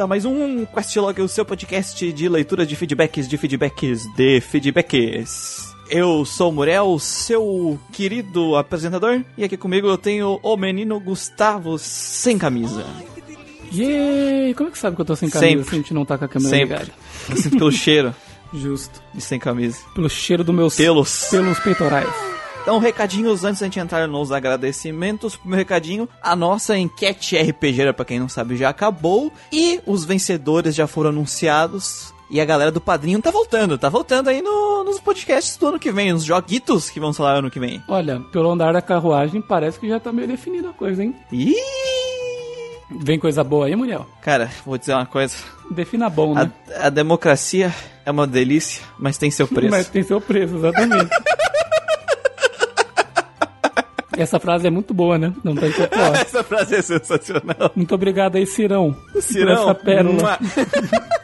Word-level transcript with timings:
bem-vindos 0.00 0.04
a 0.04 0.06
mais 0.06 0.24
um 0.24 0.64
Questlog, 0.64 1.20
o 1.20 1.28
seu 1.28 1.44
podcast 1.44 2.12
de 2.12 2.28
leitura 2.28 2.64
de 2.64 2.74
feedbacks, 2.74 3.28
de 3.28 3.36
feedbacks, 3.36 4.02
de 4.14 4.40
feedbacks. 4.40 5.74
Eu 5.90 6.24
sou 6.24 6.50
o 6.50 6.52
Muriel, 6.52 6.98
seu 6.98 7.78
querido 7.92 8.56
apresentador, 8.56 9.22
e 9.36 9.44
aqui 9.44 9.56
comigo 9.56 9.88
eu 9.88 9.98
tenho 9.98 10.38
o 10.42 10.56
menino 10.56 10.98
Gustavo 11.00 11.78
sem 11.78 12.38
camisa. 12.38 12.86
Yay! 13.72 14.54
Como 14.54 14.68
é 14.68 14.72
que 14.72 14.78
sabe 14.78 14.96
que 14.96 15.02
eu 15.02 15.06
tô 15.06 15.16
sem 15.16 15.28
camisa 15.28 15.50
Sempre. 15.50 15.68
se 15.68 15.74
a 15.74 15.78
gente 15.78 15.94
não 15.94 16.04
tá 16.04 16.16
com 16.16 16.24
a 16.24 16.28
câmera 16.28 16.50
Sempre. 16.56 16.74
ligada? 16.78 16.92
Eu 17.28 17.36
sinto 17.36 17.58
pelo 17.58 17.72
cheiro 17.72 18.14
Justo. 18.54 19.02
de 19.14 19.20
sem 19.20 19.38
camisa. 19.38 19.78
Pelo 19.94 20.08
cheiro 20.08 20.42
dos 20.42 20.54
meus 20.54 20.76
Pelos. 20.76 21.28
pelos 21.30 21.58
peitorais. 21.58 22.39
Então, 22.62 22.78
recadinhos 22.78 23.42
antes 23.44 23.60
da 23.60 23.66
gente 23.66 23.80
entrar 23.80 24.06
nos 24.06 24.30
agradecimentos. 24.30 25.34
Primeiro 25.34 25.60
recadinho, 25.60 26.08
a 26.22 26.36
nossa 26.36 26.76
enquete 26.78 27.36
RPG, 27.36 27.92
pra 27.94 28.04
quem 28.04 28.20
não 28.20 28.28
sabe, 28.28 28.56
já 28.56 28.68
acabou. 28.68 29.32
E 29.50 29.80
os 29.86 30.04
vencedores 30.04 30.74
já 30.74 30.86
foram 30.86 31.10
anunciados. 31.10 32.12
E 32.30 32.40
a 32.40 32.44
galera 32.44 32.70
do 32.70 32.80
padrinho 32.80 33.20
tá 33.20 33.30
voltando, 33.32 33.76
tá 33.76 33.88
voltando 33.88 34.28
aí 34.28 34.40
no- 34.40 34.84
nos 34.84 35.00
podcasts 35.00 35.56
do 35.56 35.66
ano 35.66 35.80
que 35.80 35.90
vem, 35.90 36.12
nos 36.12 36.22
joguitos 36.22 36.88
que 36.88 37.00
vão 37.00 37.12
falar 37.12 37.38
ano 37.38 37.50
que 37.50 37.58
vem. 37.58 37.82
Olha, 37.88 38.20
pelo 38.30 38.50
andar 38.52 38.72
da 38.72 38.80
carruagem, 38.80 39.40
parece 39.42 39.80
que 39.80 39.88
já 39.88 39.98
tá 39.98 40.12
meio 40.12 40.28
definida 40.28 40.70
a 40.70 40.72
coisa, 40.72 41.02
hein? 41.02 41.12
Ih! 41.32 41.56
Vem 43.02 43.18
coisa 43.18 43.42
boa 43.42 43.66
aí, 43.66 43.74
Muriel? 43.74 44.06
Cara, 44.22 44.48
vou 44.64 44.78
dizer 44.78 44.94
uma 44.94 45.06
coisa. 45.06 45.34
Defina 45.70 46.08
bom, 46.08 46.34
né? 46.34 46.52
A, 46.76 46.86
a 46.86 46.90
democracia 46.90 47.74
é 48.06 48.10
uma 48.12 48.26
delícia, 48.28 48.82
mas 48.96 49.18
tem 49.18 49.30
seu 49.30 49.46
preço. 49.48 49.70
Mas 49.72 49.88
tem 49.88 50.02
seu 50.04 50.20
preço, 50.20 50.54
exatamente. 50.56 51.10
Essa 54.22 54.38
frase 54.38 54.66
é 54.66 54.70
muito 54.70 54.92
boa, 54.92 55.18
né? 55.18 55.32
Não 55.42 55.54
tem 55.54 55.72
que 55.72 55.86
falar. 55.86 56.20
Essa 56.20 56.44
frase 56.44 56.74
é 56.76 56.82
sensacional. 56.82 57.72
Muito 57.74 57.94
obrigado 57.94 58.36
aí, 58.36 58.46
Cirão. 58.46 58.96
Cirão. 59.20 59.56
Por 59.56 59.62
essa 59.62 59.74
pérola. 59.74 60.38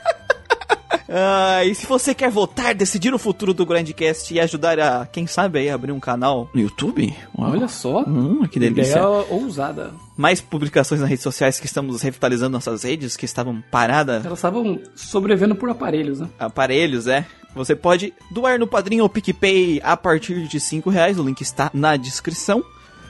Ah, 1.09 1.65
e 1.65 1.75
se 1.75 1.87
você 1.87 2.15
quer 2.15 2.31
votar, 2.31 2.75
decidir 2.75 3.15
o 3.15 3.19
futuro 3.19 3.55
do 3.55 3.65
Grandcast 3.65 4.35
e 4.35 4.41
ajudar 4.41 4.79
a, 4.81 5.07
quem 5.07 5.27
sabe 5.27 5.61
aí, 5.61 5.71
abrir 5.71 5.93
um 5.93 6.01
canal 6.01 6.51
no 6.53 6.61
YouTube? 6.61 7.15
Uau. 7.39 7.53
Olha 7.53 7.69
só. 7.69 8.01
Hum, 8.01 8.47
que 8.49 8.59
delícia. 8.59 8.99
Ideia 8.99 9.07
ousada. 9.31 9.93
Mais 10.17 10.41
publicações 10.41 11.01
nas 11.01 11.09
redes 11.09 11.23
sociais 11.23 11.61
que 11.61 11.67
estamos 11.67 12.03
revitalizando 12.03 12.53
nossas 12.53 12.83
redes, 12.83 13.17
que 13.17 13.25
estavam 13.25 13.63
paradas. 13.71 14.27
Elas 14.27 14.39
estavam 14.39 14.81
sobrevivendo 14.95 15.55
por 15.55 15.71
aparelhos, 15.71 16.21
né? 16.21 16.29
Aparelhos, 16.39 17.07
é. 17.07 17.25
Você 17.55 17.75
pode 17.75 18.13
doar 18.31 18.59
no 18.59 18.67
Padrinho 18.67 19.05
ou 19.05 19.09
PicPay 19.09 19.81
a 19.83 19.97
partir 19.97 20.47
de 20.47 20.61
5 20.61 20.91
reais, 20.91 21.19
o 21.19 21.23
link 21.23 21.41
está 21.41 21.71
na 21.73 21.97
descrição. 21.97 22.63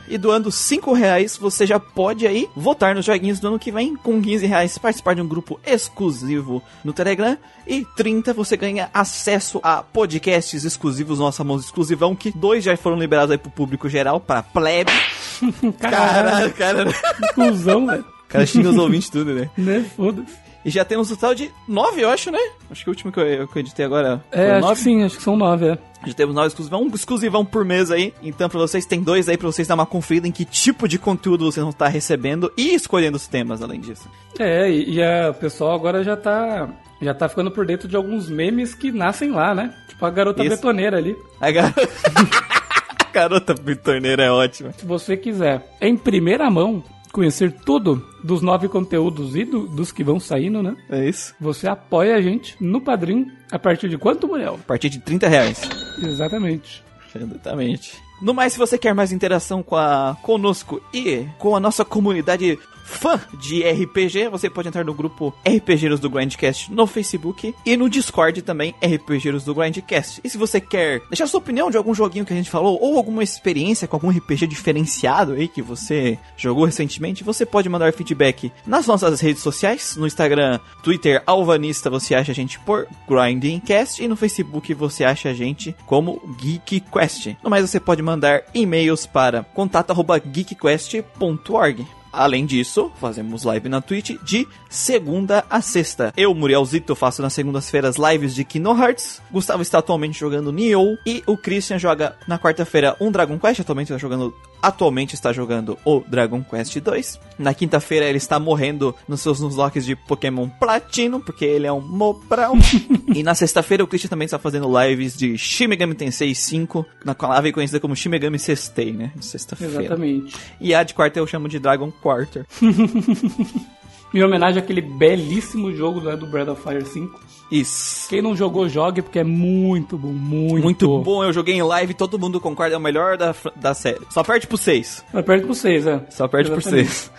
E 0.09 0.17
doando 0.17 0.51
5 0.51 0.93
reais, 0.93 1.37
você 1.37 1.67
já 1.67 1.81
pode 1.81 2.27
aí 2.27 2.49
votar 2.55 2.95
nos 2.95 3.05
joguinhos 3.05 3.41
do 3.41 3.49
ano 3.49 3.59
que 3.59 3.73
vem. 3.73 3.97
Com 3.97 4.23
15 4.23 4.47
reais, 4.47 4.79
participar 4.79 5.15
de 5.15 5.23
um 5.23 5.29
grupo 5.29 5.59
exclusivo 5.67 6.63
no 6.85 6.93
Telegram. 6.93 7.37
E 7.67 7.85
30 7.97 8.33
você 8.33 8.57
ganha 8.57 8.89
acesso 8.95 9.61
a 9.63 9.83
podcasts 9.83 10.65
exclusivos, 10.65 11.19
nosso 11.19 11.39
famoso 11.39 11.65
exclusivão, 11.65 12.15
que 12.15 12.31
dois 12.31 12.63
já 12.63 12.77
foram 12.77 12.98
liberados 12.98 13.33
aí 13.33 13.39
pro 13.39 13.51
público 13.51 13.89
geral, 13.89 14.21
pra 14.21 14.43
plebe. 14.43 14.93
Caralho, 15.81 16.53
cara. 16.53 16.86
cuzão, 17.35 17.86
velho. 17.86 18.05
Cara, 18.29 18.47
xinga 18.47 18.70
os 18.70 18.77
ouvintes 18.77 19.09
tudo, 19.09 19.33
né? 19.35 19.51
Né? 19.57 19.85
Foda-se. 19.97 20.45
E 20.67 20.71
já 20.71 20.85
temos 20.85 21.09
um 21.13 21.15
total 21.15 21.33
de 21.33 21.49
9, 21.69 22.03
eu 22.03 22.11
acho, 22.11 22.29
né? 22.33 22.41
Acho 22.69 22.83
que 22.83 22.91
o 22.91 22.93
último 22.93 23.13
que 23.13 23.21
eu, 23.21 23.47
que 23.47 23.57
eu 23.57 23.61
editei 23.61 23.87
agora 23.87 24.21
É, 24.33 24.51
acho 24.53 24.61
nove. 24.63 24.75
que 24.75 24.81
sim, 24.81 25.03
acho 25.05 25.17
que 25.17 25.23
são 25.23 25.37
nove, 25.37 25.69
é. 25.69 25.79
Já 26.05 26.13
temos 26.13 26.35
nove 26.35 26.49
exclusivão, 26.49 26.83
um 26.83 26.89
exclusivão 26.93 27.45
por 27.45 27.65
mês 27.65 27.91
aí. 27.93 28.13
Então, 28.21 28.49
pra 28.49 28.59
vocês, 28.59 28.85
tem 28.85 29.01
dois 29.01 29.29
aí 29.29 29.37
pra 29.37 29.47
vocês 29.47 29.69
dar 29.69 29.75
uma 29.77 29.87
conferida 29.87 30.27
em 30.27 30.33
que 30.33 30.45
tipo 30.45 30.89
de 30.89 30.99
conteúdo 30.99 31.45
vocês 31.45 31.63
vão 31.63 31.71
estar 31.71 31.87
recebendo 31.87 32.53
e 32.57 32.75
escolhendo 32.75 33.17
os 33.17 33.29
temas, 33.29 33.63
além 33.63 33.79
disso. 33.81 34.09
É, 34.41 34.69
e, 34.69 34.95
e 34.95 35.03
a- 35.03 35.31
o 35.31 35.35
pessoal 35.35 35.73
agora 35.73 36.03
já 36.03 36.17
tá. 36.17 36.69
Já 37.01 37.15
tá 37.15 37.29
ficando 37.29 37.51
por 37.51 37.65
dentro 37.67 37.87
de 37.87 37.95
alguns 37.95 38.29
memes 38.29 38.75
que 38.75 38.91
nascem 38.91 39.31
lá, 39.31 39.55
né? 39.55 39.73
Tipo 39.89 40.05
a 40.05 40.11
garota 40.11 40.43
Isso. 40.45 40.57
betoneira 40.57 40.97
ali. 40.97 41.15
A 41.41 41.51
garota. 41.51 41.81
a 43.07 43.13
garota 43.13 43.55
bitorneira 43.55 44.25
é 44.25 44.31
ótima. 44.31 44.73
Se 44.73 44.85
você 44.87 45.17
quiser, 45.17 45.65
em 45.81 45.97
primeira 45.97 46.51
mão, 46.51 46.83
conhecer 47.17 47.51
tudo 47.65 48.07
dos 48.23 48.43
nove 48.43 48.69
conteúdos 48.69 49.35
e 49.35 49.45
do- 49.45 49.67
dos 49.67 49.91
que 49.91 50.05
vão 50.05 50.21
saindo, 50.21 50.63
né? 50.63 50.77
É 50.91 51.09
isso. 51.09 51.35
Você 51.41 51.67
apoia 51.67 52.15
a 52.15 52.21
gente 52.23 52.55
no 52.61 52.81
Padrim 52.81 53.27
a 53.51 53.59
partir 53.59 53.89
de 53.89 53.97
quanto, 53.99 54.29
Muriel? 54.29 54.55
A 54.55 54.67
partir 54.67 54.89
de 54.91 54.99
30 55.01 55.27
reais. 55.27 55.63
Exatamente. 56.03 56.85
Exatamente. 57.15 57.95
No 58.23 58.33
mais, 58.35 58.53
se 58.53 58.59
você 58.59 58.79
quer 58.79 58.95
mais 58.95 59.13
interação 59.13 59.63
com 59.63 59.77
a, 59.77 60.17
conosco 60.23 60.81
e 60.93 61.27
com 61.39 61.57
a 61.57 61.61
nossa 61.61 61.85
comunidade 61.85 62.59
fã 62.86 63.20
de 63.35 63.63
RPG, 63.63 64.29
você 64.29 64.48
pode 64.48 64.69
entrar 64.69 64.85
no 64.85 64.95
grupo 64.95 65.35
RPGeiros 65.47 66.01
do 66.01 66.08
Grandcast 66.08 66.73
no 66.73 66.86
Facebook 66.86 67.55
e 67.64 67.77
no 67.77 67.91
Discord 67.91 68.41
também, 68.42 68.74
RPGeiros 68.83 69.45
do 69.45 69.55
Grandcast. 69.55 70.20
E 70.23 70.30
se 70.30 70.39
você 70.39 70.61
quer 70.61 71.02
deixar 71.08 71.27
sua 71.27 71.39
opinião 71.39 71.69
de 71.70 71.77
algum 71.77 71.95
joguinho 71.95 72.24
que 72.24 72.33
a 72.33 72.36
gente 72.36 72.48
falou 72.48 72.79
ou 72.80 72.97
alguma 72.97 73.23
experiência 73.23 73.86
com 73.89 73.97
algum 73.97 74.11
RPG 74.11 74.47
diferenciado 74.47 75.33
aí 75.33 75.48
que 75.48 75.61
você 75.61 76.19
jogou 76.36 76.64
recentemente, 76.64 77.24
você 77.24 77.45
pode 77.45 77.69
mandar 77.69 77.92
feedback 77.92 78.52
nas 78.67 78.86
nossas 78.86 79.20
redes 79.20 79.42
sociais, 79.42 79.97
no 79.97 80.07
Instagram, 80.07 80.61
Twitter, 80.83 81.23
Alvanista, 81.27 81.91
você 81.91 82.14
acha 82.14 82.33
a 82.33 82.35
gente 82.35 82.58
por 82.61 82.86
GrindingCast 83.08 84.03
e 84.03 84.08
no 84.08 84.17
Facebook 84.17 84.73
você 84.74 85.05
acha 85.05 85.29
a 85.30 85.35
gente 85.35 85.74
como 85.85 86.23
GeekQuest. 86.41 87.36
No 87.42 87.51
mais, 87.51 87.68
você 87.68 87.80
pode 87.80 88.01
mandar 88.03 88.45
e-mails 88.55 89.07
para 89.07 89.42
contato@geekquest.org. 89.42 91.86
Além 92.17 92.47
disso, 92.47 92.91
fazemos 92.99 93.45
live 93.45 93.69
na 93.69 93.83
Twitch 93.83 94.17
de 94.25 94.49
segunda 94.71 95.45
a 95.51 95.61
sexta. 95.61 96.15
Eu, 96.17 96.35
Murielzito, 96.35 96.95
faço 96.95 97.21
nas 97.21 97.35
segundas-feiras 97.35 97.97
lives 97.97 98.35
de 98.35 98.43
Kingdom 98.43 98.83
Hearts. 98.83 99.21
Gustavo 99.31 99.61
está 99.61 99.81
atualmente 99.81 100.19
jogando 100.19 100.51
Nioh. 100.51 100.97
E 101.05 101.23
o 101.27 101.37
Christian 101.37 101.79
joga 101.79 102.17
na 102.27 102.39
quarta-feira 102.39 102.97
um 102.99 103.13
Dragon 103.13 103.39
Quest. 103.39 103.61
Atualmente 103.61 103.89
está 103.93 103.99
jogando, 103.99 104.35
atualmente 104.63 105.15
está 105.15 105.31
jogando 105.31 105.79
o 105.85 106.01
Dragon 106.09 106.43
Quest 106.43 106.81
2. 106.81 107.21
Na 107.39 107.53
quinta-feira 107.53 108.07
ele 108.07 108.17
está 108.17 108.41
morrendo 108.41 108.95
nos 109.07 109.21
seus 109.21 109.39
Nuzlocks 109.39 109.85
de 109.85 109.95
Pokémon 109.95 110.48
Platino, 110.48 111.21
porque 111.21 111.45
ele 111.45 111.67
é 111.67 111.73
um 111.73 111.83
Mobral. 111.83 112.55
e 113.15 113.23
na 113.23 113.35
sexta-feira 113.35 113.85
o 113.85 113.87
Christian 113.87 114.09
também 114.09 114.25
está 114.25 114.39
fazendo 114.39 114.67
lives 114.81 115.15
de 115.15 115.37
Shin 115.37 115.67
Megami 115.67 115.95
Tensei 115.95 116.35
5, 116.35 116.87
na 117.05 117.15
live 117.21 117.53
conhecida 117.53 117.79
como 117.79 117.95
Shin 117.95 118.09
Megami 118.09 118.39
Sextei, 118.39 118.93
né? 118.93 119.13
Sexta-feira. 119.21 119.81
Exatamente. 119.83 120.35
E 120.59 120.75
a 120.75 120.83
de 120.83 120.95
quarta 120.95 121.19
eu 121.19 121.27
chamo 121.27 121.47
de 121.47 121.59
Dragon 121.59 121.91
Quarter. 122.06 122.46
Em 124.14 124.22
homenagem 124.22 124.62
àquele 124.62 124.80
belíssimo 124.80 125.74
jogo 125.74 126.00
né, 126.00 126.17
do 126.17 126.28
Breath 126.28 126.48
of 126.48 126.62
Fire 126.62 126.86
5. 126.86 127.20
Isso. 127.50 128.08
Quem 128.08 128.22
não 128.22 128.37
jogou, 128.37 128.69
jogue, 128.69 129.02
porque 129.02 129.19
é 129.19 129.25
muito 129.25 129.99
bom, 129.99 130.12
muito, 130.12 130.62
Muito 130.62 130.99
bom, 131.00 131.25
eu 131.25 131.32
joguei 131.32 131.56
em 131.56 131.62
live, 131.62 131.93
todo 131.94 132.17
mundo 132.17 132.40
concorda, 132.40 132.76
é 132.76 132.78
o 132.78 132.81
melhor 132.81 133.17
da, 133.17 133.34
da 133.56 133.75
série. 133.75 134.00
Só 134.11 134.22
perde 134.22 134.46
pro 134.46 134.56
6. 134.56 135.05
Vai 135.12 135.22
perto 135.25 135.46
pro 135.46 135.55
6, 135.55 135.87
é. 135.87 136.06
Só 136.11 136.28
perde 136.28 136.50
por 136.50 136.58
Exatamente. 136.58 136.88
6. 136.88 137.12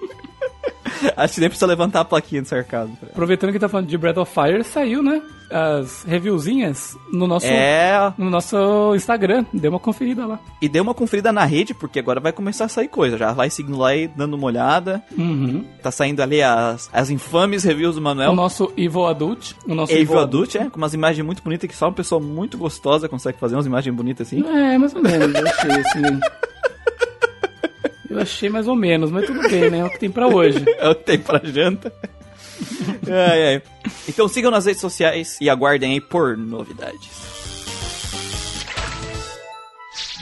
Acho 1.16 1.34
que 1.34 1.40
nem 1.40 1.48
precisa 1.48 1.66
levantar 1.66 2.00
a 2.00 2.04
plaquinha 2.04 2.42
de 2.42 2.48
sarcasmo. 2.48 2.96
Aproveitando 3.02 3.52
que 3.52 3.58
tá 3.58 3.68
falando 3.68 3.86
de 3.86 3.96
Breath 3.98 4.18
of 4.18 4.32
Fire, 4.32 4.62
saiu, 4.64 5.02
né? 5.02 5.20
As 5.50 6.02
reviewzinhas 6.04 6.96
no 7.12 7.26
nosso, 7.26 7.46
É, 7.46 8.12
no 8.18 8.28
nosso 8.30 8.92
Instagram. 8.96 9.44
Dê 9.52 9.68
uma 9.68 9.78
conferida 9.78 10.26
lá. 10.26 10.38
e 10.60 10.68
dê 10.68 10.80
uma 10.80 10.94
conferida 10.94 11.32
na 11.32 11.44
rede, 11.44 11.74
porque 11.74 11.98
agora 11.98 12.18
vai 12.18 12.32
começar 12.32 12.64
a 12.64 12.68
sair 12.68 12.88
coisa. 12.88 13.16
Já 13.18 13.32
vai 13.32 13.50
seguindo 13.50 13.78
lá 13.78 13.94
e 13.94 14.08
dando 14.08 14.34
uma 14.34 14.46
olhada. 14.46 15.02
Uhum. 15.16 15.64
Tá 15.82 15.90
saindo 15.90 16.22
ali 16.22 16.42
as, 16.42 16.88
as 16.92 17.10
infames 17.10 17.62
reviews 17.62 17.94
do 17.94 18.00
Manuel. 18.02 18.32
O 18.32 18.34
nosso 18.34 18.72
Evil 18.76 19.06
Adult. 19.06 19.52
O 19.68 19.74
nosso 19.74 19.92
Evil 19.92 20.18
Adult, 20.18 20.54
é, 20.56 20.68
com 20.70 20.78
umas 20.78 20.94
imagens 20.94 21.24
muito 21.24 21.42
bonitas 21.42 21.68
que 21.70 21.76
só 21.76 21.86
uma 21.86 21.92
pessoa 21.92 22.20
muito 22.20 22.56
gostosa 22.58 23.08
consegue 23.08 23.38
fazer 23.38 23.54
umas 23.54 23.66
imagens 23.66 23.94
bonitas 23.94 24.26
assim. 24.26 24.42
É, 24.48 24.78
mais 24.78 24.94
ou 24.94 25.02
menos, 25.02 25.34
eu 25.34 25.46
achei 25.46 25.70
assim. 25.70 26.20
Eu 28.14 28.20
achei 28.20 28.48
mais 28.48 28.68
ou 28.68 28.76
menos, 28.76 29.10
mas 29.10 29.26
tudo 29.26 29.40
bem, 29.48 29.68
né? 29.70 29.78
É 29.80 29.84
o 29.84 29.90
que 29.90 29.98
tem 29.98 30.10
pra 30.10 30.28
hoje. 30.28 30.64
É 30.78 30.88
o 30.88 30.94
que 30.94 31.02
tem 31.02 31.18
pra 31.18 31.40
janta. 31.42 31.92
ai, 33.10 33.54
ai. 33.54 33.62
Então 34.08 34.28
sigam 34.28 34.52
nas 34.52 34.66
redes 34.66 34.80
sociais 34.80 35.36
e 35.40 35.50
aguardem 35.50 35.94
aí 35.94 36.00
por 36.00 36.36
novidades. 36.36 37.10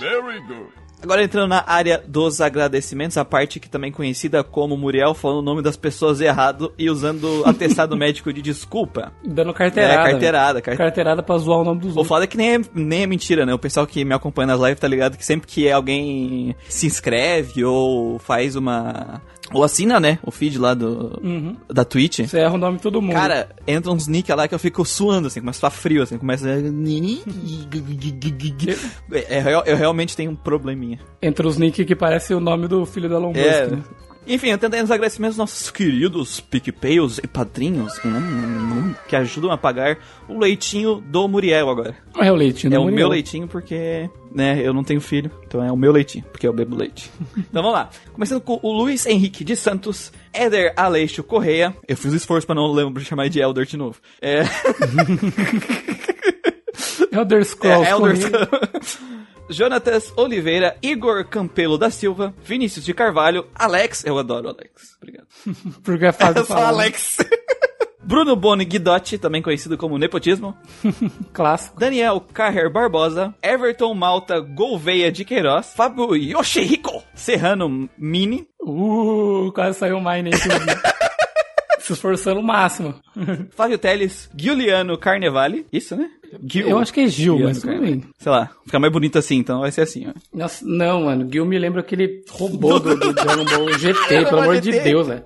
Very 0.01 0.41
good. 0.47 0.82
Agora 1.03 1.23
entrando 1.23 1.49
na 1.49 1.65
área 1.67 2.03
dos 2.07 2.41
agradecimentos, 2.41 3.17
a 3.17 3.25
parte 3.25 3.59
que 3.59 3.69
também 3.69 3.91
é 3.91 3.93
conhecida 3.93 4.45
como 4.45 4.77
Muriel 4.77 5.15
falando 5.15 5.39
o 5.39 5.43
nome 5.43 5.61
das 5.63 5.77
pessoas 5.77 6.21
errado 6.21 6.73
e 6.79 6.89
usando 6.89 7.43
atestado 7.45 7.97
médico 7.99 8.33
de 8.33 8.41
desculpa. 8.41 9.13
Dando 9.25 9.53
carteirada. 9.53 10.09
É, 10.09 10.11
carteirada, 10.13 10.61
velho. 10.61 10.79
carteirada. 10.79 11.23
Pra 11.23 11.37
zoar 11.39 11.61
o 11.61 11.65
nome 11.65 11.81
dos 11.81 11.89
O 11.95 11.99
outros. 11.99 12.09
foda 12.09 12.25
é 12.25 12.27
que 12.27 12.37
nem 12.37 12.55
é, 12.55 12.61
nem 12.75 13.03
é 13.03 13.07
mentira, 13.07 13.45
né? 13.45 13.53
O 13.53 13.59
pessoal 13.59 13.87
que 13.87 14.05
me 14.05 14.15
acompanha 14.15 14.47
nas 14.49 14.61
lives 14.61 14.79
tá 14.81 14.87
ligado 14.89 15.17
que 15.17 15.25
sempre 15.25 15.47
que 15.49 15.71
alguém 15.71 16.55
se 16.69 16.87
inscreve 16.87 17.65
ou 17.65 18.19
faz 18.19 18.55
uma. 18.57 19.21
Ou 19.55 19.63
assina, 19.65 19.99
né? 20.01 20.19
O 20.23 20.31
feed 20.31 20.59
lá 20.59 20.75
do. 20.75 21.21
Uhum. 21.23 21.57
Da 21.69 21.85
Twitch. 21.85 22.21
Você 22.21 22.39
erra 22.39 22.55
o 22.55 22.59
nome 22.59 22.77
de 22.79 22.83
todo 22.83 23.01
mundo. 23.03 23.13
Cara, 23.15 23.49
entra 23.67 23.91
uns 23.93 24.07
nick 24.09 24.33
lá 24.33 24.47
que 24.49 24.55
eu 24.55 24.59
fico 24.59 24.85
suando, 24.85 25.27
assim, 25.29 25.41
começa 25.41 25.67
a 25.67 25.71
ficar 25.71 25.83
frio, 25.83 26.03
assim, 26.03 26.19
começa. 26.19 26.49
a- 26.49 26.59
É, 29.13 29.39
é, 29.39 29.55
eu, 29.55 29.63
eu 29.65 29.77
realmente 29.77 30.17
tenho 30.17 30.31
um 30.31 30.35
probleminha. 30.37 30.99
Entre 31.21 31.47
os 31.47 31.57
nick 31.59 31.85
que 31.85 31.95
parece 31.97 32.35
o 32.35 32.41
nome 32.41 32.67
do 32.69 32.85
filho 32.87 33.09
da 33.09 33.17
Elon 33.17 33.29
Musk, 33.29 33.39
É. 33.39 33.67
né? 33.67 33.83
Enfim, 34.25 34.53
atendendo 34.53 34.85
os 34.85 34.91
agradecimentos 34.93 35.37
nossos 35.37 35.69
queridos 35.69 36.39
PicPayos 36.39 37.19
e 37.19 37.27
padrinhos 37.27 37.93
hum, 38.05 38.09
hum, 38.11 38.95
que 39.09 39.17
ajudam 39.17 39.51
a 39.51 39.59
pagar 39.59 39.99
o 40.29 40.39
leitinho 40.39 41.03
do 41.11 41.27
Muriel 41.27 41.69
agora. 41.69 41.97
É 42.17 42.31
o 42.31 42.35
leitinho 42.37 42.73
É 42.73 42.77
do 42.77 42.83
o 42.83 42.85
Muriel. 42.85 42.99
meu 43.01 43.09
leitinho 43.09 43.49
porque, 43.49 44.09
né, 44.35 44.61
eu 44.67 44.73
não 44.73 44.83
tenho 44.85 45.01
filho, 45.01 45.31
então 45.47 45.63
é 45.63 45.71
o 45.71 45.77
meu 45.77 45.93
leitinho, 45.93 46.25
porque 46.33 46.47
eu 46.47 46.53
bebo 46.53 46.77
leite. 46.77 47.11
então 47.37 47.63
vamos 47.63 47.73
lá. 47.73 47.91
Começando 48.13 48.41
com 48.41 48.59
o 48.63 48.73
Luiz 48.73 49.07
Henrique 49.07 49.45
de 49.45 49.55
Santos, 49.57 50.13
Éder 50.33 50.73
Aleixo 50.77 51.23
Correia. 51.23 51.75
Eu 51.87 51.97
fiz 51.97 52.13
o 52.13 52.17
esforço 52.17 52.47
pra 52.47 52.55
não 52.55 52.73
lembrar 52.73 53.03
de 53.03 53.09
chamar 53.09 53.29
de 53.29 53.41
Elder 53.41 53.67
de 53.67 53.77
novo. 53.77 53.99
É, 54.21 54.43
Elder 57.13 57.45
Scrolls. 57.45 57.87
é 57.87 57.91
Elder 57.93 58.31
Correia. 58.31 58.49
Jonatas 59.51 60.13
Oliveira, 60.17 60.77
Igor 60.81 61.25
Campelo 61.27 61.77
da 61.77 61.91
Silva, 61.91 62.33
Vinícius 62.43 62.85
de 62.85 62.95
Carvalho, 62.95 63.47
Alex. 63.55 64.05
Eu 64.05 64.19
adoro 64.19 64.49
Alex. 64.49 64.97
Obrigado. 64.97 65.27
Porque 65.83 66.07
é 66.07 66.13
fácil 66.13 66.39
Eu 66.41 66.47
sou 66.47 66.57
falar. 66.57 66.69
Alex. 66.69 67.19
Bruno 68.05 68.35
Boni 68.37 68.65
Guidotti, 68.65 69.19
também 69.19 69.43
conhecido 69.43 69.77
como 69.79 69.99
Nepotismo. 69.99 70.57
Clássico. 71.33 71.79
Daniel 71.79 72.21
Carrer 72.33 72.71
Barbosa, 72.71 73.35
Everton 73.43 73.95
Malta 73.95 74.41
Gouveia 74.41 75.11
de 75.11 75.25
Queiroz, 75.25 75.73
Fábio 75.75 76.15
Yoshihiko 76.17 77.03
Serrano 77.15 77.89
Mini, 77.97 78.47
Uh, 78.65 79.51
quase 79.53 79.79
saiu 79.79 79.99
o 79.99 80.01
Mine 80.01 80.31
aí. 80.33 80.39
Se 81.81 81.95
esforçando 81.95 82.39
o 82.39 82.45
máximo. 82.45 82.95
Flávio 83.51 83.77
Teles, 83.77 84.31
Giuliano 84.37 84.97
Carnevale, 84.97 85.67
isso 85.73 85.97
né? 85.97 86.09
Gil- 86.47 86.69
Eu 86.69 86.79
acho 86.79 86.93
que 86.93 87.01
é 87.01 87.07
Gil, 87.09 87.39
mas 87.41 87.59
tudo 87.59 87.71
Carnevale. 87.73 87.97
bem. 88.01 88.05
Sei 88.19 88.31
lá, 88.33 88.51
fica 88.65 88.79
mais 88.79 88.93
bonito 88.93 89.19
assim, 89.19 89.37
então 89.37 89.61
vai 89.61 89.71
ser 89.73 89.83
assim, 89.83 90.07
ó. 90.09 90.13
Nossa, 90.37 90.65
não, 90.67 91.03
mano. 91.05 91.29
Gil 91.31 91.45
me 91.45 91.59
lembra 91.59 91.81
aquele 91.81 92.23
robô 92.31 92.79
do, 92.81 92.97
do 92.97 93.13
Dragon 93.13 93.45
Ball 93.45 93.73
GT, 93.79 94.25
pelo 94.27 94.41
amor 94.41 94.61
de. 94.61 94.71
Deus, 94.73 95.07
velho. 95.07 95.25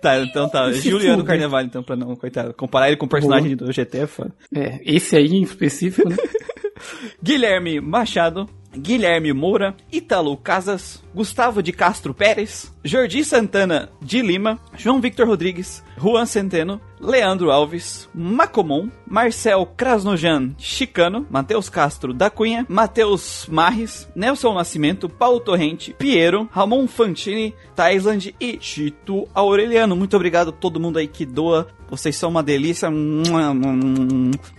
Tá, 0.00 0.18
então 0.20 0.48
tá, 0.48 0.70
fuder. 0.72 1.22
Carnevale, 1.24 1.66
então, 1.66 1.82
pra 1.82 1.96
não, 1.96 2.14
coitado. 2.16 2.54
Comparar 2.54 2.88
ele 2.88 2.96
com 2.96 3.06
o 3.06 3.08
personagem 3.08 3.56
do 3.56 3.70
GT 3.72 3.98
é 3.98 4.06
foda. 4.06 4.32
É, 4.54 4.80
esse 4.84 5.16
aí 5.16 5.26
em 5.26 5.42
específico, 5.42 6.08
né? 6.08 6.16
Guilherme 7.22 7.80
Machado, 7.80 8.48
Guilherme 8.76 9.32
Moura, 9.32 9.74
Ítalo 9.92 10.36
Casas, 10.36 11.02
Gustavo 11.16 11.62
de 11.62 11.72
Castro 11.72 12.12
Pérez, 12.12 12.70
Jordi 12.84 13.24
Santana 13.24 13.88
de 14.02 14.20
Lima, 14.20 14.60
João 14.76 15.00
Victor 15.00 15.26
Rodrigues, 15.26 15.82
Juan 15.96 16.26
Centeno, 16.26 16.78
Leandro 17.00 17.50
Alves, 17.50 18.06
Macomon, 18.14 18.90
Marcel 19.06 19.64
Krasnojan 19.76 20.54
Chicano, 20.58 21.26
Matheus 21.30 21.70
Castro 21.70 22.12
da 22.12 22.28
Cunha, 22.28 22.66
Matheus 22.68 23.46
Marres, 23.50 24.06
Nelson 24.14 24.52
Nascimento, 24.52 25.08
Paulo 25.08 25.40
Torrente, 25.40 25.94
Piero, 25.98 26.48
Ramon 26.52 26.86
Fantini, 26.86 27.54
Taisland 27.74 28.34
e 28.38 28.58
Chito 28.60 29.26
Aureliano. 29.34 29.96
Muito 29.96 30.16
obrigado 30.16 30.50
a 30.50 30.52
todo 30.52 30.78
mundo 30.78 30.98
aí 30.98 31.06
que 31.06 31.24
doa. 31.24 31.66
Vocês 31.88 32.16
são 32.16 32.30
uma 32.30 32.42
delícia. 32.42 32.90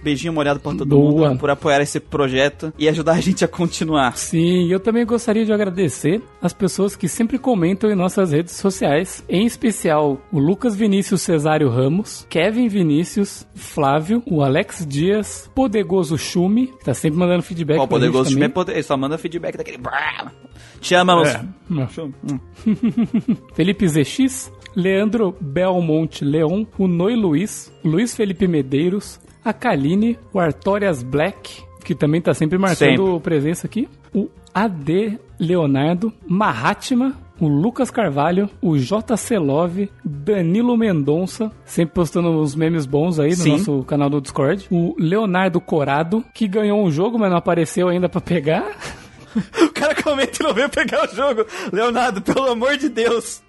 Beijinho 0.01 0.31
molhado 0.31 0.61
pra 0.61 0.71
todo 0.71 0.85
Doa. 0.85 1.29
mundo 1.29 1.39
por 1.39 1.49
apoiar 1.49 1.81
esse 1.81 1.99
projeto 1.99 2.73
e 2.77 2.87
ajudar 2.87 3.13
a 3.13 3.19
gente 3.19 3.43
a 3.43 3.47
continuar. 3.49 4.15
Sim, 4.17 4.71
eu 4.71 4.79
também 4.79 5.05
gostaria 5.05 5.45
de 5.45 5.51
agradecer 5.51 6.21
as 6.47 6.53
pessoas 6.53 6.95
que 6.95 7.09
sempre 7.09 7.37
comentam 7.37 7.91
em 7.91 7.95
nossas 7.95 8.31
redes 8.31 8.53
sociais, 8.53 9.23
em 9.27 9.45
especial 9.45 10.17
o 10.31 10.39
Lucas 10.39 10.75
Vinícius 10.77 11.21
Cesário 11.21 11.69
Ramos, 11.69 12.25
Kevin 12.29 12.69
Vinícius, 12.69 13.45
Flávio, 13.53 14.23
o 14.25 14.41
Alex 14.41 14.85
Dias, 14.87 15.51
Podegoso 15.53 16.17
Chumi, 16.17 16.67
que 16.67 16.85
tá 16.85 16.93
sempre 16.93 17.19
mandando 17.19 17.43
feedback 17.43 17.77
Ó, 17.79 17.83
o 17.83 17.87
pra 17.87 17.99
gente 17.99 18.07
poderoso 18.07 18.29
time 18.29 18.41
é 18.41 18.47
também. 18.47 18.53
poder, 18.53 18.83
só 18.83 18.95
manda 18.95 19.17
feedback 19.17 19.57
daquele. 19.57 19.77
Te 20.79 20.95
amamos. 20.95 21.27
É. 21.27 21.45
Hum. 21.69 22.39
Felipe 23.53 23.85
ZX, 23.85 24.49
Leandro 24.73 25.35
Belmonte 25.41 26.23
Leon, 26.23 26.65
o 26.77 26.87
Noi 26.87 27.15
Luiz, 27.15 27.73
Luiz 27.83 28.15
Felipe 28.15 28.47
Medeiros, 28.47 29.19
a 29.43 29.51
Kaline, 29.51 30.17
o 30.33 30.39
Artorias 30.39 31.03
Black, 31.03 31.61
que 31.83 31.93
também 31.93 32.21
tá 32.21 32.33
sempre 32.33 32.57
marcando 32.57 33.05
Sempre. 33.05 33.19
presença 33.19 33.67
aqui, 33.67 33.89
o 34.13 34.29
AD 34.63 35.19
Leonardo, 35.39 36.11
Mahatma, 36.27 37.13
o 37.39 37.47
Lucas 37.47 37.91
Carvalho, 37.91 38.49
o 38.59 38.75
JC 38.75 39.37
Love, 39.37 39.91
Danilo 40.03 40.75
Mendonça, 40.75 41.51
sempre 41.63 41.93
postando 41.93 42.39
os 42.39 42.55
memes 42.55 42.87
bons 42.87 43.19
aí 43.19 43.29
no 43.29 43.35
Sim. 43.35 43.51
nosso 43.51 43.83
canal 43.83 44.09
do 44.09 44.19
Discord, 44.19 44.65
o 44.71 44.95
Leonardo 44.97 45.61
Corado, 45.61 46.23
que 46.33 46.47
ganhou 46.47 46.83
um 46.83 46.89
jogo, 46.89 47.19
mas 47.19 47.29
não 47.29 47.37
apareceu 47.37 47.87
ainda 47.87 48.09
pra 48.09 48.19
pegar. 48.21 48.65
O 49.61 49.69
cara 49.71 49.93
comenta 50.01 50.41
e 50.41 50.43
não 50.43 50.51
veio 50.51 50.67
pegar 50.67 51.03
o 51.07 51.15
jogo. 51.15 51.45
Leonardo, 51.71 52.19
pelo 52.23 52.49
amor 52.49 52.75
de 52.75 52.89
Deus. 52.89 53.43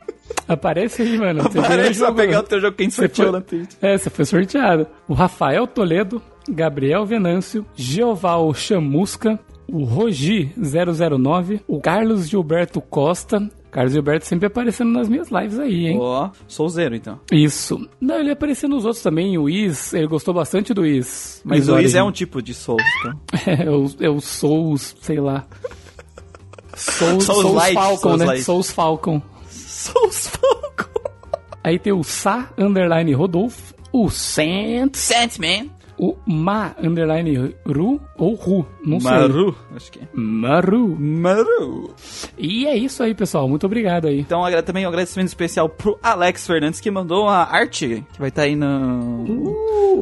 Aparece 0.46 1.00
aí, 1.00 1.16
mano. 1.16 1.42
Você 1.44 1.48
ganhou 1.54 1.64
o 1.64 1.68
Parece 1.68 1.98
só 1.98 2.06
jogo. 2.08 2.18
pegar 2.18 2.40
o 2.40 2.42
teu 2.42 2.60
jogo 2.60 2.76
que 2.76 2.82
a 2.82 2.84
gente 2.84 2.94
sorteou 2.94 3.28
foi- 3.30 3.38
na 3.38 3.40
Twitch. 3.44 3.70
É, 3.80 3.96
você 3.96 4.10
foi 4.10 4.24
sorteado. 4.26 4.86
O 5.08 5.14
Rafael 5.14 5.66
Toledo, 5.66 6.20
Gabriel 6.46 7.06
Venâncio, 7.06 7.64
Geoval 7.74 8.52
Chamusca, 8.52 9.40
o 9.68 9.84
Rogi 9.84 10.50
009, 10.56 11.60
o 11.68 11.80
Carlos 11.80 12.28
Gilberto 12.28 12.80
Costa. 12.80 13.50
Carlos 13.70 13.92
Gilberto 13.92 14.24
sempre 14.24 14.46
aparecendo 14.46 14.90
nas 14.90 15.10
minhas 15.10 15.28
lives 15.30 15.58
aí, 15.58 15.88
hein? 15.88 15.98
Ó, 16.00 16.30
sou 16.46 16.68
zero 16.70 16.96
então. 16.96 17.20
Isso. 17.30 17.86
Não, 18.00 18.18
ele 18.18 18.30
apareceu 18.30 18.66
nos 18.66 18.86
outros 18.86 19.02
também. 19.02 19.36
O 19.36 19.46
Is, 19.48 19.92
ele 19.92 20.06
gostou 20.06 20.32
bastante 20.32 20.72
do 20.72 20.86
Is. 20.86 21.42
Mas 21.44 21.64
Is 21.64 21.68
o 21.68 21.74
Luiz 21.74 21.94
é 21.94 22.02
um 22.02 22.10
tipo 22.10 22.40
de 22.40 22.54
Souls, 22.54 22.82
então. 23.00 23.20
É, 23.46 23.70
o, 23.70 23.86
é 24.00 24.08
o 24.08 24.20
Souls, 24.20 24.96
sei 25.02 25.20
lá. 25.20 25.46
Souls, 26.74 27.24
Souls 27.24 27.42
Souls 27.42 27.54
Light, 27.56 27.74
Falcon, 27.74 27.96
Souls 27.98 28.18
né? 28.18 28.26
Light. 28.26 28.42
Souls 28.42 28.70
Falcon. 28.70 29.22
Souls 29.50 30.28
Falcon. 30.28 31.00
Aí 31.62 31.78
tem 31.78 31.92
o 31.92 32.02
Sa 32.02 32.48
Underline 32.56 33.12
Rodolfo, 33.12 33.74
o 33.92 34.08
Sant, 34.08 34.96
Sandman. 34.96 35.70
O 35.98 36.16
Ma 36.26 36.74
Underline 36.80 37.54
Ru 37.66 38.00
ou 38.16 38.34
Ru, 38.34 38.66
não 38.84 39.00
sei. 39.00 39.10
Maru, 39.10 39.56
acho 39.74 39.90
que 39.90 40.00
é. 40.00 40.08
Maru. 40.12 40.96
Maru. 40.98 41.94
E 42.38 42.66
é 42.66 42.76
isso 42.76 43.02
aí, 43.02 43.14
pessoal. 43.14 43.48
Muito 43.48 43.66
obrigado 43.66 44.06
aí. 44.06 44.20
Então, 44.20 44.42
também 44.64 44.84
um 44.84 44.88
agradecimento 44.88 45.28
especial 45.28 45.68
pro 45.68 45.98
Alex 46.02 46.46
Fernandes, 46.46 46.80
que 46.80 46.90
mandou 46.90 47.28
a 47.28 47.44
arte, 47.44 48.04
que 48.12 48.18
vai 48.18 48.28
estar 48.28 48.42
aí 48.42 48.54
no, 48.54 49.58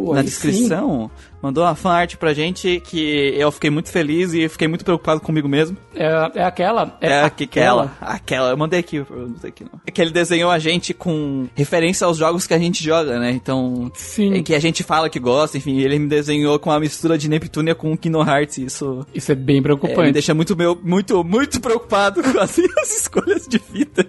Uh, 0.06 0.14
na 0.14 0.23
descrição. 0.23 1.11
Mandou 1.47 1.62
uma 1.62 1.76
fan 1.76 1.93
art 1.93 2.17
pra 2.17 2.35
gente, 2.35 2.81
que 2.81 3.33
eu 3.37 3.53
fiquei 3.53 3.71
muito 3.71 3.88
feliz 3.88 4.35
e 4.35 4.49
fiquei 4.49 4.67
muito 4.67 4.85
preocupado 4.85 5.21
comigo 5.21 5.49
mesmo. 5.49 5.76
É, 5.95 6.33
é 6.35 6.45
aquela. 6.45 6.99
É 7.00 7.21
aquela. 7.21 7.97
Aquela. 8.00 8.50
Eu 8.50 8.57
mandei 8.57 8.81
aqui. 8.81 8.97
Eu 8.97 9.07
não 9.11 9.38
sei 9.38 9.50
aqui 9.50 9.62
não. 9.62 9.81
É 9.87 9.93
que 9.93 10.03
ele 10.03 10.11
desenhou 10.11 10.50
a 10.50 10.59
gente 10.59 10.93
com 10.93 11.47
referência 11.55 12.05
aos 12.05 12.17
jogos 12.17 12.49
que 12.49 12.55
a 12.55 12.59
gente 12.59 12.83
joga, 12.83 13.21
né? 13.21 13.31
Então. 13.31 13.93
Sim. 13.95 14.35
É 14.35 14.43
que 14.43 14.57
a 14.57 14.59
gente 14.59 14.83
fala 14.83 15.09
que 15.09 15.21
gosta, 15.21 15.57
enfim. 15.57 15.79
Ele 15.79 16.00
me 16.00 16.09
desenhou 16.09 16.59
com 16.59 16.71
uma 16.71 16.81
mistura 16.81 17.17
de 17.17 17.29
Neptunia 17.29 17.76
com 17.76 17.97
Kingdom 17.97 18.26
Hearts. 18.26 18.59
Isso 18.59 19.07
Isso 19.15 19.31
é 19.31 19.37
bem 19.37 19.57
é, 19.57 19.61
me 19.61 19.62
preocupante. 19.62 20.12
deixa 20.12 20.35
muito, 20.35 20.57
meu, 20.57 20.76
muito, 20.83 21.23
muito 21.23 21.61
preocupado 21.61 22.23
com 22.26 22.41
as, 22.41 22.59
as 22.59 22.91
escolhas 23.00 23.47
de 23.47 23.59
vida. 23.73 24.05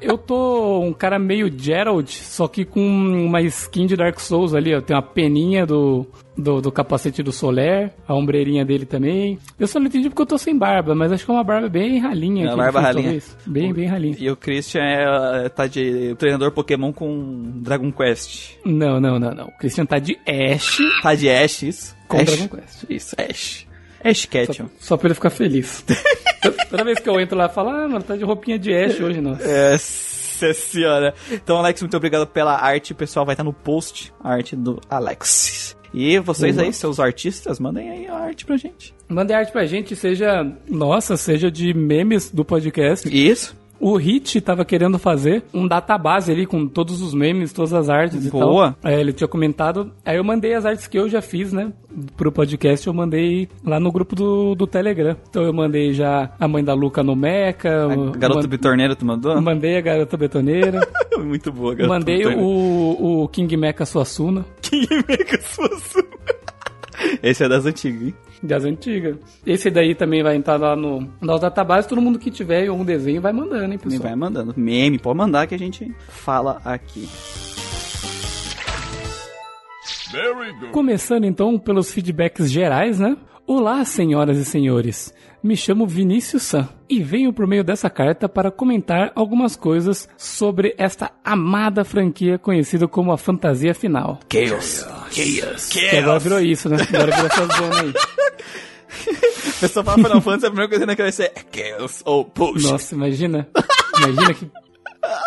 Eu 0.00 0.16
tô 0.18 0.80
um 0.80 0.92
cara 0.92 1.18
meio 1.18 1.50
Gerald, 1.56 2.10
só 2.12 2.46
que 2.48 2.64
com 2.64 2.80
uma 2.80 3.40
skin 3.42 3.86
de 3.86 3.96
Dark 3.96 4.18
Souls 4.20 4.54
ali, 4.54 4.74
ó. 4.74 4.80
Tem 4.80 4.94
uma 4.96 5.02
peninha 5.02 5.66
do, 5.66 6.06
do, 6.36 6.60
do 6.60 6.70
capacete 6.72 7.22
do 7.22 7.32
Soler, 7.32 7.92
a 8.06 8.14
ombreirinha 8.14 8.64
dele 8.64 8.86
também. 8.86 9.38
Eu 9.58 9.66
só 9.66 9.78
não 9.78 9.86
entendi 9.86 10.08
porque 10.08 10.22
eu 10.22 10.26
tô 10.26 10.38
sem 10.38 10.56
barba, 10.56 10.94
mas 10.94 11.10
acho 11.12 11.24
que 11.24 11.30
é 11.30 11.34
uma 11.34 11.44
barba 11.44 11.68
bem 11.68 11.98
ralinha. 11.98 12.44
É, 12.44 12.48
ele 12.48 12.56
barba 12.56 12.80
ralinha. 12.80 13.02
talvez. 13.04 13.36
Bem, 13.46 13.72
bem 13.72 13.86
ralinha. 13.86 14.16
E 14.18 14.30
o 14.30 14.36
Christian 14.36 14.82
é, 14.82 15.48
tá 15.48 15.66
de 15.66 16.14
treinador 16.16 16.52
Pokémon 16.52 16.92
com 16.92 17.60
Dragon 17.62 17.90
Quest. 17.92 18.56
Não, 18.64 19.00
não, 19.00 19.18
não, 19.18 19.32
não. 19.34 19.46
O 19.46 19.58
Christian 19.58 19.84
tá 19.86 19.98
de 19.98 20.16
Ash 20.26 20.78
Tá 21.02 21.14
de 21.14 21.28
Ash, 21.28 21.62
isso? 21.62 21.96
com 22.06 22.18
Ash. 22.18 22.24
Dragon 22.24 22.48
Quest. 22.56 22.84
Isso, 22.88 23.16
Ash. 23.18 23.67
Ash 24.04 24.22
Só, 24.22 24.28
Ketchum. 24.28 24.66
só 24.78 24.96
pra 24.96 25.08
ele 25.08 25.14
ficar 25.14 25.30
feliz. 25.30 25.84
Toda 26.70 26.84
vez 26.84 26.98
que 26.98 27.08
eu 27.08 27.20
entro 27.20 27.36
lá, 27.36 27.44
eu 27.46 27.50
falo, 27.50 27.70
ah, 27.70 27.88
mano, 27.88 28.02
tá 28.02 28.16
de 28.16 28.24
roupinha 28.24 28.58
de 28.58 28.72
Ash 28.74 29.00
hoje, 29.00 29.20
nossa. 29.20 29.42
Nossa 29.44 30.54
senhora. 30.54 31.14
Então, 31.32 31.56
Alex, 31.58 31.80
muito 31.82 31.96
obrigado 31.96 32.26
pela 32.26 32.54
arte. 32.56 32.92
O 32.92 32.94
pessoal 32.94 33.26
vai 33.26 33.32
estar 33.32 33.42
no 33.44 33.52
post, 33.52 34.12
a 34.22 34.30
arte 34.34 34.54
do 34.54 34.80
Alex. 34.88 35.76
E 35.92 36.18
vocês 36.18 36.54
Boa. 36.54 36.66
aí, 36.66 36.72
seus 36.72 37.00
artistas, 37.00 37.58
mandem 37.58 37.90
aí 37.90 38.06
a 38.06 38.14
arte 38.14 38.44
pra 38.44 38.56
gente. 38.56 38.94
Mande 39.08 39.32
arte 39.32 39.50
pra 39.50 39.64
gente, 39.64 39.96
seja 39.96 40.44
nossa, 40.68 41.16
seja 41.16 41.50
de 41.50 41.72
memes 41.72 42.30
do 42.30 42.44
podcast. 42.44 43.08
Isso. 43.08 43.56
O 43.80 43.96
Hit 43.96 44.40
tava 44.40 44.64
querendo 44.64 44.98
fazer 44.98 45.44
um 45.54 45.66
database 45.68 46.32
ali 46.32 46.46
com 46.46 46.66
todos 46.66 47.00
os 47.00 47.14
memes, 47.14 47.52
todas 47.52 47.72
as 47.72 47.88
artes 47.88 48.26
e 48.26 48.30
Boa. 48.30 48.76
tal. 48.80 48.90
É, 48.90 49.00
ele 49.00 49.12
tinha 49.12 49.28
comentado. 49.28 49.92
Aí 50.04 50.16
eu 50.16 50.24
mandei 50.24 50.54
as 50.54 50.66
artes 50.66 50.86
que 50.88 50.98
eu 50.98 51.08
já 51.08 51.22
fiz, 51.22 51.52
né? 51.52 51.72
Pro 52.16 52.32
podcast, 52.32 52.86
eu 52.86 52.92
mandei 52.92 53.48
lá 53.64 53.78
no 53.78 53.92
grupo 53.92 54.16
do, 54.16 54.54
do 54.54 54.66
Telegram. 54.66 55.16
Então 55.30 55.42
eu 55.42 55.52
mandei 55.52 55.92
já 55.92 56.30
a 56.38 56.48
mãe 56.48 56.64
da 56.64 56.74
Luca 56.74 57.02
no 57.02 57.14
Meca. 57.14 57.84
A 57.84 58.16
garota 58.18 58.42
man- 58.42 58.48
bitorneira, 58.48 58.96
tu 58.96 59.06
mandou? 59.06 59.40
Mandei 59.40 59.76
a 59.76 59.80
garota 59.80 60.16
betoneira. 60.16 60.80
muito 61.18 61.52
boa, 61.52 61.74
garota 61.74 61.94
mandei 61.94 62.26
o, 62.26 63.22
o 63.22 63.28
King 63.28 63.56
Mecha 63.56 63.84
Suassuna. 63.84 64.44
King 64.60 64.88
Mega 65.08 65.40
Suassuna. 65.40 66.04
Esse 67.22 67.44
é 67.44 67.48
das 67.48 67.64
antigas, 67.64 68.02
hein? 68.02 68.14
Das 68.42 68.64
antigas. 68.64 69.16
Esse 69.44 69.70
daí 69.70 69.94
também 69.94 70.22
vai 70.22 70.36
entrar 70.36 70.58
lá 70.58 70.76
no 70.76 71.08
nosso 71.20 71.42
database. 71.42 71.88
Todo 71.88 72.00
mundo 72.00 72.18
que 72.18 72.30
tiver 72.30 72.70
um 72.70 72.84
desenho 72.84 73.20
vai 73.20 73.32
mandando, 73.32 73.72
hein, 73.72 73.78
pessoal? 73.78 74.02
vai 74.02 74.14
mandando. 74.16 74.54
Meme, 74.56 74.98
pode 74.98 75.18
mandar 75.18 75.46
que 75.46 75.54
a 75.54 75.58
gente 75.58 75.92
fala 76.08 76.60
aqui. 76.64 77.08
Começando 80.72 81.24
então 81.24 81.58
pelos 81.58 81.90
feedbacks 81.92 82.50
gerais, 82.50 82.98
né? 82.98 83.16
Olá, 83.50 83.82
senhoras 83.82 84.36
e 84.36 84.44
senhores. 84.44 85.10
Me 85.42 85.56
chamo 85.56 85.86
Vinícius 85.86 86.42
San 86.42 86.68
e 86.86 87.02
venho 87.02 87.32
por 87.32 87.46
meio 87.46 87.64
dessa 87.64 87.88
carta 87.88 88.28
para 88.28 88.50
comentar 88.50 89.10
algumas 89.14 89.56
coisas 89.56 90.06
sobre 90.18 90.74
esta 90.76 91.12
amada 91.24 91.82
franquia 91.82 92.38
conhecida 92.38 92.86
como 92.86 93.10
a 93.10 93.16
Fantasia 93.16 93.74
Final. 93.74 94.20
Chaos. 94.30 94.86
Chaos. 95.10 95.70
Que 95.70 95.96
agora 95.96 96.18
virou 96.18 96.40
isso, 96.40 96.68
né? 96.68 96.76
Agora 96.92 97.10
virou 97.10 97.26
essa 97.26 97.46
zona 97.56 97.80
aí. 97.80 97.94
A 99.56 99.60
pessoa 99.60 99.82
fala 99.82 99.96
Final 99.96 100.20
Fantasy, 100.20 100.46
a 100.46 100.50
primeira 100.50 100.68
coisa 100.68 100.86
na 100.86 100.94
cabeça 100.94 101.24
é 101.24 101.32
Chaos 101.50 102.02
ou 102.04 102.26
Push. 102.26 102.62
Nossa, 102.64 102.94
imagina. 102.94 103.48
Imagina 103.96 104.34
que, 104.34 104.50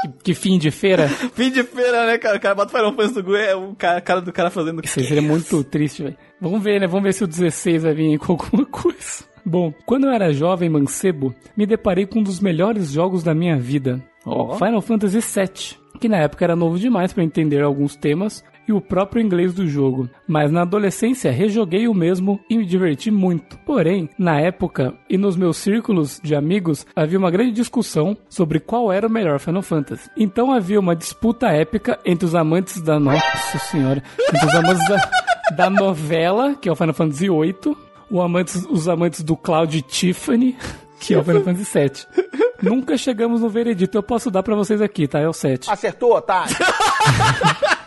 que, 0.02 0.10
que 0.24 0.34
fim 0.34 0.58
de 0.58 0.72
feira. 0.72 1.08
Fim 1.34 1.52
de 1.52 1.64
feira, 1.64 2.06
né, 2.06 2.18
cara? 2.18 2.38
O 2.38 2.40
cara 2.40 2.56
bota 2.56 2.76
Final 2.76 2.92
Fantasy 2.92 3.16
no 3.16 3.24
Google, 3.24 3.40
é 3.40 3.56
o 3.56 3.76
cara, 3.76 3.98
a 3.98 4.02
cara 4.02 4.22
do 4.22 4.34
cara 4.34 4.50
fazendo 4.50 4.82
Isso 4.84 5.00
seria 5.02 5.22
muito 5.22 5.64
triste, 5.64 6.04
velho. 6.04 6.18
Vamos 6.40 6.64
ver, 6.64 6.80
né? 6.80 6.88
Vamos 6.88 7.04
ver 7.04 7.14
se 7.14 7.24
o 7.24 7.28
16 7.28 7.84
vai 7.84 7.94
vir 7.94 8.18
com 8.18 8.34
alguma 8.34 8.66
coisa. 8.70 9.24
Bom, 9.46 9.74
quando 9.86 10.06
eu 10.06 10.12
era 10.12 10.34
jovem 10.34 10.70
mancebo, 10.70 11.34
me 11.58 11.66
deparei 11.66 12.06
com 12.06 12.20
um 12.20 12.24
dos 12.24 12.40
melhores 12.40 12.92
jogos 12.92 13.24
da 13.24 13.34
minha 13.34 13.58
vida. 13.58 14.02
Ó. 14.26 14.56
Final 14.56 14.82
Fantasy 14.82 15.20
VII, 15.20 16.00
que 16.00 16.08
na 16.08 16.18
época 16.18 16.46
era 16.46 16.56
novo 16.56 16.78
demais 16.78 17.12
para 17.12 17.24
entender 17.24 17.64
alguns 17.64 17.96
temas 17.96 18.44
e 18.68 18.74
o 18.74 18.82
próprio 18.82 19.22
inglês 19.22 19.54
do 19.54 19.68
jogo. 19.68 20.10
Mas 20.28 20.52
na 20.52 20.62
adolescência 20.62 21.32
rejoguei 21.32 21.88
o 21.88 21.94
mesmo 21.94 22.40
e 22.50 22.58
me 22.58 22.66
diverti 22.66 23.12
muito. 23.12 23.58
Porém, 23.60 24.10
na 24.18 24.40
época 24.40 24.94
e 25.10 25.18
nos 25.18 25.36
meus 25.36 25.58
círculos 25.58 26.20
de 26.24 26.36
amigos 26.36 26.86
havia 26.96 27.18
uma 27.20 27.32
grande 27.32 27.52
discussão 27.52 28.18
sobre 28.30 28.60
qual 28.60 28.92
era 28.92 29.08
o 29.08 29.12
melhor 29.12 29.40
Final 29.40 29.62
Fantasy. 29.62 30.10
Então 30.16 30.52
havia 30.52 30.80
uma 30.80 30.96
disputa 30.96 31.48
épica 31.48 32.00
entre 32.06 32.26
os 32.26 32.36
amantes 32.36 32.82
da 32.82 33.00
nossa 33.00 33.60
senhora, 33.60 34.04
entre 34.30 34.46
os 34.46 34.56
amantes 34.56 34.88
da, 34.88 35.10
da 35.56 35.70
novela, 35.70 36.56
que 36.56 36.70
é 36.70 36.72
o 36.72 36.76
Final 36.76 36.94
Fantasy 36.94 37.28
VIII, 37.30 37.76
amantes, 38.20 38.66
os 38.70 38.88
amantes 38.90 39.24
do 39.24 39.36
Cloud 39.36 39.82
Tiffany, 39.84 40.58
que 41.00 41.14
é 41.14 41.18
o 41.18 41.24
Final 41.24 41.44
Fantasy 41.44 41.80
VII. 41.80 42.24
Nunca 42.62 42.96
chegamos 42.96 43.42
no 43.42 43.50
veredito. 43.50 43.98
Eu 43.98 44.04
posso 44.04 44.30
dar 44.30 44.44
pra 44.44 44.56
vocês 44.56 44.82
aqui, 44.82 45.08
tá? 45.08 45.20
É 45.20 45.28
o 45.28 45.34
7. 45.34 45.70
Acertou, 45.70 46.16
otário. 46.16 46.56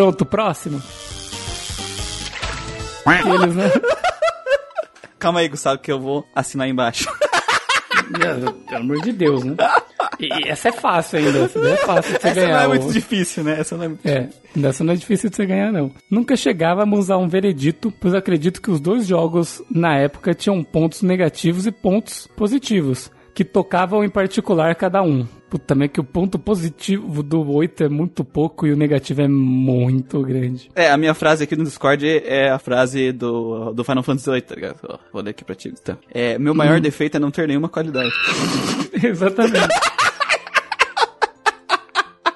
Pronto, 0.00 0.24
próximo. 0.24 0.80
Eles, 3.06 3.54
né? 3.54 3.70
Calma 5.20 5.40
aí, 5.40 5.48
Gustavo, 5.50 5.78
que 5.78 5.92
eu 5.92 6.00
vou 6.00 6.26
assinar 6.34 6.66
embaixo. 6.70 7.06
Pelo 8.66 8.80
amor 8.80 9.02
de 9.02 9.12
Deus, 9.12 9.44
né? 9.44 9.56
E 10.18 10.48
essa 10.48 10.70
é 10.70 10.72
fácil 10.72 11.18
ainda. 11.18 11.40
Essa 11.40 11.60
daí 11.60 11.72
é 11.72 11.76
fácil 11.76 12.14
de 12.14 12.18
você 12.18 12.28
Essa 12.28 12.40
ganhar. 12.40 12.54
não 12.54 12.62
é 12.62 12.66
o- 12.66 12.80
muito 12.80 12.92
difícil, 12.94 13.44
né? 13.44 13.60
Essa 13.60 13.76
não 13.76 13.84
é 13.84 13.88
muito 13.88 14.06
É, 14.08 14.28
dessa 14.56 14.82
não 14.82 14.94
é 14.94 14.96
difícil 14.96 15.28
de 15.28 15.36
você 15.36 15.44
ganhar, 15.44 15.70
não. 15.70 15.92
Nunca 16.10 16.34
chegávamos 16.34 17.10
a 17.10 17.18
um 17.18 17.28
veredito, 17.28 17.92
pois 18.00 18.14
acredito 18.14 18.62
que 18.62 18.70
os 18.70 18.80
dois 18.80 19.06
jogos, 19.06 19.62
na 19.70 19.98
época, 19.98 20.32
tinham 20.32 20.64
pontos 20.64 21.02
negativos 21.02 21.66
e 21.66 21.70
pontos 21.70 22.26
positivos, 22.26 23.10
que 23.34 23.44
tocavam 23.44 24.02
em 24.02 24.08
particular 24.08 24.74
cada 24.76 25.02
um. 25.02 25.28
Puta, 25.50 25.74
mas 25.74 25.86
é 25.86 25.88
que 25.88 26.00
o 26.00 26.04
ponto 26.04 26.38
positivo 26.38 27.22
do 27.24 27.50
8 27.50 27.82
é 27.84 27.88
muito 27.88 28.24
pouco 28.24 28.66
e 28.68 28.72
o 28.72 28.76
negativo 28.76 29.20
é 29.20 29.26
muito 29.28 30.22
grande. 30.22 30.70
É, 30.76 30.90
a 30.90 30.96
minha 30.96 31.12
frase 31.12 31.42
aqui 31.42 31.56
no 31.56 31.64
Discord 31.64 32.06
é 32.06 32.48
a 32.50 32.58
frase 32.58 33.10
do, 33.10 33.72
do 33.72 33.82
Final 33.82 34.04
Fantasy 34.04 34.30
VIII, 34.30 34.40
tá 34.42 34.54
ligado? 34.54 34.76
Ó, 34.88 34.98
vou 35.12 35.20
ler 35.22 35.30
aqui 35.30 35.44
pra 35.44 35.56
ti, 35.56 35.70
Gustavo. 35.70 35.98
É, 36.14 36.38
meu 36.38 36.54
maior 36.54 36.78
Hum. 36.78 36.80
defeito 36.80 37.16
é 37.16 37.20
não 37.20 37.32
ter 37.32 37.48
nenhuma 37.48 37.68
qualidade. 37.68 38.10
Exatamente. 39.02 39.68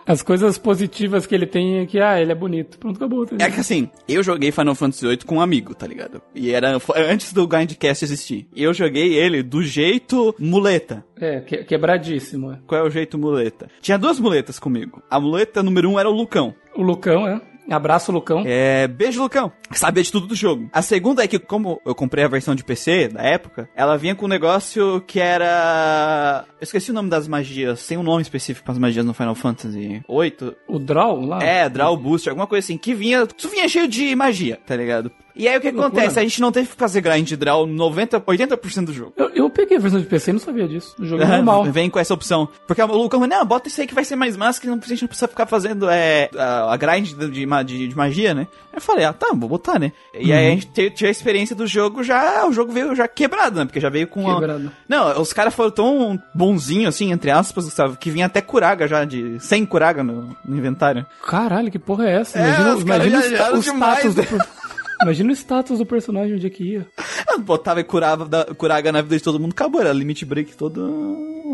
As 0.07 0.23
coisas 0.23 0.59
positivas 0.59 1.27
que 1.27 1.35
ele 1.35 1.47
tem 1.47 1.79
é 1.79 1.87
que, 1.87 1.99
ah, 1.99 2.21
ele 2.21 2.31
é 2.31 2.35
bonito. 2.35 2.79
Pronto, 2.79 2.97
acabou. 2.97 3.25
Tá 3.27 3.37
É 3.39 3.51
que 3.51 3.61
assim, 3.61 3.89
eu 4.07 4.23
joguei 4.23 4.53
Final 4.53 4.75
Fantasy 4.75 5.07
VIII 5.07 5.19
com 5.25 5.37
um 5.37 5.41
amigo, 5.41 5.75
tá 5.75 5.87
ligado? 5.87 6.21
E 6.35 6.51
era 6.51 6.79
antes 6.97 7.33
do 7.33 7.47
Grindcast 7.47 8.05
existir. 8.05 8.47
E 8.55 8.63
eu 8.63 8.75
joguei 8.75 9.15
ele 9.15 9.43
do 9.43 9.63
jeito 9.63 10.35
muleta. 10.39 11.05
É, 11.19 11.41
que- 11.41 11.65
quebradíssimo. 11.65 12.53
é. 12.53 12.59
Qual 12.67 12.81
é 12.81 12.85
o 12.87 12.91
jeito 12.91 13.17
muleta? 13.19 13.69
Tinha 13.81 13.99
duas 13.99 14.21
muletas 14.21 14.59
comigo. 14.59 15.03
A 15.11 15.19
muleta 15.19 15.63
número 15.63 15.89
um 15.91 15.99
era 15.99 16.09
o 16.11 16.13
Lucão. 16.13 16.55
O 16.77 16.83
Lucão, 16.83 17.27
é. 17.27 17.41
Abraço, 17.71 18.13
Lucão. 18.13 18.43
É, 18.47 18.87
beijo, 18.87 19.23
Lucão. 19.23 19.53
Sabia 19.73 20.03
de 20.03 20.13
tudo 20.13 20.27
do 20.27 20.35
jogo. 20.35 20.69
A 20.73 20.83
segunda 20.83 21.25
é 21.25 21.29
que, 21.29 21.39
como 21.39 21.81
eu 21.85 21.95
comprei 21.95 22.25
a 22.25 22.29
versão 22.29 22.55
de 22.55 22.65
PC 22.65 23.09
da 23.09 23.23
época, 23.23 23.69
ela 23.75 23.97
vinha 23.97 24.15
com 24.15 24.27
um 24.27 24.29
negócio 24.29 25.01
que 25.07 25.21
era. 25.21 26.45
Eu 26.61 26.65
esqueci 26.65 26.91
o 26.91 26.95
nome 26.95 27.09
das 27.09 27.27
magias. 27.27 27.87
Tem 27.87 27.97
um 27.97 28.03
nome 28.03 28.23
específico 28.23 28.65
para 28.65 28.73
as 28.73 28.79
magias 28.79 29.05
no 29.05 29.15
Final 29.15 29.35
Fantasy 29.35 29.79
VIII. 29.79 30.03
O 30.69 30.79
Draw 30.79 31.21
lá? 31.21 31.43
É, 31.43 31.69
Draw 31.69 31.97
Booster, 31.97 32.31
alguma 32.31 32.47
coisa 32.47 32.65
assim, 32.65 32.79
que 32.79 32.95
vinha. 32.95 33.27
Isso 33.37 33.49
vinha 33.49 33.69
cheio 33.69 33.89
de 33.89 34.15
magia, 34.15 34.59
tá 34.67 34.77
ligado? 34.77 35.11
E 35.37 35.49
aí 35.49 35.57
o 35.59 35.61
que 35.61 35.69
acontece? 35.69 36.19
A 36.19 36.23
gente 36.23 36.41
não 36.41 36.53
teve 36.53 36.69
que 36.69 36.77
fazer 36.77 37.01
grind 37.01 37.33
Draw 37.33 37.67
90, 37.67 38.21
80% 38.21 38.85
do 38.85 38.93
jogo. 38.93 39.13
Eu, 39.17 39.31
eu 39.31 39.51
peguei 39.51 39.77
a 39.77 39.81
versão 39.81 40.01
de 40.01 40.07
PC 40.07 40.31
e 40.31 40.33
não 40.35 40.41
sabia 40.41 40.69
disso. 40.69 40.95
O 40.99 41.05
jogo 41.05 41.23
é 41.23 41.27
normal. 41.37 41.65
Vem 41.65 41.91
com 41.91 41.99
essa 41.99 42.15
opção. 42.15 42.49
Porque 42.67 42.81
o 42.83 42.87
Lucão 42.87 43.21
falou, 43.21 43.27
não, 43.37 43.45
bota 43.45 43.69
isso 43.69 43.81
aí 43.81 43.87
que 43.87 43.95
vai 43.95 44.05
ser 44.05 44.17
mais 44.17 44.37
massa, 44.37 44.61
que 44.61 44.67
não, 44.67 44.75
a 44.83 44.87
gente 44.87 45.03
não 45.03 45.09
precisa 45.09 45.27
ficar 45.29 45.47
fazendo 45.47 45.89
é, 45.91 46.31
a, 46.37 46.73
a 46.73 46.77
grind 46.77 47.13
de, 47.15 47.29
de, 47.65 47.89
de- 47.89 47.97
magia, 47.97 48.33
né? 48.35 48.47
Eu 48.73 48.81
falei, 48.81 49.05
ah, 49.05 49.13
tá, 49.13 49.29
vou 49.35 49.49
botar, 49.49 49.79
né? 49.79 49.93
E 50.13 50.33
aí 50.33 50.47
a 50.47 50.51
gente 50.51 50.67
te- 50.69 50.91
tinha 50.91 51.09
a 51.09 51.11
experiência 51.11 51.55
do 51.57 51.67
jogo 51.67 52.03
já, 52.03 52.47
o 52.47 52.53
jogo 52.53 52.73
veio 52.73 52.95
já 52.95 53.07
quebrado, 53.09 53.59
né? 53.59 53.65
Porque 53.65 53.81
já 53.81 53.89
veio 53.89 54.07
com 54.09 54.31
a... 54.31 54.35
Quebrado. 54.35 54.71
Não, 54.89 55.21
os 55.21 55.33
caras 55.33 55.55
foram 55.55 55.71
tão 55.71 56.21
bonzinhos, 56.35 56.95
assim, 56.95 57.11
entre 57.13 57.31
aspas, 57.31 57.65
Gustavo, 57.65 57.97
que 57.97 58.11
vinha 58.11 58.27
até 58.27 58.41
Curaga 58.41 58.87
já, 58.89 59.05
de 59.05 59.39
100 59.41 59.67
Curaga 59.67 60.03
no, 60.05 60.37
no 60.45 60.57
inventário. 60.57 61.05
Caralho, 61.27 61.71
que 61.71 61.79
porra 61.79 62.07
é 62.09 62.21
essa? 62.21 62.39
É, 62.39 62.43
Imagina, 62.49 62.75
os 62.75 62.83
imagina 62.83 63.19
o, 63.19 63.23
viajaram 63.23 63.59
sta- 63.61 63.71
o 63.71 63.75
demais, 63.75 64.15
do, 64.15 64.23
né? 64.23 64.29
Imagina 65.05 65.31
o 65.31 65.37
status 65.37 65.79
do 65.79 65.87
personagem 65.87 66.35
onde 66.37 66.47
é 66.47 66.51
que 66.51 66.65
ia. 66.65 66.87
Botava 67.41 67.81
e 67.81 67.85
curava 67.85 68.25
da, 68.27 68.45
Curaga 68.55 68.93
na 68.93 69.03
vida 69.03 69.17
de 69.17 69.23
todo 69.23 69.39
mundo, 69.41 69.53
acabou, 69.53 69.81
era 69.81 69.93
limit 69.93 70.25
break 70.25 70.57
todo 70.57 70.83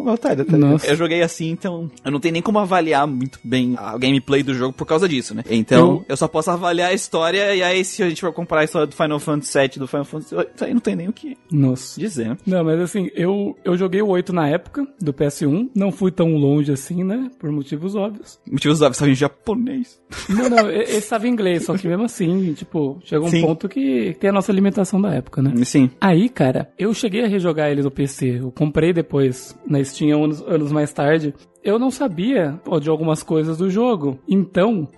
otário, 0.06 0.44
tá? 0.44 0.56
Nossa. 0.56 0.86
Eu 0.86 0.96
joguei 0.96 1.22
assim, 1.22 1.50
então 1.50 1.90
eu 2.04 2.10
não 2.10 2.20
tenho 2.20 2.32
nem 2.32 2.42
como 2.42 2.58
avaliar 2.58 3.06
muito 3.06 3.38
bem 3.44 3.74
a 3.76 3.96
gameplay 3.98 4.42
do 4.42 4.54
jogo 4.54 4.72
por 4.72 4.86
causa 4.86 5.08
disso, 5.08 5.34
né? 5.34 5.42
Então, 5.50 5.96
eu, 6.00 6.04
Eu- 6.10 6.16
só 6.16 6.26
posso 6.28 6.50
avaliar 6.50 6.90
a 6.90 6.94
história, 6.94 7.54
e 7.54 7.62
aí 7.62 7.84
se 7.84 8.02
a 8.02 8.08
gente 8.08 8.20
for 8.20 8.32
comparar 8.32 8.62
a 8.62 8.64
história 8.64 8.86
do 8.86 8.94
Final 8.94 9.18
Fantasy 9.18 9.58
VII 9.58 9.68
do 9.78 9.86
Final 9.86 10.04
Fantasy 10.04 10.34
VIII, 10.34 10.46
aí 10.60 10.72
não 10.74 10.80
tem 10.80 10.96
nem 10.96 11.08
o 11.08 11.12
que 11.12 11.36
Nossa. 11.50 11.98
dizer, 12.00 12.28
né? 12.30 12.38
Não, 12.46 12.64
mas 12.64 12.80
assim, 12.80 13.10
eu, 13.14 13.56
eu 13.64 13.76
joguei 13.76 14.00
o 14.02 14.08
8 14.08 14.32
na 14.32 14.48
época, 14.48 14.86
do 15.00 15.12
PS1. 15.12 15.70
Não 15.74 15.90
fui 15.92 16.10
tão 16.10 16.34
longe 16.36 16.72
assim, 16.72 17.02
né? 17.04 17.30
Por 17.38 17.50
motivos 17.50 17.94
óbvios. 17.94 18.38
Motivos 18.50 18.80
óbvios, 18.80 18.96
estava 18.96 19.10
em 19.10 19.14
japonês. 19.14 20.00
Não, 20.28 20.48
não, 20.48 20.70
esse 20.70 20.96
estava 20.98 21.26
em 21.28 21.30
inglês, 21.32 21.64
só 21.64 21.76
que 21.76 21.86
mesmo 21.88 22.04
assim, 22.04 22.52
tipo, 22.54 22.98
chegou 23.04 23.26
um 23.28 23.30
Sim. 23.30 23.39
Ponto 23.40 23.68
que 23.68 24.16
tem 24.18 24.30
a 24.30 24.32
nossa 24.32 24.52
alimentação 24.52 25.00
da 25.00 25.14
época, 25.14 25.42
né? 25.42 25.52
Sim. 25.64 25.90
Aí, 26.00 26.28
cara, 26.28 26.70
eu 26.78 26.92
cheguei 26.94 27.24
a 27.24 27.28
rejogar 27.28 27.70
ele 27.70 27.82
no 27.82 27.90
PC. 27.90 28.40
Eu 28.40 28.50
comprei 28.50 28.92
depois, 28.92 29.56
na 29.66 29.82
Steam, 29.82 30.22
anos, 30.22 30.42
anos 30.42 30.72
mais 30.72 30.92
tarde. 30.92 31.34
Eu 31.62 31.78
não 31.78 31.90
sabia 31.90 32.58
de 32.80 32.88
algumas 32.88 33.22
coisas 33.22 33.58
do 33.58 33.68
jogo. 33.68 34.18
Então. 34.28 34.88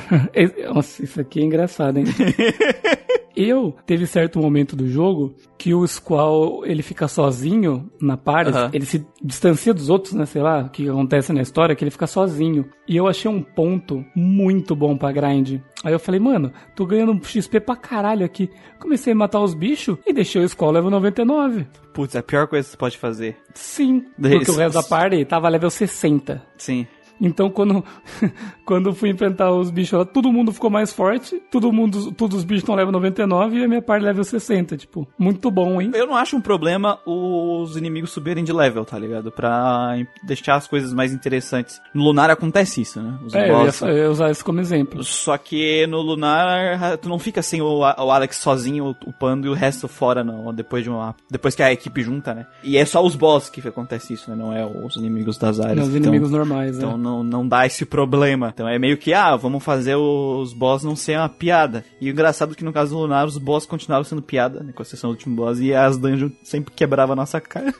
Nossa, 0.74 1.02
isso 1.02 1.20
aqui 1.20 1.40
é 1.40 1.44
engraçado, 1.44 1.98
hein? 1.98 2.04
Eu 3.36 3.74
teve 3.86 4.06
certo 4.06 4.38
momento 4.38 4.76
do 4.76 4.88
jogo 4.88 5.34
que 5.58 5.72
o 5.72 5.86
Squall 5.86 6.66
ele 6.66 6.82
fica 6.82 7.08
sozinho 7.08 7.90
na 8.00 8.16
party, 8.16 8.50
Aham. 8.50 8.70
ele 8.72 8.84
se 8.84 9.06
distancia 9.22 9.72
dos 9.72 9.88
outros, 9.88 10.12
né? 10.14 10.26
Sei 10.26 10.42
lá, 10.42 10.62
o 10.62 10.70
que 10.70 10.88
acontece 10.88 11.32
na 11.32 11.40
história, 11.42 11.74
que 11.74 11.82
ele 11.84 11.90
fica 11.90 12.06
sozinho. 12.06 12.68
E 12.86 12.96
eu 12.96 13.06
achei 13.06 13.30
um 13.30 13.42
ponto 13.42 14.04
muito 14.14 14.74
bom 14.74 14.96
pra 14.96 15.12
grind. 15.12 15.60
Aí 15.84 15.92
eu 15.92 15.98
falei, 15.98 16.20
mano, 16.20 16.52
tô 16.76 16.84
ganhando 16.86 17.12
um 17.12 17.22
XP 17.22 17.60
pra 17.60 17.76
caralho 17.76 18.24
aqui. 18.24 18.50
Comecei 18.78 19.12
a 19.12 19.16
matar 19.16 19.40
os 19.40 19.54
bichos 19.54 19.98
e 20.06 20.12
deixei 20.12 20.42
o 20.42 20.48
Squall 20.48 20.72
level 20.72 20.90
99. 20.90 21.66
Putz, 21.92 22.14
é 22.14 22.18
a 22.18 22.22
pior 22.22 22.46
coisa 22.46 22.66
que 22.66 22.72
você 22.72 22.76
pode 22.76 22.98
fazer. 22.98 23.36
Sim, 23.54 24.04
porque 24.20 24.50
o 24.50 24.56
resto 24.56 24.74
da 24.74 24.82
party 24.82 25.24
tava 25.24 25.48
level 25.48 25.70
60. 25.70 26.42
Sim. 26.56 26.86
Então, 27.24 27.48
quando, 27.48 27.84
quando 28.66 28.88
eu 28.90 28.94
fui 28.94 29.08
enfrentar 29.10 29.50
os 29.52 29.70
bichos 29.70 29.98
lá, 29.98 30.04
todo 30.04 30.32
mundo 30.32 30.52
ficou 30.52 30.68
mais 30.68 30.92
forte, 30.92 31.40
todo 31.50 31.72
mundo, 31.72 32.10
todos 32.12 32.38
os 32.38 32.44
bichos 32.44 32.62
estão 32.62 32.74
level 32.74 32.90
99 32.92 33.58
e 33.58 33.64
a 33.64 33.68
minha 33.68 33.80
parte 33.80 34.02
level 34.04 34.24
60. 34.24 34.76
Tipo, 34.76 35.06
muito 35.18 35.50
bom, 35.50 35.80
hein? 35.80 35.92
Eu 35.94 36.06
não 36.06 36.16
acho 36.16 36.36
um 36.36 36.40
problema 36.40 36.98
os 37.06 37.76
inimigos 37.76 38.10
subirem 38.10 38.42
de 38.44 38.52
level, 38.52 38.84
tá 38.84 38.98
ligado? 38.98 39.30
Pra 39.30 39.96
deixar 40.24 40.56
as 40.56 40.66
coisas 40.66 40.92
mais 40.92 41.12
interessantes. 41.12 41.80
No 41.94 42.02
Lunar 42.02 42.28
acontece 42.30 42.80
isso, 42.82 43.00
né? 43.00 43.16
Os 43.24 43.34
É, 43.34 43.44
eu 43.50 43.56
ia, 43.58 43.64
boss- 43.64 43.82
eu 43.82 43.96
ia 43.96 44.10
usar 44.10 44.30
isso 44.30 44.44
como 44.44 44.60
exemplo. 44.60 45.04
Só 45.04 45.38
que 45.38 45.86
no 45.86 46.00
Lunar, 46.00 46.98
tu 46.98 47.08
não 47.08 47.18
fica 47.18 47.40
sem 47.42 47.62
o, 47.62 47.66
o 47.78 47.84
Alex 48.10 48.36
sozinho 48.38 48.96
upando 49.06 49.46
e 49.46 49.50
o 49.50 49.54
resto 49.54 49.86
fora, 49.86 50.24
não. 50.24 50.52
Depois 50.52 50.82
de 50.82 50.90
uma. 50.90 51.14
Depois 51.30 51.54
que 51.54 51.62
a 51.62 51.72
equipe 51.72 52.02
junta, 52.02 52.34
né? 52.34 52.46
E 52.64 52.76
é 52.76 52.84
só 52.84 53.04
os 53.04 53.14
boss 53.14 53.48
que 53.48 53.66
acontece 53.66 54.12
isso, 54.14 54.28
né? 54.30 54.36
Não 54.36 54.52
é 54.52 54.64
os 54.66 54.96
inimigos 54.96 55.38
das 55.38 55.60
áreas. 55.60 55.86
Os 55.86 55.94
Então- 55.94 56.10
inimigos 56.12 56.30
normais, 56.30 56.76
Então 56.76 56.96
né? 56.96 56.96
Não, 57.12 57.22
não 57.22 57.46
dá 57.46 57.66
esse 57.66 57.84
problema. 57.84 58.50
Então 58.52 58.68
é 58.68 58.78
meio 58.78 58.96
que, 58.96 59.12
ah, 59.12 59.36
vamos 59.36 59.62
fazer 59.62 59.96
os 59.96 60.52
boss 60.52 60.82
não 60.82 60.96
ser 60.96 61.18
uma 61.18 61.28
piada. 61.28 61.84
E 62.00 62.08
o 62.08 62.12
engraçado 62.12 62.52
é 62.52 62.54
que 62.54 62.64
no 62.64 62.72
caso 62.72 62.94
do 62.94 63.00
Lunar, 63.00 63.26
os 63.26 63.38
boss 63.38 63.66
continuavam 63.66 64.04
sendo 64.04 64.22
piada, 64.22 64.62
né, 64.62 64.72
com 64.72 64.82
exceção 64.82 65.10
do 65.10 65.14
último 65.14 65.36
boss, 65.36 65.60
e 65.60 65.74
as 65.74 65.98
dungeons 65.98 66.32
sempre 66.42 66.72
quebravam 66.74 67.12
a 67.12 67.16
nossa 67.16 67.40
cara. 67.40 67.74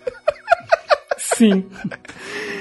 Sim. 1.16 1.64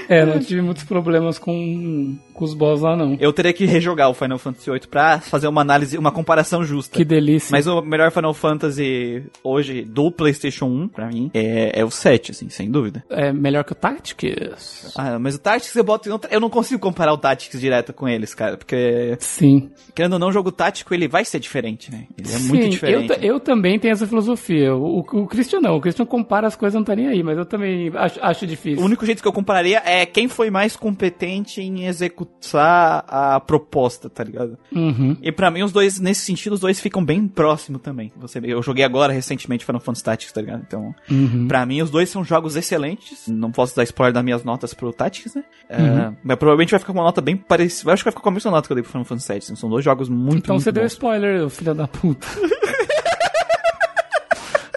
É, 0.08 0.24
não 0.24 0.38
tive 0.38 0.62
muitos 0.62 0.84
problemas 0.84 1.38
com, 1.38 2.16
com 2.32 2.44
os 2.44 2.54
boss 2.54 2.80
lá, 2.80 2.96
não. 2.96 3.16
Eu 3.20 3.32
teria 3.32 3.52
que 3.52 3.64
rejogar 3.64 4.08
o 4.10 4.14
Final 4.14 4.38
Fantasy 4.38 4.70
VIII 4.70 4.80
pra 4.90 5.20
fazer 5.20 5.46
uma 5.48 5.60
análise, 5.60 5.96
uma 5.98 6.10
comparação 6.12 6.64
justa. 6.64 6.96
Que 6.96 7.04
delícia. 7.04 7.48
Mas 7.52 7.66
o 7.66 7.80
melhor 7.82 8.10
Final 8.10 8.34
Fantasy 8.34 9.24
hoje 9.42 9.82
do 9.82 10.10
PlayStation 10.10 10.66
1, 10.66 10.88
pra 10.88 11.08
mim, 11.08 11.30
é, 11.34 11.80
é 11.80 11.84
o 11.84 11.90
7, 11.90 12.30
assim, 12.32 12.48
sem 12.48 12.70
dúvida. 12.70 13.04
É 13.10 13.32
melhor 13.32 13.64
que 13.64 13.72
o 13.72 13.74
Tactics? 13.74 14.92
Ah, 14.96 15.18
mas 15.18 15.34
o 15.34 15.38
Tactics 15.38 15.74
eu 15.76 15.84
boto. 15.84 16.08
em 16.08 16.12
outra- 16.12 16.30
Eu 16.32 16.40
não 16.40 16.50
consigo 16.50 16.80
comparar 16.80 17.12
o 17.12 17.18
Tactics 17.18 17.60
direto 17.60 17.92
com 17.92 18.08
eles, 18.08 18.34
cara, 18.34 18.56
porque, 18.56 19.16
Sim. 19.18 19.70
querendo 19.94 20.14
ou 20.14 20.18
não, 20.18 20.28
o 20.28 20.32
jogo 20.32 20.50
tático 20.52 20.92
ele 20.94 21.08
vai 21.08 21.24
ser 21.24 21.38
diferente, 21.38 21.90
né? 21.90 22.06
Ele 22.18 22.28
é 22.32 22.38
muito 22.38 22.64
Sim, 22.64 22.68
diferente. 22.70 23.10
Eu, 23.22 23.34
eu 23.34 23.40
também 23.40 23.78
tenho 23.78 23.92
essa 23.92 24.06
filosofia. 24.06 24.74
O, 24.74 24.98
o, 25.00 25.22
o 25.22 25.26
Christian 25.26 25.60
não. 25.60 25.76
O 25.76 25.80
Christian 25.80 26.06
compara 26.06 26.46
as 26.46 26.56
coisas, 26.56 26.74
não 26.74 26.84
tá 26.84 26.94
nem 26.94 27.08
aí. 27.08 27.22
Mas 27.22 27.36
eu 27.38 27.44
também 27.44 27.90
acho, 27.94 28.18
acho 28.22 28.44
O 28.44 28.48
difícil. 28.48 28.84
único 28.84 29.04
jeito 29.06 29.22
que 29.22 29.28
eu 29.28 29.32
compararia 29.32 29.82
é 29.84 30.04
quem 30.06 30.28
foi 30.28 30.50
mais 30.50 30.76
competente 30.76 31.60
em 31.60 31.86
executar 32.22 33.04
a 33.08 33.40
proposta, 33.40 34.08
tá 34.10 34.22
ligado? 34.24 34.58
Uhum. 34.72 35.16
E 35.22 35.30
pra 35.32 35.50
mim, 35.50 35.62
os 35.62 35.72
dois, 35.72 35.98
nesse 36.00 36.22
sentido, 36.22 36.52
os 36.54 36.60
dois 36.60 36.80
ficam 36.80 37.04
bem 37.04 37.26
próximos 37.26 37.80
também. 37.82 38.12
Você, 38.16 38.40
eu 38.42 38.62
joguei 38.62 38.84
agora 38.84 39.12
recentemente 39.12 39.64
Final 39.64 39.80
Fantasy 39.80 40.04
Tactics, 40.04 40.32
tá 40.32 40.40
ligado? 40.40 40.62
Então, 40.66 40.94
Uhum. 41.10 41.46
pra 41.48 41.64
mim, 41.66 41.80
os 41.82 41.90
dois 41.90 42.08
são 42.08 42.24
jogos 42.24 42.56
excelentes. 42.56 43.26
Não 43.28 43.50
posso 43.50 43.74
dar 43.76 43.82
spoiler 43.84 44.12
das 44.12 44.24
minhas 44.24 44.44
notas 44.44 44.74
pro 44.74 44.92
Tactics, 44.92 45.34
né? 45.34 45.44
É, 45.68 46.12
mas 46.22 46.36
provavelmente 46.36 46.70
vai 46.70 46.80
ficar 46.80 46.92
com 46.92 46.98
uma 46.98 47.04
nota 47.04 47.20
bem 47.20 47.36
parecida. 47.36 47.90
Eu 47.90 47.94
acho 47.94 48.02
que 48.02 48.06
vai 48.06 48.12
ficar 48.12 48.22
com 48.22 48.28
a 48.28 48.32
mesma 48.32 48.50
nota 48.50 48.66
que 48.66 48.72
eu 48.72 48.76
dei 48.76 48.82
pro 48.82 48.92
Final 48.92 49.04
Fantasy 49.04 49.28
VII. 49.32 49.38
assim, 49.38 49.56
São 49.56 49.70
dois 49.70 49.84
jogos 49.84 50.08
muito, 50.08 50.38
Então 50.38 50.54
muito 50.56 50.64
você 50.64 50.72
deu 50.72 50.82
bons. 50.82 50.92
spoiler, 50.92 51.48
filho 51.48 51.74
da 51.74 51.86
puta. 51.88 52.26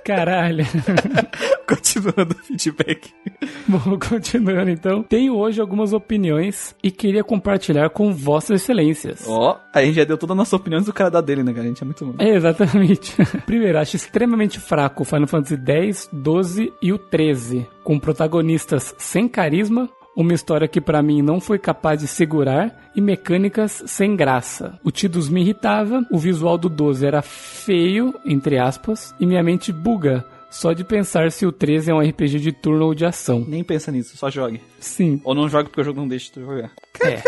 Caralho. 0.05 0.65
Continuando 1.67 2.36
o 2.36 2.43
feedback. 2.43 3.12
Bom, 3.67 3.98
continuando 3.98 4.69
então. 4.69 5.03
Tenho 5.03 5.36
hoje 5.36 5.60
algumas 5.60 5.93
opiniões 5.93 6.75
e 6.84 6.91
queria 6.91 7.24
compartilhar 7.24 7.89
com 7.89 8.13
vossas 8.13 8.62
excelências. 8.62 9.25
Ó, 9.27 9.60
a 9.74 9.84
gente 9.84 9.95
já 9.95 10.03
deu 10.03 10.17
toda 10.17 10.34
a 10.34 10.36
nossa 10.36 10.55
opinião 10.55 10.81
do 10.81 10.93
cara 10.93 11.10
da 11.10 11.22
dele, 11.22 11.43
né, 11.43 11.51
cara? 11.51 11.65
A 11.65 11.67
gente 11.67 11.81
é 11.81 11.86
muito 11.86 12.05
bom. 12.05 12.13
É, 12.19 12.36
exatamente. 12.36 13.15
Primeiro, 13.45 13.79
acho 13.79 13.95
extremamente 13.95 14.60
fraco 14.60 15.01
o 15.01 15.05
Final 15.05 15.27
Fantasy 15.27 15.60
X, 15.65 16.10
12 16.12 16.72
e 16.81 16.93
o 16.93 16.98
13, 16.98 17.67
com 17.84 18.00
protagonistas 18.00 18.93
sem 18.98 19.27
carisma, 19.27 19.89
uma 20.15 20.34
história 20.34 20.67
que 20.67 20.79
pra 20.79 21.03
mim 21.03 21.22
não 21.22 21.41
foi 21.41 21.60
capaz 21.60 22.00
de 22.00 22.07
segurar 22.07 22.89
e 22.95 23.01
mecânicas 23.01 23.84
sem 23.86 24.15
graça. 24.15 24.79
O 24.84 24.91
Tidus 24.91 25.27
me 25.27 25.41
irritava, 25.41 26.05
o 26.10 26.17
visual 26.17 26.57
do 26.57 26.69
12 26.69 27.05
era 27.05 27.22
feio, 27.22 28.13
entre 28.25 28.57
aspas, 28.57 29.13
e 29.19 29.25
minha 29.25 29.43
mente 29.43 29.74
buga. 29.74 30.25
Só 30.59 30.71
de 30.71 30.83
pensar 30.85 31.31
se 31.31 31.45
o 31.45 31.51
13 31.51 31.91
é 31.91 31.93
um 31.93 32.00
RPG 32.00 32.39
de 32.39 32.51
turno 32.53 32.85
ou 32.85 32.95
de 32.95 33.05
ação. 33.05 33.43
Nem 33.45 33.62
pensa 33.63 33.91
nisso, 33.91 34.15
só 34.15 34.29
jogue. 34.29 34.62
Sim, 34.79 35.19
Ou 35.24 35.35
não 35.35 35.50
jogue 35.50 35.67
porque 35.69 35.81
o 35.81 35.83
jogo 35.83 36.00
não 36.00 36.07
deixa 36.07 36.31
tu 36.33 36.41
jogar. 36.41 36.71
é. 37.01 37.21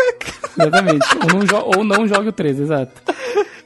Exatamente. 0.58 1.06
ou, 1.36 1.44
não 1.44 1.68
ou 1.78 1.84
não 1.84 2.06
jogue 2.08 2.28
o 2.28 2.32
13, 2.32 2.62
exato. 2.62 3.02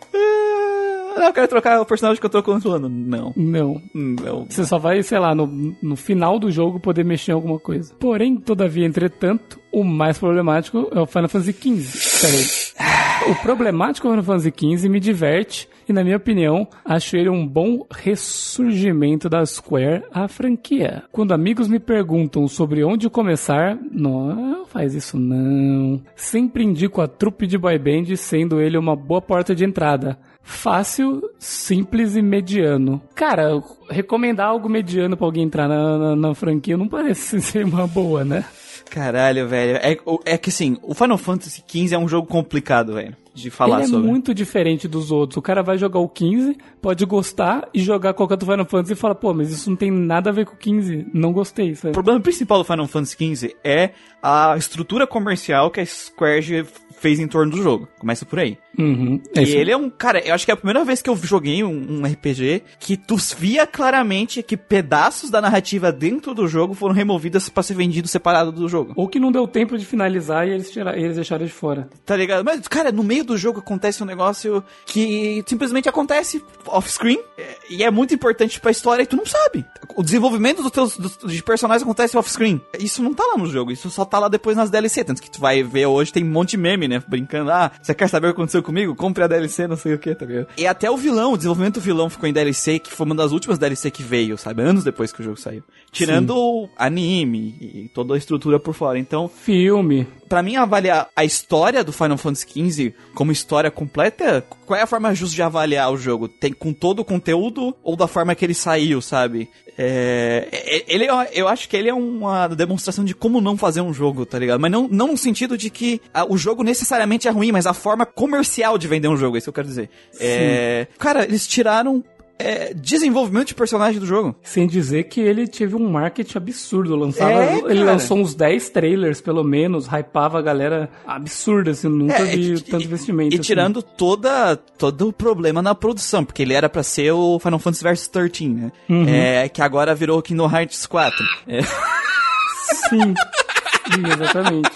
Ah, 1.15 1.27
eu 1.27 1.33
quero 1.35 1.47
trocar 1.47 1.79
o 1.81 1.85
personagem 1.85 2.19
que 2.19 2.25
eu 2.27 2.31
tô 2.31 2.43
controlando. 2.43 2.89
Não. 2.89 3.33
Não. 3.37 3.83
Não. 3.95 4.47
Você 4.49 4.65
só 4.65 4.79
vai, 4.79 5.03
sei 5.03 5.19
lá, 5.19 5.35
no, 5.35 5.47
no 5.81 5.95
final 5.95 6.39
do 6.39 6.51
jogo 6.51 6.81
poder 6.81 7.05
mexer 7.05 7.33
em 7.33 7.35
alguma 7.35 7.59
coisa. 7.61 7.95
Porém, 8.01 8.37
todavia, 8.37 8.87
entretanto, 8.87 9.61
o 9.71 9.85
mais 9.85 10.19
problemático 10.19 10.89
é 10.91 10.99
o 10.99 11.07
Final 11.07 11.29
Fantasy 11.29 11.53
XV. 11.53 12.21
Peraí. 12.23 13.31
O 13.31 13.35
problemático 13.43 14.09
Final 14.09 14.25
Fantasy 14.25 14.53
XV 14.59 14.89
me 14.89 14.99
diverte 14.99 15.69
e, 15.93 15.95
na 15.95 16.03
minha 16.03 16.17
opinião, 16.17 16.67
acho 16.85 17.17
ele 17.17 17.29
um 17.29 17.47
bom 17.47 17.87
ressurgimento 17.91 19.29
da 19.29 19.45
Square 19.45 20.05
à 20.11 20.27
franquia. 20.27 21.05
Quando 21.13 21.33
amigos 21.33 21.69
me 21.69 21.79
perguntam 21.79 22.49
sobre 22.49 22.83
onde 22.83 23.11
começar, 23.11 23.79
não 23.91 24.65
faz 24.65 24.95
isso 24.95 25.19
não. 25.19 26.01
Sempre 26.17 26.65
indico 26.65 27.03
a 27.03 27.07
trupe 27.07 27.47
de 27.47 27.59
boy 27.59 27.79
band, 27.79 28.17
sendo 28.17 28.61
ele 28.61 28.79
uma 28.79 28.97
boa 28.97 29.21
porta 29.21 29.55
de 29.55 29.65
entrada. 29.65 30.19
Fácil, 30.43 31.23
simples 31.39 32.17
e 32.17 32.23
mediano. 32.23 33.01
Cara, 33.15 33.63
recomendar 33.89 34.49
algo 34.49 34.69
mediano 34.69 35.17
pra 35.17 35.27
alguém 35.27 35.45
entrar 35.45 35.69
na, 35.69 35.99
na, 35.99 36.17
na 36.17 36.35
franquia 36.35 36.77
não 36.77 36.89
parece 36.89 37.39
ser 37.43 37.65
uma 37.65 37.87
boa, 37.87 38.25
né? 38.25 38.45
Caralho, 38.93 39.49
velho. 39.49 39.77
É, 39.79 39.97
o- 40.05 40.21
é 40.25 40.37
que 40.37 40.51
assim, 40.51 40.77
o 40.83 40.93
Final 40.95 41.17
Fantasy 41.17 41.65
XV 41.67 41.95
é 41.95 41.99
um 41.99 42.07
jogo 42.07 42.27
complicado, 42.29 42.93
velho. 42.93 43.17
De 43.35 43.49
falar 43.49 43.77
Ele 43.77 43.85
é 43.85 43.89
sobre. 43.89 44.07
muito 44.07 44.35
diferente 44.35 44.87
dos 44.87 45.11
outros. 45.11 45.39
O 45.39 45.43
cara 45.43 45.63
vai 45.63 45.79
jogar 45.79 45.99
o 46.01 46.07
15, 46.09 46.55
pode 46.83 47.03
gostar 47.07 47.67
e 47.73 47.81
jogar 47.81 48.13
qualquer 48.13 48.37
do 48.37 48.45
Final 48.45 48.67
Fantasy 48.67 48.93
e 48.93 48.97
fala, 48.97 49.15
pô, 49.15 49.33
mas 49.33 49.51
isso 49.51 49.71
não 49.71 49.77
tem 49.79 49.91
nada 49.91 50.29
a 50.29 50.33
ver 50.35 50.45
com 50.45 50.53
o 50.53 50.59
15. 50.59 51.07
Não 51.15 51.33
gostei, 51.33 51.71
O 51.73 51.77
sabe? 51.77 51.95
problema 51.95 52.21
principal 52.21 52.59
do 52.59 52.65
Final 52.65 52.87
Fantasy 52.87 53.17
XV 53.17 53.57
é 53.65 53.93
a 54.23 54.55
estrutura 54.59 55.07
comercial 55.07 55.71
que 55.71 55.81
a 55.81 55.87
Square 55.87 56.67
fez 57.03 57.19
em 57.19 57.27
torno 57.27 57.51
do 57.51 57.61
jogo. 57.61 57.89
Começa 57.99 58.25
por 58.25 58.39
aí. 58.39 58.57
Uhum. 58.79 59.21
É 59.35 59.43
E 59.43 59.57
ele 59.57 59.73
é 59.73 59.77
um. 59.77 59.91
Cara, 59.91 60.21
eu 60.21 60.33
acho 60.33 60.45
que 60.45 60.53
é 60.53 60.55
a 60.55 60.57
primeira 60.57 60.85
vez 60.85 61.03
que 61.03 61.11
eu 61.11 61.17
joguei 61.17 61.65
um, 61.65 61.99
um 62.01 62.07
RPG 62.07 62.63
que 62.79 62.97
tu 62.97 63.17
via 63.37 63.67
claramente 63.67 64.43
que 64.43 64.57
pedaços 64.57 65.29
da 65.29 65.41
narrativa 65.41 65.91
dentro 65.91 66.33
do 66.33 66.47
jogo 66.47 66.75
foram 66.75 66.95
removidos 66.95 67.49
pra 67.49 67.63
ser 67.63 67.75
vendido 67.75 68.07
separado 68.07 68.53
do 68.53 68.69
jogo. 68.69 68.93
Ou 68.95 69.09
que 69.09 69.19
não 69.19 69.33
deu 69.33 69.49
tempo 69.49 69.77
de 69.77 69.85
finalizar 69.85 70.47
e 70.47 70.53
eles, 70.53 70.71
tiraram, 70.71 70.97
eles 70.97 71.17
deixaram 71.17 71.45
de 71.45 71.53
fora. 71.53 71.89
Tá 72.07 72.17
ligado? 72.17 72.45
Mas, 72.45 72.67
cara, 72.69 72.93
no 72.93 73.03
meio 73.03 73.25
do 73.25 73.37
jogo 73.37 73.59
acontece 73.59 74.03
um 74.03 74.07
negócio 74.07 74.63
que 74.87 75.43
simplesmente 75.47 75.89
acontece 75.89 76.43
off-screen 76.67 77.19
é, 77.37 77.57
e 77.69 77.83
é 77.83 77.91
muito 77.91 78.15
importante 78.15 78.61
pra 78.61 78.71
história 78.71 79.03
e 79.03 79.07
tu 79.07 79.17
não 79.17 79.27
sabe. 79.27 79.65
O 79.97 80.03
desenvolvimento 80.05 80.63
dos 80.63 80.71
teus 80.71 80.97
dos, 80.97 81.19
de 81.27 81.43
personagens 81.43 81.83
acontece 81.83 82.17
off-screen. 82.17 82.61
Isso 82.79 83.03
não 83.03 83.13
tá 83.13 83.25
lá 83.27 83.37
no 83.37 83.47
jogo, 83.47 83.73
isso 83.73 83.91
só 83.91 84.05
tá 84.05 84.21
lá 84.21 84.29
depois 84.29 84.57
nas 84.57 84.71
DLC. 84.71 85.03
Tanto 85.03 85.21
que 85.21 85.31
tu 85.31 85.41
vai 85.41 85.63
ver 85.63 85.87
hoje, 85.87 86.13
tem 86.13 86.23
um 86.23 86.31
monte 86.31 86.53
de 86.53 86.59
meme, 86.59 86.87
né? 86.93 87.03
Brincando, 87.07 87.51
ah, 87.51 87.71
você 87.81 87.95
quer 87.95 88.09
saber 88.09 88.29
o 88.29 88.31
que 88.31 88.37
aconteceu 88.41 88.63
comigo? 88.63 88.95
Compre 88.95 89.25
a 89.25 89.27
DLC, 89.27 89.67
não 89.67 89.77
sei 89.77 89.95
o 89.95 89.99
que, 89.99 90.15
tá 90.15 90.27
ligado? 90.27 90.49
E 90.57 90.67
até 90.67 90.91
o 90.91 90.97
vilão, 90.97 91.33
o 91.33 91.37
desenvolvimento 91.37 91.75
do 91.75 91.81
vilão 91.81 92.11
ficou 92.11 92.29
em 92.29 92.33
DLC, 92.33 92.79
que 92.79 92.93
foi 92.93 93.07
uma 93.07 93.15
das 93.15 93.33
últimas 93.33 93.59
DLC 93.59 93.91
que 93.91 94.03
veio, 94.03 94.37
sabe? 94.37 94.63
Anos 94.63 94.85
depois 94.85 95.13
que 95.13 95.21
o 95.21 95.25
jogo 95.25 95.39
saiu. 95.39 95.63
Tirando 95.91 96.37
o 96.37 96.69
anime 96.77 97.57
e 97.61 97.91
toda 97.93 98.15
a 98.15 98.19
estrutura 98.19 98.59
por 98.59 98.75
fora. 98.75 98.99
Então, 98.99 99.29
Filme. 99.29 100.07
Pra 100.29 100.43
mim, 100.43 100.57
avaliar 100.57 101.09
a 101.15 101.25
história 101.25 101.85
do 101.85 101.93
Final 101.93 102.17
Fantasy 102.17 102.47
XV 102.49 102.95
como 103.15 103.33
história 103.33 103.71
completa, 103.71 104.43
qual 104.65 104.79
é 104.79 104.83
a 104.83 104.87
forma 104.87 105.15
justa 105.15 105.37
de 105.37 105.43
avaliar 105.43 105.93
o 105.93 105.97
jogo? 105.99 106.27
Tem 106.27 106.53
com 106.53 106.73
todo 106.73 107.01
o 107.01 107.05
conteúdo 107.05 107.77
ou 107.83 107.97
da 107.97 108.07
forma 108.07 108.35
que 108.35 108.43
ele 108.43 108.55
saiu, 108.55 109.03
sabe? 109.03 109.51
É, 109.77 110.49
é- 110.53 110.85
ele, 110.87 111.05
é- 111.05 111.31
eu 111.33 111.49
acho 111.49 111.69
que 111.69 111.77
ele 111.77 111.89
é 111.89 111.95
uma 111.95 112.49
demonstração 112.49 113.05
de 113.05 113.15
como 113.15 113.41
não 113.41 113.57
fazer 113.57 113.81
um 113.81 113.93
jogo, 113.93 114.27
tá 114.27 114.39
ligado? 114.39 114.61
Mas 114.61 114.71
não, 114.71 114.87
não 114.89 115.09
no 115.09 115.17
sentido 115.17 115.57
de 115.57 115.71
que 115.71 116.01
ah, 116.13 116.25
o 116.29 116.37
jogo 116.37 116.63
necessariamente 116.63 117.27
é 117.27 117.31
ruim, 117.31 117.53
mas 117.53 117.67
a 117.67 117.73
forma 117.75 118.05
comercial 118.05 118.77
de 118.79 118.87
vender 118.89 119.09
um 119.09 119.17
jogo, 119.17 119.37
é 119.37 119.39
isso 119.39 119.47
que 119.47 119.51
eu 119.51 119.55
quero 119.55 119.69
dizer. 119.69 119.89
É, 120.21 120.87
cara, 120.99 121.25
eles 121.25 121.47
tiraram 121.47 122.05
é, 122.43 122.75
desenvolvimento 122.75 123.49
de 123.49 123.55
personagem 123.55 123.99
do 124.01 124.07
jogo. 124.07 124.35
Sem 124.43 124.67
dizer 124.67 125.05
que 125.05 125.21
ele 125.21 125.47
teve 125.47 125.75
um 125.77 125.89
marketing 125.89 126.39
absurdo. 126.39 126.97
Lançava, 126.97 127.33
É, 127.33 127.59
ele 127.69 127.85
lançou 127.85 128.19
uns 128.19 128.35
10 128.35 128.71
trailers, 128.71 129.21
pelo 129.21 129.43
menos, 129.45 129.87
hypava 129.87 130.39
a 130.39 130.43
galera 130.43 130.91
absurda, 131.07 131.71
assim, 131.71 131.89
nunca 131.89 132.15
É, 132.19 132.25
vi 132.37 132.55
e- 132.55 132.61
tanto 132.61 132.85
investimento. 132.85 133.35
E 133.35 133.39
assim. 133.39 133.43
tirando 133.43 133.83
toda, 133.83 134.57
todo 134.57 135.09
o 135.09 135.13
problema 135.13 135.63
na 135.63 135.75
produção, 135.75 136.25
porque 136.25 136.43
ele 136.43 136.55
era 136.55 136.69
pra 136.69 136.83
ser 136.83 137.13
o 137.13 137.39
Final 137.39 137.59
Fantasy 137.59 137.83
Versus 137.85 138.09
13, 138.09 138.49
né? 138.49 138.73
Uhum. 138.89 139.09
É, 139.09 139.49
que 139.49 139.63
agora 139.63 139.95
virou 139.95 140.19
o 140.19 140.23
Kingdom 140.23 140.51
Hearts 140.51 140.87
4. 140.87 141.17
É, 141.47 141.63
Sim. 141.63 143.15
Sim, 143.93 144.03
exatamente. 144.11 144.71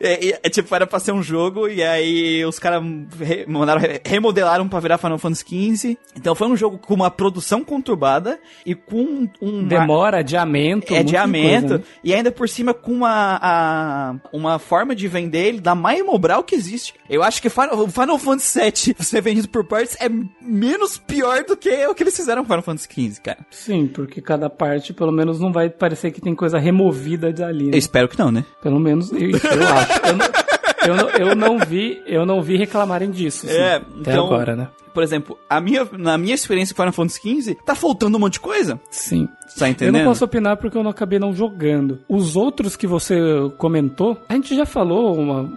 É, 0.00 0.38
é, 0.42 0.48
tipo, 0.48 0.74
era 0.74 0.86
pra 0.86 0.98
ser 0.98 1.12
um 1.12 1.22
jogo, 1.22 1.68
e 1.68 1.82
aí 1.82 2.44
os 2.44 2.58
caras 2.58 2.82
re- 3.18 3.44
mandaram, 3.46 3.80
remodelaram 4.04 4.68
pra 4.68 4.80
virar 4.80 4.98
Final 4.98 5.18
Fantasy 5.18 5.44
15. 5.44 5.98
Então 6.16 6.34
foi 6.34 6.48
um 6.48 6.56
jogo 6.56 6.78
com 6.78 6.94
uma 6.94 7.10
produção 7.10 7.62
conturbada 7.64 8.38
e 8.64 8.74
com 8.74 9.28
um... 9.40 9.64
Demora, 9.64 10.18
adiamento. 10.18 10.94
É 10.94 10.98
adiamento, 10.98 11.68
coisa, 11.68 11.78
né? 11.78 11.84
e 12.02 12.14
ainda 12.14 12.30
por 12.32 12.48
cima 12.48 12.72
com 12.72 12.92
uma, 12.92 13.38
a, 13.42 14.14
uma 14.32 14.58
forma 14.58 14.94
de 14.94 15.06
vender 15.08 15.46
ele 15.48 15.60
da 15.60 15.74
mais 15.74 16.04
mobral 16.04 16.42
que 16.42 16.54
existe. 16.54 16.94
Eu 17.08 17.22
acho 17.22 17.40
que 17.42 17.48
Final, 17.50 17.78
o 17.80 17.88
Final 17.88 18.18
Fantasy 18.18 18.58
VII 18.60 18.96
ser 19.04 19.20
vendido 19.20 19.48
por 19.48 19.64
partes 19.64 19.96
é 20.00 20.08
menos 20.40 20.98
pior 20.98 21.44
do 21.44 21.56
que 21.56 21.86
o 21.86 21.94
que 21.94 22.02
eles 22.02 22.16
fizeram 22.16 22.42
com 22.42 22.48
Final 22.48 22.62
Fantasy 22.62 22.88
XV, 22.92 23.20
cara. 23.22 23.38
Sim, 23.50 23.86
porque 23.86 24.20
cada 24.20 24.48
parte, 24.48 24.92
pelo 24.92 25.12
menos, 25.12 25.38
não 25.40 25.52
vai 25.52 25.68
parecer 25.68 26.10
que 26.10 26.20
tem 26.20 26.34
coisa 26.34 26.58
removida 26.58 27.32
dali. 27.32 27.64
né? 27.66 27.74
Eu 27.74 27.78
espero 27.78 28.08
que 28.08 28.18
não, 28.18 28.30
né? 28.32 28.44
Pelo 28.62 28.78
menos 28.80 29.12
eu, 29.12 29.30
eu 29.30 29.68
acho. 29.76 29.89
Eu 30.06 30.16
não, 30.16 30.26
eu, 30.86 30.96
não, 30.96 31.10
eu 31.28 31.34
não 31.36 31.58
vi, 31.58 32.02
eu 32.06 32.26
não 32.26 32.42
vi 32.42 32.56
reclamarem 32.56 33.10
disso. 33.10 33.46
assim, 33.46 33.56
É, 33.56 33.74
até 33.76 33.84
então- 34.12 34.26
agora, 34.26 34.56
né? 34.56 34.68
Por 34.92 35.04
exemplo, 35.04 35.38
a 35.48 35.60
minha, 35.60 35.86
na 35.92 36.18
minha 36.18 36.34
experiência 36.34 36.74
com 36.74 36.82
Final 36.82 36.92
Fantasy 36.92 37.20
XV, 37.20 37.56
tá 37.64 37.76
faltando 37.76 38.16
um 38.16 38.20
monte 38.20 38.34
de 38.34 38.40
coisa. 38.40 38.80
Sim. 38.90 39.28
Tá 39.56 39.66
Eu 39.66 39.70
entendendo? 39.70 39.98
não 39.98 40.04
posso 40.10 40.24
opinar 40.24 40.56
porque 40.56 40.76
eu 40.76 40.82
não 40.82 40.90
acabei 40.90 41.16
não 41.20 41.32
jogando. 41.32 42.00
Os 42.08 42.34
outros 42.34 42.74
que 42.74 42.88
você 42.88 43.16
comentou, 43.56 44.18
a 44.28 44.34
gente 44.34 44.52
já 44.56 44.66
falou 44.66 45.14
uma, 45.16 45.48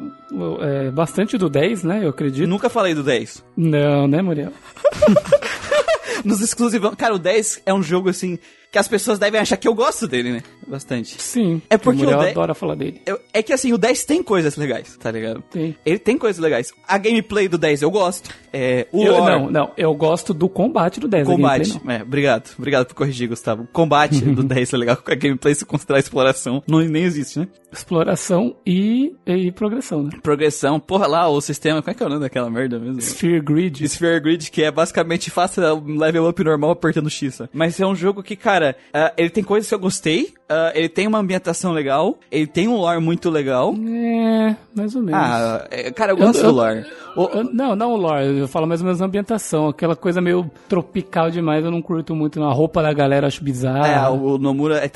é, 0.61 0.91
bastante 0.91 1.35
do 1.35 1.49
10, 1.49 1.83
né? 1.83 2.01
Eu 2.03 2.09
acredito. 2.09 2.47
Nunca 2.47 2.69
falei 2.69 2.93
do 2.93 3.01
10. 3.01 3.43
Não, 3.57 4.07
né, 4.07 4.21
Muriel? 4.21 4.51
Nos 6.23 6.39
exclusivos. 6.41 6.93
Cara, 6.95 7.15
o 7.15 7.19
10 7.19 7.63
é 7.65 7.73
um 7.73 7.81
jogo 7.81 8.09
assim 8.09 8.37
que 8.71 8.77
as 8.77 8.87
pessoas 8.87 9.19
devem 9.19 9.39
achar 9.41 9.57
que 9.57 9.67
eu 9.67 9.73
gosto 9.73 10.07
dele, 10.07 10.31
né? 10.31 10.43
Bastante. 10.67 11.21
Sim. 11.21 11.61
É 11.69 11.77
porque 11.77 12.01
o 12.01 12.03
Muriel 12.03 12.19
o 12.19 12.21
10 12.23 12.31
adora 12.37 12.53
falar 12.53 12.75
dele. 12.75 13.01
É 13.33 13.41
que 13.43 13.53
assim, 13.53 13.73
o 13.73 13.77
10 13.77 14.05
tem 14.05 14.23
coisas 14.23 14.55
legais, 14.55 14.95
tá 14.97 15.11
ligado? 15.11 15.43
Tem. 15.51 15.75
Ele 15.85 15.99
tem 15.99 16.17
coisas 16.17 16.41
legais. 16.41 16.71
A 16.87 16.97
gameplay 16.97 17.47
do 17.47 17.57
10 17.57 17.81
eu 17.81 17.91
gosto. 17.91 18.29
É, 18.51 18.87
o 18.91 19.03
Eu, 19.03 19.17
lore, 19.17 19.31
não, 19.31 19.51
não. 19.51 19.71
Eu 19.75 19.93
gosto 19.95 20.33
do 20.33 20.47
combate 20.47 20.99
do 20.99 21.07
10. 21.07 21.27
a 21.27 21.31
combate. 21.31 21.69
gameplay, 21.69 21.97
É, 21.97 22.01
obrigado. 22.03 22.49
Obrigado 22.57 22.85
por 22.87 22.95
corrigir, 22.95 23.27
Gustavo. 23.27 23.63
O 23.63 23.67
combate 23.67 24.21
do 24.23 24.43
10 24.43 24.73
é 24.73 24.77
legal. 24.77 24.97
A 25.05 25.15
gameplay, 25.15 25.55
se 25.55 25.65
considerar 25.65 25.99
exploração, 25.99 26.63
não, 26.67 26.79
nem 26.79 27.03
existe, 27.03 27.39
né? 27.39 27.47
Exploração 27.71 28.55
e, 28.65 29.15
e 29.25 29.51
progressão, 29.51 30.03
né? 30.03 30.11
Progressão. 30.21 30.79
Porra 30.79 31.07
lá, 31.07 31.27
o 31.27 31.41
sistema... 31.41 31.81
Como 31.81 31.91
é 31.91 31.93
que 31.95 32.03
é 32.03 32.05
o 32.05 32.09
nome 32.09 32.21
daquela 32.21 32.49
merda 32.49 32.79
mesmo? 32.79 33.01
Sphere 33.01 33.41
Grid. 33.41 33.83
Sphere 33.87 34.19
Grid, 34.19 34.51
que 34.51 34.63
é 34.63 34.71
basicamente 34.71 35.31
faça 35.31 35.73
um 35.73 35.97
level 35.97 36.27
up 36.29 36.43
normal 36.43 36.71
apertando 36.71 37.09
X. 37.09 37.41
Mas 37.51 37.79
é 37.79 37.85
um 37.85 37.95
jogo 37.95 38.21
que, 38.21 38.35
cara, 38.35 38.75
ah, 38.93 39.11
ele 39.17 39.29
tem 39.29 39.43
coisas 39.43 39.67
que 39.67 39.73
eu 39.75 39.79
gostei, 39.79 40.33
ah, 40.53 40.71
ele 40.75 40.87
tem 40.89 41.07
uma 41.07 41.17
ambientação 41.19 41.71
legal, 41.71 42.17
ele 42.31 42.47
tem 42.47 42.67
um 42.67 42.77
lore 42.77 42.99
muito 43.01 43.29
legal. 43.29 43.73
É, 43.75 44.55
mais 44.75 44.95
ou 44.95 45.01
menos. 45.01 45.19
Ah, 45.21 45.67
é, 45.71 45.91
cara, 45.91 46.11
eu 46.11 46.17
gosto 46.17 46.39
Eu- 46.41 46.51
do 46.51 46.55
lore. 46.55 46.85
O- 47.15 47.29
Eu- 47.31 47.43
não, 47.53 47.75
não 47.75 47.93
o 47.93 47.95
lore, 47.97 48.39
eu 48.39 48.47
falo 48.47 48.65
mais 48.65 48.81
ou 48.81 48.85
menos 48.85 49.01
a 49.01 49.05
ambientação. 49.05 49.67
Aquela 49.67 49.95
coisa 49.95 50.19
meio 50.19 50.49
tropical 50.67 51.29
demais, 51.29 51.63
eu 51.63 51.69
não 51.69 51.81
curto 51.81 52.15
muito. 52.15 52.39
não. 52.39 52.49
A 52.49 52.53
roupa 52.53 52.81
da 52.81 52.91
galera 52.91 53.25
eu 53.25 53.27
acho 53.27 53.43
bizarra. 53.43 53.87
É, 53.87 54.09
o 54.09 54.37
Nomura 54.39 54.79
é, 54.83 54.89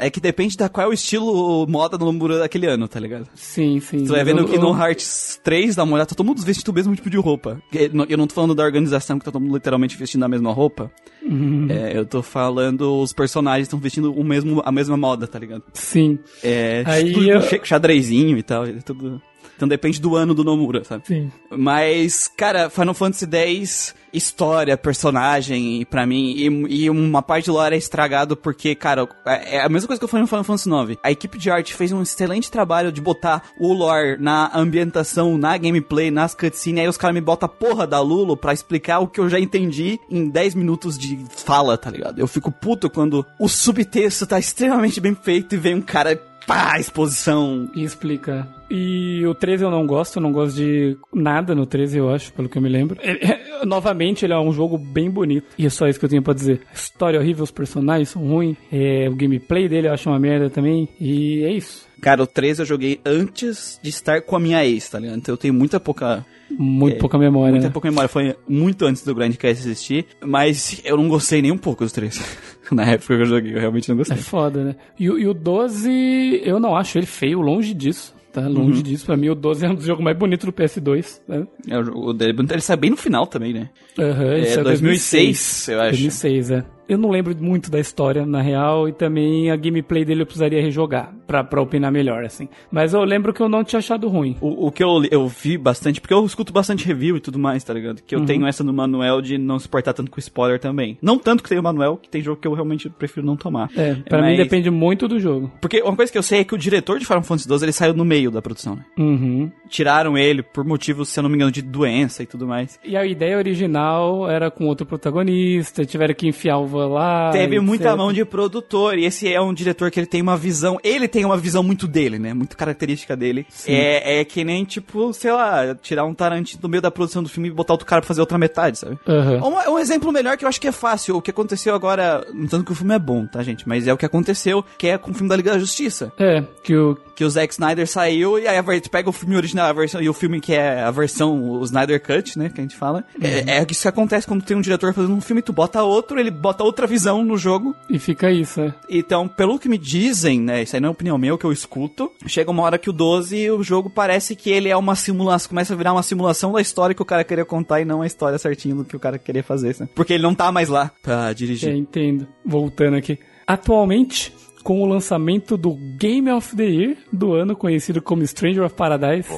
é 0.00 0.10
que 0.10 0.20
depende 0.20 0.56
da 0.56 0.68
qual 0.68 0.86
é 0.86 0.90
o 0.90 0.92
estilo 0.92 1.66
moda 1.68 1.98
do 1.98 2.04
Nomura 2.04 2.38
daquele 2.38 2.66
ano, 2.66 2.86
tá 2.86 3.00
ligado? 3.00 3.26
Sim, 3.34 3.80
sim. 3.80 4.04
Tu 4.04 4.12
vai 4.12 4.22
vendo 4.24 4.44
que 4.44 4.56
no 4.58 4.70
Hearts 4.76 5.40
3, 5.42 5.74
dá 5.74 5.82
uma 5.82 5.94
olhada, 5.94 6.10
tá 6.10 6.14
todo 6.14 6.26
mundo 6.26 6.40
vestindo 6.42 6.68
o 6.68 6.72
mesmo 6.74 6.94
tipo 6.94 7.10
de 7.10 7.16
roupa. 7.16 7.60
Eu 7.72 8.16
não 8.18 8.26
tô 8.26 8.34
falando 8.34 8.54
da 8.54 8.62
organização 8.62 9.18
que 9.18 9.24
tá 9.24 9.32
todo 9.32 9.42
mundo 9.42 9.54
literalmente 9.54 9.96
vestindo 9.96 10.24
a 10.24 10.28
mesma 10.28 10.52
roupa. 10.52 10.90
Uhum. 11.24 11.66
É, 11.70 11.96
eu 11.96 12.04
tô 12.04 12.22
falando 12.22 13.00
os 13.00 13.12
personagens 13.12 13.66
estão 13.66 13.78
vestindo 13.78 14.12
o 14.12 14.22
mesmo, 14.22 14.60
a 14.64 14.70
mesma 14.70 14.96
moda, 14.96 15.26
tá 15.26 15.38
ligado? 15.38 15.62
Sim, 15.72 16.18
É, 16.42 16.82
Aí 16.86 17.12
tudo 17.12 17.28
eu- 17.30 17.40
com 17.40 17.46
xa- 17.46 17.64
xadrezinho 17.64 18.36
e 18.36 18.42
tal, 18.42 18.66
é 18.66 18.72
tudo... 18.74 19.20
Então 19.64 19.68
depende 19.68 19.98
do 19.98 20.14
ano 20.14 20.34
do 20.34 20.44
Nomura, 20.44 20.84
sabe? 20.84 21.04
sim. 21.06 21.32
Mas, 21.50 22.28
cara, 22.28 22.68
Final 22.68 22.92
Fantasy 22.92 23.26
X, 23.32 23.94
história, 24.12 24.76
personagem, 24.76 25.86
pra 25.86 26.06
mim, 26.06 26.34
e, 26.36 26.82
e 26.82 26.90
uma 26.90 27.22
parte 27.22 27.46
do 27.46 27.54
lore 27.54 27.74
é 27.74 27.78
estragado 27.78 28.36
porque, 28.36 28.74
cara, 28.74 29.08
é 29.24 29.54
é 29.56 29.60
a 29.64 29.68
mesma 29.68 29.86
coisa 29.86 29.98
que 29.98 30.04
eu 30.04 30.08
falei 30.08 30.22
no 30.22 30.28
Final 30.28 30.44
Fantasy 30.44 30.68
IX. 30.68 30.98
A 31.02 31.10
equipe 31.10 31.38
de 31.38 31.50
arte 31.50 31.74
fez 31.74 31.92
um 31.92 32.02
excelente 32.02 32.50
trabalho 32.50 32.92
de 32.92 33.00
botar 33.00 33.42
o 33.58 33.72
lore 33.72 34.18
na 34.18 34.50
ambientação, 34.54 35.38
na 35.38 35.56
gameplay, 35.56 36.10
nas 36.10 36.34
cutscenes, 36.34 36.80
aí 36.80 36.88
os 36.88 36.98
caras 36.98 37.14
me 37.14 37.20
botam 37.20 37.46
a 37.46 37.48
porra 37.48 37.86
da 37.86 38.00
Lulu 38.00 38.36
pra 38.36 38.52
explicar 38.52 38.98
o 38.98 39.08
que 39.08 39.20
eu 39.20 39.30
já 39.30 39.40
entendi 39.40 39.98
em 40.10 40.28
10 40.28 40.56
minutos 40.56 40.98
de 40.98 41.24
fala, 41.30 41.78
tá 41.78 41.90
ligado? 41.90 42.18
Eu 42.18 42.26
fico 42.26 42.50
puto 42.50 42.90
quando 42.90 43.24
o 43.38 43.48
subtexto 43.48 44.26
tá 44.26 44.38
extremamente 44.38 45.00
bem 45.00 45.14
feito 45.14 45.54
e 45.54 45.58
vem 45.58 45.76
um 45.76 45.80
cara, 45.80 46.20
pá, 46.46 46.78
exposição 46.78 47.68
E 47.74 47.82
explica. 47.84 48.46
E 48.70 49.24
o 49.26 49.34
13 49.34 49.62
eu 49.64 49.70
não 49.70 49.86
gosto, 49.86 50.20
não 50.20 50.32
gosto 50.32 50.56
de 50.56 50.96
nada 51.12 51.54
no 51.54 51.66
13, 51.66 51.98
eu 51.98 52.10
acho, 52.10 52.32
pelo 52.32 52.48
que 52.48 52.58
eu 52.58 52.62
me 52.62 52.68
lembro. 52.68 52.98
Ele- 53.02 53.18
é- 53.22 53.64
novamente, 53.64 54.24
ele 54.24 54.32
é 54.32 54.38
um 54.38 54.52
jogo 54.52 54.76
bem 54.78 55.10
bonito. 55.10 55.46
E 55.56 55.66
é 55.66 55.70
só 55.70 55.86
isso 55.86 55.98
que 55.98 56.04
eu 56.04 56.08
tenho 56.08 56.22
pra 56.22 56.34
dizer. 56.34 56.62
A 56.70 56.74
história 56.74 57.18
é 57.18 57.20
horrível, 57.20 57.44
os 57.44 57.50
personagens 57.50 58.08
são 58.08 58.22
ruins. 58.26 58.56
é, 58.72 59.08
o 59.08 59.14
gameplay 59.14 59.68
dele 59.68 59.88
eu 59.88 59.92
acho 59.92 60.08
uma 60.08 60.18
merda 60.18 60.48
também. 60.50 60.88
E 61.00 61.42
é 61.44 61.52
isso. 61.52 61.86
Cara, 62.04 62.22
o 62.22 62.26
13 62.26 62.60
eu 62.62 62.66
joguei 62.66 63.00
antes 63.04 63.80
de 63.82 63.88
estar 63.88 64.20
com 64.22 64.36
a 64.36 64.38
minha 64.40 64.64
ex, 64.64 64.88
tá 64.90 64.98
ligado? 64.98 65.16
Então 65.16 65.32
eu 65.32 65.36
tenho 65.38 65.54
muita 65.54 65.80
pouca, 65.80 66.24
Muito 66.50 66.98
pouca 66.98 67.16
memória. 67.18 67.50
muita 67.52 67.68
né? 67.68 67.72
pouca 67.72 67.88
memória. 67.88 68.08
Foi 68.08 68.36
muito 68.46 68.84
antes 68.84 69.02
do 69.04 69.14
Grandcast 69.14 69.62
existir, 69.66 70.04
mas 70.22 70.80
eu 70.84 70.96
não 70.98 71.08
gostei 71.08 71.40
nem 71.40 71.50
um 71.50 71.56
pouco 71.56 71.82
dos 71.82 71.92
três. 71.92 72.20
Na 72.70 72.84
época 72.84 73.16
que 73.16 73.22
eu 73.22 73.26
joguei, 73.26 73.54
eu 73.54 73.58
realmente 73.60 73.88
não 73.88 73.94
É 73.94 73.98
gostei. 73.98 74.16
foda, 74.18 74.62
né? 74.64 74.76
E, 74.98 75.08
o- 75.10 75.18
e 75.18 75.26
o 75.26 75.32
12, 75.34 76.42
eu 76.44 76.60
não 76.60 76.76
acho 76.76 76.98
ele 76.98 77.06
feio, 77.06 77.40
longe 77.40 77.72
disso. 77.74 78.14
Tá 78.32 78.48
longe 78.48 78.82
disso. 78.82 79.06
Pra 79.06 79.16
mim, 79.16 79.28
o 79.28 79.34
12 79.34 79.64
é 79.64 79.68
um 79.70 79.74
dos 79.76 79.84
jogos 79.84 80.02
mais 80.02 80.18
bonitos 80.18 80.44
do 80.44 80.52
PS2. 80.52 81.20
Né? 81.28 81.46
É, 81.70 81.78
o 81.78 82.12
dele, 82.12 82.34
ele 82.50 82.60
sai 82.60 82.76
bem 82.76 82.90
no 82.90 82.96
final 82.96 83.26
também, 83.28 83.52
né? 83.54 83.70
Aham, 83.98 84.34
É, 84.34 84.40
isso 84.40 84.62
2006, 84.64 85.68
eu 85.68 85.80
acho. 85.80 85.90
2006, 85.90 86.50
é. 86.50 86.64
Eu 86.88 86.98
não 86.98 87.10
lembro 87.10 87.34
muito 87.38 87.70
da 87.70 87.78
história, 87.80 88.24
na 88.26 88.40
real, 88.42 88.88
e 88.88 88.92
também 88.92 89.50
a 89.50 89.56
gameplay 89.56 90.04
dele 90.04 90.22
eu 90.22 90.26
precisaria 90.26 90.60
rejogar 90.60 91.14
pra, 91.26 91.42
pra 91.42 91.60
opinar 91.62 91.90
melhor, 91.90 92.24
assim. 92.24 92.48
Mas 92.70 92.92
eu 92.94 93.02
lembro 93.04 93.32
que 93.32 93.40
eu 93.40 93.48
não 93.48 93.64
tinha 93.64 93.78
achado 93.78 94.08
ruim. 94.08 94.36
O, 94.40 94.66
o 94.66 94.72
que 94.72 94.82
eu, 94.84 95.02
eu 95.10 95.26
vi 95.28 95.56
bastante, 95.56 96.00
porque 96.00 96.12
eu 96.14 96.24
escuto 96.24 96.52
bastante 96.52 96.86
review 96.86 97.16
e 97.16 97.20
tudo 97.20 97.38
mais, 97.38 97.64
tá 97.64 97.72
ligado? 97.72 98.02
Que 98.02 98.14
eu 98.14 98.20
Uhum. 98.20 98.26
tenho 98.26 98.46
essa 98.46 98.62
no 98.64 98.72
manual 98.72 99.20
de 99.22 99.36
não 99.38 99.58
se 99.58 99.68
portar 99.68 99.94
tanto 99.94 100.10
com 100.10 100.18
spoiler 100.20 100.58
também. 100.60 100.98
Não 101.02 101.18
tanto 101.18 101.42
que 101.42 101.48
tem 101.48 101.58
o 101.58 101.62
manual, 101.62 101.96
que 101.96 102.08
tem 102.08 102.20
jogo 102.22 102.40
que 102.40 102.46
eu 102.48 102.52
realmente 102.54 102.88
prefiro 102.88 103.26
não 103.26 103.36
tomar. 103.36 103.70
É, 103.76 103.94
pra 103.94 104.18
mim 104.22 104.28
mas- 104.28 104.36
depende 104.38 104.70
muito 104.70 105.08
do 105.08 105.18
jogo. 105.18 105.50
Porque 105.60 105.80
uma 105.82 105.96
coisa 105.96 106.10
que 106.12 106.18
eu 106.18 106.22
sei 106.22 106.40
é 106.40 106.44
que 106.44 106.54
o 106.54 106.58
diretor 106.58 106.98
de 106.98 107.06
Final 107.06 107.22
Fantasy 107.22 107.48
XII, 107.48 107.62
ele 107.64 107.72
saiu 107.72 107.94
no 107.94 108.04
meio 108.04 108.30
da 108.30 108.42
produção, 108.42 108.76
né? 108.76 108.84
Uhum. 108.98 109.50
Tiraram 109.68 110.16
ele 110.18 110.42
por 110.42 110.64
motivos, 110.64 111.08
se 111.08 111.18
eu 111.18 111.22
não 111.22 111.30
me 111.30 111.36
engano, 111.36 111.50
de 111.50 111.62
doença 111.62 112.22
e 112.22 112.26
tudo 112.26 112.46
mais. 112.46 112.78
E 112.84 112.96
a 112.96 113.04
ideia 113.06 113.36
original 113.38 114.28
era 114.30 114.50
com 114.50 114.66
outro 114.66 114.86
protagonista, 114.86 115.84
tiveram 115.84 116.14
que 116.14 116.28
enfiar 116.28 116.58
o 116.58 116.66
Lá. 116.74 117.30
Teve 117.30 117.60
muita 117.60 117.96
mão 117.96 118.12
de 118.12 118.24
produtor, 118.24 118.98
e 118.98 119.04
esse 119.04 119.32
é 119.32 119.40
um 119.40 119.54
diretor 119.54 119.90
que 119.90 120.00
ele 120.00 120.06
tem 120.06 120.22
uma 120.22 120.36
visão. 120.36 120.78
Ele 120.82 121.08
tem 121.08 121.24
uma 121.24 121.36
visão 121.36 121.62
muito 121.62 121.86
dele, 121.86 122.18
né? 122.18 122.34
Muito 122.34 122.56
característica 122.56 123.16
dele. 123.16 123.46
É, 123.66 124.20
é 124.20 124.24
que 124.24 124.44
nem, 124.44 124.64
tipo, 124.64 125.12
sei 125.12 125.32
lá, 125.32 125.74
tirar 125.74 126.04
um 126.04 126.14
Tarantino 126.14 126.60
do 126.60 126.68
meio 126.68 126.82
da 126.82 126.90
produção 126.90 127.22
do 127.22 127.28
filme 127.28 127.48
e 127.48 127.52
botar 127.52 127.74
outro 127.74 127.86
cara 127.86 128.00
pra 128.00 128.08
fazer 128.08 128.20
outra 128.20 128.38
metade, 128.38 128.78
sabe? 128.78 128.98
Aham. 129.06 129.40
Um, 129.42 129.74
um 129.74 129.78
exemplo 129.78 130.12
melhor 130.12 130.36
que 130.36 130.44
eu 130.44 130.48
acho 130.48 130.60
que 130.60 130.68
é 130.68 130.72
fácil, 130.72 131.16
o 131.16 131.22
que 131.22 131.30
aconteceu 131.30 131.74
agora, 131.74 132.26
não 132.32 132.46
tanto 132.46 132.64
que 132.64 132.72
o 132.72 132.74
filme 132.74 132.94
é 132.94 132.98
bom, 132.98 133.26
tá, 133.26 133.42
gente? 133.42 133.68
Mas 133.68 133.86
é 133.86 133.92
o 133.92 133.96
que 133.96 134.06
aconteceu, 134.06 134.64
que 134.78 134.88
é 134.88 134.98
com 134.98 135.10
o 135.10 135.14
filme 135.14 135.28
da 135.28 135.36
Liga 135.36 135.52
da 135.52 135.58
Justiça. 135.58 136.12
É, 136.18 136.42
que 136.62 136.76
o. 136.76 136.96
Que 137.14 137.24
o 137.24 137.30
Zack 137.30 137.52
Snyder 137.52 137.86
saiu 137.86 138.38
e 138.38 138.48
aí 138.48 138.80
tu 138.80 138.90
pega 138.90 139.08
o 139.08 139.12
filme 139.12 139.36
original 139.36 139.66
a 139.66 139.72
versão, 139.72 140.02
e 140.02 140.08
o 140.08 140.14
filme 140.14 140.40
que 140.40 140.52
é 140.52 140.82
a 140.82 140.90
versão, 140.90 141.50
o 141.50 141.62
Snyder 141.64 142.00
Cut, 142.02 142.38
né, 142.38 142.48
que 142.48 142.60
a 142.60 142.64
gente 142.64 142.76
fala. 142.76 143.04
É, 143.20 143.58
é 143.58 143.66
isso 143.70 143.82
que 143.82 143.88
acontece 143.88 144.26
quando 144.26 144.42
tem 144.42 144.56
um 144.56 144.60
diretor 144.60 144.92
fazendo 144.92 145.14
um 145.14 145.20
filme, 145.20 145.42
tu 145.42 145.52
bota 145.52 145.82
outro, 145.82 146.18
ele 146.18 146.30
bota 146.30 146.64
outra 146.64 146.86
visão 146.86 147.24
no 147.24 147.36
jogo. 147.36 147.74
E 147.88 147.98
fica 147.98 148.30
isso, 148.30 148.60
é. 148.60 148.74
Então, 148.88 149.28
pelo 149.28 149.58
que 149.58 149.68
me 149.68 149.78
dizem, 149.78 150.40
né, 150.40 150.62
isso 150.62 150.76
aí 150.76 150.80
não 150.80 150.88
é 150.88 150.92
opinião 150.92 151.18
minha, 151.18 151.30
é 151.30 151.34
o 151.34 151.38
que 151.38 151.46
eu 151.46 151.52
escuto, 151.52 152.10
chega 152.26 152.50
uma 152.50 152.62
hora 152.62 152.78
que 152.78 152.90
o 152.90 152.92
12, 152.92 153.50
o 153.50 153.62
jogo 153.62 153.88
parece 153.88 154.34
que 154.34 154.50
ele 154.50 154.68
é 154.68 154.76
uma 154.76 154.96
simulação, 154.96 155.48
começa 155.48 155.74
a 155.74 155.76
virar 155.76 155.92
uma 155.92 156.02
simulação 156.02 156.52
da 156.52 156.60
história 156.60 156.94
que 156.94 157.02
o 157.02 157.06
cara 157.06 157.24
queria 157.24 157.44
contar 157.44 157.80
e 157.80 157.84
não 157.84 158.02
a 158.02 158.06
história 158.06 158.38
certinho 158.38 158.76
do 158.76 158.84
que 158.84 158.96
o 158.96 159.00
cara 159.00 159.18
queria 159.18 159.42
fazer, 159.42 159.74
sabe? 159.74 159.90
Porque 159.94 160.12
ele 160.12 160.22
não 160.22 160.34
tá 160.34 160.50
mais 160.50 160.68
lá 160.68 160.90
pra 161.02 161.32
dirigir. 161.32 161.70
É, 161.70 161.76
entendo. 161.76 162.26
Voltando 162.44 162.96
aqui. 162.96 163.18
Atualmente, 163.46 164.32
com 164.64 164.82
o 164.82 164.86
lançamento 164.86 165.56
do 165.56 165.74
Game 165.74 166.28
of 166.30 166.56
the 166.56 166.64
Year 166.64 166.96
do 167.12 167.34
ano, 167.34 167.54
conhecido 167.54 168.00
como 168.02 168.26
Stranger 168.26 168.64
of 168.64 168.74
Paradise. 168.74 169.28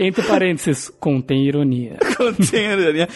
Entre 0.00 0.22
parênteses, 0.24 0.90
contém 0.98 1.46
ironia. 1.46 1.96
Contendo, 2.16 2.92
né? 2.92 3.06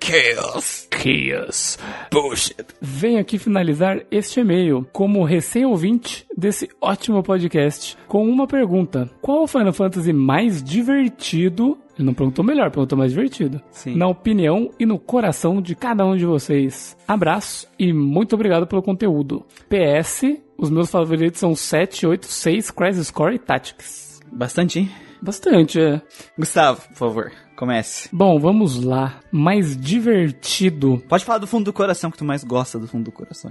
Chaos. 0.00 0.86
Chaos. 0.92 1.78
Bullshit. 2.12 2.64
Venho 2.80 3.18
aqui 3.18 3.38
finalizar 3.40 4.02
este 4.08 4.38
e-mail 4.38 4.86
como 4.92 5.24
recém-ouvinte 5.24 6.24
desse 6.36 6.68
ótimo 6.80 7.24
podcast 7.24 7.98
com 8.06 8.24
uma 8.28 8.46
pergunta. 8.46 9.10
Qual 9.20 9.42
o 9.42 9.48
Final 9.48 9.72
Fantasy 9.72 10.12
mais 10.12 10.62
divertido? 10.62 11.76
Ele 11.98 12.06
não 12.06 12.14
perguntou 12.14 12.44
melhor, 12.44 12.70
perguntou 12.70 12.98
mais 12.98 13.12
divertido. 13.12 13.60
Sim. 13.70 13.96
Na 13.96 14.06
opinião 14.06 14.70
e 14.78 14.84
no 14.84 14.98
coração 14.98 15.62
de 15.62 15.74
cada 15.74 16.04
um 16.04 16.16
de 16.16 16.26
vocês. 16.26 16.96
Abraço 17.08 17.66
e 17.78 17.92
muito 17.92 18.34
obrigado 18.34 18.66
pelo 18.66 18.82
conteúdo. 18.82 19.44
PS, 19.68 20.38
os 20.58 20.70
meus 20.70 20.90
favoritos 20.90 21.40
são 21.40 21.54
7, 21.54 22.06
8, 22.06 22.26
6, 22.26 22.70
Crisis 22.70 23.10
Core 23.10 23.36
e 23.36 23.38
Tactics. 23.38 24.20
Bastante, 24.30 24.80
hein? 24.80 24.90
Bastante, 25.22 25.80
é. 25.80 26.02
Gustavo, 26.38 26.82
por 26.88 26.96
favor, 26.96 27.32
comece. 27.56 28.08
Bom, 28.12 28.38
vamos 28.38 28.82
lá. 28.82 29.20
Mais 29.32 29.76
divertido. 29.76 31.02
Pode 31.08 31.24
falar 31.24 31.38
do 31.38 31.46
fundo 31.46 31.64
do 31.64 31.72
coração 31.72 32.10
que 32.10 32.18
tu 32.18 32.24
mais 32.24 32.44
gosta 32.44 32.78
do 32.78 32.86
fundo 32.86 33.04
do 33.04 33.12
coração. 33.12 33.50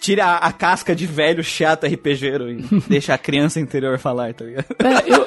Tira 0.00 0.24
a, 0.24 0.36
a 0.48 0.52
casca 0.52 0.94
de 0.94 1.06
velho 1.06 1.42
chato 1.42 1.86
RPGero 1.86 2.50
e 2.50 2.62
deixa 2.88 3.14
a 3.14 3.18
criança 3.18 3.60
interior 3.60 3.98
falar, 3.98 4.34
tá 4.34 4.44
ligado? 4.44 4.66
É, 4.78 5.12
eu- 5.14 5.26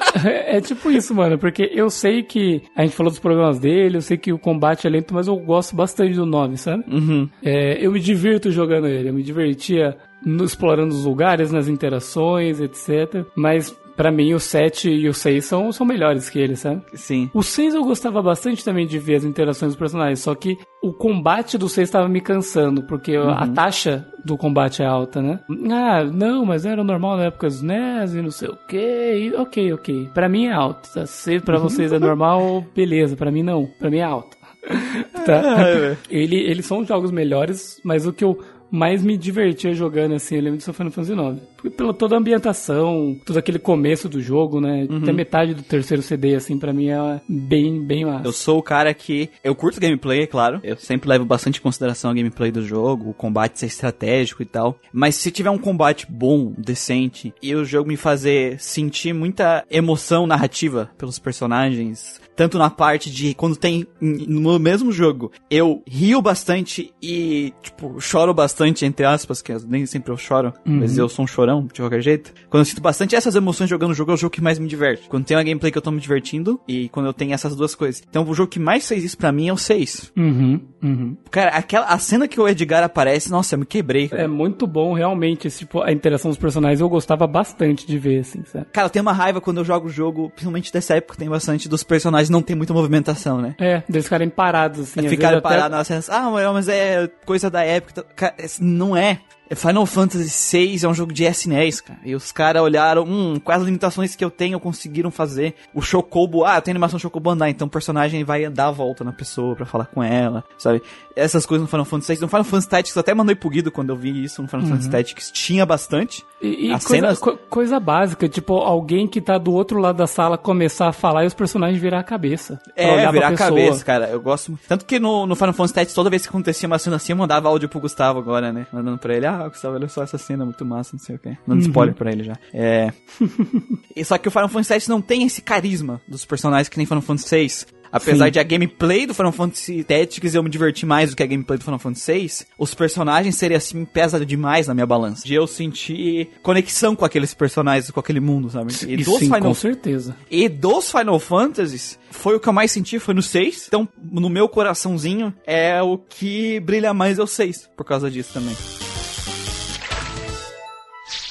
é 0.58 0.62
tipo 0.62 0.92
isso, 0.92 1.14
mano, 1.16 1.38
porque 1.38 1.70
eu 1.74 1.90
sei 1.90 2.24
que 2.24 2.62
a 2.76 2.84
gente 2.84 2.96
falou 2.96 3.10
dos 3.12 3.20
problemas 3.20 3.60
dele, 3.60 3.98
eu 3.98 4.02
sei 4.02 4.18
que 4.18 4.32
o 4.34 4.38
combate 4.40 4.86
é 4.86 4.90
lento, 4.90 5.14
mas 5.14 5.28
eu 5.28 5.36
gosto 5.38 5.76
bastante 5.76 6.14
do 6.16 6.26
9, 6.26 6.58
sabe? 6.58 6.84
Uhum. 6.88 7.30
É, 7.44 7.84
eu 7.86 7.92
me 7.92 8.00
divirto 8.00 8.52
jogando 8.52 8.88
ele, 8.88 9.10
eu 9.10 9.14
me 9.14 9.24
divertia 9.24 9.98
no- 10.24 10.44
explorando 10.44 10.94
os 10.94 11.06
lugares, 11.06 11.52
nas 11.52 11.68
interações, 11.68 12.60
etc. 12.60 13.26
Mas 13.36 13.76
pra 14.02 14.12
mim 14.12 14.34
o 14.34 14.40
7 14.40 14.90
e 14.90 15.08
o 15.08 15.14
6 15.14 15.46
são, 15.46 15.72
são 15.72 15.86
melhores 15.86 16.28
que 16.28 16.40
ele, 16.40 16.56
sabe? 16.56 16.82
Sim. 16.96 17.30
O 17.36 17.44
6 17.44 17.76
eu 17.76 17.84
gostava 17.84 18.20
bastante 18.20 18.66
também 18.66 18.88
de 18.88 18.98
ver 18.98 19.18
as 19.18 19.24
interações 19.24 19.74
dos 19.74 19.80
personagens, 19.80 20.22
só 20.22 20.34
que 20.34 20.58
o 20.82 20.92
combate 20.92 21.56
do 21.56 21.70
6 21.70 21.88
estava 21.88 22.10
me 22.10 22.20
cansando, 22.20 22.82
porque 22.82 23.16
a 23.16 23.46
taxa 23.46 24.08
do 24.26 24.36
combate 24.36 24.82
é 24.82 24.88
alta, 24.88 25.22
né? 25.22 25.40
Ah, 25.70 26.04
não, 26.04 26.44
mas 26.44 26.66
era 26.66 26.84
normal 26.84 27.16
na 27.16 27.26
época 27.26 27.46
dos 27.46 27.62
NES 27.62 28.16
e 28.16 28.22
não 28.24 28.32
sei 28.32 28.50
o 28.50 28.58
que. 28.68 29.34
Ok, 29.38 29.72
ok. 29.72 30.10
Pra 30.16 30.28
mim 30.28 30.48
é 30.48 30.52
alto. 30.52 30.92
Tá? 30.92 31.06
Se 31.06 31.40
pra 31.40 31.60
vocês 31.60 31.94
é 31.94 32.00
normal, 32.00 32.66
beleza. 32.76 33.16
Pra 33.16 33.30
mim 33.30 33.44
não. 33.44 33.68
Pra 33.78 33.92
mim 33.92 33.98
é 33.98 34.04
alto. 34.04 34.36
tá? 35.28 35.96
Ele, 36.10 36.38
eles 36.38 36.66
são 36.66 36.84
jogos 36.84 37.12
melhores, 37.12 37.80
mas 37.84 38.08
o 38.08 38.14
que 38.14 38.24
eu 38.24 38.40
mais 38.72 39.04
me 39.04 39.18
divertia 39.18 39.74
jogando, 39.74 40.16
assim, 40.16 40.38
eu 40.38 40.44
lembro 40.44 40.58
de 40.58 40.64
Final 40.64 40.92
Fantasy 40.92 41.12
IX. 41.12 41.42
Pela 41.78 41.94
toda 41.94 42.16
a 42.16 42.18
ambientação, 42.18 43.18
todo 43.26 43.38
aquele 43.38 43.60
começo 43.60 44.10
do 44.10 44.22
jogo, 44.22 44.60
né? 44.60 44.88
Até 45.02 45.12
metade 45.12 45.54
do 45.54 45.64
terceiro 45.64 46.02
CD, 46.02 46.36
assim, 46.36 46.58
pra 46.58 46.74
mim 46.74 46.90
é 46.90 47.22
bem, 47.28 47.82
bem 47.82 48.06
massa. 48.06 48.28
Eu 48.28 48.32
sou 48.32 48.58
o 48.60 48.64
cara 48.64 48.94
que. 48.94 49.30
Eu 49.44 49.56
curto 49.56 49.80
gameplay, 49.80 50.22
é 50.22 50.28
claro. 50.28 50.60
Eu 50.64 50.78
sempre 50.78 51.10
levo 51.10 51.26
bastante 51.26 51.60
em 51.60 51.62
consideração 51.62 52.12
a 52.12 52.14
gameplay 52.14 52.52
do 52.52 52.62
jogo, 52.62 53.10
o 53.10 53.14
combate 53.14 53.60
ser 53.60 53.68
estratégico 53.68 54.42
e 54.42 54.46
tal. 54.46 54.78
Mas 54.92 55.16
se 55.16 55.32
tiver 55.32 55.50
um 55.50 55.58
combate 55.58 56.08
bom, 56.10 56.54
decente, 56.58 57.34
e 57.42 57.54
o 57.56 57.66
jogo 57.66 57.88
me 57.88 57.98
fazer 57.98 58.60
sentir 58.60 59.14
muita 59.14 59.66
emoção 59.70 60.26
narrativa 60.26 60.90
pelos 60.98 61.20
personagens, 61.20 62.22
tanto 62.36 62.58
na 62.58 62.70
parte 62.70 63.12
de 63.12 63.34
quando 63.34 63.56
tem 63.56 63.86
no 64.00 64.58
mesmo 64.58 64.92
jogo, 64.92 65.32
eu 65.50 65.82
rio 65.86 66.22
bastante 66.22 66.94
e, 67.02 67.54
tipo, 67.62 68.00
choro 68.00 68.34
bastante, 68.34 68.86
entre 68.86 69.06
aspas, 69.06 69.42
que 69.42 69.54
nem 69.68 69.86
sempre 69.86 70.12
eu 70.12 70.18
choro, 70.18 70.54
mas 70.66 70.98
eu 70.98 71.10
sou 71.10 71.26
um 71.26 71.28
chorão, 71.28 71.51
de 71.62 71.82
qualquer 71.82 72.02
jeito. 72.02 72.32
Quando 72.50 72.62
eu 72.62 72.66
sinto 72.66 72.82
bastante 72.82 73.16
essas 73.16 73.36
emoções 73.36 73.70
jogando 73.70 73.92
o 73.92 73.94
jogo, 73.94 74.12
é 74.12 74.14
o 74.14 74.18
jogo 74.18 74.32
que 74.32 74.42
mais 74.42 74.60
me 74.60 74.68
diverte. 74.68 75.10
Quando 75.10 75.26
tem 75.26 75.36
uma 75.36 75.44
gameplay 75.44 75.72
que 75.72 75.78
eu 75.78 75.82
tô 75.82 75.92
me 75.92 76.00
divertindo 76.00 76.60
e 76.68 76.88
quando 76.90 77.08
eu 77.08 77.14
tenho 77.14 77.34
essas 77.34 77.56
duas 77.56 77.74
coisas. 77.76 78.02
Então, 78.10 78.24
o 78.28 78.34
jogo 78.34 78.50
que 78.50 78.60
mais 78.60 78.88
fez 78.88 79.04
isso 79.04 79.18
pra 79.18 79.32
mim 79.32 79.50
é 79.50 79.54
o 79.54 79.58
6. 79.58 80.12
Uhum, 80.18 80.62
uhum. 80.84 81.18
Cara, 81.30 81.52
aquela, 81.52 81.88
a 81.88 81.98
cena 81.98 82.28
que 82.28 82.40
o 82.40 82.48
Edgar 82.48 82.84
aparece, 82.84 83.30
nossa, 83.32 83.56
eu 83.56 83.60
me 83.60 83.66
quebrei, 83.66 84.08
cara. 84.08 84.24
É 84.24 84.28
muito 84.28 84.66
bom, 84.68 84.94
realmente, 84.94 85.48
esse, 85.48 85.60
tipo, 85.60 85.82
a 85.82 85.92
interação 85.92 86.30
dos 86.30 86.38
personagens 86.38 86.80
eu 86.80 86.90
gostava 86.90 87.26
bastante 87.28 87.86
de 87.88 87.98
ver, 87.98 88.20
assim, 88.20 88.44
sabe? 88.46 88.66
Cara, 88.72 88.86
eu 88.88 88.90
tenho 88.92 89.04
uma 89.04 89.14
raiva 89.14 89.42
quando 89.42 89.58
eu 89.58 89.66
jogo 89.66 89.88
o 89.88 89.90
jogo, 89.90 90.30
principalmente 90.30 90.72
dessa 90.72 90.96
época, 90.96 91.18
tem 91.18 91.30
bastante 91.30 91.68
dos 91.68 91.84
personagens 91.84 92.30
não 92.30 92.42
tem 92.42 92.56
muita 92.56 92.74
movimentação, 92.74 93.40
né? 93.42 93.56
É, 93.60 93.82
deles 93.90 94.06
ficarem 94.06 94.30
parados, 94.30 94.80
assim. 94.82 95.02
vezes 95.02 95.24
até- 95.24 95.42
parados 95.42 95.78
nas 95.78 95.88
cenas. 95.88 96.10
Ah, 96.10 96.30
mas- 96.54 96.68
é 96.68 97.10
coisa 97.26 97.50
da 97.50 97.64
época. 97.64 98.04
Cara, 98.16 98.36
esse 98.38 98.64
não 98.64 98.96
é. 98.96 99.20
Final 99.56 99.86
Fantasy 99.86 100.58
VI 100.58 100.86
é 100.86 100.88
um 100.88 100.94
jogo 100.94 101.12
de 101.12 101.26
SNES, 101.26 101.82
cara. 101.82 102.00
E 102.04 102.16
os 102.16 102.32
caras 102.32 102.62
olharam, 102.62 103.04
hum, 103.04 103.40
quais 103.40 103.62
as 103.62 103.66
limitações 103.66 104.16
que 104.16 104.24
eu 104.24 104.32
tenho 104.32 104.60
conseguiram 104.60 105.12
fazer. 105.12 105.56
O 105.74 105.82
Chocobo, 105.82 106.46
ah, 106.46 106.62
tenho 106.62 106.74
animação 106.74 106.98
Chocobo 106.98 107.30
andar, 107.30 107.50
então 107.50 107.68
o 107.68 107.70
personagem 107.70 108.24
vai 108.24 108.50
dar 108.50 108.68
a 108.68 108.72
volta 108.72 109.04
na 109.04 109.12
pessoa 109.12 109.56
pra 109.56 109.66
falar 109.66 109.86
com 109.86 110.02
ela, 110.02 110.44
sabe? 110.58 110.82
Essas 111.16 111.46
coisas 111.46 111.62
no 111.64 111.68
Final 111.68 111.86
Fantasy 111.86 112.14
VI. 112.16 112.22
No 112.22 112.28
Final 112.28 112.44
Fantasy 112.44 112.70
Tactics, 112.70 112.96
eu 112.96 113.00
até 113.02 113.14
mandei 113.14 113.36
pro 113.36 113.50
Guido 113.50 113.72
quando 113.72 113.90
eu 113.90 113.96
vi 113.96 114.24
isso 114.24 114.42
no 114.42 114.48
Final 114.48 114.66
Fantasy 114.68 114.90
Tactics. 114.90 115.32
Tinha 115.32 115.66
bastante. 115.66 116.24
E, 116.42 116.68
e 116.70 116.72
As 116.74 116.86
coisa, 116.86 117.02
cenas- 117.04 117.20
co- 117.20 117.38
coisa 117.50 117.80
básica, 117.80 118.28
tipo, 118.30 118.54
alguém 118.56 119.08
que 119.08 119.20
tá 119.22 119.38
do 119.38 119.52
outro 119.54 119.80
lado 119.80 119.98
da 119.98 120.08
sala 120.08 120.38
começar 120.38 120.88
a 120.88 120.94
falar 120.94 121.24
e 121.24 121.28
os 121.28 121.34
personagens 121.34 121.80
virar 121.80 122.00
a 122.00 122.04
cabeça. 122.04 122.60
É, 122.76 123.12
virar 123.12 123.28
a 123.30 123.34
cabeça, 123.36 123.84
cara. 123.86 124.08
Eu 124.10 124.20
gosto 124.22 124.52
muito. 124.52 124.68
Tanto 124.68 124.86
que 124.86 125.00
no, 125.00 125.26
no 125.28 125.36
Final 125.36 125.54
Fantasy 125.54 125.74
Tactics, 125.74 125.94
toda 125.94 126.10
vez 126.10 126.24
que 126.24 126.30
acontecia 126.30 126.66
uma 126.68 126.80
cena 126.80 126.96
assim, 126.96 127.12
eu 127.14 127.18
mandava 127.18 127.48
áudio 127.50 127.70
pro 127.70 127.80
Gustavo 127.80 128.18
agora, 128.20 128.52
né? 128.52 128.66
Mandando 128.74 128.98
pra 128.98 129.16
ele, 129.16 129.26
ah, 129.26 129.48
Gustavo, 129.48 129.76
olha 129.76 129.88
só 129.90 130.04
essa 130.04 130.18
cena, 130.18 130.46
muito 130.46 130.66
massa, 130.66 130.92
não 130.94 131.00
sei 131.04 131.16
o 131.16 131.20
quê. 131.20 131.38
Dando 131.46 131.62
spoiler 131.62 131.94
pra 131.94 132.12
ele 132.12 132.24
já. 132.24 132.34
É. 132.54 132.92
e 133.96 134.04
só 134.04 134.18
que 134.18 134.28
o 134.28 134.32
Final 134.32 134.50
Fantasy 134.50 134.70
Tactics 134.70 134.88
não 134.88 135.02
tem 135.02 135.24
esse 135.24 135.42
carisma 135.42 136.02
dos 136.08 136.26
personagens 136.26 136.70
que 136.70 136.78
nem 136.78 136.86
Final 136.88 137.02
Fantasy 137.02 137.36
VI. 137.36 137.81
Apesar 137.92 138.26
Sim. 138.26 138.32
de 138.32 138.40
a 138.40 138.44
gameplay 138.44 139.06
do 139.06 139.14
Final 139.14 139.32
Fantasy 139.32 139.84
Tactics 139.84 140.34
eu 140.34 140.44
me 140.44 140.50
divertir 140.50 140.86
mais 140.88 141.10
do 141.10 141.16
que 141.16 141.24
a 141.24 141.26
gameplay 141.26 141.58
do 141.58 141.64
Final 141.64 141.80
Fantasy 141.80 142.12
VI, 142.12 142.32
os 142.58 142.74
personagens 142.74 143.36
serem 143.36 143.58
assim, 143.58 143.84
pesa 143.86 144.26
demais 144.26 144.68
na 144.68 144.74
minha 144.74 144.86
balança. 144.86 145.26
De 145.28 145.34
eu 145.34 145.46
sentir 145.48 146.30
conexão 146.42 146.96
com 146.96 147.04
aqueles 147.06 147.34
personagens, 147.34 147.92
com 147.92 148.00
aquele 148.00 148.20
mundo, 148.20 148.50
sabe? 148.50 148.74
E, 148.88 148.94
E 148.94 148.98
dos 148.98 149.20
sim, 149.20 149.26
Final 149.26 149.42
com 149.42 149.54
certeza. 149.54 150.16
e 150.30 150.48
dos 150.48 150.92
Final 150.92 151.20
Fantasies, 151.20 152.00
foi 152.10 152.36
o 152.36 152.40
que 152.40 152.48
eu 152.48 152.54
mais 152.54 152.72
senti, 152.72 153.00
foi 153.00 153.14
no 153.14 153.22
6. 153.22 153.66
Então, 153.68 153.88
no 154.02 154.30
meu 154.30 154.48
coraçãozinho, 154.48 155.34
é 155.46 155.82
o 155.82 155.98
que 155.98 156.60
brilha 156.60 156.94
mais 156.94 157.20
é 157.20 157.24
o 157.24 157.28
6, 157.28 157.70
por 157.76 157.86
causa 157.86 158.10
disso 158.10 158.34
também. 158.34 158.56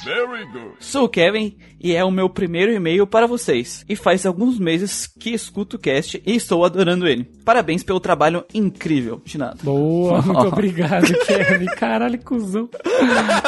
Very 0.04 0.46
good. 0.46 0.74
Sou 0.80 1.04
o 1.04 1.08
Kevin 1.08 1.56
e 1.80 1.94
é 1.94 2.04
o 2.04 2.10
meu 2.10 2.28
primeiro 2.28 2.72
e-mail 2.72 3.06
para 3.06 3.26
vocês. 3.26 3.84
E 3.88 3.94
faz 3.94 4.24
alguns 4.24 4.58
meses 4.58 5.06
que 5.06 5.30
escuto 5.30 5.76
o 5.76 5.78
cast 5.78 6.22
e 6.24 6.34
estou 6.34 6.64
adorando 6.64 7.06
ele. 7.06 7.24
Parabéns 7.44 7.82
pelo 7.82 8.00
trabalho 8.00 8.44
incrível. 8.52 9.20
De 9.24 9.38
nada. 9.38 9.58
Boa, 9.62 10.20
muito 10.22 10.46
obrigado, 10.46 11.12
Kevin. 11.26 11.66
Caralho, 11.66 12.18
cuzão. 12.22 12.68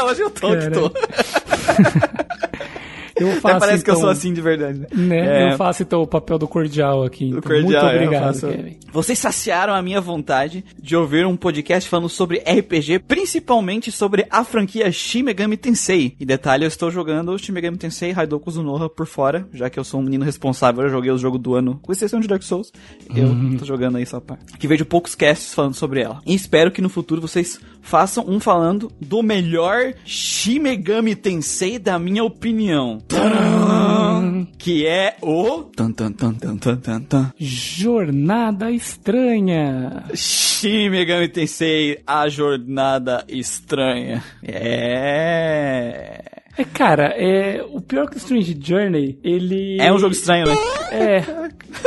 Hoje 0.06 0.22
eu 0.22 0.30
tô 0.30 0.50
que 0.56 0.70
tô. 0.70 0.92
Eu 3.22 3.30
Até 3.32 3.40
faço, 3.40 3.58
parece 3.60 3.84
que 3.84 3.90
eu 3.90 3.92
então, 3.94 4.00
sou 4.02 4.10
assim 4.10 4.32
de 4.32 4.40
verdade. 4.40 4.80
né? 4.80 4.86
Né? 4.94 5.48
É. 5.48 5.52
Eu 5.52 5.56
faço 5.56 5.82
então 5.82 6.02
o 6.02 6.06
papel 6.06 6.38
do 6.38 6.46
cordial 6.48 7.02
aqui. 7.04 7.26
Então. 7.28 7.40
cordial, 7.42 7.62
Muito 7.62 7.76
eu 7.76 7.94
obrigado, 8.02 8.24
faço- 8.34 8.48
Kevin. 8.48 8.76
Vocês 8.92 9.18
saciaram 9.18 9.74
a 9.74 9.80
minha 9.82 10.00
vontade 10.00 10.64
de 10.80 10.94
ouvir 10.96 11.24
um 11.26 11.36
podcast 11.36 11.88
falando 11.88 12.08
sobre 12.08 12.38
RPG, 12.46 12.98
principalmente 13.00 13.90
sobre 13.92 14.26
a 14.30 14.44
franquia 14.44 14.90
Shin 14.92 15.22
Megami 15.22 15.56
Tensei. 15.56 16.14
E 16.20 16.26
detalhe, 16.26 16.64
eu 16.64 16.68
estou 16.68 16.90
jogando 16.90 17.30
o 17.32 17.38
Shin 17.38 17.52
Megami 17.52 17.76
Tensei 17.78 18.12
Haidoku 18.12 18.50
Zunoha 18.50 18.88
por 18.90 19.06
fora, 19.06 19.46
já 19.52 19.70
que 19.70 19.78
eu 19.78 19.84
sou 19.84 20.00
um 20.00 20.02
menino 20.02 20.24
responsável, 20.24 20.84
eu 20.84 20.90
joguei 20.90 21.10
o 21.10 21.16
jogo 21.18 21.38
do 21.38 21.54
ano, 21.54 21.78
com 21.82 21.92
exceção 21.92 22.20
de 22.20 22.28
Dark 22.28 22.42
Souls. 22.42 22.70
Eu 23.14 23.58
tô 23.58 23.64
jogando 23.64 23.96
aí 23.96 24.02
essa 24.02 24.20
parte. 24.20 24.44
Que 24.58 24.66
vejo 24.68 24.84
poucos 24.84 25.14
casts 25.14 25.54
falando 25.54 25.74
sobre 25.74 26.00
ela. 26.02 26.20
E 26.26 26.34
espero 26.34 26.70
que 26.70 26.82
no 26.82 26.88
futuro 26.88 27.20
vocês 27.20 27.58
façam 27.80 28.24
um 28.28 28.38
falando 28.38 28.90
do 29.00 29.22
melhor 29.22 29.94
Shin 30.04 30.58
Megami 30.58 31.14
Tensei 31.14 31.78
da 31.78 31.98
minha 31.98 32.22
opinião. 32.24 32.98
Tadã! 33.12 34.46
Que 34.58 34.86
é 34.86 35.16
o... 35.20 35.64
Tan, 35.76 35.92
tan, 35.92 36.12
tan, 36.12 36.34
tan, 36.34 36.56
tan, 36.56 36.76
tan, 36.76 37.00
tan. 37.02 37.32
Jornada 37.38 38.70
estranha. 38.70 40.04
Shin 40.14 40.88
Megami 40.90 41.28
Tensei, 41.28 41.98
a 42.06 42.28
jornada 42.28 43.24
estranha. 43.28 44.22
É. 44.42 46.22
É, 46.56 46.64
cara, 46.64 47.14
é, 47.16 47.62
o 47.62 47.80
pior 47.80 48.08
que 48.08 48.16
o 48.16 48.18
Strange 48.18 48.58
Journey, 48.60 49.18
ele... 49.22 49.78
É 49.80 49.92
um 49.92 49.98
jogo 49.98 50.12
estranho, 50.12 50.46
né? 50.46 50.54
É, 50.90 51.24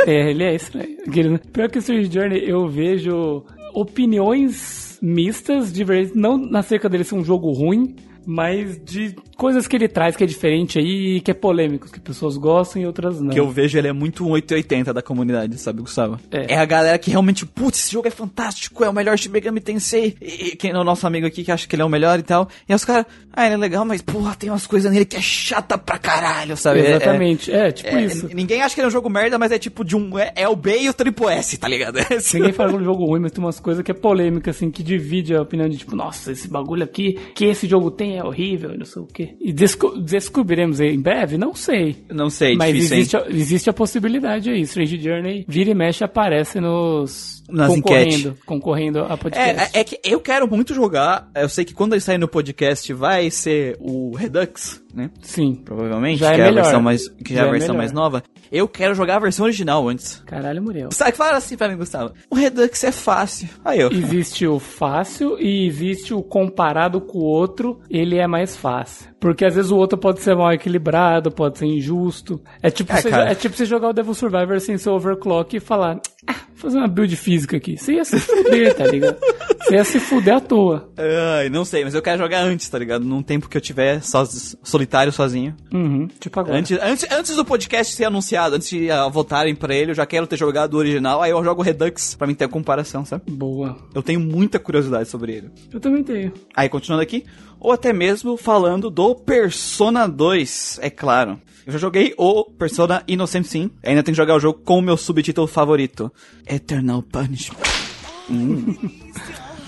é, 0.06 0.30
ele 0.30 0.44
é 0.44 0.54
estranho. 0.54 0.96
Né? 1.06 1.40
Pior 1.52 1.70
que 1.70 1.78
o 1.78 1.80
Strange 1.80 2.12
Journey, 2.12 2.42
eu 2.48 2.68
vejo 2.68 3.44
opiniões 3.74 4.98
mistas, 5.02 5.72
diversas, 5.72 6.14
não 6.14 6.50
acerca 6.54 6.88
dele 6.88 7.04
ser 7.04 7.14
um 7.14 7.24
jogo 7.24 7.52
ruim, 7.52 7.94
mas 8.26 8.78
de 8.84 9.14
coisas 9.36 9.66
que 9.68 9.76
ele 9.76 9.88
traz 9.88 10.16
que 10.16 10.24
é 10.24 10.26
diferente 10.26 10.78
aí, 10.78 11.20
que 11.20 11.30
é 11.30 11.34
polêmico, 11.34 11.90
que 11.90 12.00
pessoas 12.00 12.36
gostam 12.36 12.82
e 12.82 12.86
outras 12.86 13.20
não. 13.20 13.30
Que 13.30 13.38
eu 13.40 13.48
vejo 13.50 13.78
ele 13.78 13.88
é 13.88 13.92
muito 13.92 14.24
um 14.26 14.30
880 14.30 14.92
da 14.92 15.02
comunidade, 15.02 15.56
sabe, 15.58 15.80
Gustavo? 15.80 16.18
É. 16.30 16.54
É. 16.54 16.58
a 16.58 16.64
galera 16.64 16.98
que 16.98 17.10
realmente, 17.10 17.44
putz, 17.46 17.78
esse 17.78 17.92
jogo 17.92 18.08
é 18.08 18.10
fantástico, 18.10 18.82
é 18.84 18.88
o 18.88 18.92
melhor 18.92 19.16
Shin 19.16 19.28
Megami 19.30 19.60
Tensei. 19.60 20.16
E 20.20 20.46
e 20.46 20.56
quem 20.56 20.70
é 20.70 20.78
o 20.78 20.84
nosso 20.84 21.06
amigo 21.06 21.26
aqui 21.26 21.42
que 21.44 21.50
acha 21.50 21.66
que 21.66 21.74
ele 21.74 21.82
é 21.82 21.84
o 21.84 21.88
melhor 21.88 22.18
e 22.18 22.22
tal. 22.22 22.48
E 22.68 22.74
os 22.74 22.84
caras, 22.84 23.06
ah, 23.32 23.44
ele 23.46 23.54
é 23.54 23.58
legal, 23.58 23.84
mas 23.84 24.00
porra, 24.02 24.34
tem 24.34 24.50
umas 24.50 24.66
coisas 24.66 24.90
nele 24.92 25.04
que 25.04 25.16
é 25.16 25.20
chata 25.20 25.76
pra 25.78 25.98
caralho, 25.98 26.56
sabe? 26.56 26.80
É- 26.80 26.90
Exatamente, 26.90 27.52
é, 27.52 27.72
tipo 27.72 27.88
é- 27.96 28.04
isso. 28.04 28.26
é- 28.30 28.34
ninguém 28.34 28.62
acha 28.62 28.74
que 28.74 28.80
ele 28.80 28.86
é 28.86 28.88
um 28.88 28.92
jogo 28.92 29.08
merda, 29.10 29.38
mas 29.38 29.50
é 29.52 29.58
tipo 29.58 29.84
de 29.84 29.96
um. 29.96 30.18
É, 30.18 30.32
é 30.36 30.48
o 30.48 30.54
B 30.56 30.78
e 30.82 30.88
o 30.88 30.94
Triple 30.94 31.26
S, 31.28 31.56
tá 31.56 31.68
ligado? 31.68 31.96
É. 32.10 32.18
Ninguém 32.34 32.52
fala 32.52 32.70
de 32.70 32.76
um 32.78 32.84
jogo 32.84 33.04
ruim, 33.04 33.20
mas 33.20 33.32
tem 33.32 33.42
umas 33.42 33.58
coisas 33.60 33.82
que 33.82 33.90
é 33.90 33.94
polêmica, 33.94 34.50
assim, 34.50 34.70
que 34.70 34.82
divide 34.82 35.34
a 35.34 35.42
opinião 35.42 35.68
de 35.68 35.76
tipo, 35.78 35.94
nossa, 35.96 36.32
esse 36.32 36.48
bagulho 36.48 36.84
aqui 36.84 37.18
que 37.34 37.44
esse 37.46 37.66
jogo 37.66 37.90
tem 37.90 38.15
é 38.16 38.24
horrível, 38.24 38.74
e 38.74 38.78
não 38.78 38.84
sei 38.84 39.02
o 39.02 39.06
quê. 39.06 39.34
E 39.40 39.52
desco- 39.52 39.98
descobriremos 39.98 40.80
em 40.80 40.98
breve? 41.00 41.36
Não 41.36 41.54
sei. 41.54 41.96
Não 42.10 42.30
sei, 42.30 42.56
Mas 42.56 42.74
difícil, 42.74 42.96
existe, 42.96 43.16
a, 43.16 43.26
existe 43.28 43.70
a 43.70 43.72
possibilidade 43.72 44.50
aí. 44.50 44.60
Strange 44.62 44.98
Journey 44.98 45.44
vira 45.48 45.70
e 45.70 45.74
mexe 45.74 46.04
aparece 46.04 46.60
nos. 46.60 47.36
Nas 47.48 47.68
concorrendo, 47.68 48.36
concorrendo 48.44 48.98
a 49.00 49.16
podcast. 49.16 49.76
É, 49.76 49.78
é, 49.78 49.80
é 49.80 49.84
que 49.84 50.00
eu 50.02 50.20
quero 50.20 50.48
muito 50.48 50.74
jogar. 50.74 51.30
Eu 51.34 51.48
sei 51.48 51.64
que 51.64 51.72
quando 51.74 51.92
ele 51.92 52.00
sair 52.00 52.18
no 52.18 52.26
podcast 52.26 52.92
vai 52.92 53.30
ser 53.30 53.76
o 53.78 54.14
Redux, 54.16 54.82
né? 54.96 55.10
Sim. 55.20 55.54
Provavelmente, 55.64 56.18
Já 56.18 56.32
é 56.32 56.34
que 56.34 56.40
é 56.40 56.44
a 56.44 56.46
melhor. 56.48 56.62
versão 56.62 56.82
mais 56.82 57.08
que 57.08 57.32
é 57.32 57.36
Já 57.36 57.44
a 57.44 57.46
é 57.46 57.50
versão 57.50 57.68
melhor. 57.68 57.78
mais 57.78 57.92
nova. 57.92 58.22
Eu 58.50 58.66
quero 58.68 58.94
jogar 58.94 59.16
a 59.16 59.20
versão 59.20 59.44
original 59.44 59.88
antes. 59.88 60.22
Caralho, 60.26 60.62
Muriel. 60.62 60.90
Sabe, 60.92 61.16
fala 61.16 61.36
assim 61.36 61.56
pra 61.56 61.68
mim, 61.68 61.76
Gustavo. 61.76 62.12
O 62.30 62.34
Redux 62.34 62.82
é 62.84 62.92
fácil. 62.92 63.48
Aí 63.64 63.80
eu. 63.80 63.90
Existe 63.92 64.46
o 64.46 64.58
fácil 64.58 65.36
e 65.40 65.66
existe 65.66 66.14
o 66.14 66.22
comparado 66.22 67.00
com 67.00 67.18
o 67.18 67.22
outro, 67.24 67.80
ele 67.90 68.16
é 68.18 68.26
mais 68.26 68.56
fácil. 68.56 69.08
Porque 69.18 69.44
às 69.44 69.54
vezes 69.54 69.70
o 69.70 69.76
outro 69.76 69.96
pode 69.98 70.20
ser 70.20 70.36
mal 70.36 70.52
equilibrado, 70.52 71.30
pode 71.30 71.58
ser 71.58 71.66
injusto. 71.66 72.40
É 72.62 72.70
tipo, 72.70 72.92
É, 72.92 73.00
você, 73.00 73.08
é 73.10 73.34
tipo 73.34 73.56
você 73.56 73.64
jogar 73.64 73.88
o 73.88 73.92
Devil 73.92 74.12
Survivor 74.14 74.60
sem 74.60 74.76
ser 74.76 74.90
overclock 74.90 75.56
e 75.56 75.60
falar, 75.60 75.98
ah, 76.26 76.34
vou 76.50 76.56
fazer 76.56 76.78
uma 76.78 76.86
build 76.88 77.16
física 77.16 77.56
aqui. 77.56 77.76
Você 77.78 77.94
ia 77.94 78.04
se 78.04 78.18
fuder, 78.20 78.74
tá 78.74 78.86
ligado? 78.86 79.16
Você 79.62 79.74
ia 79.74 79.84
se 79.84 79.98
fuder 79.98 80.36
à 80.36 80.40
toa. 80.40 80.90
Ai, 81.38 81.48
não 81.48 81.64
sei, 81.64 81.82
mas 81.82 81.94
eu 81.94 82.02
quero 82.02 82.18
jogar 82.18 82.40
antes, 82.42 82.68
tá 82.68 82.78
ligado? 82.78 83.04
Num 83.06 83.22
tempo 83.22 83.48
que 83.48 83.56
eu 83.56 83.60
tiver 83.60 84.02
soz- 84.02 84.56
solitário 84.62 85.10
sozinho. 85.12 85.56
Uhum, 85.72 86.06
tipo 86.20 86.38
agora. 86.38 86.58
Antes, 86.58 86.78
antes, 86.80 87.06
antes 87.10 87.36
do 87.36 87.44
podcast 87.44 87.94
ser 87.94 88.04
anunciado, 88.04 88.56
antes 88.56 88.68
de 88.68 88.90
ah, 88.90 89.08
votarem 89.08 89.54
pra 89.54 89.74
ele, 89.74 89.92
eu 89.92 89.94
já 89.94 90.04
quero 90.04 90.26
ter 90.26 90.36
jogado 90.36 90.74
o 90.74 90.76
original, 90.76 91.22
aí 91.22 91.30
eu 91.30 91.42
jogo 91.42 91.62
o 91.62 91.64
Redux 91.64 92.14
pra 92.14 92.26
mim 92.26 92.34
ter 92.34 92.44
a 92.44 92.48
comparação, 92.48 93.04
sabe? 93.04 93.22
Boa. 93.30 93.76
Eu 93.94 94.02
tenho 94.02 94.20
muita 94.20 94.58
curiosidade 94.58 95.08
sobre 95.08 95.32
ele. 95.32 95.50
Eu 95.72 95.80
também 95.80 96.04
tenho. 96.04 96.32
Aí, 96.54 96.68
continuando 96.68 97.02
aqui, 97.02 97.24
ou 97.58 97.72
até 97.72 97.92
mesmo 97.92 98.36
falando 98.36 98.90
do 98.90 99.05
Persona 99.14 100.06
2, 100.08 100.78
é 100.82 100.90
claro. 100.90 101.40
Eu 101.66 101.72
já 101.72 101.78
joguei 101.78 102.14
o 102.16 102.44
Persona 102.44 103.02
Innocent 103.08 103.44
Sim, 103.46 103.70
ainda 103.82 104.02
tenho 104.02 104.14
que 104.14 104.20
jogar 104.22 104.36
o 104.36 104.40
jogo 104.40 104.60
com 104.64 104.78
o 104.78 104.82
meu 104.82 104.96
subtítulo 104.96 105.46
favorito, 105.46 106.12
Eternal 106.46 107.02
Punishment. 107.02 107.56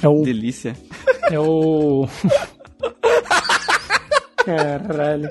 É 0.03 0.09
o. 0.09 0.22
Delícia. 0.22 0.77
É 1.31 1.38
o. 1.38 2.09
Caralho. 4.44 5.31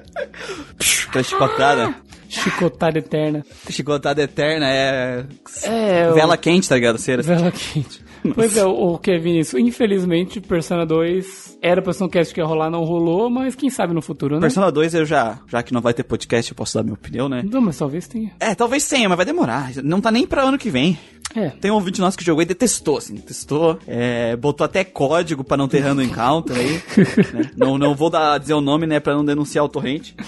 Aquela 1.07 1.23
chicotada. 1.23 1.95
Chicotada 2.29 2.99
eterna. 2.99 3.45
Chicotada 3.69 4.21
eterna 4.21 4.69
é... 4.69 5.25
É, 5.63 6.09
o- 6.09 6.13
Vela 6.13 6.37
quente, 6.37 6.67
tá 6.69 6.75
ligado? 6.75 6.97
Cera. 6.99 7.23
Vela 7.23 7.51
quente. 7.51 8.03
Pois 8.37 8.55
é, 8.55 8.65
o 8.65 8.97
Kevin, 8.97 9.39
isso. 9.39 9.57
Infelizmente, 9.57 10.39
Persona 10.39 10.85
2 10.85 11.57
era 11.61 11.81
pra 11.81 11.93
ser 11.93 12.03
um 12.03 12.09
cast 12.09 12.33
que 12.33 12.39
ia 12.39 12.45
rolar, 12.45 12.69
não 12.69 12.83
rolou, 12.83 13.29
mas 13.29 13.55
quem 13.55 13.69
sabe 13.69 13.93
no 13.93 14.01
futuro, 14.01 14.35
né? 14.35 14.41
Persona 14.41 14.71
2 14.71 14.93
eu 14.93 15.05
já, 15.05 15.39
já 15.47 15.63
que 15.63 15.73
não 15.73 15.81
vai 15.81 15.93
ter 15.93 16.03
podcast, 16.03 16.51
eu 16.51 16.55
posso 16.55 16.75
dar 16.75 16.83
minha 16.83 16.93
opinião, 16.93 17.27
né? 17.27 17.43
Não, 17.43 17.61
mas 17.61 17.77
talvez 17.77 18.07
tenha. 18.07 18.31
É, 18.39 18.53
talvez 18.55 18.87
tenha, 18.87 19.09
mas 19.09 19.17
vai 19.17 19.25
demorar. 19.25 19.71
Não 19.83 19.99
tá 19.99 20.11
nem 20.11 20.25
pra 20.25 20.43
ano 20.43 20.57
que 20.57 20.69
vem. 20.69 20.97
É. 21.35 21.49
Tem 21.49 21.69
um 21.69 21.75
ouvinte 21.75 21.99
nosso 21.99 22.17
que 22.17 22.23
jogou 22.23 22.41
e 22.41 22.45
detestou, 22.45 22.97
assim, 22.97 23.15
detestou. 23.15 23.77
É, 23.87 24.35
botou 24.35 24.65
até 24.65 24.83
código 24.83 25.43
pra 25.43 25.57
não 25.57 25.67
ter 25.67 25.79
random 25.79 26.03
encounter 26.03 26.55
aí. 26.55 26.81
né? 27.33 27.51
não, 27.55 27.77
não 27.77 27.93
vou 27.93 28.09
dar, 28.09 28.39
dizer 28.39 28.53
o 28.53 28.61
nome, 28.61 28.87
né, 28.87 28.99
pra 28.99 29.13
não 29.13 29.25
denunciar 29.25 29.63
o 29.65 29.69
torrente. 29.69 30.15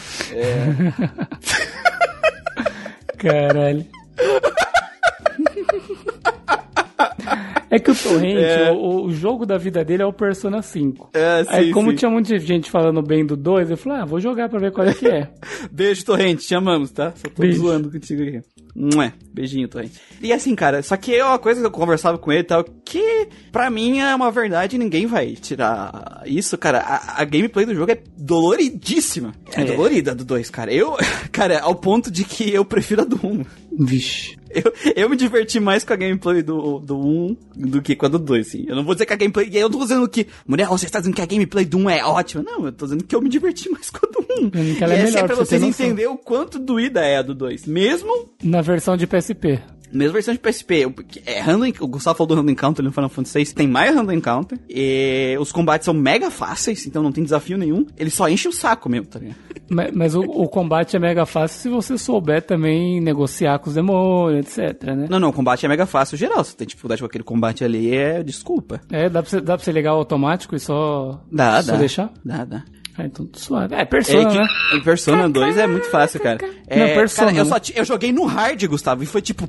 Caralho. 3.17 3.85
É 7.71 7.77
que 7.79 7.91
o 7.91 7.95
Torrente, 8.01 8.37
É. 8.37 8.71
o, 8.71 9.03
o 9.05 9.11
jogo 9.11 9.45
da 9.45 9.57
vida 9.57 9.83
dele 9.85 10.03
é 10.03 10.05
o 10.05 10.13
Persona 10.13 10.61
5. 10.61 11.11
É, 11.13 11.43
sim, 11.43 11.49
Aí, 11.51 11.71
como 11.71 11.91
sim. 11.91 11.97
tinha 11.97 12.11
muita 12.11 12.37
gente 12.39 12.69
falando 12.71 13.01
bem 13.01 13.25
do 13.25 13.35
2, 13.37 13.69
eu 13.71 13.77
falei, 13.77 13.99
ah, 13.99 14.05
vou 14.05 14.19
jogar 14.19 14.49
pra 14.49 14.59
ver 14.59 14.71
qual 14.71 14.87
é 14.87 14.93
que 14.93 15.07
é. 15.07 15.29
Beijo, 15.71 16.05
Torrente, 16.05 16.45
te 16.47 16.55
amamos, 16.55 16.91
tá? 16.91 17.13
Só 17.15 17.29
tô 17.29 17.41
Beijo. 17.41 17.59
zoando 17.61 17.91
contigo 17.91 18.23
aqui. 18.23 18.41
Mué, 18.75 19.11
beijinho, 19.33 19.67
Torrente. 19.67 19.99
E 20.21 20.31
assim, 20.31 20.55
cara, 20.55 20.81
só 20.81 20.95
que 20.95 21.13
é 21.13 21.23
uma 21.25 21.39
coisa 21.39 21.59
que 21.59 21.65
eu 21.67 21.71
conversava 21.71 22.17
com 22.17 22.31
ele 22.31 22.41
e 22.41 22.45
tal, 22.45 22.63
que 22.63 23.27
pra 23.51 23.69
mim 23.69 23.99
é 23.99 24.13
uma 24.15 24.31
verdade 24.31 24.77
ninguém 24.77 25.05
vai 25.05 25.33
tirar 25.33 26.21
isso, 26.25 26.57
cara. 26.57 26.79
A, 26.79 27.21
a 27.21 27.25
gameplay 27.25 27.65
do 27.65 27.75
jogo 27.75 27.91
é 27.91 27.97
doloridíssima. 28.17 29.33
É, 29.55 29.61
É. 29.61 29.65
dolorida 29.65 30.15
do 30.15 30.23
2, 30.23 30.49
cara. 30.49 30.71
Eu, 30.73 30.95
cara, 31.31 31.59
ao 31.61 31.75
ponto 31.75 32.09
de 32.11 32.23
que 32.23 32.53
eu 32.53 32.63
prefiro 32.65 33.01
a 33.01 33.05
do 33.05 33.19
1. 33.23 33.43
Vixe. 33.79 34.37
Eu, 34.49 34.73
eu 34.95 35.09
me 35.09 35.15
diverti 35.15 35.59
mais 35.59 35.83
com 35.83 35.93
a 35.93 35.95
gameplay 35.95 36.41
do, 36.41 36.79
do 36.79 36.97
1 36.97 37.37
do 37.59 37.81
que 37.81 37.95
com 37.95 38.05
a 38.05 38.09
do 38.09 38.17
2, 38.17 38.47
assim. 38.47 38.65
Eu 38.67 38.75
não 38.75 38.83
vou 38.83 38.95
dizer 38.95 39.05
que 39.05 39.13
a 39.13 39.15
gameplay. 39.17 39.49
Eu 39.53 39.69
não 39.69 39.77
tô 39.77 39.83
dizendo 39.83 40.07
que. 40.07 40.27
Mulher, 40.47 40.67
você 40.67 40.85
está 40.85 40.99
dizendo 40.99 41.15
que 41.15 41.21
a 41.21 41.25
gameplay 41.25 41.65
do 41.65 41.77
1 41.77 41.89
é 41.89 42.03
ótima. 42.05 42.43
Não, 42.43 42.65
eu 42.65 42.71
tô 42.71 42.85
dizendo 42.85 43.03
que 43.03 43.15
eu 43.15 43.21
me 43.21 43.29
diverti 43.29 43.69
mais 43.71 43.89
com 43.89 44.05
a 44.05 44.09
do 44.09 44.45
1. 44.45 44.49
Pra 44.49 44.61
mim 44.61 44.75
que 44.75 44.83
ela 44.83 44.93
e 44.93 44.97
é 44.97 44.99
essa 45.01 45.11
melhor, 45.11 45.23
é 45.23 45.27
pra 45.27 45.35
pra 45.35 45.45
vocês 45.45 45.61
entenderem 45.61 46.11
o 46.11 46.17
quanto 46.17 46.57
doída 46.57 47.01
é 47.01 47.17
a 47.17 47.21
do 47.21 47.35
2. 47.35 47.65
Mesmo. 47.65 48.29
Na 48.41 48.61
versão 48.61 48.95
de 48.95 49.05
PSP. 49.05 49.59
Mesma 49.91 50.13
versão 50.13 50.33
de 50.33 50.39
PSP, 50.39 50.83
é 51.25 51.43
o 51.81 51.87
Gustavo 51.87 52.17
falou 52.17 52.27
do 52.27 52.35
Random 52.35 52.51
Encounter 52.51 52.83
no 52.85 52.91
Final 52.91 53.09
Fantasy 53.09 53.43
VI, 53.45 53.53
tem 53.53 53.67
mais 53.67 53.93
Random 53.95 54.13
Encounter, 54.13 54.59
e 54.69 55.35
os 55.39 55.51
combates 55.51 55.85
são 55.85 55.93
mega 55.93 56.29
fáceis, 56.29 56.85
então 56.85 57.01
não 57.01 57.11
tem 57.11 57.23
desafio 57.23 57.57
nenhum, 57.57 57.85
ele 57.97 58.09
só 58.09 58.29
enche 58.29 58.47
o 58.47 58.51
saco 58.51 58.89
mesmo, 58.89 59.07
tá 59.07 59.19
ligado? 59.19 59.35
Mas, 59.69 59.91
mas 59.93 60.15
o, 60.15 60.21
o 60.21 60.47
combate 60.47 60.95
é 60.95 60.99
mega 60.99 61.25
fácil 61.25 61.59
se 61.61 61.69
você 61.69 61.97
souber 61.97 62.41
também 62.41 62.99
negociar 63.01 63.59
com 63.59 63.69
os 63.69 63.75
demônios, 63.75 64.57
etc, 64.57 64.83
né? 64.95 65.07
Não, 65.09 65.19
não, 65.19 65.29
o 65.29 65.33
combate 65.33 65.65
é 65.65 65.69
mega 65.69 65.85
fácil 65.85 66.17
geral, 66.17 66.43
se 66.43 66.55
tem 66.55 66.67
dificuldade 66.67 67.01
com 67.01 67.05
aquele 67.07 67.23
combate 67.23 67.63
ali, 67.63 67.95
é 67.95 68.23
desculpa. 68.23 68.81
É, 68.91 69.09
dá 69.09 69.21
pra, 69.21 69.29
você, 69.29 69.41
dá 69.41 69.55
pra 69.55 69.63
você 69.63 69.71
ligar 69.71 69.93
o 69.93 69.97
automático 69.97 70.55
e 70.55 70.59
só, 70.59 71.21
Dá, 71.31 71.61
só 71.61 71.73
dá. 71.73 71.77
deixar? 71.77 72.11
Dá, 72.23 72.45
dá. 72.45 72.63
Ah, 72.99 73.05
então 73.05 73.29
suave. 73.33 73.73
É, 73.75 73.81
É 73.81 73.85
Persona, 73.85 74.29
que 74.29 74.37
né? 74.37 74.47
em 74.73 74.81
Persona 74.81 75.29
2 75.29 75.57
é 75.57 75.67
muito 75.67 75.89
fácil, 75.89 76.19
cara. 76.19 76.37
É, 76.67 76.79
Não, 76.79 76.87
Persona, 76.95 77.27
cara, 77.27 77.39
eu, 77.39 77.45
só 77.45 77.55
eu 77.73 77.85
joguei 77.85 78.11
no 78.11 78.25
hard, 78.25 78.61
Gustavo, 78.65 79.03
e 79.03 79.05
foi 79.05 79.21
tipo. 79.21 79.47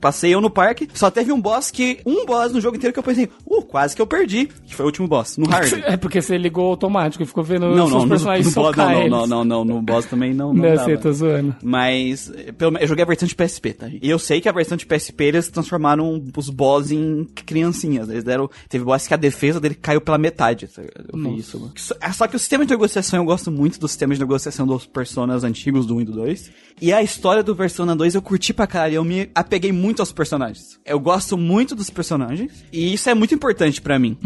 Passei 0.00 0.34
eu 0.34 0.40
no 0.40 0.50
parque, 0.50 0.88
só 0.94 1.10
teve 1.10 1.32
um 1.32 1.40
boss 1.40 1.70
que. 1.70 2.00
Um 2.06 2.24
boss 2.24 2.52
no 2.52 2.60
jogo 2.60 2.76
inteiro 2.76 2.92
que 2.92 2.98
eu 2.98 3.02
pensei, 3.02 3.28
uh, 3.46 3.62
quase 3.62 3.94
que 3.96 4.02
eu 4.02 4.06
perdi. 4.06 4.48
Que 4.66 4.74
foi 4.74 4.84
o 4.84 4.88
último 4.88 5.08
boss, 5.08 5.36
no 5.36 5.46
hard. 5.48 5.68
É 5.88 5.96
porque 5.96 6.20
você 6.20 6.36
ligou 6.36 6.66
automático 6.70 7.22
e 7.22 7.26
ficou 7.26 7.42
vendo 7.42 7.74
não, 7.74 7.84
os 7.86 7.90
não, 7.92 8.02
no, 8.02 8.08
personagens 8.08 8.54
no 8.54 8.62
boss, 8.62 8.76
não, 8.76 8.86
não, 8.90 9.08
não, 9.08 9.26
não, 9.26 9.44
não, 9.44 9.64
no 9.64 9.82
boss 9.82 10.04
também 10.06 10.34
não. 10.34 10.52
Não, 10.52 10.74
Não, 10.74 10.84
sei, 10.84 10.96
tô 10.96 11.12
zoando. 11.12 11.56
Mas, 11.62 12.30
eh, 12.34 12.52
pelo 12.52 12.76
eu 12.78 12.86
joguei 12.86 13.04
a 13.04 13.06
versão 13.06 13.26
de 13.26 13.34
PSP, 13.34 13.72
tá? 13.72 13.88
E 13.88 14.08
eu 14.08 14.18
sei 14.18 14.40
que 14.40 14.48
a 14.48 14.52
versão 14.52 14.76
de 14.76 14.86
PSP 14.86 15.24
eles 15.24 15.48
transformaram 15.48 16.22
os 16.36 16.50
boss 16.50 16.90
em 16.90 17.24
criancinhas. 17.46 18.08
Eles 18.08 18.24
deram. 18.24 18.48
Teve 18.68 18.84
boss 18.84 19.06
que 19.06 19.14
a 19.14 19.16
defesa 19.16 19.58
dele 19.60 19.74
caiu 19.74 20.00
pela 20.00 20.18
metade. 20.18 20.66
tá? 20.68 20.82
Eu 20.82 21.18
vi 21.18 21.38
isso. 21.38 21.58
mano. 21.58 21.72
Só- 21.76 21.94
é 22.00 22.12
Só 22.12 22.26
que 22.26 22.36
o 22.36 22.38
sistema 22.38 22.64
de 22.64 22.70
negociação, 22.70 23.20
eu 23.20 23.24
gosto 23.24 23.50
muito 23.50 23.78
do 23.80 23.88
sistema 23.88 24.14
de 24.14 24.20
negociação 24.20 24.66
dos 24.66 24.86
personagens 24.86 25.44
antigos 25.44 25.86
do 25.86 25.96
1 25.96 26.00
e 26.00 26.04
do 26.04 26.12
2. 26.12 26.50
E 26.80 26.92
a 26.92 27.02
história 27.02 27.42
do 27.42 27.56
Persona 27.56 27.96
2 27.96 28.14
eu 28.14 28.22
curti 28.22 28.52
pra 28.52 28.66
caralho. 28.66 28.94
Eu 28.96 29.04
me 29.04 29.30
apeguei 29.34 29.72
muito 29.72 29.87
aos 30.00 30.12
personagens. 30.12 30.78
Eu 30.84 30.98
gosto 31.00 31.36
muito 31.36 31.74
dos 31.74 31.90
personagens. 31.90 32.64
E 32.72 32.92
isso 32.94 33.08
é 33.08 33.14
muito 33.14 33.34
importante 33.34 33.80
pra 33.80 33.98
mim. 33.98 34.16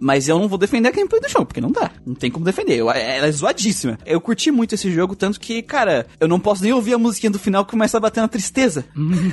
Mas 0.00 0.28
eu 0.28 0.38
não 0.38 0.48
vou 0.48 0.58
defender 0.58 0.88
a 0.88 0.92
gameplay 0.92 1.20
do 1.20 1.28
jogo, 1.28 1.46
porque 1.46 1.60
não 1.60 1.70
dá. 1.72 1.90
Não 2.06 2.14
tem 2.14 2.30
como 2.30 2.44
defender. 2.44 2.76
Eu- 2.78 2.90
ela 2.90 3.26
é 3.26 3.32
zoadíssima. 3.32 3.98
Eu 4.06 4.20
curti 4.20 4.50
muito 4.50 4.74
esse 4.74 4.90
jogo, 4.90 5.14
tanto 5.16 5.38
que, 5.40 5.62
cara, 5.62 6.06
eu 6.20 6.28
não 6.28 6.38
posso 6.40 6.62
nem 6.62 6.72
ouvir 6.72 6.94
a 6.94 6.98
musiquinha 6.98 7.30
do 7.30 7.38
final 7.38 7.64
que 7.64 7.70
começa 7.72 7.96
a 7.96 8.00
bater 8.00 8.20
na 8.20 8.28
tristeza. 8.28 8.84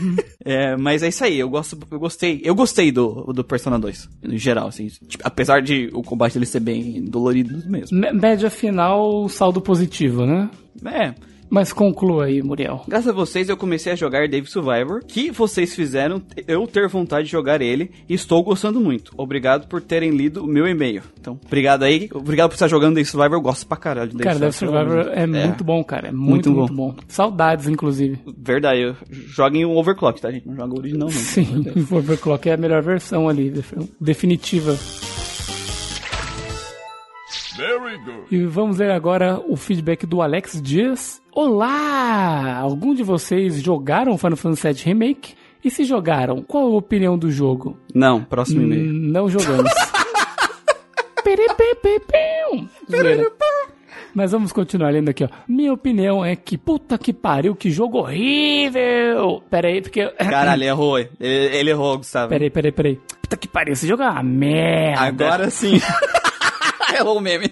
É, 0.48 0.78
mas 0.78 1.02
é 1.02 1.08
isso 1.08 1.24
aí, 1.24 1.40
eu 1.40 1.50
gosto, 1.50 1.76
eu 1.90 2.00
gostei, 2.00 2.40
eu 2.44 2.54
gostei 2.54 2.92
do, 2.92 3.34
do 3.34 3.44
Persona 3.44 3.80
2, 3.80 4.08
em 4.24 4.38
geral, 4.38 4.68
assim, 4.68 4.86
tipo, 5.08 5.24
apesar 5.26 5.60
de 5.62 5.90
o 5.92 6.04
combate 6.04 6.34
dele 6.36 6.46
ser 6.46 6.60
bem 6.60 7.04
dolorido 7.04 7.68
mesmo. 7.68 7.98
M- 7.98 8.14
Média 8.14 8.50
final, 8.52 9.28
saldo 9.28 9.60
positivo, 9.60 10.24
né? 10.24 10.48
É, 10.86 11.16
Mas 11.50 11.72
conclua 11.72 12.26
aí, 12.26 12.42
Muriel. 12.42 12.84
graças 12.88 13.08
a 13.08 13.12
vocês 13.14 13.50
eu 13.50 13.58
comecei 13.58 13.92
a 13.94 13.96
jogar 13.96 14.28
Dave 14.28 14.48
Survivor, 14.50 15.02
que 15.06 15.32
vocês 15.32 15.74
fizeram 15.76 16.22
eu 16.48 16.66
ter 16.68 16.88
vontade 16.88 17.26
de 17.26 17.32
jogar 17.32 17.62
ele, 17.62 17.92
e 18.10 18.14
estou 18.14 18.44
gostando 18.44 18.80
muito. 18.82 19.12
Obrigado 19.18 19.68
por 19.68 19.82
terem 19.82 20.12
lido 20.12 20.44
o 20.44 20.48
meu 20.48 20.68
e-mail. 20.68 21.04
Então, 21.20 21.40
obrigado 21.46 21.84
aí, 21.84 22.10
obrigado 22.14 22.50
por 22.50 22.56
estar 22.56 22.68
jogando 22.68 22.96
Dave 22.96 23.08
Survivor, 23.10 23.38
eu 23.38 23.42
gosto 23.42 23.66
pra 23.68 23.78
caralho 23.78 24.10
de 24.10 24.18
Dave 24.18 24.24
Cara, 24.26 24.40
Death 24.40 24.54
Survivor 24.54 25.08
é, 25.14 25.26
muito 25.28 25.64
bom, 25.64 25.84
cara. 25.84 26.08
É 26.08 26.12
muito, 26.12 26.50
Muito 26.52 26.52
muito 26.52 26.74
bom. 26.74 26.96
Saudades, 27.08 27.68
inclusive. 27.68 28.20
Verdade, 28.38 28.82
eu- 28.82 28.96
joguem 29.28 29.66
o 29.66 29.72
Overclock, 29.78 30.20
tá, 30.22 30.32
gente? 30.32 30.48
Não 30.48 30.56
joga 30.56 30.74
o 30.74 30.80
original, 30.80 31.08
não. 31.08 31.12
Sim, 31.16 31.66
o 31.92 31.96
Overclock 31.96 32.50
é 32.50 32.54
a 32.54 32.58
melhor 32.58 32.82
versão 32.82 33.30
ali, 33.30 33.54
definitiva. 34.00 34.78
Very 37.56 37.98
good. 38.00 38.28
E 38.32 38.44
vamos 38.46 38.80
ler 38.80 38.92
agora 38.92 39.40
o 39.48 39.56
feedback 39.56 40.06
do 40.06 40.22
Alex 40.22 40.62
Dias. 40.62 41.22
Olá! 41.32 42.58
Algum 42.58 42.94
de 42.94 43.02
vocês 43.02 43.62
jogaram 43.62 44.18
Final 44.18 44.36
Fantasy 44.36 44.74
VII 44.74 44.84
Remake? 44.84 45.36
E 45.64 45.72
se 45.72 45.86
jogaram, 45.86 46.44
qual 46.44 46.66
a 46.66 46.78
opinião 46.78 47.18
do 47.18 47.32
jogo? 47.32 47.78
Não, 47.94 48.22
próximo 48.24 48.62
e-mail. 48.62 48.92
Não 48.92 49.30
jogamos. 49.30 49.72
Mas 54.14 54.32
vamos 54.32 54.52
continuar 54.52 54.92
lendo 54.92 55.10
aqui, 55.10 55.24
ó. 55.24 55.30
Minha 55.48 55.74
opinião 55.74 56.24
é 56.24 56.36
que, 56.36 56.58
puta 56.58 56.98
que 56.98 57.12
pariu, 57.12 57.56
que 57.56 57.70
jogo 57.70 58.00
horrível! 58.00 59.44
Pera 59.50 59.68
aí, 59.70 59.82
porque... 59.82 60.08
Caralho, 60.10 60.62
ele 60.62 60.70
errou, 60.70 61.00
ele, 61.00 61.10
ele 61.20 61.70
errou, 61.72 61.98
Gustavo. 61.98 62.30
Pera 62.30 62.44
aí, 62.44 62.50
pera 62.50 62.68
aí, 62.68 62.72
pera 62.72 62.88
aí. 62.90 63.00
Puta 63.22 63.36
que 63.38 63.48
pariu, 63.48 63.74
esse 63.74 63.88
jogo 63.88 64.04
é 64.04 64.10
uma 64.10 64.24
merda. 64.24 65.02
Agora 65.02 65.50
sim. 65.50 65.80
errou 67.00 67.18
o 67.18 67.22
meme. 67.22 67.52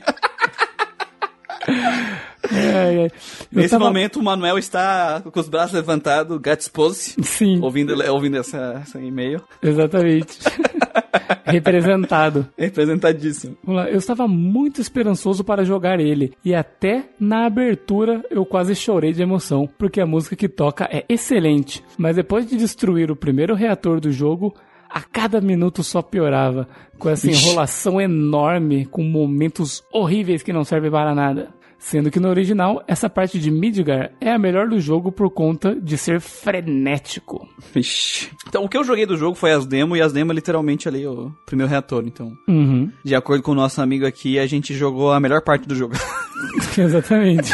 Ai. 2.52 3.06
Eu 3.06 3.10
Nesse 3.52 3.70
tava- 3.70 3.86
momento, 3.86 4.20
o 4.20 4.24
Manuel 4.24 4.58
está 4.58 5.22
com 5.22 5.40
os 5.40 5.48
braços 5.48 5.74
levantados, 5.74 6.38
gatos 6.40 6.68
pose, 6.68 7.16
Sim, 7.22 7.60
ouvindo, 7.62 7.94
ouvindo 8.12 8.38
essa, 8.38 8.82
essa 8.84 9.00
e-mail. 9.00 9.42
exatamente. 9.62 10.38
Representado. 11.46 12.48
Representadíssimo. 12.58 13.58
Vamos 13.64 13.82
lá, 13.84 13.90
eu 13.90 13.98
estava 13.98 14.28
muito 14.28 14.82
esperançoso 14.82 15.44
para 15.44 15.64
jogar 15.64 16.00
ele, 16.00 16.34
e 16.44 16.54
até 16.56 17.06
na 17.20 17.46
abertura 17.46 18.24
eu 18.30 18.46
quase 18.46 18.76
chorei 18.76 19.14
de 19.14 19.22
emoção, 19.22 19.70
porque 19.78 20.02
a 20.02 20.06
música 20.06 20.36
que 20.36 20.50
toca 20.50 20.86
é 20.92 21.06
excelente, 21.08 21.84
mas 21.98 22.16
depois 22.16 22.46
de 22.48 22.58
destruir 22.58 23.12
o 23.12 23.16
primeiro 23.16 23.54
reator 23.56 24.00
do 24.00 24.12
jogo, 24.12 24.54
a 24.94 25.02
cada 25.02 25.42
minuto 25.42 25.84
só 25.84 26.04
piorava, 26.04 26.68
com 27.00 27.10
essa 27.10 27.28
Ixi. 27.30 27.46
enrolação 27.48 28.00
enorme, 28.00 28.86
com 28.86 29.04
momentos 29.04 29.84
horríveis 29.92 30.44
que 30.44 30.54
não 30.54 30.64
servem 30.64 30.92
para 30.92 31.16
nada. 31.16 31.50
Sendo 31.80 32.10
que 32.10 32.20
no 32.20 32.30
original, 32.30 32.82
essa 32.88 33.10
parte 33.10 33.38
de 33.38 33.52
Midgar 33.52 34.12
é 34.22 34.32
a 34.32 34.38
melhor 34.40 34.70
do 34.70 34.80
jogo 34.80 35.12
por 35.12 35.30
conta 35.32 35.76
de 35.76 35.98
ser 35.98 36.22
frenético. 36.22 37.46
Vixe. 37.74 38.30
Então, 38.48 38.64
o 38.64 38.70
que 38.70 38.78
eu 38.78 38.84
joguei 38.86 39.06
do 39.06 39.18
jogo 39.18 39.36
foi 39.36 39.52
as 39.52 39.66
demos, 39.66 39.98
e 39.98 40.02
as 40.02 40.14
demos 40.14 40.32
é 40.32 40.36
literalmente 40.36 40.88
ali 40.88 41.06
o 41.06 41.32
primeiro 41.46 41.70
reator. 41.70 42.04
Então, 42.06 42.32
Uhum, 42.48 42.90
de 43.04 43.16
acordo 43.16 43.44
com 43.44 43.52
o 43.52 43.56
nosso 43.56 43.82
amigo 43.82 44.06
aqui, 44.06 44.40
a 44.40 44.46
gente 44.46 44.74
jogou 44.74 45.12
a 45.12 45.20
melhor 45.20 45.42
parte 45.42 45.68
do 45.68 45.76
jogo. 45.76 45.96
exatamente. 46.78 47.52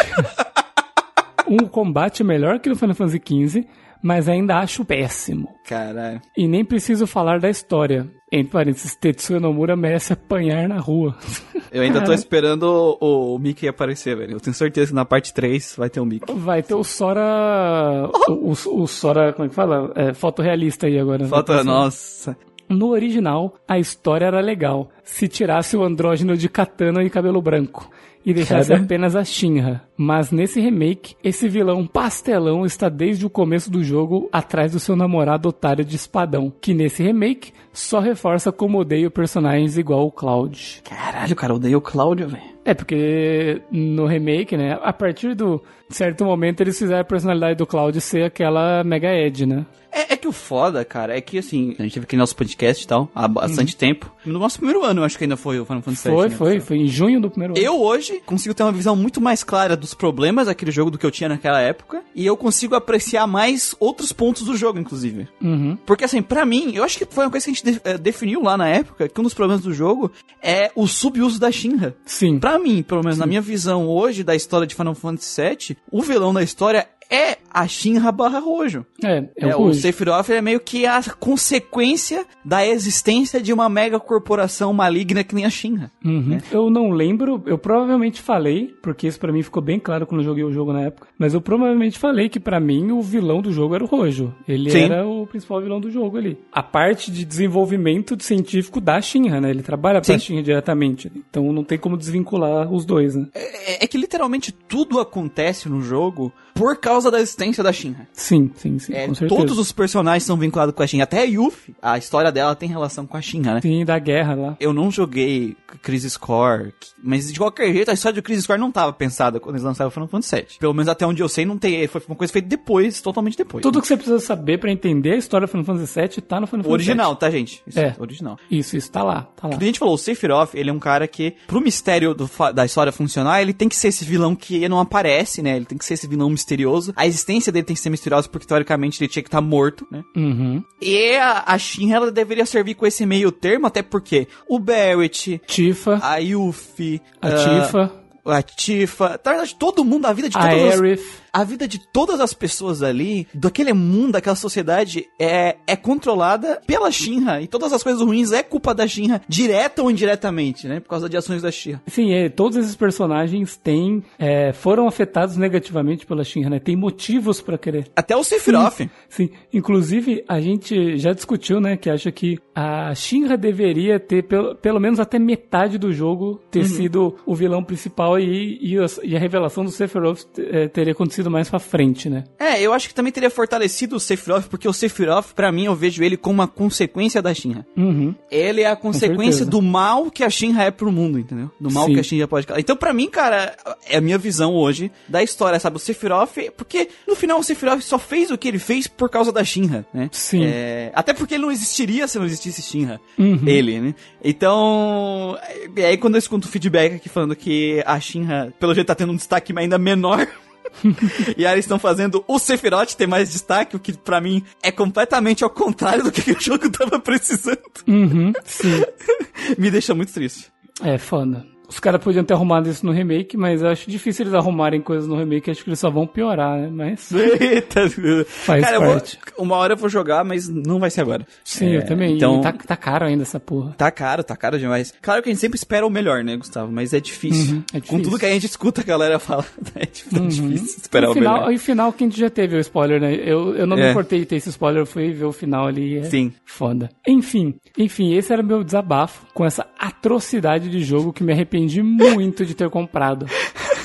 um 1.47 1.65
combate 1.65 2.23
melhor 2.23 2.59
que 2.59 2.69
no 2.69 2.75
Final 2.75 2.95
Fantasy 2.95 3.19
XV, 3.25 3.65
mas 4.01 4.27
ainda 4.29 4.57
acho 4.59 4.83
péssimo. 4.85 5.49
Caralho. 5.67 6.21
E 6.37 6.47
nem 6.47 6.63
preciso 6.65 7.05
falar 7.07 7.39
da 7.39 7.49
história. 7.49 8.07
Entre 8.31 8.51
parênteses, 8.51 8.95
Tetsuya 8.95 9.39
Nomura 9.39 9.75
merece 9.75 10.13
apanhar 10.13 10.67
na 10.69 10.79
rua. 10.79 11.15
Eu 11.71 11.83
ainda 11.83 12.03
tô 12.03 12.11
esperando 12.13 12.63
o, 12.99 13.35
o 13.35 13.39
Mickey 13.39 13.67
aparecer, 13.67 14.15
velho. 14.17 14.33
Eu 14.33 14.39
tenho 14.39 14.53
certeza 14.55 14.87
que 14.89 14.95
na 14.95 15.05
parte 15.05 15.31
3 15.33 15.75
vai 15.77 15.89
ter 15.89 15.99
o 15.99 16.05
Mickey. 16.05 16.33
Vai 16.33 16.63
ter 16.63 16.73
o 16.73 16.83
Sora. 16.83 18.09
O, 18.27 18.51
o- 18.51 18.81
o 18.83 18.87
Sora, 18.87 19.33
como 19.33 19.45
é 19.45 19.49
que 19.49 19.55
fala? 19.55 19.91
É, 19.95 20.13
fotorrealista 20.13 20.87
aí 20.87 20.97
agora. 20.99 21.23
né? 21.23 21.29
Falta, 21.29 21.63
nossa. 21.63 22.35
No 22.67 22.89
original, 22.89 23.55
a 23.67 23.79
história 23.79 24.25
era 24.25 24.39
legal. 24.41 24.89
Se 25.03 25.27
tirasse 25.27 25.75
o 25.75 25.83
andrógeno 25.83 26.37
de 26.37 26.47
katana 26.47 27.03
e 27.03 27.09
cabelo 27.09 27.41
branco. 27.41 27.89
E 28.25 28.33
deixasse 28.33 28.69
Cara. 28.69 28.81
apenas 28.81 29.15
a 29.15 29.23
Shinra. 29.23 29.81
Mas 29.95 30.31
nesse 30.31 30.59
remake, 30.59 31.15
esse 31.23 31.47
vilão 31.47 31.87
pastelão 31.87 32.65
está 32.65 32.89
desde 32.89 33.25
o 33.25 33.29
começo 33.29 33.71
do 33.71 33.83
jogo 33.83 34.29
atrás 34.31 34.71
do 34.71 34.79
seu 34.79 34.95
namorado 34.95 35.49
otário 35.49 35.85
de 35.85 35.95
espadão. 35.95 36.51
Que 36.61 36.73
nesse 36.73 37.01
remake 37.01 37.53
só 37.71 37.99
reforça 37.99 38.51
como 38.51 38.79
odeio 38.79 39.09
personagens 39.09 39.77
igual 39.77 40.05
o 40.05 40.11
Cloud. 40.11 40.81
Caralho, 40.83 41.35
cara, 41.35 41.53
eu 41.53 41.57
odeio 41.57 41.77
o 41.77 41.81
Cláudio, 41.81 42.27
velho. 42.29 42.58
É, 42.65 42.73
porque 42.73 43.61
no 43.71 44.05
remake, 44.05 44.55
né, 44.57 44.77
a 44.83 44.93
partir 44.93 45.33
do 45.35 45.61
certo 45.89 46.23
momento 46.23 46.61
eles 46.61 46.77
fizeram 46.77 47.01
a 47.01 47.05
personalidade 47.05 47.55
do 47.57 47.65
Cloud 47.65 47.99
ser 47.99 48.23
aquela 48.23 48.83
Mega 48.83 49.11
Ed, 49.11 49.45
né? 49.45 49.65
É, 49.91 50.13
é 50.13 50.17
que 50.17 50.27
o 50.27 50.31
foda, 50.31 50.85
cara, 50.85 51.17
é 51.17 51.21
que 51.21 51.39
assim, 51.39 51.73
a 51.79 51.81
gente 51.81 51.93
teve 51.95 52.03
aqui 52.03 52.15
nosso 52.15 52.35
podcast 52.35 52.83
e 52.83 52.87
tal, 52.87 53.09
há 53.15 53.27
bastante 53.27 53.75
tempo. 53.75 54.13
No 54.23 54.37
nosso 54.37 54.57
primeiro 54.59 54.83
ano, 54.83 55.01
eu 55.01 55.05
acho 55.05 55.17
que 55.17 55.23
ainda 55.23 55.35
foi 55.35 55.59
o 55.59 55.65
Final 55.65 55.81
Fantasy 55.81 56.07
VII. 56.09 56.11
Uhum. 56.15 56.19
Foi, 56.21 56.29
né, 56.29 56.35
foi, 56.35 56.59
foi 56.59 56.77
em 56.77 56.87
junho 56.87 57.19
do 57.19 57.27
primeiro 57.31 57.55
ano. 57.55 57.63
Eu 57.65 57.81
hoje 57.81 58.21
consigo 58.23 58.53
ter 58.53 58.61
uma 58.61 58.71
visão 58.71 58.95
muito 58.95 59.19
mais 59.19 59.43
clara 59.43 59.75
dos 59.75 59.95
problemas 59.95 60.45
daquele 60.45 60.69
jogo 60.69 60.91
do 60.91 60.99
que 60.99 61.05
eu 61.05 61.09
tinha 61.09 61.27
naquela 61.27 61.59
época. 61.59 62.03
E 62.13 62.23
eu 62.23 62.37
consigo 62.37 62.75
apreciar 62.75 63.25
mais 63.25 63.73
outros 63.79 64.11
pontos 64.13 64.43
do 64.43 64.55
jogo, 64.55 64.77
inclusive. 64.77 65.27
Uhum. 65.41 65.75
Porque 65.87 66.03
assim, 66.03 66.21
pra 66.21 66.45
mim, 66.45 66.71
eu 66.75 66.83
acho 66.83 66.95
que 66.99 67.05
foi 67.09 67.23
uma 67.25 67.31
coisa 67.31 67.45
que 67.45 67.51
a 67.51 67.53
gente 67.55 67.63
de- 67.65 67.81
eh, 67.83 67.97
definiu 67.97 68.43
lá 68.43 68.55
na 68.55 68.67
época, 68.67 69.07
que 69.09 69.19
um 69.19 69.23
dos 69.23 69.33
problemas 69.33 69.63
do 69.63 69.73
jogo 69.73 70.11
é 70.43 70.69
o 70.75 70.85
subuso 70.85 71.39
da 71.39 71.51
Shinra. 71.51 71.95
Sim. 72.05 72.37
Pra 72.37 72.48
mim, 72.57 72.81
pelo 72.81 73.03
menos 73.03 73.17
na 73.17 73.25
minha 73.25 73.41
visão 73.41 73.87
hoje 73.87 74.23
da 74.23 74.35
história 74.35 74.65
de 74.65 74.73
Final 74.73 74.95
Fantasy 74.95 75.41
VII, 75.41 75.77
o 75.91 76.01
vilão 76.01 76.33
da 76.33 76.41
história 76.41 76.87
é 77.09 77.37
a 77.51 77.67
Shinra 77.67 78.11
barra 78.11 78.39
Rojo. 78.39 78.85
É, 79.03 79.17
é, 79.17 79.29
É, 79.37 79.55
o 79.55 79.59
o 79.59 79.63
Rouge. 79.63 79.81
Sephiroth 79.81 80.29
é 80.29 80.41
meio 80.41 80.59
que 80.59 80.85
a 80.85 81.01
consequência 81.19 82.25
da 82.45 82.65
existência 82.65 83.41
de 83.41 83.51
uma 83.51 83.67
mega 83.67 83.99
corporação 83.99 84.71
maligna 84.73 85.23
que 85.23 85.33
nem 85.33 85.45
a 85.45 85.49
Shinra. 85.49 85.91
Uhum. 86.05 86.37
Eu 86.51 86.69
não 86.69 86.91
lembro, 86.91 87.41
eu 87.45 87.57
provavelmente 87.57 88.21
falei, 88.21 88.73
porque 88.81 89.07
isso 89.07 89.19
pra 89.19 89.31
mim 89.31 89.41
ficou 89.41 89.61
bem 89.63 89.79
claro 89.79 90.05
quando 90.05 90.21
eu 90.21 90.25
joguei 90.25 90.43
o 90.43 90.51
jogo 90.51 90.71
na 90.73 90.81
época, 90.81 91.07
mas 91.17 91.33
eu 91.33 91.41
provavelmente 91.41 91.97
falei 91.97 92.29
que 92.29 92.39
pra 92.39 92.59
mim 92.59 92.91
o 92.91 93.01
vilão 93.01 93.41
do 93.41 93.51
jogo 93.51 93.73
era 93.73 93.83
o 93.83 93.87
Rojo. 93.87 94.33
Ele 94.47 94.69
Sim. 94.69 94.83
era 94.83 95.07
o 95.07 95.25
principal 95.25 95.61
vilão 95.61 95.79
do 95.79 95.89
jogo 95.89 96.17
ali. 96.17 96.37
A 96.51 96.61
parte 96.61 97.11
de 97.11 97.25
desenvolvimento 97.25 98.15
científico 98.21 98.79
da 98.79 99.01
Shinra, 99.01 99.41
né? 99.41 99.49
Ele 99.49 99.63
trabalha 99.63 100.01
pra 100.01 100.13
Sim. 100.13 100.19
Shinra 100.19 100.43
diretamente. 100.43 101.11
Então 101.29 101.51
não 101.51 101.63
tem 101.63 101.77
como 101.77 101.97
desvincular 101.97 102.71
os 102.71 102.85
dois, 102.85 103.15
né? 103.15 103.27
É, 103.33 103.83
é 103.83 103.87
que 103.87 103.97
literalmente 103.97 104.51
tudo 104.51 104.99
acontece 104.99 105.67
no 105.69 105.81
jogo 105.81 106.31
por 106.53 106.77
causa 106.77 106.98
da 107.09 107.19
existência 107.21 107.63
da 107.63 107.71
Shinra. 107.71 108.07
Sim, 108.13 108.51
sim, 108.55 108.79
sim, 108.79 108.93
É, 108.93 109.07
com 109.07 109.15
certeza. 109.15 109.39
todos 109.39 109.57
os 109.57 109.71
personagens 109.71 110.23
são 110.23 110.35
vinculados 110.37 110.73
com 110.75 110.83
a 110.83 110.87
Shinra. 110.87 111.03
Até 111.03 111.21
a 111.21 111.23
Yuffie, 111.23 111.75
a 111.81 111.97
história 111.97 112.31
dela 112.31 112.55
tem 112.55 112.67
relação 112.67 113.05
com 113.05 113.15
a 113.15 113.21
Shinra, 113.21 113.55
né? 113.55 113.61
Sim, 113.61 113.85
da 113.85 113.97
guerra 113.99 114.33
lá. 114.35 114.57
Eu 114.59 114.73
não 114.73 114.91
joguei 114.91 115.55
Crisis 115.81 116.17
Core, 116.17 116.73
mas 117.01 117.31
de 117.31 117.39
qualquer 117.39 117.71
jeito 117.71 117.89
a 117.91 117.93
história 117.93 118.15
de 118.15 118.21
Crisis 118.21 118.45
Core 118.45 118.59
não 118.59 118.69
estava 118.69 118.91
pensada 118.91 119.39
quando 119.39 119.55
eles 119.55 119.63
lançaram 119.63 119.87
o 119.87 119.91
Final 119.91 120.07
Fantasy 120.07 120.35
VII. 120.35 120.45
Pelo 120.59 120.73
menos 120.73 120.89
até 120.89 121.05
onde 121.05 121.21
eu 121.21 121.29
sei, 121.29 121.45
não 121.45 121.57
tem, 121.57 121.87
foi 121.87 122.01
uma 122.07 122.15
coisa 122.15 122.33
feita 122.33 122.47
depois, 122.47 123.01
totalmente 123.01 123.37
depois. 123.37 123.61
Tudo 123.61 123.81
que 123.81 123.87
você 123.87 123.95
precisa 123.95 124.19
saber 124.19 124.57
pra 124.59 124.71
entender 124.71 125.13
a 125.13 125.17
história 125.17 125.47
do 125.47 125.49
Final 125.49 125.65
Fantasy 125.65 125.99
VII 125.99 126.21
tá 126.21 126.39
no 126.39 126.47
Final 126.47 126.63
Fantasy 126.63 126.73
original, 126.73 127.15
tá, 127.15 127.29
gente? 127.29 127.61
Isso, 127.67 127.79
É. 127.79 127.95
original. 127.99 128.37
VII. 128.49 128.59
Isso, 128.59 128.75
isso 128.77 128.91
tá 128.91 129.03
lá, 129.03 129.27
tá 129.35 129.47
lá. 129.47 129.55
A 129.59 129.63
gente 129.63 129.79
falou, 129.79 129.93
o 129.93 129.97
Sephiroth, 129.97 130.51
ele 130.55 130.69
é 130.69 130.73
um 130.73 130.79
cara 130.79 131.07
que, 131.07 131.35
pro 131.47 131.61
mistério 131.61 132.13
do 132.13 132.29
da 132.53 132.65
história 132.65 132.91
funcionar, 132.91 133.41
ele 133.41 133.53
tem 133.53 133.67
que 133.67 133.75
ser 133.75 133.89
esse 133.89 134.05
vilão 134.05 134.35
que 134.35 134.67
não 134.69 134.79
aparece, 134.79 135.41
né? 135.41 135.55
Ele 135.55 135.65
tem 135.65 135.77
que 135.77 135.83
ser 135.85 135.95
esse 135.95 136.07
vilão 136.07 136.29
misterioso. 136.29 136.88
A 136.95 137.05
existência 137.05 137.51
dele 137.51 137.65
tem 137.65 137.75
que 137.75 137.81
ser 137.81 137.89
misteriosa 137.89 138.27
porque, 138.29 138.47
teoricamente, 138.47 139.01
ele 139.01 139.09
tinha 139.09 139.23
que 139.23 139.27
estar 139.27 139.41
morto, 139.41 139.87
né? 139.91 140.03
Uhum. 140.15 140.63
E 140.81 141.15
a, 141.15 141.43
a 141.45 141.57
Shinra, 141.57 141.97
ela 141.97 142.11
deveria 142.11 142.45
servir 142.45 142.75
com 142.75 142.85
esse 142.85 143.05
meio 143.05 143.31
termo, 143.31 143.67
até 143.67 143.81
porque 143.81 144.27
o 144.47 144.59
Barrett, 144.59 145.41
Tifa, 145.45 145.99
a 146.01 146.17
Yuffie, 146.17 147.01
a 147.21 147.27
ah, 147.27 147.31
Tifa, 147.31 147.91
a 148.25 148.41
Tifa, 148.41 149.19
na 149.23 149.31
verdade, 149.31 149.55
todo 149.57 149.83
mundo, 149.83 150.05
a 150.05 150.13
vida 150.13 150.29
de 150.29 150.37
a 150.37 150.41
todas 150.41 150.73
as, 150.73 150.79
Aerith. 150.79 151.01
A 151.31 151.43
vida 151.43 151.67
de 151.67 151.79
todas 151.91 152.19
as 152.19 152.33
pessoas 152.33 152.81
ali, 152.83 153.27
daquele 153.33 153.73
mundo, 153.73 154.13
daquela 154.13 154.35
sociedade, 154.35 155.05
é, 155.19 155.57
é 155.67 155.75
controlada 155.75 156.61
pela 156.65 156.91
Shinra. 156.91 157.41
E 157.41 157.47
todas 157.47 157.71
as 157.73 157.83
coisas 157.83 158.01
ruins 158.01 158.31
é 158.31 158.41
culpa 158.43 158.73
da 158.73 158.87
Shinra, 158.87 159.21
direta 159.27 159.81
ou 159.83 159.91
indiretamente, 159.91 160.67
né? 160.67 160.79
Por 160.79 160.89
causa 160.89 161.09
de 161.09 161.17
ações 161.17 161.41
da 161.41 161.51
Shinra. 161.51 161.81
Sim, 161.87 162.11
é, 162.13 162.29
todos 162.29 162.57
esses 162.57 162.75
personagens 162.75 163.57
têm, 163.57 164.03
é, 164.17 164.53
foram 164.53 164.87
afetados 164.87 165.35
negativamente 165.37 166.05
pela 166.05 166.23
Shinra, 166.23 166.49
né? 166.49 166.59
Tem 166.59 166.75
motivos 166.75 167.41
pra 167.41 167.57
querer. 167.57 167.87
Até 167.95 168.15
o 168.15 168.23
Sephiroth. 168.23 168.87
Sim, 169.09 169.29
inclusive 169.53 170.23
a 170.27 170.39
gente 170.39 170.97
já 170.97 171.11
discutiu, 171.13 171.59
né, 171.59 171.75
que 171.77 171.89
acha 171.89 172.11
que 172.11 172.39
a 172.55 172.93
Shinra 172.95 173.37
deveria 173.37 173.99
ter 173.99 174.23
pelo, 174.23 174.55
pelo 174.55 174.79
menos 174.79 174.99
até 174.99 175.19
metade 175.19 175.77
do 175.77 175.91
jogo 175.91 176.41
ter 176.49 176.65
sido 176.65 177.15
o 177.25 177.35
vilão 177.35 177.63
principal 177.63 178.17
e, 178.19 178.57
e, 178.61 178.77
as- 178.77 178.99
e 179.03 179.15
a 179.15 179.19
revelação 179.19 179.63
do 179.65 179.71
Sephiroth 179.71 180.21
eh, 180.37 180.67
teria 180.67 180.93
acontecido 180.93 181.18
mais 181.27 181.49
pra 181.49 181.59
frente, 181.59 182.09
né? 182.09 182.23
É, 182.37 182.61
eu 182.61 182.73
acho 182.73 182.87
que 182.87 182.93
também 182.93 183.11
teria 183.11 183.29
fortalecido 183.29 183.95
o 183.95 183.99
Sephiroth, 183.99 184.47
porque 184.47 184.67
o 184.67 184.73
Sephiroth, 184.73 185.33
pra 185.35 185.51
mim, 185.51 185.65
eu 185.65 185.75
vejo 185.75 186.03
ele 186.03 186.15
como 186.15 186.35
uma 186.35 186.47
consequência 186.47 187.21
da 187.21 187.33
Shinra. 187.33 187.65
Uhum. 187.75 188.13
Ele 188.29 188.61
é 188.61 188.67
a 188.67 188.75
consequência 188.75 189.45
do 189.45 189.61
mal 189.61 190.11
que 190.11 190.23
a 190.23 190.29
Shinra 190.29 190.63
é 190.63 190.71
pro 190.71 190.91
mundo, 190.91 191.17
entendeu? 191.17 191.49
Do 191.59 191.71
mal 191.71 191.87
Sim. 191.87 191.93
que 191.95 191.99
a 191.99 192.03
Shinra 192.03 192.27
pode 192.27 192.45
causar. 192.45 192.59
Então, 192.59 192.75
pra 192.75 192.93
mim, 192.93 193.09
cara, 193.09 193.55
é 193.87 193.97
a 193.97 194.01
minha 194.01 194.17
visão 194.17 194.53
hoje 194.53 194.91
da 195.07 195.23
história, 195.23 195.59
sabe? 195.59 195.77
O 195.77 195.79
Sephiroth, 195.79 196.35
porque 196.55 196.89
no 197.07 197.15
final 197.15 197.39
o 197.39 197.43
Sephiroth 197.43 197.81
só 197.81 197.97
fez 197.97 198.31
o 198.31 198.37
que 198.37 198.47
ele 198.47 198.59
fez 198.59 198.87
por 198.87 199.09
causa 199.09 199.31
da 199.31 199.43
Shinra, 199.43 199.85
né? 199.93 200.09
Sim. 200.11 200.43
É, 200.43 200.91
até 200.93 201.13
porque 201.13 201.35
ele 201.35 201.43
não 201.43 201.51
existiria 201.51 202.07
se 202.07 202.19
não 202.19 202.25
existisse 202.25 202.61
Shinra. 202.61 202.99
Uhum. 203.17 203.41
Ele, 203.45 203.79
né? 203.79 203.95
Então, 204.23 205.37
e 205.75 205.83
aí 205.83 205.97
quando 205.97 206.15
eu 206.15 206.19
escuto 206.19 206.47
o 206.47 206.51
feedback 206.51 206.95
aqui 206.95 207.09
falando 207.09 207.35
que 207.35 207.83
a 207.85 207.99
Shinra, 207.99 208.53
pelo 208.59 208.73
jeito, 208.73 208.87
tá 208.87 208.95
tendo 208.95 209.11
um 209.11 209.15
destaque 209.15 209.53
ainda 209.57 209.77
menor. 209.77 210.27
e 211.37 211.45
aí 211.45 211.53
eles 211.53 211.65
estão 211.65 211.79
fazendo 211.79 212.23
o 212.27 212.39
Sephiroth 212.39 212.93
ter 212.95 213.07
mais 213.07 213.31
destaque, 213.31 213.75
o 213.75 213.79
que 213.79 213.93
pra 213.93 214.21
mim 214.21 214.43
é 214.61 214.71
completamente 214.71 215.43
ao 215.43 215.49
contrário 215.49 216.03
do 216.03 216.11
que 216.11 216.31
o 216.31 216.39
jogo 216.39 216.69
tava 216.69 216.99
precisando. 216.99 217.59
Uhum. 217.87 218.33
Sim. 218.45 218.83
Me 219.57 219.69
deixa 219.71 219.93
muito 219.93 220.13
triste. 220.13 220.51
É 220.81 220.97
foda. 220.97 221.45
Os 221.69 221.79
caras 221.79 222.03
podiam 222.03 222.23
ter 222.23 222.33
arrumado 222.33 222.67
isso 222.69 222.85
no 222.85 222.91
remake, 222.91 223.37
mas 223.37 223.61
eu 223.61 223.69
acho 223.69 223.89
difícil 223.89 224.23
eles 224.23 224.33
arrumarem 224.33 224.81
coisas 224.81 225.07
no 225.07 225.15
remake, 225.15 225.51
acho 225.51 225.63
que 225.63 225.69
eles 225.69 225.79
só 225.79 225.89
vão 225.89 226.07
piorar, 226.07 226.57
né? 226.59 226.69
Mas. 226.71 227.11
Eita. 227.13 227.87
Faz 228.25 228.63
Cara, 228.63 228.75
eu 228.77 228.81
vou- 228.81 228.93
parte. 228.93 229.19
uma 229.37 229.55
hora 229.55 229.73
eu 229.73 229.77
vou 229.77 229.87
jogar, 229.89 230.23
mas 230.25 230.49
não 230.49 230.79
vai 230.79 230.89
ser 230.89 231.01
agora. 231.01 231.25
Sim, 231.43 231.67
É, 231.73 231.77
eu 231.77 231.85
também. 231.85 232.15
Então, 232.15 232.39
E 232.39 232.41
tá, 232.41 232.51
tá 232.53 232.75
caro 232.75 233.05
ainda 233.05 233.21
essa 233.23 233.39
porra. 233.39 233.73
Tá 233.77 233.91
caro, 233.91 234.23
tá 234.23 234.35
caro 234.35 234.57
demais. 234.57 234.93
Claro 235.01 235.21
que 235.21 235.29
a 235.29 235.31
gente 235.31 235.39
sempre 235.41 235.57
espera 235.57 235.85
o 235.85 235.89
melhor, 235.89 236.23
né, 236.23 236.35
Gustavo? 236.37 236.71
Mas 236.71 236.93
é 236.93 236.99
difícil. 236.99 237.57
Uhum, 237.57 237.63
é 237.73 237.73
Com 237.73 237.79
difícil. 237.81 238.03
tudo 238.03 238.19
que 238.19 238.25
a 238.25 238.29
gente 238.31 238.45
escuta 238.45 238.81
a 238.81 238.83
galera 238.83 239.19
fala, 239.19 239.45
é 239.75 239.85
dif- 239.85 240.09
tá 240.09 240.19
difícil 240.19 240.77
esperar 240.81 241.07
o 241.09 241.11
o, 241.11 241.13
final, 241.13 241.33
melhor. 241.35 241.51
E 241.51 241.55
o 241.55 241.59
final 241.59 241.93
que 241.93 242.03
a 242.03 242.07
gente 242.07 242.19
já 242.19 242.29
teve 242.29 242.55
o 242.55 242.59
spoiler, 242.59 242.99
né? 242.99 243.13
Eu, 243.13 243.55
eu 243.55 243.67
não 243.67 243.77
me 243.77 243.83
É. 243.83 243.91
importei 243.91 244.19
de 244.19 244.25
ter 244.25 244.37
esse 244.37 244.49
spoiler, 244.49 244.81
eu 244.81 244.85
fui 244.87 245.11
ver 245.11 245.25
o 245.25 245.31
final 245.31 245.67
ali. 245.67 245.97
É 245.99 246.03
Sim. 246.03 246.33
Foda. 246.45 246.89
Enfim, 247.07 247.53
enfim, 247.77 248.13
esse 248.15 248.33
era 248.33 248.41
o 248.41 248.45
meu 248.45 248.63
desabafo 248.63 249.25
com 249.33 249.45
essa 249.45 249.67
atrocidade 249.77 250.69
de 250.69 250.81
jogo 250.83 251.13
que 251.13 251.23
me 251.23 251.31
arrependi 251.33 251.58
muito 251.83 252.45
de 252.45 252.53
ter 252.53 252.69
comprado. 252.69 253.25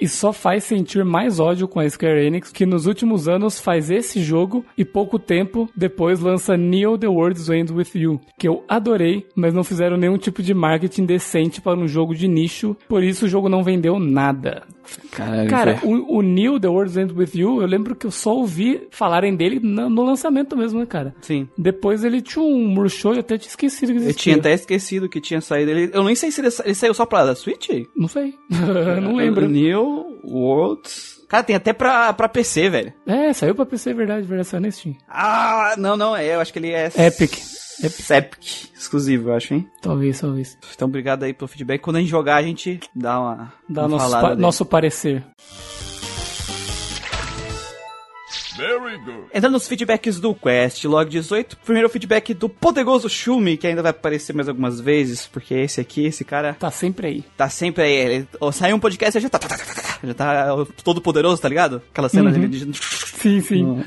e 0.00 0.08
só 0.08 0.32
faz 0.32 0.64
sentir 0.64 1.04
mais 1.04 1.38
ódio 1.40 1.66
com 1.68 1.80
a 1.80 1.88
Square 1.88 2.24
Enix, 2.26 2.50
que 2.52 2.66
nos 2.66 2.86
últimos 2.86 3.28
anos 3.28 3.60
faz 3.60 3.90
esse 3.90 4.20
jogo 4.22 4.64
e 4.76 4.84
pouco 4.84 5.18
tempo 5.18 5.68
depois 5.76 6.20
lança 6.20 6.56
Neo 6.56 6.96
The 6.98 7.08
World's 7.08 7.48
End 7.48 7.72
With 7.72 7.88
You, 7.94 8.20
que 8.38 8.46
eu 8.48 8.62
adorei, 8.68 9.26
mas 9.34 9.52
não 9.54 9.64
fizeram 9.64 9.96
nenhum 9.96 10.18
tipo 10.18 10.42
de 10.42 10.54
marketing 10.54 11.04
decente 11.06 11.60
para 11.60 11.78
um 11.78 11.88
jogo 11.88 12.14
de 12.14 12.28
nicho, 12.28 12.76
por 12.88 13.02
isso 13.02 13.26
o 13.26 13.28
jogo 13.28 13.48
não 13.48 13.62
vendeu 13.62 13.98
nada. 13.98 14.62
Caralho, 15.10 15.50
Cara, 15.50 15.74
velho. 15.74 16.02
o, 16.08 16.18
o 16.18 16.22
Neo 16.22 16.58
The 16.58 16.68
World's 16.68 16.96
End 16.96 17.12
With 17.12 17.30
You, 17.34 17.60
eu 17.60 17.66
lembro 17.66 17.94
que 17.94 18.06
eu 18.06 18.10
só 18.10 18.34
ouvi 18.34 18.88
falarem 18.90 19.36
dele 19.36 19.60
no, 19.62 19.90
no 19.90 20.02
lançamento 20.02 20.56
mesmo, 20.56 20.80
né, 20.80 20.86
cara? 20.86 21.14
Sim. 21.20 21.46
Depois 21.58 22.04
ele 22.04 22.22
tinha 22.22 22.42
um 22.42 22.66
murchou 22.68 23.12
e 23.12 23.16
eu 23.16 23.20
até 23.20 23.36
tinha 23.36 23.50
esquecido 23.50 23.88
que 23.92 23.98
Eu 23.98 24.02
existia. 24.02 24.22
tinha 24.22 24.36
até 24.36 24.54
esquecido 24.54 25.06
que 25.08 25.20
tinha 25.20 25.42
saído. 25.42 25.70
Ele, 25.72 25.90
eu 25.92 26.02
nem 26.04 26.14
sei 26.14 26.30
se 26.30 26.40
ele, 26.40 26.50
sa- 26.50 26.62
ele 26.64 26.74
saiu 26.74 26.94
só 26.94 27.04
pra 27.04 27.34
Switch? 27.34 27.68
Não 27.94 28.08
sei. 28.08 28.32
não 29.02 29.16
lembro. 29.16 29.46
Worlds. 30.24 31.18
Cara, 31.28 31.42
tem 31.44 31.56
até 31.56 31.72
pra, 31.72 32.12
pra 32.12 32.28
PC, 32.28 32.68
velho. 32.70 32.92
É, 33.06 33.32
saiu 33.32 33.54
pra 33.54 33.66
PC, 33.66 33.92
verdade, 33.92 34.26
verdade, 34.26 34.48
saiu 34.48 34.60
nesse 34.62 34.78
Steam. 34.80 34.96
Ah, 35.08 35.74
não, 35.76 35.96
não, 35.96 36.16
é, 36.16 36.34
eu 36.34 36.40
acho 36.40 36.52
que 36.52 36.58
ele 36.58 36.70
é... 36.72 36.86
Epic. 36.86 37.34
Epic. 37.82 38.10
Epic. 38.10 38.44
Exclusivo, 38.76 39.28
eu 39.30 39.34
acho, 39.34 39.54
hein? 39.54 39.68
Talvez, 39.82 40.20
talvez. 40.20 40.56
Então, 40.74 40.88
obrigado 40.88 41.22
aí 41.24 41.34
pelo 41.34 41.46
feedback. 41.48 41.80
Quando 41.80 41.96
a 41.96 42.00
gente 42.00 42.08
jogar, 42.08 42.36
a 42.36 42.42
gente 42.42 42.80
dá 42.94 43.20
uma, 43.20 43.52
Dá 43.68 43.82
uma 43.82 43.88
nosso, 43.98 44.10
pa- 44.20 44.28
dele. 44.30 44.40
nosso 44.40 44.64
parecer. 44.66 45.24
Very 48.58 48.98
good. 48.98 49.26
Entrando 49.32 49.52
nos 49.52 49.68
feedbacks 49.68 50.18
do 50.20 50.34
Quest 50.34 50.84
Log 50.84 51.08
18, 51.10 51.56
primeiro 51.58 51.88
feedback 51.88 52.34
do 52.34 52.48
poderoso 52.48 53.08
Shumi, 53.08 53.56
que 53.56 53.66
ainda 53.66 53.82
vai 53.82 53.90
aparecer 53.90 54.34
mais 54.34 54.48
algumas 54.48 54.80
vezes, 54.80 55.26
porque 55.26 55.54
esse 55.54 55.80
aqui, 55.80 56.04
esse 56.06 56.24
cara, 56.24 56.54
Tá 56.54 56.70
sempre 56.70 57.06
aí. 57.06 57.24
tá 57.36 57.48
sempre 57.48 57.82
aí. 57.84 57.92
Ele, 57.92 58.28
ó, 58.40 58.50
sai 58.52 58.72
um 58.72 58.80
podcast 58.80 59.16
e 59.16 59.20
já 59.20 59.28
tá, 59.28 59.38
tá, 59.38 59.48
tá, 59.48 59.56
tá, 59.56 59.64
tá, 59.64 59.98
já 60.04 60.14
tá 60.14 60.54
ó, 60.54 60.66
todo 60.84 61.00
poderoso, 61.00 61.40
tá 61.40 61.48
ligado? 61.48 61.80
Aquela 61.90 62.08
cena 62.08 62.30
dele 62.30 62.48
de... 62.48 62.76
Sim, 62.76 63.40
sim. 63.40 63.82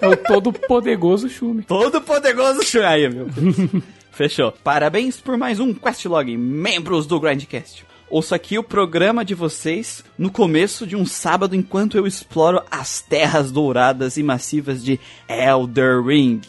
É 0.00 0.08
o 0.08 0.16
todo 0.16 0.52
poderoso 0.52 1.28
Shumi. 1.28 1.62
Todo 1.62 2.00
poderoso 2.00 2.62
Shumi. 2.62 2.84
Aí, 2.84 3.08
meu. 3.08 3.26
Fechou. 4.12 4.52
Parabéns 4.52 5.20
por 5.20 5.36
mais 5.36 5.58
um 5.58 5.72
Questlog, 5.74 6.36
membros 6.36 7.06
do 7.06 7.18
Grindcast. 7.18 7.84
Ouço 8.14 8.32
aqui 8.32 8.56
o 8.56 8.62
programa 8.62 9.24
de 9.24 9.34
vocês 9.34 10.04
no 10.16 10.30
começo 10.30 10.86
de 10.86 10.94
um 10.94 11.04
sábado 11.04 11.56
enquanto 11.56 11.96
eu 11.96 12.06
exploro 12.06 12.62
as 12.70 13.00
terras 13.00 13.50
douradas 13.50 14.16
e 14.16 14.22
massivas 14.22 14.84
de 14.84 15.00
Elder 15.28 16.00
Ring. 16.00 16.40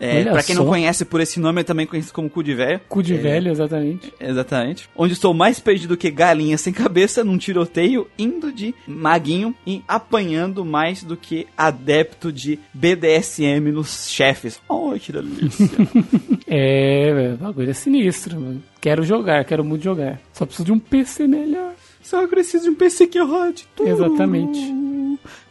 É, 0.00 0.24
pra 0.24 0.42
quem 0.42 0.56
só. 0.56 0.64
não 0.64 0.68
conhece 0.68 1.04
por 1.04 1.20
esse 1.20 1.38
nome, 1.38 1.60
é 1.60 1.62
também 1.62 1.86
conhecido 1.86 2.12
como 2.12 2.28
Cu 2.28 2.42
de 2.42 2.54
Véio. 2.54 2.80
Cu 2.88 3.04
de 3.04 3.14
velho, 3.14 3.52
exatamente. 3.52 4.12
Exatamente. 4.18 4.88
Onde 4.96 5.12
estou 5.12 5.32
mais 5.32 5.60
perdido 5.60 5.96
que 5.96 6.10
galinha 6.10 6.58
sem 6.58 6.72
cabeça 6.72 7.22
num 7.22 7.38
tiroteio, 7.38 8.08
indo 8.18 8.50
de 8.50 8.74
maguinho 8.84 9.54
e 9.64 9.80
apanhando 9.86 10.64
mais 10.64 11.04
do 11.04 11.16
que 11.16 11.46
adepto 11.56 12.32
de 12.32 12.58
BDSM 12.74 13.70
nos 13.70 14.10
chefes. 14.10 14.60
Oh, 14.68 14.92
que 14.98 15.12
delícia. 15.12 15.70
É, 16.54 17.14
velho, 17.14 17.34
o 17.34 17.38
bagulho 17.38 17.70
é 17.70 17.72
sinistro, 17.72 18.38
mano. 18.38 18.62
Quero 18.82 19.02
jogar, 19.04 19.44
quero 19.46 19.64
muito 19.64 19.82
jogar. 19.84 20.20
Só 20.34 20.44
preciso 20.44 20.66
de 20.66 20.72
um 20.72 20.78
PC 20.78 21.26
melhor. 21.26 21.72
Só 22.02 22.26
preciso 22.26 22.64
de 22.64 22.70
um 22.70 22.74
PC 22.74 23.06
que 23.06 23.18
rode. 23.20 23.66
tudo, 23.76 23.88
Exatamente. 23.88 24.60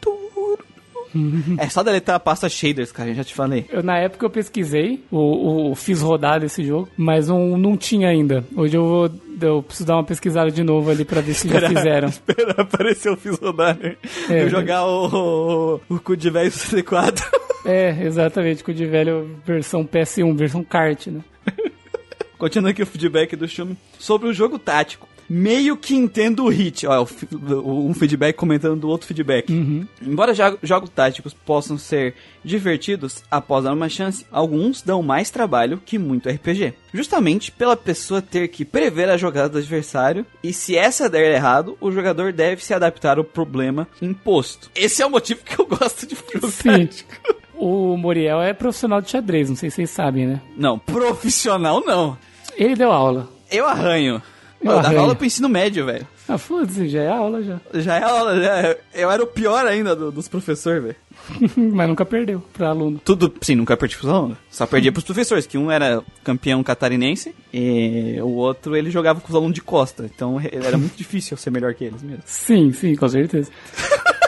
tudo. 0.01 0.21
é 1.57 1.67
só 1.67 1.81
deletar 1.83 2.15
a 2.15 2.19
pasta 2.19 2.47
shaders, 2.47 2.91
cara, 2.91 3.09
eu 3.09 3.15
já 3.15 3.23
te 3.23 3.33
falei. 3.33 3.65
Eu, 3.69 3.81
na 3.83 3.97
época 3.97 4.25
eu 4.25 4.29
pesquisei, 4.29 5.03
o, 5.11 5.71
o- 5.71 5.75
fiz 5.75 6.01
rodar 6.01 6.39
desse 6.39 6.63
jogo, 6.63 6.87
mas 6.95 7.27
não, 7.27 7.57
não 7.57 7.75
tinha 7.75 8.07
ainda. 8.09 8.45
Hoje 8.55 8.77
eu 8.77 8.85
vou. 8.85 9.11
Eu 9.41 9.63
preciso 9.63 9.87
dar 9.87 9.95
uma 9.95 10.03
pesquisada 10.03 10.51
de 10.51 10.63
novo 10.63 10.89
ali 10.91 11.03
pra 11.03 11.19
ver 11.19 11.33
se 11.33 11.49
já 11.49 11.67
fizeram. 11.67 12.07
Espera 12.09 12.61
aparecer 12.61 13.11
o 13.11 13.17
fiz 13.17 13.37
rodar, 13.39 13.77
né? 13.77 13.95
É. 14.29 14.43
Eu 14.43 14.49
jogar 14.49 14.85
o, 14.85 15.79
o, 15.89 15.95
o 15.95 15.99
cu 15.99 16.15
de 16.15 16.29
velho 16.29 16.51
64. 16.51 17.25
É, 17.65 18.05
exatamente, 18.05 18.63
o 18.69 18.73
de 18.73 18.85
velho 18.85 19.35
versão 19.45 19.85
PS1, 19.85 20.35
versão 20.35 20.63
kart, 20.63 21.07
né? 21.07 21.21
Continuando 22.41 22.69
aqui 22.71 22.81
o 22.81 22.87
feedback 22.87 23.35
do 23.35 23.47
Shumi 23.47 23.77
sobre 23.99 24.27
o 24.27 24.33
jogo 24.33 24.57
tático. 24.57 25.07
Meio 25.29 25.77
que 25.77 25.93
entendo 25.95 26.43
o 26.43 26.49
hit. 26.49 26.87
Ó, 26.87 27.05
um 27.63 27.93
feedback 27.93 28.35
comentando 28.35 28.79
do 28.81 28.89
outro 28.89 29.05
feedback. 29.05 29.53
Embora 30.01 30.33
jo- 30.33 30.57
jogos 30.63 30.89
táticos 30.89 31.35
possam 31.35 31.77
ser 31.77 32.15
divertidos 32.43 33.23
após 33.29 33.63
dar 33.63 33.73
uma 33.73 33.87
chance, 33.87 34.25
alguns 34.31 34.81
dão 34.81 35.03
mais 35.03 35.29
trabalho 35.29 35.79
que 35.85 35.99
muito 35.99 36.27
RPG. 36.27 36.73
Justamente 36.91 37.51
pela 37.51 37.77
pessoa 37.77 38.23
ter 38.23 38.47
que 38.47 38.65
prever 38.65 39.07
a 39.07 39.17
jogada 39.17 39.49
do 39.49 39.57
adversário 39.59 40.25
e 40.43 40.51
se 40.51 40.75
essa 40.75 41.07
der 41.07 41.35
errado, 41.35 41.77
o 41.79 41.91
jogador 41.91 42.33
deve 42.33 42.65
se 42.65 42.73
adaptar 42.73 43.19
ao 43.19 43.23
problema 43.23 43.87
imposto. 44.01 44.71
Esse 44.75 45.03
é 45.03 45.05
o 45.05 45.11
motivo 45.11 45.43
que 45.45 45.61
eu 45.61 45.67
gosto 45.67 46.07
de 46.07 46.15
jogo 46.15 46.51
tático. 46.51 47.13
O 47.55 47.95
Muriel 47.95 48.41
é 48.41 48.51
profissional 48.53 48.99
de 48.99 49.11
xadrez, 49.11 49.47
não 49.47 49.55
sei 49.55 49.69
se 49.69 49.75
vocês 49.75 49.91
sabem, 49.91 50.25
né? 50.25 50.41
Não, 50.57 50.79
profissional 50.79 51.83
não. 51.85 52.17
Ele 52.63 52.75
deu 52.75 52.91
aula. 52.91 53.27
Eu 53.51 53.65
arranho. 53.67 54.21
Eu 54.61 54.69
Eu, 54.69 54.75
dava 54.75 54.87
arranho. 54.87 55.01
aula 55.01 55.15
pro 55.15 55.25
ensino 55.25 55.49
médio, 55.49 55.85
velho. 55.85 56.07
Ah, 56.27 56.37
foda-se, 56.37 56.87
já 56.87 57.01
é 57.01 57.09
aula 57.09 57.41
já. 57.41 57.59
Já 57.73 57.95
é 57.97 58.03
aula, 58.03 58.39
já. 58.41 58.75
Eu 58.93 59.09
era 59.09 59.23
o 59.23 59.27
pior 59.27 59.65
ainda 59.65 59.95
do- 59.95 60.11
dos 60.11 60.27
professores, 60.27 60.83
velho. 60.83 60.95
Mas 61.73 61.89
nunca 61.89 62.05
perdeu 62.05 62.41
pra 62.53 62.69
aluno. 62.69 63.01
Tudo, 63.03 63.33
sim, 63.41 63.55
nunca 63.55 63.75
perdi 63.75 63.97
pros 63.97 64.09
alunos. 64.11 64.37
Só 64.49 64.65
perdia 64.67 64.91
pros 64.91 65.03
professores, 65.03 65.47
que 65.47 65.57
um 65.57 65.71
era 65.71 66.03
campeão 66.23 66.61
catarinense 66.63 67.33
e 67.51 68.17
o 68.21 68.29
outro 68.35 68.75
ele 68.77 68.91
jogava 68.91 69.19
com 69.19 69.27
os 69.29 69.35
alunos 69.35 69.55
de 69.55 69.61
costa. 69.61 70.05
Então 70.13 70.39
era 70.39 70.77
muito 70.77 70.95
difícil 70.95 71.33
eu 71.33 71.37
ser 71.39 71.49
melhor 71.49 71.73
que 71.73 71.83
eles 71.85 72.03
mesmo. 72.03 72.21
Sim, 72.25 72.71
sim, 72.71 72.95
com 72.95 73.09
certeza. 73.09 73.49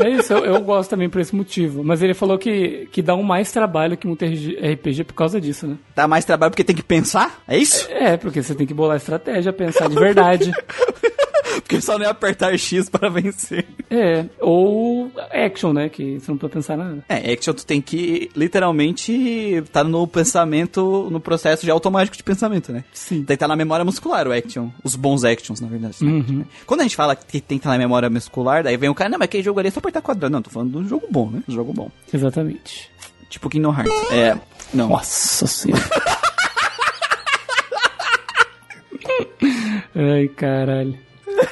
É 0.00 0.08
isso, 0.08 0.32
eu, 0.32 0.44
eu 0.44 0.60
gosto 0.60 0.90
também 0.90 1.08
por 1.08 1.20
esse 1.20 1.34
motivo. 1.34 1.84
Mas 1.84 2.02
ele 2.02 2.14
falou 2.14 2.38
que, 2.38 2.88
que 2.90 3.02
dá 3.02 3.14
um 3.14 3.22
mais 3.22 3.52
trabalho 3.52 3.96
que 3.96 4.06
muito 4.06 4.24
RPG 4.24 5.04
por 5.04 5.14
causa 5.14 5.40
disso, 5.40 5.66
né? 5.66 5.76
Dá 5.94 6.08
mais 6.08 6.24
trabalho 6.24 6.50
porque 6.50 6.64
tem 6.64 6.76
que 6.76 6.82
pensar? 6.82 7.42
É 7.46 7.56
isso? 7.56 7.88
É, 7.90 8.16
porque 8.16 8.42
você 8.42 8.54
tem 8.54 8.66
que 8.66 8.74
bolar 8.74 8.96
estratégia, 8.96 9.52
pensar 9.52 9.88
de 9.88 9.94
verdade. 9.94 10.52
Porque 11.64 11.80
só 11.80 11.98
não 11.98 12.04
é 12.04 12.08
apertar 12.10 12.56
X 12.58 12.90
para 12.90 13.08
vencer. 13.08 13.66
É, 13.90 14.26
ou 14.38 15.10
action, 15.30 15.72
né? 15.72 15.88
Que 15.88 16.20
você 16.20 16.30
não 16.30 16.36
precisa 16.36 16.52
pensar 16.60 16.76
nada. 16.76 17.02
É, 17.08 17.32
action 17.32 17.54
tu 17.54 17.64
tem 17.64 17.80
que 17.80 18.30
literalmente 18.36 19.10
estar 19.12 19.82
no 19.82 20.06
pensamento, 20.06 21.08
no 21.10 21.18
processo 21.18 21.64
de 21.64 21.70
automático 21.70 22.16
de 22.16 22.22
pensamento, 22.22 22.70
né? 22.70 22.84
Sim. 22.92 23.16
Tem 23.16 23.24
que 23.28 23.32
estar 23.32 23.48
na 23.48 23.56
memória 23.56 23.82
muscular 23.84 24.28
o 24.28 24.32
action. 24.32 24.68
Os 24.84 24.94
bons 24.94 25.24
actions, 25.24 25.58
na 25.60 25.66
verdade. 25.68 25.96
né? 26.04 26.44
Quando 26.66 26.80
a 26.80 26.82
gente 26.82 26.96
fala 26.96 27.16
que 27.16 27.40
tem 27.40 27.56
que 27.58 27.62
estar 27.62 27.70
na 27.70 27.78
memória 27.78 28.10
muscular, 28.10 28.62
daí 28.62 28.76
vem 28.76 28.90
o 28.90 28.94
cara, 28.94 29.08
não, 29.08 29.18
mas 29.18 29.24
aquele 29.24 29.42
jogo 29.42 29.58
ali 29.58 29.68
é 29.68 29.70
só 29.70 29.78
apertar 29.80 30.02
quadrado. 30.02 30.30
Não, 30.32 30.42
tô 30.42 30.50
falando 30.50 30.82
do 30.82 30.86
jogo 30.86 31.06
bom, 31.10 31.30
né? 31.30 31.42
Do 31.48 31.54
jogo 31.54 31.72
bom. 31.72 31.90
Exatamente. 32.12 32.90
Tipo 33.30 33.48
Kingdom 33.48 33.72
Hearts. 33.74 34.12
É. 34.12 34.38
Não. 34.74 34.88
Nossa 34.90 35.46
senhora. 35.46 35.82
Ai, 39.94 40.28
caralho. 40.28 40.98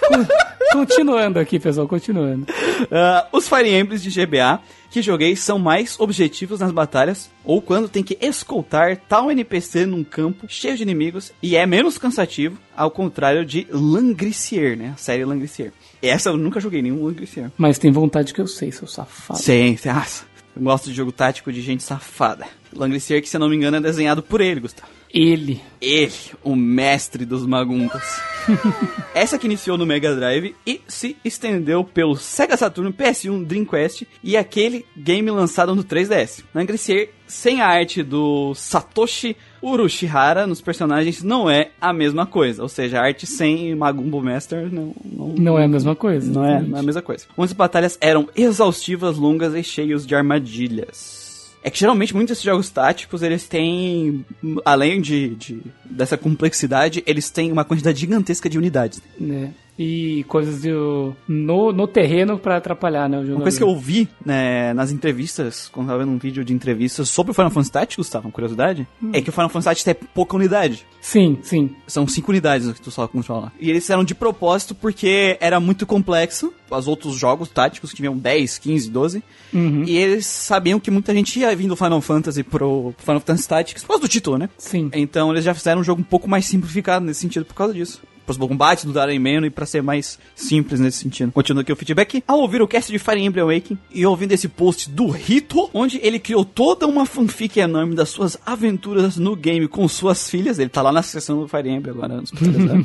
Con- 0.08 0.26
Continuando 0.72 1.38
aqui, 1.38 1.58
pessoal, 1.60 1.86
continuando. 1.86 2.46
Ah, 2.90 3.26
os 3.32 3.46
Fire 3.48 3.68
Emblems 3.68 4.02
de 4.02 4.10
GBA 4.10 4.58
que 4.90 5.02
joguei 5.02 5.36
são 5.36 5.58
mais 5.58 5.98
objetivos 6.00 6.60
nas 6.60 6.70
batalhas 6.72 7.30
ou 7.44 7.60
quando 7.62 7.88
tem 7.88 8.02
que 8.02 8.16
escoltar 8.20 8.96
tal 9.08 9.30
NPC 9.30 9.84
num 9.86 10.02
campo 10.04 10.46
cheio 10.48 10.76
de 10.76 10.82
inimigos 10.82 11.32
e 11.42 11.56
é 11.56 11.64
menos 11.66 11.98
cansativo, 11.98 12.58
ao 12.76 12.90
contrário 12.90 13.44
de 13.44 13.66
Langricier, 13.70 14.76
né? 14.76 14.92
A 14.94 14.96
série 14.98 15.24
Langricier. 15.24 15.72
Essa 16.00 16.30
eu 16.30 16.36
nunca 16.36 16.58
joguei 16.60 16.80
nenhum 16.82 17.04
Langricier. 17.04 17.50
Mas 17.56 17.78
tem 17.78 17.90
vontade 17.90 18.32
que 18.34 18.40
eu 18.40 18.46
sei, 18.46 18.72
seu 18.72 18.86
safado. 18.86 19.40
Sim. 19.40 19.76
Nossa, 19.84 20.24
eu 20.56 20.62
gosto 20.62 20.88
de 20.90 20.94
jogo 20.94 21.12
tático 21.12 21.52
de 21.52 21.60
gente 21.62 21.82
safada. 21.82 22.46
Langricier, 22.74 23.20
que 23.22 23.28
se 23.28 23.36
eu 23.36 23.40
não 23.40 23.48
me 23.48 23.56
engano, 23.56 23.76
é 23.76 23.80
desenhado 23.80 24.22
por 24.22 24.40
ele, 24.40 24.60
Gustavo. 24.60 24.90
Ele. 25.12 25.60
Ele, 25.80 26.12
o 26.42 26.56
mestre 26.56 27.26
dos 27.26 27.46
maguntas. 27.46 28.02
Essa 29.14 29.38
que 29.38 29.46
iniciou 29.46 29.76
no 29.76 29.84
Mega 29.84 30.14
Drive 30.16 30.54
e 30.66 30.80
se 30.88 31.16
estendeu 31.24 31.84
pelo 31.84 32.16
Sega 32.16 32.56
Saturn, 32.56 32.92
PS1, 32.92 33.44
Dreamcast 33.44 34.08
e 34.22 34.36
aquele 34.36 34.86
game 34.96 35.30
lançado 35.30 35.74
no 35.74 35.84
3DS. 35.84 36.42
Langricier, 36.54 37.10
sem 37.26 37.60
a 37.60 37.66
arte 37.66 38.02
do 38.02 38.54
Satoshi 38.54 39.36
Urushihara 39.62 40.46
nos 40.46 40.60
personagens, 40.60 41.22
não 41.22 41.48
é 41.48 41.70
a 41.80 41.92
mesma 41.92 42.26
coisa. 42.26 42.62
Ou 42.62 42.68
seja, 42.68 42.98
a 42.98 43.04
arte 43.04 43.26
sem 43.26 43.74
Magumbo 43.74 44.22
Master 44.22 44.72
não, 44.72 44.94
não, 45.04 45.28
Não 45.38 45.58
é 45.58 45.64
a 45.64 45.68
mesma 45.68 45.94
coisa. 45.94 46.32
não 46.32 46.44
é, 46.44 46.62
não 46.62 46.78
é 46.78 46.80
a 46.80 46.84
mesma 46.84 47.02
coisa. 47.02 47.26
Onde 47.36 47.50
as 47.50 47.56
batalhas 47.56 47.98
eram 48.00 48.28
exaustivas, 48.34 49.18
longas 49.18 49.54
e 49.54 49.62
cheias 49.62 50.06
de 50.06 50.14
armadilhas. 50.14 51.21
É 51.64 51.70
que 51.70 51.78
geralmente 51.78 52.12
muitos 52.14 52.30
desses 52.32 52.44
jogos 52.44 52.68
táticos, 52.70 53.22
eles 53.22 53.46
têm, 53.46 54.24
além 54.64 55.00
de, 55.00 55.28
de- 55.36 55.62
dessa 55.84 56.16
complexidade, 56.18 57.02
eles 57.06 57.30
têm 57.30 57.52
uma 57.52 57.64
quantidade 57.64 58.00
gigantesca 58.00 58.48
de 58.50 58.58
unidades. 58.58 59.00
né? 59.18 59.52
E 59.78 60.24
coisas 60.24 60.62
do, 60.62 61.14
no, 61.26 61.72
no 61.72 61.86
terreno 61.86 62.38
pra 62.38 62.56
atrapalhar, 62.56 63.08
né? 63.08 63.18
Uma 63.18 63.40
coisa 63.40 63.56
que 63.56 63.64
eu 63.64 63.68
ouvi 63.68 64.08
né, 64.24 64.72
nas 64.74 64.92
entrevistas, 64.92 65.68
quando 65.68 65.86
eu 65.86 65.92
tava 65.92 66.04
vendo 66.04 66.14
um 66.14 66.18
vídeo 66.18 66.44
de 66.44 66.52
entrevistas 66.52 67.08
sobre 67.08 67.30
o 67.30 67.34
Final 67.34 67.50
Fantasy 67.50 67.72
Tactics, 67.72 67.96
Gustavo, 67.96 68.26
uma 68.26 68.32
curiosidade, 68.32 68.86
é 69.12 69.20
que 69.20 69.30
o 69.30 69.32
Final 69.32 69.48
Fantasy 69.48 69.64
Tactics 69.64 69.84
tem 69.84 70.08
pouca 70.14 70.36
unidade. 70.36 70.86
Sim, 71.00 71.38
sim. 71.42 71.70
São 71.86 72.06
cinco 72.06 72.30
unidades 72.30 72.70
que 72.72 72.80
tu 72.80 72.90
só 72.90 73.06
controla. 73.08 73.52
E 73.60 73.70
eles 73.70 73.82
fizeram 73.84 74.04
de 74.04 74.14
propósito 74.14 74.74
porque 74.74 75.36
era 75.40 75.58
muito 75.58 75.86
complexo. 75.86 76.52
Os 76.70 76.88
outros 76.88 77.16
jogos 77.16 77.48
táticos 77.48 77.92
tinham 77.92 78.16
10, 78.16 78.58
15, 78.58 78.90
12. 78.90 79.22
Uhum. 79.52 79.84
E 79.84 79.96
eles 79.96 80.26
sabiam 80.26 80.80
que 80.80 80.90
muita 80.90 81.12
gente 81.12 81.38
ia 81.38 81.54
vir 81.54 81.68
do 81.68 81.76
Final 81.76 82.00
Fantasy 82.00 82.42
pro 82.42 82.94
Final 82.98 83.20
Fantasy 83.20 83.48
Tactics 83.48 83.82
por 83.82 83.88
causa 83.88 84.02
do 84.02 84.08
título, 84.08 84.38
né? 84.38 84.48
Sim. 84.56 84.90
Então 84.94 85.30
eles 85.30 85.44
já 85.44 85.54
fizeram 85.54 85.80
um 85.80 85.84
jogo 85.84 86.00
um 86.00 86.04
pouco 86.04 86.28
mais 86.28 86.46
simplificado 86.46 87.04
nesse 87.04 87.20
sentido 87.20 87.44
por 87.44 87.54
causa 87.54 87.74
disso. 87.74 88.00
Pros 88.36 88.48
combates 88.48 88.84
durarem 88.84 89.18
menos 89.18 89.48
e 89.48 89.50
pra 89.50 89.66
ser 89.66 89.82
mais 89.82 90.18
simples 90.34 90.80
nesse 90.80 90.98
sentido. 90.98 91.32
Continuando 91.32 91.62
aqui 91.62 91.72
o 91.72 91.76
feedback. 91.76 92.22
Ao 92.26 92.38
ouvir 92.40 92.62
o 92.62 92.68
cast 92.68 92.90
de 92.90 92.98
Fire 92.98 93.20
Emblem 93.20 93.42
Awakening 93.42 93.78
e 93.92 94.06
ouvindo 94.06 94.32
esse 94.32 94.48
post 94.48 94.90
do 94.90 95.08
Rito, 95.08 95.68
onde 95.72 95.98
ele 96.02 96.18
criou 96.18 96.44
toda 96.44 96.86
uma 96.86 97.06
fanfic 97.06 97.58
enorme 97.58 97.94
das 97.94 98.08
suas 98.08 98.38
aventuras 98.44 99.16
no 99.16 99.36
game 99.36 99.68
com 99.68 99.86
suas 99.88 100.28
filhas, 100.28 100.58
ele 100.58 100.70
tá 100.70 100.82
lá 100.82 100.92
na 100.92 101.02
seção 101.02 101.40
do 101.40 101.48
Fire 101.48 101.68
Emblem 101.68 101.94
agora, 101.94 102.20
nos 102.20 102.32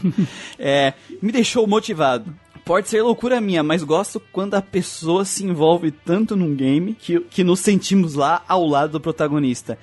é, 0.59 0.93
me 1.21 1.31
deixou 1.31 1.65
motivado. 1.67 2.33
Pode 2.65 2.89
ser 2.89 3.01
loucura 3.01 3.39
minha, 3.39 3.63
mas 3.63 3.81
gosto 3.81 4.21
quando 4.31 4.55
a 4.55 4.61
pessoa 4.61 5.23
se 5.23 5.45
envolve 5.45 5.89
tanto 5.89 6.35
num 6.35 6.53
game 6.53 6.93
que, 6.93 7.19
que 7.21 7.43
nos 7.43 7.61
sentimos 7.61 8.13
lá 8.13 8.43
ao 8.47 8.67
lado 8.67 8.91
do 8.91 8.99
protagonista 8.99 9.77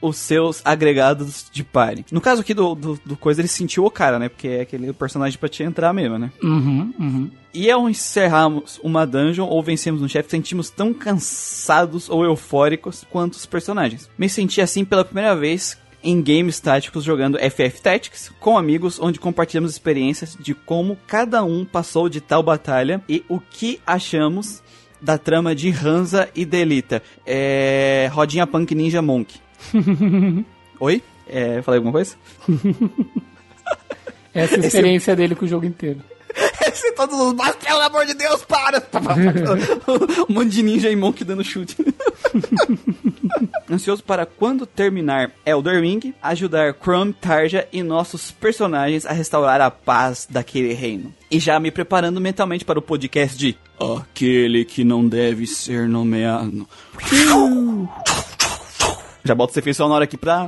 os 0.00 0.16
seus 0.16 0.60
agregados 0.64 1.46
de 1.50 1.64
party. 1.64 2.04
No 2.10 2.20
caso 2.20 2.42
aqui 2.42 2.52
do, 2.52 2.74
do, 2.74 3.00
do 3.04 3.16
coisa, 3.16 3.40
ele 3.40 3.48
sentiu 3.48 3.84
o 3.84 3.90
cara, 3.90 4.18
né? 4.18 4.28
Porque 4.28 4.48
é 4.48 4.60
aquele 4.62 4.92
personagem 4.92 5.38
pra 5.38 5.48
te 5.48 5.62
entrar 5.62 5.92
mesmo, 5.92 6.18
né? 6.18 6.30
Uhum, 6.42 6.92
uhum. 6.98 7.30
E 7.54 7.70
ao 7.70 7.88
encerrarmos 7.88 8.80
uma 8.82 9.06
dungeon 9.06 9.46
ou 9.46 9.62
vencemos 9.62 10.02
um 10.02 10.08
chefe, 10.08 10.30
sentimos 10.30 10.70
tão 10.70 10.92
cansados 10.92 12.08
ou 12.08 12.24
eufóricos 12.24 13.04
quanto 13.10 13.34
os 13.34 13.46
personagens. 13.46 14.08
Me 14.16 14.28
senti 14.28 14.60
assim 14.60 14.84
pela 14.84 15.04
primeira 15.04 15.34
vez 15.36 15.78
em 16.02 16.20
games 16.20 16.58
táticos 16.58 17.04
jogando 17.04 17.38
FF 17.38 17.80
Tactics 17.80 18.32
com 18.40 18.58
amigos, 18.58 18.98
onde 19.00 19.20
compartilhamos 19.20 19.70
experiências 19.70 20.36
de 20.38 20.54
como 20.54 20.98
cada 21.06 21.44
um 21.44 21.64
passou 21.64 22.08
de 22.08 22.20
tal 22.20 22.42
batalha 22.42 23.02
e 23.08 23.24
o 23.28 23.38
que 23.38 23.80
achamos 23.86 24.62
da 25.00 25.18
trama 25.18 25.54
de 25.54 25.70
Hansa 25.70 26.28
e 26.34 26.44
Delita. 26.44 27.02
É... 27.26 28.08
Rodinha 28.12 28.46
Punk 28.46 28.74
Ninja 28.74 29.02
Monk. 29.02 29.34
Oi? 30.80 31.02
É, 31.26 31.62
falei 31.62 31.78
alguma 31.78 31.92
coisa? 31.92 32.16
Essa 34.34 34.56
é 34.56 34.58
a 34.58 34.66
experiência 34.66 35.14
dele 35.14 35.34
com 35.34 35.44
o 35.44 35.48
jogo 35.48 35.66
inteiro. 35.66 36.00
Esse 36.66 36.92
todos 36.92 37.18
os 37.18 37.34
mas 37.34 37.54
pelo 37.56 37.80
amor 37.80 38.06
de 38.06 38.14
Deus, 38.14 38.42
para! 38.44 38.82
um 40.28 40.32
monte 40.32 40.50
de 40.50 40.62
ninja 40.62 40.90
e 40.90 40.96
monk 40.96 41.22
dando 41.24 41.44
chute. 41.44 41.76
Ansioso 43.70 44.02
para 44.02 44.24
quando 44.24 44.66
terminar 44.66 45.32
Elder 45.44 45.80
Ring, 45.80 46.14
ajudar 46.22 46.74
Chrome, 46.74 47.12
Tarja 47.12 47.68
e 47.72 47.82
nossos 47.82 48.30
personagens 48.30 49.04
a 49.04 49.12
restaurar 49.12 49.60
a 49.60 49.70
paz 49.70 50.26
daquele 50.28 50.72
reino. 50.72 51.12
E 51.30 51.38
já 51.38 51.58
me 51.60 51.70
preparando 51.70 52.20
mentalmente 52.20 52.64
para 52.64 52.78
o 52.78 52.82
podcast 52.82 53.36
de 53.36 53.56
Aquele 54.00 54.64
que 54.64 54.84
não 54.84 55.06
deve 55.06 55.46
ser 55.46 55.88
nomeado. 55.88 56.68
Já 59.24 59.34
boto 59.34 59.52
esse 59.52 59.60
efeito 59.60 59.76
sonoro 59.76 60.02
aqui 60.02 60.16
pra 60.16 60.46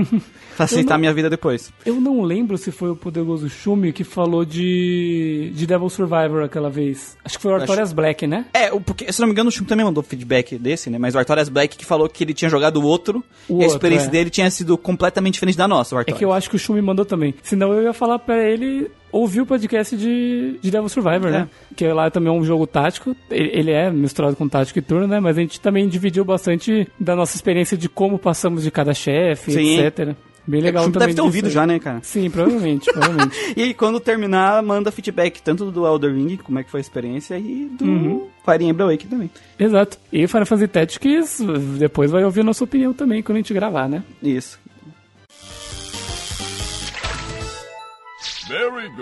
facilitar 0.56 0.94
a 0.94 0.98
minha 0.98 1.12
vida 1.12 1.28
depois. 1.28 1.72
Eu 1.84 2.00
não 2.00 2.22
lembro 2.22 2.56
se 2.56 2.70
foi 2.70 2.90
o 2.90 2.96
poderoso 2.96 3.48
Shumi 3.48 3.92
que 3.92 4.04
falou 4.04 4.44
de, 4.44 5.52
de 5.54 5.66
Devil 5.66 5.88
Survivor 5.90 6.42
aquela 6.42 6.70
vez. 6.70 7.16
Acho 7.24 7.36
que 7.36 7.42
foi 7.42 7.52
o 7.52 7.56
Artorias 7.56 7.92
Black, 7.92 8.26
né? 8.26 8.46
É, 8.52 8.72
o- 8.72 8.80
porque, 8.80 9.12
se 9.12 9.20
não 9.20 9.26
me 9.26 9.32
engano, 9.32 9.48
o 9.48 9.52
Shumi 9.52 9.66
também 9.68 9.84
mandou 9.84 10.02
feedback 10.02 10.56
desse, 10.58 10.88
né? 10.90 10.98
Mas 10.98 11.14
o 11.14 11.18
Artorias 11.18 11.48
Black 11.48 11.76
que 11.76 11.84
falou 11.84 12.08
que 12.08 12.24
ele 12.24 12.34
tinha 12.34 12.48
jogado 12.48 12.76
o 12.80 12.84
outro 12.84 13.22
O 13.48 13.60
e 13.60 13.64
a 13.64 13.66
experiência 13.66 14.06
é. 14.06 14.10
dele 14.10 14.30
tinha 14.30 14.50
sido 14.50 14.76
completamente 14.78 15.34
diferente 15.34 15.58
da 15.58 15.68
nossa, 15.68 15.94
o 15.94 15.98
É 15.98 16.00
Artorias. 16.00 16.18
que 16.18 16.24
eu 16.24 16.32
acho 16.32 16.48
que 16.50 16.56
o 16.56 16.58
Shumi 16.58 16.80
mandou 16.80 17.04
também. 17.04 17.34
Senão 17.42 17.72
eu 17.72 17.82
ia 17.82 17.92
falar 17.92 18.18
pra 18.18 18.36
ele 18.42 18.90
ouvir 19.18 19.40
o 19.40 19.46
podcast 19.46 19.96
de, 19.96 20.58
de 20.60 20.70
Devil 20.70 20.88
Survivor, 20.88 21.30
né? 21.30 21.48
Que 21.76 21.86
lá 21.88 22.10
também 22.10 22.28
é 22.34 22.36
um 22.36 22.44
jogo 22.44 22.66
tático. 22.66 23.14
Ele, 23.30 23.70
é 23.70 23.90
misturado 23.90 24.36
com 24.36 24.48
tático 24.48 24.78
e 24.78 24.82
turno, 24.82 25.06
né? 25.06 25.20
Mas 25.20 25.38
a 25.38 25.40
gente 25.40 25.60
também 25.60 25.88
dividiu 25.88 26.24
bastante 26.24 26.88
da 26.98 27.14
nossa 27.14 27.36
experiência 27.36 27.76
de 27.76 27.88
como 27.88 28.18
passamos 28.18 28.62
de 28.62 28.70
cada 28.70 28.92
chefe, 28.94 29.52
etc. 29.52 30.14
Bem 30.46 30.60
É, 30.60 30.64
legal 30.64 30.82
Shumi 30.82 30.92
também. 30.92 31.06
deve 31.08 31.16
ter 31.16 31.22
ouvido 31.22 31.46
aí. 31.46 31.50
já, 31.50 31.66
né, 31.66 31.78
cara? 31.78 32.00
Sim, 32.02 32.28
provavelmente, 32.28 32.92
provavelmente. 32.92 33.34
E 33.56 33.62
aí, 33.62 33.72
quando 33.72 33.98
terminar, 33.98 34.62
manda 34.62 34.90
feedback 34.92 35.40
tanto 35.40 35.70
do 35.70 35.86
Elder 35.86 36.12
Ring, 36.14 36.36
como 36.36 36.58
é 36.58 36.62
que 36.62 36.70
foi 36.70 36.80
a 36.80 36.82
experiência, 36.82 37.38
e 37.38 37.66
do 37.78 37.84
Uhum. 37.84 38.26
Fire 38.44 38.62
Emblem 38.64 38.88
Awakening 38.88 39.10
também. 39.10 39.30
Exato. 39.58 39.96
E 40.12 40.26
Final 40.26 40.44
Fantasy 40.44 40.68
Tactics 40.68 41.40
depois 41.78 42.10
vai 42.10 42.22
ouvir 42.24 42.40
a 42.40 42.44
nossa 42.44 42.62
opinião 42.62 42.92
também 42.92 43.22
quando 43.22 43.36
a 43.36 43.40
gente 43.40 43.54
gravar, 43.54 43.88
né? 43.88 44.02
Isso. 44.22 44.58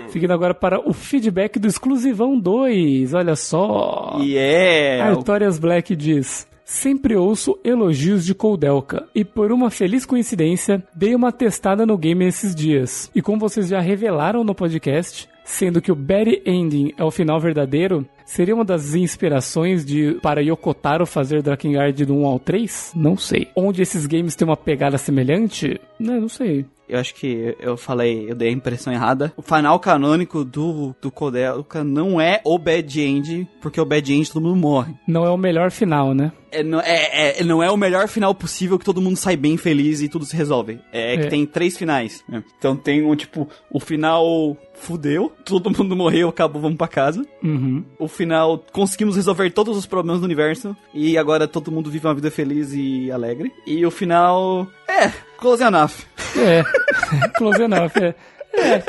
Seguindo 0.09 0.31
agora 0.31 0.53
para 0.53 0.79
o 0.79 0.93
feedback 0.93 1.59
do 1.59 1.67
Exclusivão 1.67 2.39
2. 2.39 3.13
Olha 3.13 3.35
só. 3.35 4.17
E 4.21 4.37
é... 4.37 5.01
Artorias 5.01 5.59
Black 5.59 5.95
diz: 5.95 6.47
Sempre 6.65 7.15
ouço 7.15 7.59
elogios 7.63 8.25
de 8.25 8.33
Coldelka, 8.33 9.05
e 9.13 9.25
por 9.25 9.51
uma 9.51 9.69
feliz 9.69 10.05
coincidência, 10.05 10.81
dei 10.95 11.13
uma 11.13 11.31
testada 11.31 11.85
no 11.85 11.97
game 11.97 12.25
esses 12.25 12.55
dias. 12.55 13.11
E 13.13 13.21
como 13.21 13.39
vocês 13.39 13.67
já 13.67 13.79
revelaram 13.79 14.43
no 14.43 14.55
podcast, 14.55 15.27
sendo 15.43 15.81
que 15.81 15.91
o 15.91 15.95
Bad 15.95 16.41
Ending 16.45 16.93
é 16.97 17.03
o 17.03 17.11
final 17.11 17.39
verdadeiro, 17.39 18.07
seria 18.25 18.55
uma 18.55 18.63
das 18.63 18.95
inspirações 18.95 19.85
de 19.85 20.17
para 20.21 20.41
Yokotaro 20.41 21.05
fazer 21.05 21.41
Drakengard 21.41 22.05
do 22.05 22.15
1 22.15 22.25
ao 22.25 22.39
3? 22.39 22.93
Não 22.95 23.17
sei. 23.17 23.49
Onde 23.55 23.81
esses 23.81 24.05
games 24.05 24.35
têm 24.35 24.47
uma 24.47 24.57
pegada 24.57 24.97
semelhante? 24.97 25.79
Né, 25.99 26.17
não 26.19 26.29
sei. 26.29 26.65
Eu 26.87 26.99
acho 26.99 27.15
que 27.15 27.55
eu 27.59 27.77
falei, 27.77 28.29
eu 28.29 28.35
dei 28.35 28.49
a 28.49 28.51
impressão 28.51 28.91
errada. 28.93 29.33
O 29.37 29.41
final 29.41 29.79
canônico 29.79 30.43
do, 30.43 30.93
do 31.01 31.09
Kodelka 31.09 31.83
não 31.83 32.19
é 32.19 32.41
o 32.43 32.57
Bad 32.59 32.99
End, 33.01 33.47
porque 33.61 33.79
o 33.79 33.85
Bad 33.85 34.13
End 34.13 34.31
todo 34.31 34.43
mundo 34.43 34.57
morre. 34.57 34.93
Não 35.07 35.25
é 35.25 35.29
o 35.29 35.37
melhor 35.37 35.71
final, 35.71 36.13
né? 36.13 36.31
É, 36.51 36.61
não, 36.61 36.79
é, 36.81 37.39
é- 37.39 37.43
não 37.43 37.63
é 37.63 37.71
o 37.71 37.77
melhor 37.77 38.07
final 38.07 38.35
possível 38.35 38.77
que 38.77 38.85
todo 38.85 39.01
mundo 39.01 39.15
sai 39.17 39.35
bem 39.35 39.57
feliz 39.57 40.01
e 40.01 40.09
tudo 40.09 40.23
se 40.23 40.35
resolve. 40.35 40.77
É, 40.91 41.17
que 41.17 41.23
É. 41.25 41.29
tem 41.29 41.45
três 41.47 41.75
finais. 41.75 42.23
né? 42.29 42.43
Então 42.59 42.75
tem 42.75 43.03
um 43.03 43.15
tipo, 43.15 43.47
o 43.71 43.79
final 43.79 44.55
fudeu, 44.75 45.31
todo 45.45 45.71
mundo 45.75 45.95
morreu, 45.95 46.29
acabou, 46.29 46.61
vamos 46.61 46.77
pra 46.77 46.87
casa. 46.87 47.25
Uhum. 47.43 47.83
O 47.97 48.07
final, 48.07 48.63
conseguimos 48.71 49.15
resolver 49.15 49.49
todos 49.51 49.75
os 49.77 49.85
problemas 49.87 50.19
do 50.21 50.25
universo 50.25 50.75
e 50.93 51.17
agora 51.17 51.47
todo 51.47 51.71
mundo 51.71 51.89
vive 51.89 52.05
uma 52.05 52.13
vida 52.13 52.29
feliz 52.29 52.71
e 52.73 53.09
alegre. 53.11 53.51
E 53.65 53.83
o 53.85 53.89
final, 53.91 54.67
é, 54.93 55.11
close 55.37 55.63
enough. 55.63 55.91
É. 56.37 56.63
Close 57.37 57.61
enough, 57.61 57.91
é. 57.97 58.15
É. 58.53 58.83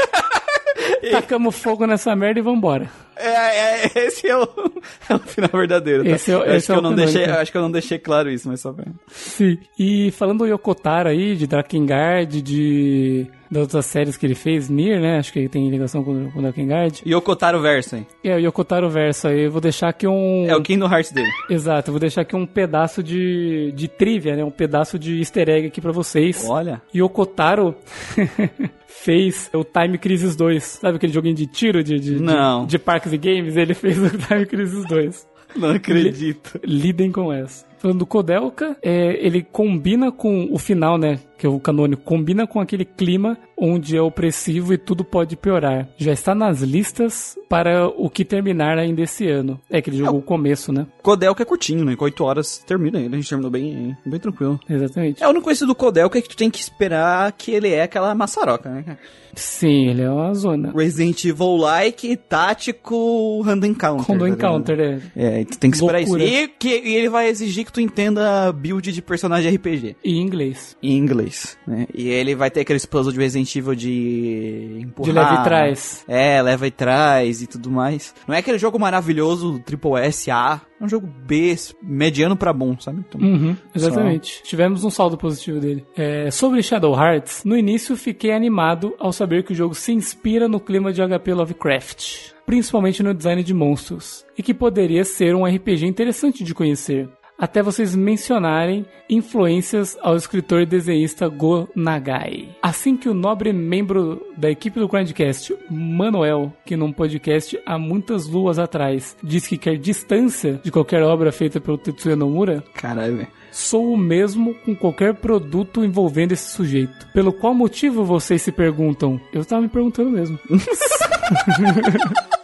Tacamos 1.12 1.56
fogo 1.56 1.86
nessa 1.86 2.14
merda 2.16 2.40
e 2.40 2.42
vambora. 2.42 2.88
É, 3.16 3.86
é, 3.86 4.06
esse 4.06 4.26
é 4.28 4.36
o, 4.36 4.42
é 5.08 5.14
o 5.14 5.18
final 5.18 5.50
verdadeiro. 5.52 6.04
Tá? 6.04 6.10
Esse 6.10 6.30
é 6.30 6.34
eu 6.34 6.42
acho 6.42 6.50
esse 6.52 6.66
que 6.66 6.72
é 6.72 6.74
eu 6.74 6.78
o 6.78 6.82
não 6.82 6.94
deixei, 6.94 7.24
eu 7.24 7.34
acho 7.34 7.52
que 7.52 7.58
eu 7.58 7.62
não 7.62 7.70
deixei 7.70 7.98
claro 7.98 8.30
isso, 8.30 8.48
mas 8.48 8.60
só 8.60 8.72
pra... 8.72 8.84
Sim. 9.08 9.58
E 9.78 10.10
falando 10.12 10.38
do 10.40 10.46
Yokotaro 10.46 11.08
aí, 11.08 11.36
de 11.36 11.46
Drakengard, 11.46 12.40
de 12.42 13.26
das 13.50 13.62
outras 13.62 13.86
séries 13.86 14.16
que 14.16 14.26
ele 14.26 14.34
fez, 14.34 14.68
Nier, 14.68 15.00
né? 15.00 15.18
Acho 15.18 15.32
que 15.32 15.38
ele 15.38 15.48
tem 15.48 15.68
ligação 15.70 16.02
com, 16.02 16.28
com 16.32 16.42
Drakengard. 16.42 17.02
E 17.06 17.14
o 17.14 17.20
Kotaro 17.22 17.60
Verso, 17.60 17.94
hein? 17.94 18.06
É, 18.24 18.34
o 18.34 18.38
Yokotaro 18.40 18.90
Verso 18.90 19.28
aí, 19.28 19.42
eu 19.44 19.50
vou 19.52 19.60
deixar 19.60 19.90
aqui 19.90 20.08
um... 20.08 20.44
É 20.48 20.56
o 20.56 20.62
Kingdom 20.62 20.90
Hearts 20.92 21.12
dele. 21.12 21.30
Exato, 21.48 21.90
eu 21.90 21.92
vou 21.92 22.00
deixar 22.00 22.22
aqui 22.22 22.34
um 22.34 22.46
pedaço 22.46 23.00
de, 23.00 23.70
de 23.76 23.86
trivia, 23.86 24.34
né? 24.34 24.44
Um 24.44 24.50
pedaço 24.50 24.98
de 24.98 25.18
easter 25.18 25.48
egg 25.48 25.68
aqui 25.68 25.80
pra 25.80 25.92
vocês. 25.92 26.44
Olha. 26.48 26.82
Yokotaro 26.92 27.76
fez 28.86 29.50
o 29.52 29.62
Time 29.64 29.98
Crisis 29.98 30.34
2. 30.34 30.64
Sabe 30.64 30.96
aquele 30.96 31.12
joguinho 31.12 31.34
de 31.34 31.46
tiro 31.46 31.82
de, 31.84 31.98
de, 32.00 32.14
de- 32.16 32.22
Não. 32.22 32.66
de 32.66 32.78
parques 33.04 33.12
e 33.12 33.18
games? 33.18 33.56
Ele 33.56 33.74
fez 33.74 33.98
o 33.98 34.10
Time 34.10 34.46
Crisis 34.46 34.84
2. 34.86 35.28
Não 35.56 35.70
acredito. 35.70 36.58
Lidem 36.64 37.12
com 37.12 37.32
essa. 37.32 37.64
Falando 37.78 37.98
do 37.98 38.06
Kodelka, 38.06 38.76
é, 38.82 39.24
ele 39.24 39.42
combina 39.42 40.10
com 40.10 40.48
o 40.50 40.58
final, 40.58 40.98
né? 40.98 41.20
Que 41.38 41.46
é 41.46 41.48
o 41.48 41.60
canônico, 41.60 42.02
combina 42.02 42.46
com 42.46 42.60
aquele 42.60 42.84
clima 42.84 43.38
onde 43.56 43.96
é 43.96 44.02
opressivo 44.02 44.74
e 44.74 44.78
tudo 44.78 45.04
pode 45.04 45.36
piorar. 45.36 45.88
Já 45.96 46.12
está 46.12 46.34
nas 46.34 46.60
listas 46.60 47.38
para 47.48 47.86
o 47.88 48.10
que 48.10 48.24
terminar 48.24 48.78
ainda 48.78 49.02
esse 49.02 49.28
ano. 49.28 49.60
É 49.70 49.80
que 49.80 49.90
ele 49.90 49.98
jogou 49.98 50.18
o 50.18 50.22
começo, 50.22 50.72
né? 50.72 50.86
Kodelka 51.02 51.42
é 51.42 51.46
curtinho, 51.46 51.84
né? 51.84 51.94
Com 51.94 52.04
8 52.04 52.24
horas 52.24 52.58
termina 52.58 52.98
ele. 52.98 53.14
A 53.14 53.16
gente 53.16 53.28
terminou 53.28 53.50
bem, 53.50 53.96
bem 54.04 54.20
tranquilo. 54.20 54.58
Exatamente. 54.68 55.22
É, 55.22 55.26
o 55.26 55.30
único 55.30 55.44
coisa 55.44 55.66
do 55.66 55.74
Kodelka 55.74 56.18
é 56.18 56.22
que 56.22 56.28
tu 56.28 56.36
tem 56.36 56.50
que 56.50 56.58
esperar 56.58 57.30
que 57.32 57.50
ele 57.50 57.68
é 57.68 57.82
aquela 57.82 58.14
maçaroca, 58.14 58.70
né? 58.70 58.96
Sim, 59.34 59.88
ele 59.88 60.02
é 60.02 60.10
uma 60.10 60.32
zona. 60.32 60.72
Resident 60.74 61.24
Evil-like, 61.24 62.16
tático, 62.16 63.42
hand 63.44 63.64
encounter. 63.64 64.16
Do 64.16 64.24
tá? 64.24 64.28
Encounter, 64.28 64.80
é. 64.80 65.00
É, 65.14 65.40
e 65.42 65.44
tu 65.44 65.58
tem 65.58 65.70
que 65.70 65.76
esperar 65.76 65.98
Loucura. 65.98 66.24
isso. 66.24 66.34
E, 66.34 66.48
que, 66.48 66.68
e 66.68 66.94
ele 66.94 67.08
vai 67.08 67.28
exigir 67.28 67.64
que 67.64 67.72
tu 67.72 67.80
entenda 67.80 68.50
build 68.52 68.90
de 68.90 69.02
personagem 69.02 69.54
RPG. 69.54 69.96
E 70.02 70.16
em 70.16 70.22
inglês. 70.22 70.76
Em 70.82 70.96
inglês. 70.96 71.33
2, 71.34 71.58
né? 71.66 71.86
E 71.92 72.08
ele 72.08 72.34
vai 72.34 72.50
ter 72.50 72.60
aqueles 72.60 72.86
puzzles 72.86 73.14
de 73.14 73.20
Resident 73.20 73.54
Evil 73.56 73.74
de 73.74 74.78
empurrar. 74.80 75.12
De 75.12 75.18
leve 75.18 75.34
e 75.34 75.44
trás. 75.44 76.04
É, 76.08 76.40
leva 76.40 76.66
e 76.66 76.70
traz 76.70 77.42
e 77.42 77.46
tudo 77.46 77.70
mais. 77.70 78.14
Não 78.26 78.34
é 78.34 78.38
aquele 78.38 78.58
jogo 78.58 78.78
maravilhoso, 78.78 79.58
Triple 79.60 79.98
S, 80.00 80.30
A. 80.30 80.60
É 80.80 80.84
um 80.84 80.88
jogo 80.88 81.06
B, 81.06 81.54
mediano 81.82 82.36
pra 82.36 82.52
bom, 82.52 82.78
sabe? 82.78 83.04
Então, 83.08 83.20
Uhum, 83.20 83.56
exatamente. 83.74 84.42
Tivemos 84.42 84.84
um 84.84 84.90
saldo 84.90 85.16
positivo 85.16 85.60
dele. 85.60 85.84
É, 85.96 86.30
sobre 86.30 86.62
Shadow 86.62 86.94
Hearts, 86.94 87.42
no 87.44 87.56
início 87.56 87.96
fiquei 87.96 88.32
animado 88.32 88.94
ao 88.98 89.12
saber 89.12 89.44
que 89.44 89.52
o 89.52 89.56
jogo 89.56 89.74
se 89.74 89.92
inspira 89.92 90.48
no 90.48 90.60
clima 90.60 90.92
de 90.92 91.00
HP 91.00 91.32
Lovecraft, 91.32 92.32
principalmente 92.44 93.02
no 93.02 93.14
design 93.14 93.42
de 93.42 93.54
monstros, 93.54 94.26
e 94.36 94.42
que 94.42 94.52
poderia 94.52 95.04
ser 95.04 95.34
um 95.34 95.44
RPG 95.46 95.86
interessante 95.86 96.44
de 96.44 96.54
conhecer. 96.54 97.08
Até 97.38 97.62
vocês 97.62 97.94
mencionarem 97.94 98.86
influências 99.10 99.98
ao 100.00 100.16
escritor 100.16 100.62
e 100.62 100.66
desenhista 100.66 101.28
Go 101.28 101.68
Nagai. 101.74 102.48
Assim 102.62 102.96
que 102.96 103.08
o 103.08 103.14
nobre 103.14 103.52
membro 103.52 104.24
da 104.36 104.50
equipe 104.50 104.78
do 104.78 104.88
Grandcast, 104.88 105.54
Manuel, 105.68 106.52
que 106.64 106.76
num 106.76 106.92
podcast 106.92 107.60
há 107.66 107.76
muitas 107.78 108.26
luas 108.26 108.58
atrás 108.58 109.16
disse 109.22 109.48
que 109.48 109.58
quer 109.58 109.76
distância 109.76 110.60
de 110.62 110.70
qualquer 110.70 111.02
obra 111.02 111.32
feita 111.32 111.60
pelo 111.60 111.76
Tetsuya 111.76 112.16
Nomura, 112.16 112.62
Caralho. 112.72 113.26
Sou 113.50 113.92
o 113.92 113.96
mesmo 113.96 114.54
com 114.64 114.74
qualquer 114.74 115.14
produto 115.14 115.84
envolvendo 115.84 116.32
esse 116.32 116.50
sujeito. 116.50 117.08
Pelo 117.12 117.32
qual 117.32 117.54
motivo 117.54 118.04
vocês 118.04 118.42
se 118.42 118.52
perguntam? 118.52 119.20
Eu 119.32 119.42
estava 119.42 119.62
me 119.62 119.68
perguntando 119.68 120.10
mesmo. 120.10 120.38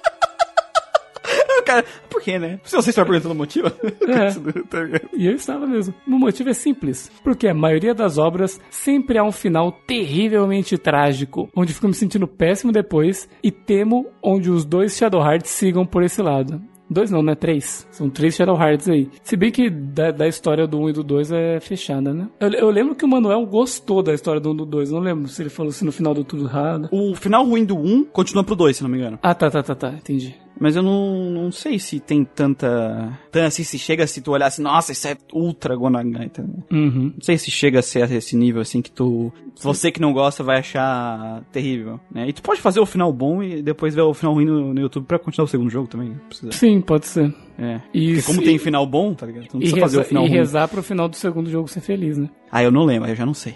Cara, 1.71 1.85
por 2.09 2.21
quê, 2.21 2.37
né? 2.37 2.59
Se 2.65 2.75
você 2.75 2.91
está 2.91 3.05
perguntando 3.05 3.35
o 3.35 3.39
motivo. 3.39 3.71
É. 4.11 4.31
Tá 4.69 4.83
ligado? 4.83 5.09
E 5.13 5.27
eu 5.27 5.35
estava 5.35 5.67
mesmo. 5.67 5.95
O 6.07 6.11
motivo 6.19 6.49
é 6.49 6.53
simples. 6.53 7.11
Porque 7.23 7.47
a 7.47 7.55
maioria 7.55 7.95
das 7.95 8.19
obras 8.19 8.61
sempre 8.69 9.19
há 9.19 9.23
um 9.23 9.31
final 9.31 9.71
terrivelmente 9.87 10.77
trágico, 10.77 11.49
onde 11.55 11.73
fico 11.73 11.87
me 11.87 11.95
sentindo 11.95 12.27
péssimo 12.27 12.73
depois 12.73 13.29
e 13.43 13.53
temo 13.53 14.07
onde 14.23 14.51
os 14.51 14.65
dois 14.65 14.97
Shadow 14.97 15.23
Hearts 15.23 15.51
sigam 15.51 15.87
por 15.87 16.03
esse 16.03 16.21
lado. 16.21 16.61
Dois 16.91 17.09
não, 17.09 17.23
né? 17.23 17.37
Três. 17.37 17.87
São 17.93 18.11
três 18.11 18.35
Shadow 18.35 18.61
Hearts 18.61 18.89
aí. 18.89 19.09
Se 19.23 19.37
bem 19.37 19.53
que 19.53 19.71
da, 19.71 20.11
da 20.11 20.27
história 20.27 20.67
do 20.67 20.81
1 20.81 20.89
e 20.89 20.93
do 20.93 21.05
2 21.05 21.31
é 21.31 21.61
fechada, 21.61 22.13
né? 22.13 22.29
Eu, 22.41 22.51
eu 22.51 22.71
lembro 22.71 22.97
que 22.97 23.05
o 23.05 23.09
Manuel 23.09 23.47
gostou 23.47 24.03
da 24.03 24.13
história 24.13 24.41
do 24.41 24.51
1 24.51 24.55
e 24.55 24.57
do 24.57 24.67
2. 24.67 24.91
Não 24.91 24.99
lembro 24.99 25.29
se 25.29 25.41
ele 25.41 25.51
falou 25.51 25.71
se 25.71 25.85
no 25.85 25.93
final 25.93 26.13
deu 26.15 26.25
tudo 26.25 26.47
errado. 26.47 26.89
O 26.91 27.15
final 27.15 27.47
ruim 27.47 27.65
do 27.65 27.77
1 27.79 28.07
continua 28.07 28.43
pro 28.43 28.57
2, 28.57 28.77
se 28.77 28.83
não 28.83 28.91
me 28.91 28.99
engano. 28.99 29.21
Ah, 29.23 29.35
tá, 29.35 29.49
tá, 29.49 29.63
tá, 29.63 29.77
tá. 29.77 29.91
Entendi. 29.91 30.35
Mas 30.59 30.77
eu 30.77 30.83
não, 30.83 31.31
não 31.31 31.51
sei 31.53 31.79
se 31.79 31.99
tem 32.01 32.25
tanta. 32.25 33.19
Tanta 33.31 33.47
assim, 33.47 33.65
se 33.65 33.79
chega 33.79 34.07
se 34.07 34.21
tu 34.21 34.33
olhar 34.33 34.47
assim, 34.47 34.63
nossa, 34.63 34.93
isso 34.93 35.09
é 35.09 35.17
ultra 35.33 35.75
Gonagai. 35.77 36.29
Tá? 36.29 36.43
Uhum. 36.71 37.13
Não 37.15 37.21
sei 37.23 37.39
se 37.39 37.51
chega 37.51 37.79
a 37.79 37.83
ser 37.83 38.11
esse 38.13 38.37
nível 38.37 38.61
assim 38.61 38.83
que 38.83 38.91
tu. 38.91 39.33
Você 39.63 39.91
que 39.91 40.01
não 40.01 40.13
gosta 40.13 40.43
vai 40.43 40.59
achar 40.59 41.43
terrível. 41.53 42.01
Né? 42.11 42.29
E 42.29 42.33
tu 42.33 42.43
pode 42.43 42.61
fazer 42.61 42.81
o 42.81 42.87
final 42.87 43.13
bom 43.13 43.43
e 43.43 43.63
depois 43.63 43.95
ver 43.95 44.03
o 44.03 44.15
final 44.15 44.35
ruim 44.35 44.45
no, 44.47 44.73
no 44.75 44.81
YouTube 44.81 45.05
pra 45.07 45.19
continuar 45.19 45.45
o 45.45 45.49
segundo 45.49 45.71
jogo 45.71 45.87
também. 45.89 46.15
Sim, 46.51 46.81
pode 46.81 47.07
ser. 47.07 47.35
É. 47.59 47.81
E 47.93 48.15
Porque 48.15 48.23
como 48.27 48.39
se- 48.41 48.45
tem 48.47 48.59
final 48.59 48.87
bom, 48.87 49.13
tá 49.15 49.27
ligado? 49.27 49.47
Tu 49.49 49.55
não 49.55 49.61
E, 49.61 49.65
precisa 49.65 49.81
fazer 49.81 49.97
reza, 49.99 50.07
o 50.07 50.09
final 50.09 50.25
e 50.25 50.29
ruim. 50.29 50.37
rezar 50.39 50.69
pro 50.69 50.83
final 50.83 51.09
do 51.09 51.17
segundo 51.17 51.51
jogo 51.51 51.69
ser 51.69 51.81
feliz, 51.81 52.17
né? 52.17 52.29
Ah, 52.51 52.63
eu 52.63 52.71
não 52.71 52.85
lembro, 52.85 53.09
eu 53.11 53.15
já 53.15 53.27
não 53.27 53.35
sei. 53.35 53.55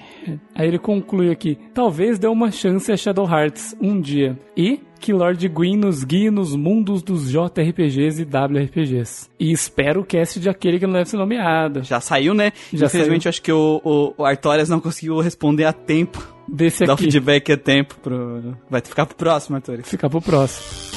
Aí 0.55 0.68
ele 0.68 0.78
conclui 0.78 1.30
aqui: 1.30 1.59
talvez 1.72 2.18
dê 2.18 2.26
uma 2.26 2.51
chance 2.51 2.92
a 2.92 2.97
Shadow 2.97 3.26
Hearts 3.26 3.74
um 3.80 3.99
dia. 4.01 4.38
E 4.57 4.78
que 5.05 5.12
Lord 5.12 5.46
Gwyn 5.50 5.76
nos 5.76 6.02
guie 6.02 6.30
nos 6.30 6.57
mundos 6.57 7.02
dos 7.02 7.30
JRPGs 7.30 8.22
e 8.22 8.24
WRPGs. 8.24 9.28
E 9.38 9.52
espero 9.52 10.00
o 10.00 10.05
cast 10.05 10.40
de 10.40 10.48
aquele 10.48 10.78
que 10.78 10.86
não 10.86 10.94
deve 10.94 11.11
ser 11.11 11.18
nomeado. 11.18 11.82
Já 11.82 12.00
saiu, 12.00 12.32
né? 12.32 12.52
Já 12.72 12.86
Infelizmente, 12.86 13.28
acho 13.28 13.42
que 13.42 13.52
o, 13.52 13.82
o, 13.84 14.14
o 14.16 14.24
Artorias 14.24 14.70
não 14.70 14.80
conseguiu 14.80 15.20
responder 15.20 15.66
a 15.66 15.74
tempo. 15.74 16.26
Desse 16.48 16.84
o 16.84 16.92
aqui. 16.92 17.02
feedback 17.02 17.52
a 17.52 17.57
tempo 17.59 17.96
pro. 18.02 18.57
Vai 18.70 18.80
ficar 18.80 19.05
pro 19.05 19.14
próximo, 19.14 19.57
Artorias. 19.57 19.86
Ficar 19.86 20.09
pro 20.09 20.22
próximo. 20.22 20.93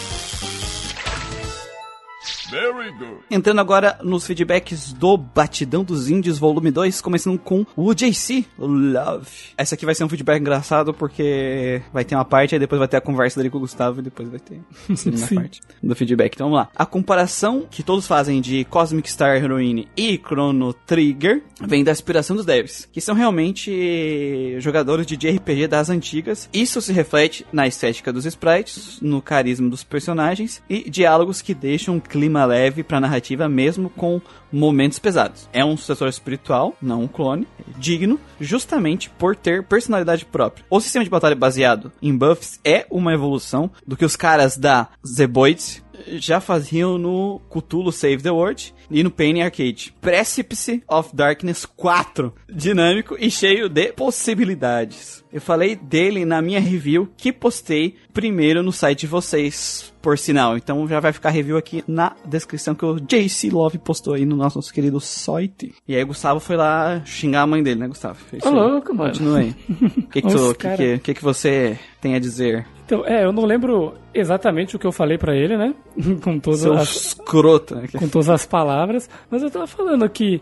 Very 2.49 2.91
good. 2.93 3.17
Entrando 3.29 3.59
agora 3.59 3.99
nos 4.03 4.25
feedbacks 4.25 4.93
do 4.93 5.17
Batidão 5.17 5.83
dos 5.83 6.09
Índios, 6.09 6.37
volume 6.37 6.71
2, 6.71 7.01
começando 7.01 7.37
com 7.37 7.65
o 7.75 7.93
JC 7.93 8.45
Love. 8.57 9.27
Essa 9.57 9.75
aqui 9.75 9.85
vai 9.85 9.93
ser 9.93 10.05
um 10.05 10.09
feedback 10.09 10.39
engraçado 10.39 10.93
porque 10.93 11.81
vai 11.91 12.05
ter 12.05 12.15
uma 12.15 12.23
parte, 12.23 12.55
aí 12.55 12.59
depois 12.59 12.79
vai 12.79 12.87
ter 12.87 12.97
a 12.97 13.01
conversa 13.01 13.39
dele 13.39 13.49
com 13.49 13.57
o 13.57 13.61
Gustavo 13.61 13.99
e 13.99 14.03
depois 14.03 14.29
vai 14.29 14.39
ter 14.39 14.61
a 14.89 14.95
segunda 14.95 15.25
Sim. 15.25 15.35
parte 15.35 15.61
do 15.83 15.95
feedback. 15.95 16.35
Então 16.35 16.49
vamos 16.49 16.65
lá. 16.65 16.69
A 16.75 16.85
comparação 16.85 17.67
que 17.69 17.83
todos 17.83 18.07
fazem 18.07 18.39
de 18.39 18.63
Cosmic 18.65 19.09
Star 19.09 19.35
Heroine 19.35 19.87
e 19.97 20.17
Chrono 20.17 20.73
Trigger 20.73 21.43
vem 21.61 21.83
da 21.83 21.91
inspiração 21.91 22.35
dos 22.35 22.45
devs, 22.45 22.87
que 22.91 23.01
são 23.01 23.13
realmente 23.13 24.55
jogadores 24.59 25.05
de 25.05 25.17
JRPG 25.17 25.67
das 25.67 25.89
antigas. 25.89 26.49
Isso 26.53 26.81
se 26.81 26.93
reflete 26.93 27.45
na 27.51 27.67
estética 27.67 28.13
dos 28.13 28.25
sprites, 28.25 28.99
no 29.01 29.21
carisma 29.21 29.69
dos 29.69 29.83
personagens 29.83 30.61
e 30.69 30.89
diálogos 30.89 31.41
que 31.41 31.53
deixam 31.53 31.95
um 31.95 31.99
clima 31.99 32.36
leve 32.45 32.83
pra 32.83 32.99
narrativa 32.99 33.47
mesmo 33.47 33.89
com 33.89 34.21
momentos 34.51 34.99
pesados. 34.99 35.49
É 35.53 35.63
um 35.63 35.77
sucessor 35.77 36.07
espiritual, 36.07 36.75
não 36.81 37.03
um 37.03 37.07
clone, 37.07 37.47
digno, 37.77 38.19
justamente 38.39 39.09
por 39.09 39.35
ter 39.35 39.63
personalidade 39.63 40.25
própria. 40.25 40.65
O 40.69 40.79
sistema 40.79 41.03
de 41.03 41.11
batalha 41.11 41.35
baseado 41.35 41.91
em 42.01 42.15
buffs 42.15 42.59
é 42.63 42.85
uma 42.89 43.13
evolução 43.13 43.69
do 43.85 43.97
que 43.97 44.05
os 44.05 44.15
caras 44.15 44.57
da 44.57 44.87
Zeboids 45.05 45.83
já 46.07 46.39
faziam 46.39 46.97
no 46.97 47.41
Cthulhu 47.49 47.91
Save 47.91 48.21
the 48.21 48.31
World 48.31 48.73
e 48.89 49.03
no 49.03 49.11
Pain 49.11 49.41
Arcade. 49.41 49.93
Precipice 49.99 50.83
of 50.87 51.15
Darkness 51.15 51.65
4, 51.65 52.33
dinâmico 52.49 53.15
e 53.19 53.29
cheio 53.29 53.67
de 53.67 53.91
possibilidades. 53.93 55.23
Eu 55.31 55.41
falei 55.41 55.75
dele 55.75 56.25
na 56.25 56.41
minha 56.41 56.59
review 56.59 57.09
que 57.17 57.33
postei 57.33 57.95
primeiro 58.13 58.63
no 58.63 58.71
site 58.71 59.01
de 59.01 59.07
vocês, 59.07 59.93
por 60.07 60.17
sinal. 60.17 60.55
Então 60.55 60.87
já 60.87 61.01
vai 61.01 61.11
ficar 61.11 61.31
review 61.31 61.57
aqui 61.57 61.83
na 61.85 62.15
descrição 62.23 62.73
que 62.73 62.85
o 62.85 62.97
JC 62.97 63.49
Love 63.49 63.77
postou 63.77 64.13
aí 64.13 64.25
no 64.25 64.37
nosso 64.37 64.61
querido 64.73 65.01
site. 65.01 65.75
E 65.85 65.93
aí 65.93 66.01
o 66.01 66.07
Gustavo 66.07 66.39
foi 66.39 66.55
lá 66.55 67.01
xingar 67.03 67.41
a 67.41 67.47
mãe 67.47 67.61
dele, 67.61 67.81
né, 67.81 67.87
Gustavo? 67.89 68.17
Isso 68.31 68.47
Ô, 68.47 68.51
louco, 68.51 68.95
mano. 68.95 69.09
Continua 69.11 69.39
aí. 69.39 69.53
O 69.69 70.03
que 70.07 70.21
que, 70.21 70.27
tu- 70.29 70.53
que, 70.55 70.63
cara- 70.63 70.77
que, 70.77 70.97
que 70.99 71.13
que 71.15 71.21
você 71.21 71.77
tem 71.99 72.15
a 72.15 72.19
dizer? 72.19 72.65
Então, 72.85 73.05
é, 73.05 73.25
eu 73.25 73.33
não 73.33 73.43
lembro 73.43 73.95
exatamente 74.13 74.77
o 74.77 74.79
que 74.79 74.87
eu 74.87 74.93
falei 74.93 75.17
pra 75.17 75.35
ele, 75.35 75.57
né? 75.57 75.73
com 76.23 76.39
todas 76.39 76.61
Seu 76.61 76.71
as, 76.73 76.87
escroto. 77.07 77.75
né? 77.75 77.87
com 77.91 78.07
todas 78.07 78.29
as 78.29 78.45
palavras, 78.45 79.09
mas 79.29 79.43
eu 79.43 79.51
tava 79.51 79.67
falando 79.67 80.07
que, 80.09 80.41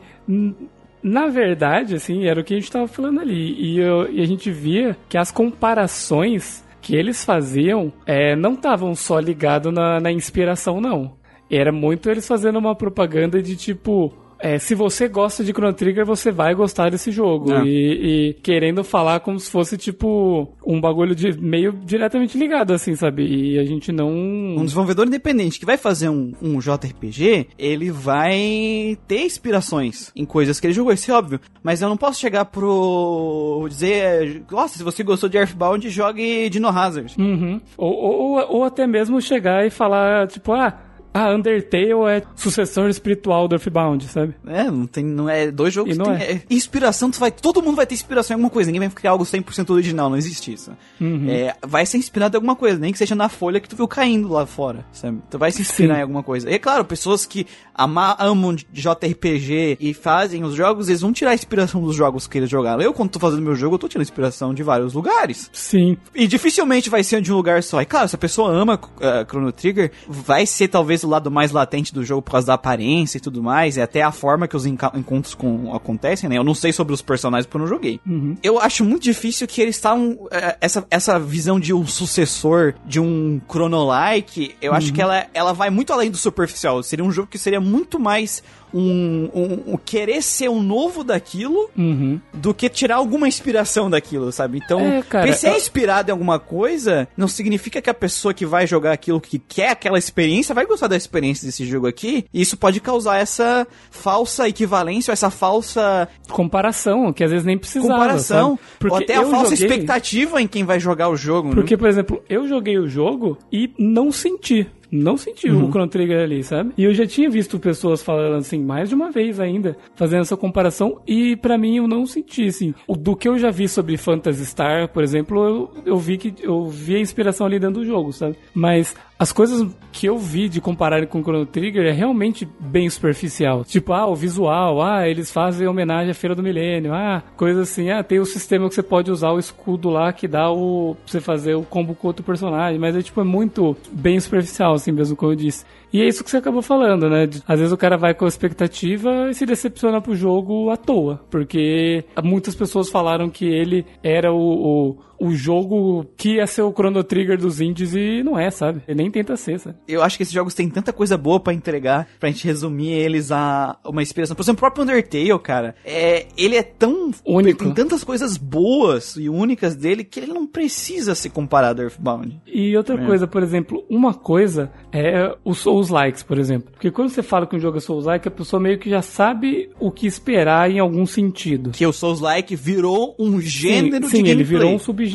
na 1.02 1.26
verdade, 1.26 1.96
assim, 1.96 2.26
era 2.26 2.40
o 2.40 2.44
que 2.44 2.54
a 2.54 2.60
gente 2.60 2.72
tava 2.72 2.88
falando 2.88 3.20
ali. 3.20 3.56
E, 3.60 3.80
eu- 3.80 4.12
e 4.12 4.22
a 4.22 4.26
gente 4.28 4.52
via 4.52 4.96
que 5.10 5.18
as 5.18 5.32
comparações 5.32 6.64
que 6.86 6.96
eles 6.96 7.26
faziam 7.26 7.92
é, 8.06 8.36
não 8.36 8.54
estavam 8.54 8.94
só 8.94 9.20
ligados 9.20 9.74
na, 9.74 10.00
na 10.00 10.12
inspiração, 10.12 10.80
não. 10.80 11.18
Era 11.50 11.72
muito 11.72 12.12
eles 12.12 12.28
fazendo 12.28 12.60
uma 12.60 12.76
propaganda 12.76 13.42
de 13.42 13.56
tipo. 13.56 14.14
É, 14.40 14.60
se 14.60 14.76
você 14.76 15.08
gosta 15.08 15.44
de 15.44 15.52
Chrono 15.52 15.74
Trigger, 15.74 16.06
você 16.06 16.32
vai 16.32 16.54
gostar 16.54 16.90
desse 16.90 17.12
jogo. 17.12 17.54
É. 17.54 17.64
E, 17.66 18.30
e 18.30 18.34
querendo 18.42 18.84
falar 18.84 19.20
como 19.20 19.40
se 19.40 19.50
fosse, 19.50 19.78
tipo, 19.78 20.54
um 20.66 20.80
bagulho 20.80 21.16
de 21.16 21.40
meio 21.40 21.74
diretamente 21.74 22.38
ligado, 22.38 22.74
assim, 22.74 22.96
sabe? 22.96 23.26
E 23.26 23.60
a 23.60 23.66
gente 23.66 23.92
não. 23.92 24.10
Um 24.10 24.64
desenvolvedor 24.64 25.08
independente 25.08 25.60
que 25.60 25.66
vai 25.66 25.78
fazer 25.78 26.10
um, 26.10 26.34
um 26.42 26.60
JRPG, 26.60 27.48
ele 27.58 27.92
vai 27.92 28.98
ter 29.08 29.24
inspirações 29.24 30.12
em 30.16 30.26
coisas 30.26 30.60
que 30.60 30.68
ele 30.68 30.74
jogou, 30.74 30.94
isso 30.94 31.12
é 31.12 31.14
óbvio. 31.14 31.40
Mas 31.64 31.82
eu 31.82 31.90
não 31.90 31.98
posso 31.98 32.20
chegar 32.20 32.46
pro. 32.46 33.66
dizer, 33.70 34.44
nossa, 34.52 34.78
se 34.78 34.84
você 34.84 35.04
gostou 35.04 35.30
de 35.30 35.38
Earthbound, 35.38 35.90
jogue 35.90 36.50
Dino 36.50 36.70
Hazard. 36.70 37.16
Uhum. 37.18 37.62
Ou, 37.78 37.94
ou, 37.94 38.56
ou 38.58 38.64
até 38.64 38.86
mesmo 38.86 39.22
chegar 39.22 39.66
e 39.66 39.70
falar, 39.70 40.28
tipo, 40.28 40.54
ah, 40.54 40.85
a 41.18 41.34
Undertale 41.34 41.94
é 42.10 42.22
sucessor 42.36 42.90
espiritual 42.90 43.48
do 43.48 43.56
Earthbound, 43.56 44.06
sabe? 44.10 44.36
É, 44.46 44.66
não 44.66 44.86
tem. 44.86 45.06
Não 45.06 45.30
é 45.30 45.50
dois 45.50 45.74
jogos. 45.74 45.96
E 45.96 45.98
não 45.98 46.06
tem- 46.08 46.16
é. 46.16 46.32
é 46.34 46.42
inspiração, 46.50 47.10
tu 47.10 47.18
vai. 47.20 47.32
Todo 47.32 47.62
mundo 47.62 47.78
vai 47.78 47.86
ter 47.86 47.96
inspiração 47.96 48.34
em 48.34 48.36
alguma 48.36 48.50
coisa. 48.50 48.70
Ninguém 48.70 48.90
vai 48.90 48.96
criar 48.96 49.12
algo 49.12 49.24
100% 49.24 49.70
original, 49.70 50.10
não 50.10 50.18
existe 50.18 50.52
isso. 50.52 50.72
Uhum. 51.00 51.30
É, 51.30 51.56
vai 51.66 51.86
ser 51.86 51.98
inspirado 51.98 52.36
em 52.36 52.38
alguma 52.38 52.56
coisa, 52.56 52.78
nem 52.78 52.92
que 52.92 52.98
seja 52.98 53.16
na 53.16 53.30
folha 53.30 53.62
que 53.62 53.70
tu 53.70 53.78
viu 53.78 53.88
caindo 53.88 54.28
lá 54.28 54.46
fora, 54.46 54.86
sabe? 54.92 55.20
Tu 55.30 55.38
vai 55.38 55.52
se 55.54 55.62
inspirar 55.62 55.94
Sim. 55.96 56.00
em 56.00 56.04
alguma 56.04 56.22
coisa. 56.22 56.50
E 56.50 56.54
é 56.54 56.60
claro, 56.60 56.84
pessoas 56.84 57.26
que 57.26 57.48
ama, 57.78 58.16
amam 58.20 58.56
JRPG 58.72 59.78
e 59.80 59.94
fazem 59.94 60.44
os 60.44 60.54
jogos, 60.54 60.90
eles 60.90 61.02
vão 61.02 61.14
tirar 61.14 61.32
a 61.32 61.36
inspiração 61.36 61.82
dos 61.82 61.96
jogos 61.96 62.28
que 62.28 62.38
eles 62.38 62.50
jogaram. 62.50 62.82
Eu, 62.82 62.94
quando 62.94 63.12
tô 63.12 63.20
fazendo 63.20 63.42
meu 63.42 63.56
jogo, 63.56 63.76
eu 63.76 63.80
tô 63.80 63.88
tirando 63.88 64.04
inspiração 64.04 64.54
de 64.54 64.64
vários 64.64 64.94
lugares. 64.94 65.50
Sim. 65.54 65.98
E 66.14 66.28
dificilmente 66.28 66.90
vai 66.90 67.04
ser 67.04 67.22
de 67.22 67.32
um 67.32 67.36
lugar 67.36 67.62
só. 67.64 67.82
E 67.82 67.86
claro, 67.86 68.08
se 68.08 68.16
a 68.16 68.20
pessoa 68.20 68.52
ama 68.52 68.76
uh, 68.76 69.28
Chrono 69.28 69.52
Trigger, 69.52 69.92
vai 70.08 70.46
ser 70.46 70.68
talvez 70.68 71.04
o 71.04 71.10
lado 71.10 71.30
mais 71.30 71.52
latente 71.52 71.94
do 71.94 72.04
jogo 72.04 72.22
por 72.22 72.32
causa 72.32 72.48
da 72.48 72.54
aparência 72.54 73.18
e 73.18 73.22
tudo 73.22 73.42
mais, 73.42 73.78
e 73.78 73.82
até 73.82 74.02
a 74.02 74.12
forma 74.12 74.48
que 74.48 74.56
os 74.56 74.66
encontros 74.66 75.34
com, 75.34 75.74
acontecem, 75.74 76.30
né? 76.30 76.38
Eu 76.38 76.44
não 76.44 76.56
sei 76.56 76.72
sobre 76.72 76.94
os 76.94 77.02
personagens 77.02 77.46
porque 77.46 77.58
eu 77.58 77.62
não 77.62 77.68
joguei. 77.68 78.00
Eu 78.42 78.60
acho 78.60 78.84
muito 78.84 79.04
difícil 79.04 79.48
que 79.48 79.62
eles 79.62 79.76
estavam. 79.76 80.18
eh, 80.32 80.58
essa, 80.62 80.86
essa 80.90 81.20
visão 81.20 81.60
de 81.60 81.74
um 81.74 81.86
sucessor, 81.86 82.74
de 82.86 83.00
um 83.00 83.42
chrono-like, 83.48 84.56
eu 84.62 84.74
acho 84.74 84.94
que 84.94 85.02
ela, 85.02 85.26
ela 85.34 85.54
vai 85.54 85.70
muito 85.70 85.92
além 85.94 86.10
do 86.10 86.18
superficial. 86.18 86.82
Seria 86.84 87.04
um 87.04 87.12
jogo 87.12 87.28
que 87.28 87.38
seria 87.38 87.60
muito 87.66 88.00
mais 88.00 88.44
um, 88.74 89.30
um- 89.34 89.74
um 89.74 89.78
querer 89.78 90.22
ser 90.22 90.50
um 90.50 90.62
novo 90.62 91.02
daquilo 91.02 91.70
Uhum. 91.78 92.20
do 92.34 92.54
que 92.54 92.68
tirar 92.68 92.96
alguma 92.98 93.26
inspiração 93.26 93.90
daquilo, 93.90 94.32
sabe? 94.34 94.60
Então, 94.64 94.80
É, 94.82 95.02
cara, 95.02 95.32
se 95.32 95.48
é 95.48 95.56
inspirado 95.56 96.10
em 96.10 96.12
alguma 96.12 96.40
coisa, 96.40 97.08
não 97.16 97.28
significa 97.28 97.82
que 97.82 97.90
a 97.90 97.94
pessoa 97.94 98.34
que 98.34 98.46
vai 98.46 98.68
jogar 98.68 98.92
aquilo, 98.92 99.22
que 99.22 99.40
quer 99.40 99.70
aquela 99.70 99.98
experiência, 99.98 100.54
vai 100.54 100.66
gostar 100.66 100.88
da 100.88 100.98
experiência 100.98 101.46
desse 101.46 101.66
jogo 101.66 101.88
aqui. 101.88 102.26
E 102.34 102.42
isso 102.42 102.58
pode 102.58 102.82
causar 102.82 103.18
essa 103.18 103.66
falsa 103.90 104.48
equivalência, 104.50 105.12
ou 105.12 105.14
essa 105.14 105.30
falsa 105.30 106.10
Comparação, 106.30 107.14
que 107.14 107.24
às 107.24 107.32
vezes 107.32 107.46
nem 107.46 107.58
precisava. 107.58 107.94
comparação, 107.94 108.60
ou 108.90 108.96
até 108.98 109.16
a 109.16 109.24
falsa 109.26 109.56
joguei- 109.56 109.68
expectativa 109.68 110.42
em 110.42 110.48
quem 110.48 110.66
vai 110.66 110.80
jogar 110.82 111.08
o 111.10 111.16
jogo. 111.16 111.50
né? 111.50 111.56
Porque, 111.56 111.78
por 111.78 111.88
exemplo, 111.88 112.22
eu 112.28 112.46
joguei 112.48 112.78
o 112.78 112.88
jogo 112.90 113.38
e 113.52 113.72
não 113.80 114.12
senti. 114.12 114.68
Não 115.04 115.18
senti 115.18 115.50
Uhum. 115.50 115.66
o 115.66 115.70
Chrono 115.70 115.88
Trigger 115.88 116.24
ali, 116.24 116.44
sabe? 116.44 116.72
E 116.78 116.84
eu 116.84 116.94
já 116.94 117.06
tinha 117.06 117.30
visto 117.30 117.60
pessoas 117.60 118.02
falando 118.02 118.38
assim, 118.38 118.60
mais 118.64 118.90
de 118.90 118.96
uma 118.96 119.12
vez 119.12 119.40
ainda, 119.40 119.78
fazendo 119.96 120.22
essa 120.22 120.38
comparação, 120.38 121.00
e 121.08 121.36
pra 121.36 121.58
mim 121.58 121.78
eu 121.78 121.88
não 121.88 122.06
senti, 122.06 122.48
assim. 122.48 122.74
O, 122.88 122.96
do 122.96 123.16
que 123.16 123.28
eu 123.28 123.38
já 123.38 123.52
vi 123.52 123.68
sobre 123.68 123.98
Phantasy 123.98 124.46
Star, 124.46 124.88
por 124.90 125.04
exemplo, 125.04 125.44
eu, 125.46 125.72
eu 125.86 125.98
vi 125.98 126.18
que 126.18 126.34
eu 126.42 126.68
vi 126.68 126.96
a 126.96 127.00
inspiração 127.00 127.46
ali 127.48 127.60
dentro 127.60 127.82
do 127.82 127.86
jogo, 127.86 128.12
sabe? 128.12 128.36
Mas 128.54 128.96
as 129.18 129.32
coisas 129.32 129.66
que 129.94 130.08
eu 130.08 130.18
vi 130.18 130.50
de 130.50 130.60
compararem 130.60 131.08
com 131.08 131.20
o 131.20 131.24
Chrono 131.24 131.46
Trigger 131.46 131.86
é 131.86 131.92
realmente 131.92 132.48
bem 132.60 132.90
superficial. 132.90 133.64
Tipo, 133.64 133.94
ah, 133.94 134.08
o 134.08 134.16
visual, 134.16 134.84
ah, 134.84 135.08
eles 135.08 135.32
fazem 135.32 135.68
homenagem 135.68 136.12
à 136.12 136.14
Feira 136.14 136.36
do 136.36 136.44
Milênio, 136.44 136.94
ah, 136.94 137.24
coisa 137.38 137.62
assim, 137.62 137.90
ah, 137.90 138.04
tem 138.04 138.20
o 138.20 138.26
sistema 138.26 138.68
que 138.68 138.76
você 138.76 138.84
pode 138.84 139.10
usar 139.10 139.32
o 139.32 139.40
escudo 139.40 139.90
lá 139.90 140.12
que 140.12 140.28
dá 140.28 140.52
o. 140.52 140.96
pra 140.96 141.12
você 141.12 141.22
fazer 141.22 141.56
o 141.56 141.64
combo 141.64 141.96
com 141.96 142.08
outro 142.08 142.26
personagem, 142.26 142.78
mas 142.78 142.96
é 142.96 143.02
tipo, 143.02 143.22
é 143.22 143.24
muito 143.24 143.76
bem 143.90 144.20
superficial, 144.20 144.74
assim 144.74 144.92
mesmo, 144.92 145.16
como 145.16 145.32
eu 145.32 145.36
disse. 145.36 145.66
E 145.94 146.02
é 146.02 146.08
isso 146.08 146.22
que 146.22 146.30
você 146.30 146.38
acabou 146.38 146.62
falando, 146.62 147.10
né? 147.10 147.30
Às 147.48 147.60
vezes 147.60 147.72
o 147.72 147.78
cara 147.78 147.96
vai 147.96 148.14
com 148.14 148.26
a 148.26 148.28
expectativa 148.28 149.30
e 149.30 149.34
se 149.34 149.46
decepciona 149.46 150.02
pro 150.02 150.14
jogo 150.14 150.70
à 150.70 150.76
toa. 150.76 151.22
Porque 151.32 152.04
muitas 152.22 152.54
pessoas 152.54 152.90
falaram 152.90 153.30
que 153.30 153.46
ele 153.46 153.86
era 154.04 154.34
o, 154.34 154.38
o, 154.38 154.98
o 155.26 155.36
jogo 155.36 156.06
que 156.18 156.36
ia 156.36 156.48
ser 156.48 156.62
o 156.62 156.72
Chrono 156.72 157.04
Trigger 157.04 157.38
dos 157.38 157.62
indies 157.62 157.94
e 157.94 158.24
não 158.24 158.38
é, 158.38 158.50
sabe? 158.50 158.82
Ele 158.88 158.98
nem 158.98 159.12
tenta 159.12 159.36
ser, 159.36 159.60
sabe? 159.60 159.78
Eu 159.88 160.04
acho 160.04 160.18
que 160.18 160.24
esses 160.24 160.34
jogos 160.34 160.54
têm 160.54 160.70
tanta 160.70 160.94
coisa 160.94 161.18
boa 161.18 161.40
pra 161.40 161.54
entregar, 161.54 162.08
pra 162.20 162.30
gente 162.30 162.46
resumir 162.46 162.92
eles 162.92 163.32
a 163.32 163.78
uma 163.86 164.02
inspiração. 164.02 164.36
Por 164.36 164.44
exemplo, 164.44 164.58
o 164.58 164.62
próprio 164.62 164.84
Undertale, 164.84 165.40
cara, 165.40 165.76
é, 165.86 166.28
ele 166.38 166.56
é 166.56 166.64
tão... 166.64 167.12
Único. 167.26 167.64
Tem 167.64 167.74
tantas 167.74 168.04
coisas 168.04 168.38
boas 168.38 169.16
e 169.16 169.30
únicas 169.30 169.76
dele 169.76 170.04
que 170.04 170.20
ele 170.20 170.28
não 170.28 170.46
precisa 170.46 171.16
se 171.16 171.30
comparar 171.30 171.78
a 171.80 171.84
Earthbound. 171.84 172.40
E 172.46 172.76
outra 172.76 172.98
coisa, 172.98 173.28
por 173.28 173.44
exemplo, 173.44 173.84
uma 173.90 174.14
coisa 174.14 174.72
é 174.92 175.36
os 175.44 175.60
Souls-likes, 175.60 176.24
por 176.24 176.38
exemplo. 176.38 176.72
Porque 176.72 176.92
quando 176.92 177.10
você 177.10 177.24
fala 177.24 177.48
que 177.48 177.56
um 177.56 177.60
jogo 177.60 177.78
é 177.78 177.82
Souls-like, 177.82 178.28
a 178.28 178.32
pessoa 178.32 178.60
meio 178.60 178.80
que 178.80 178.90
já 178.90 179.02
sabe 179.02 179.70
o 179.80 179.92
que 179.92 180.08
esperar 180.08 180.70
em 180.70 180.80
algum 180.80 181.06
sentido. 181.06 181.72
Que 181.72 181.86
o 181.86 181.94
Souls-like 181.94 182.56
virou 182.56 183.16
um 183.20 183.40
gênero 183.42 184.08
sim, 184.08 184.24
de 184.24 184.30
sim, 184.30 184.32
ele 184.32 184.44
virou 184.44 184.72
um 184.72 184.80
subgênero. 184.80 185.15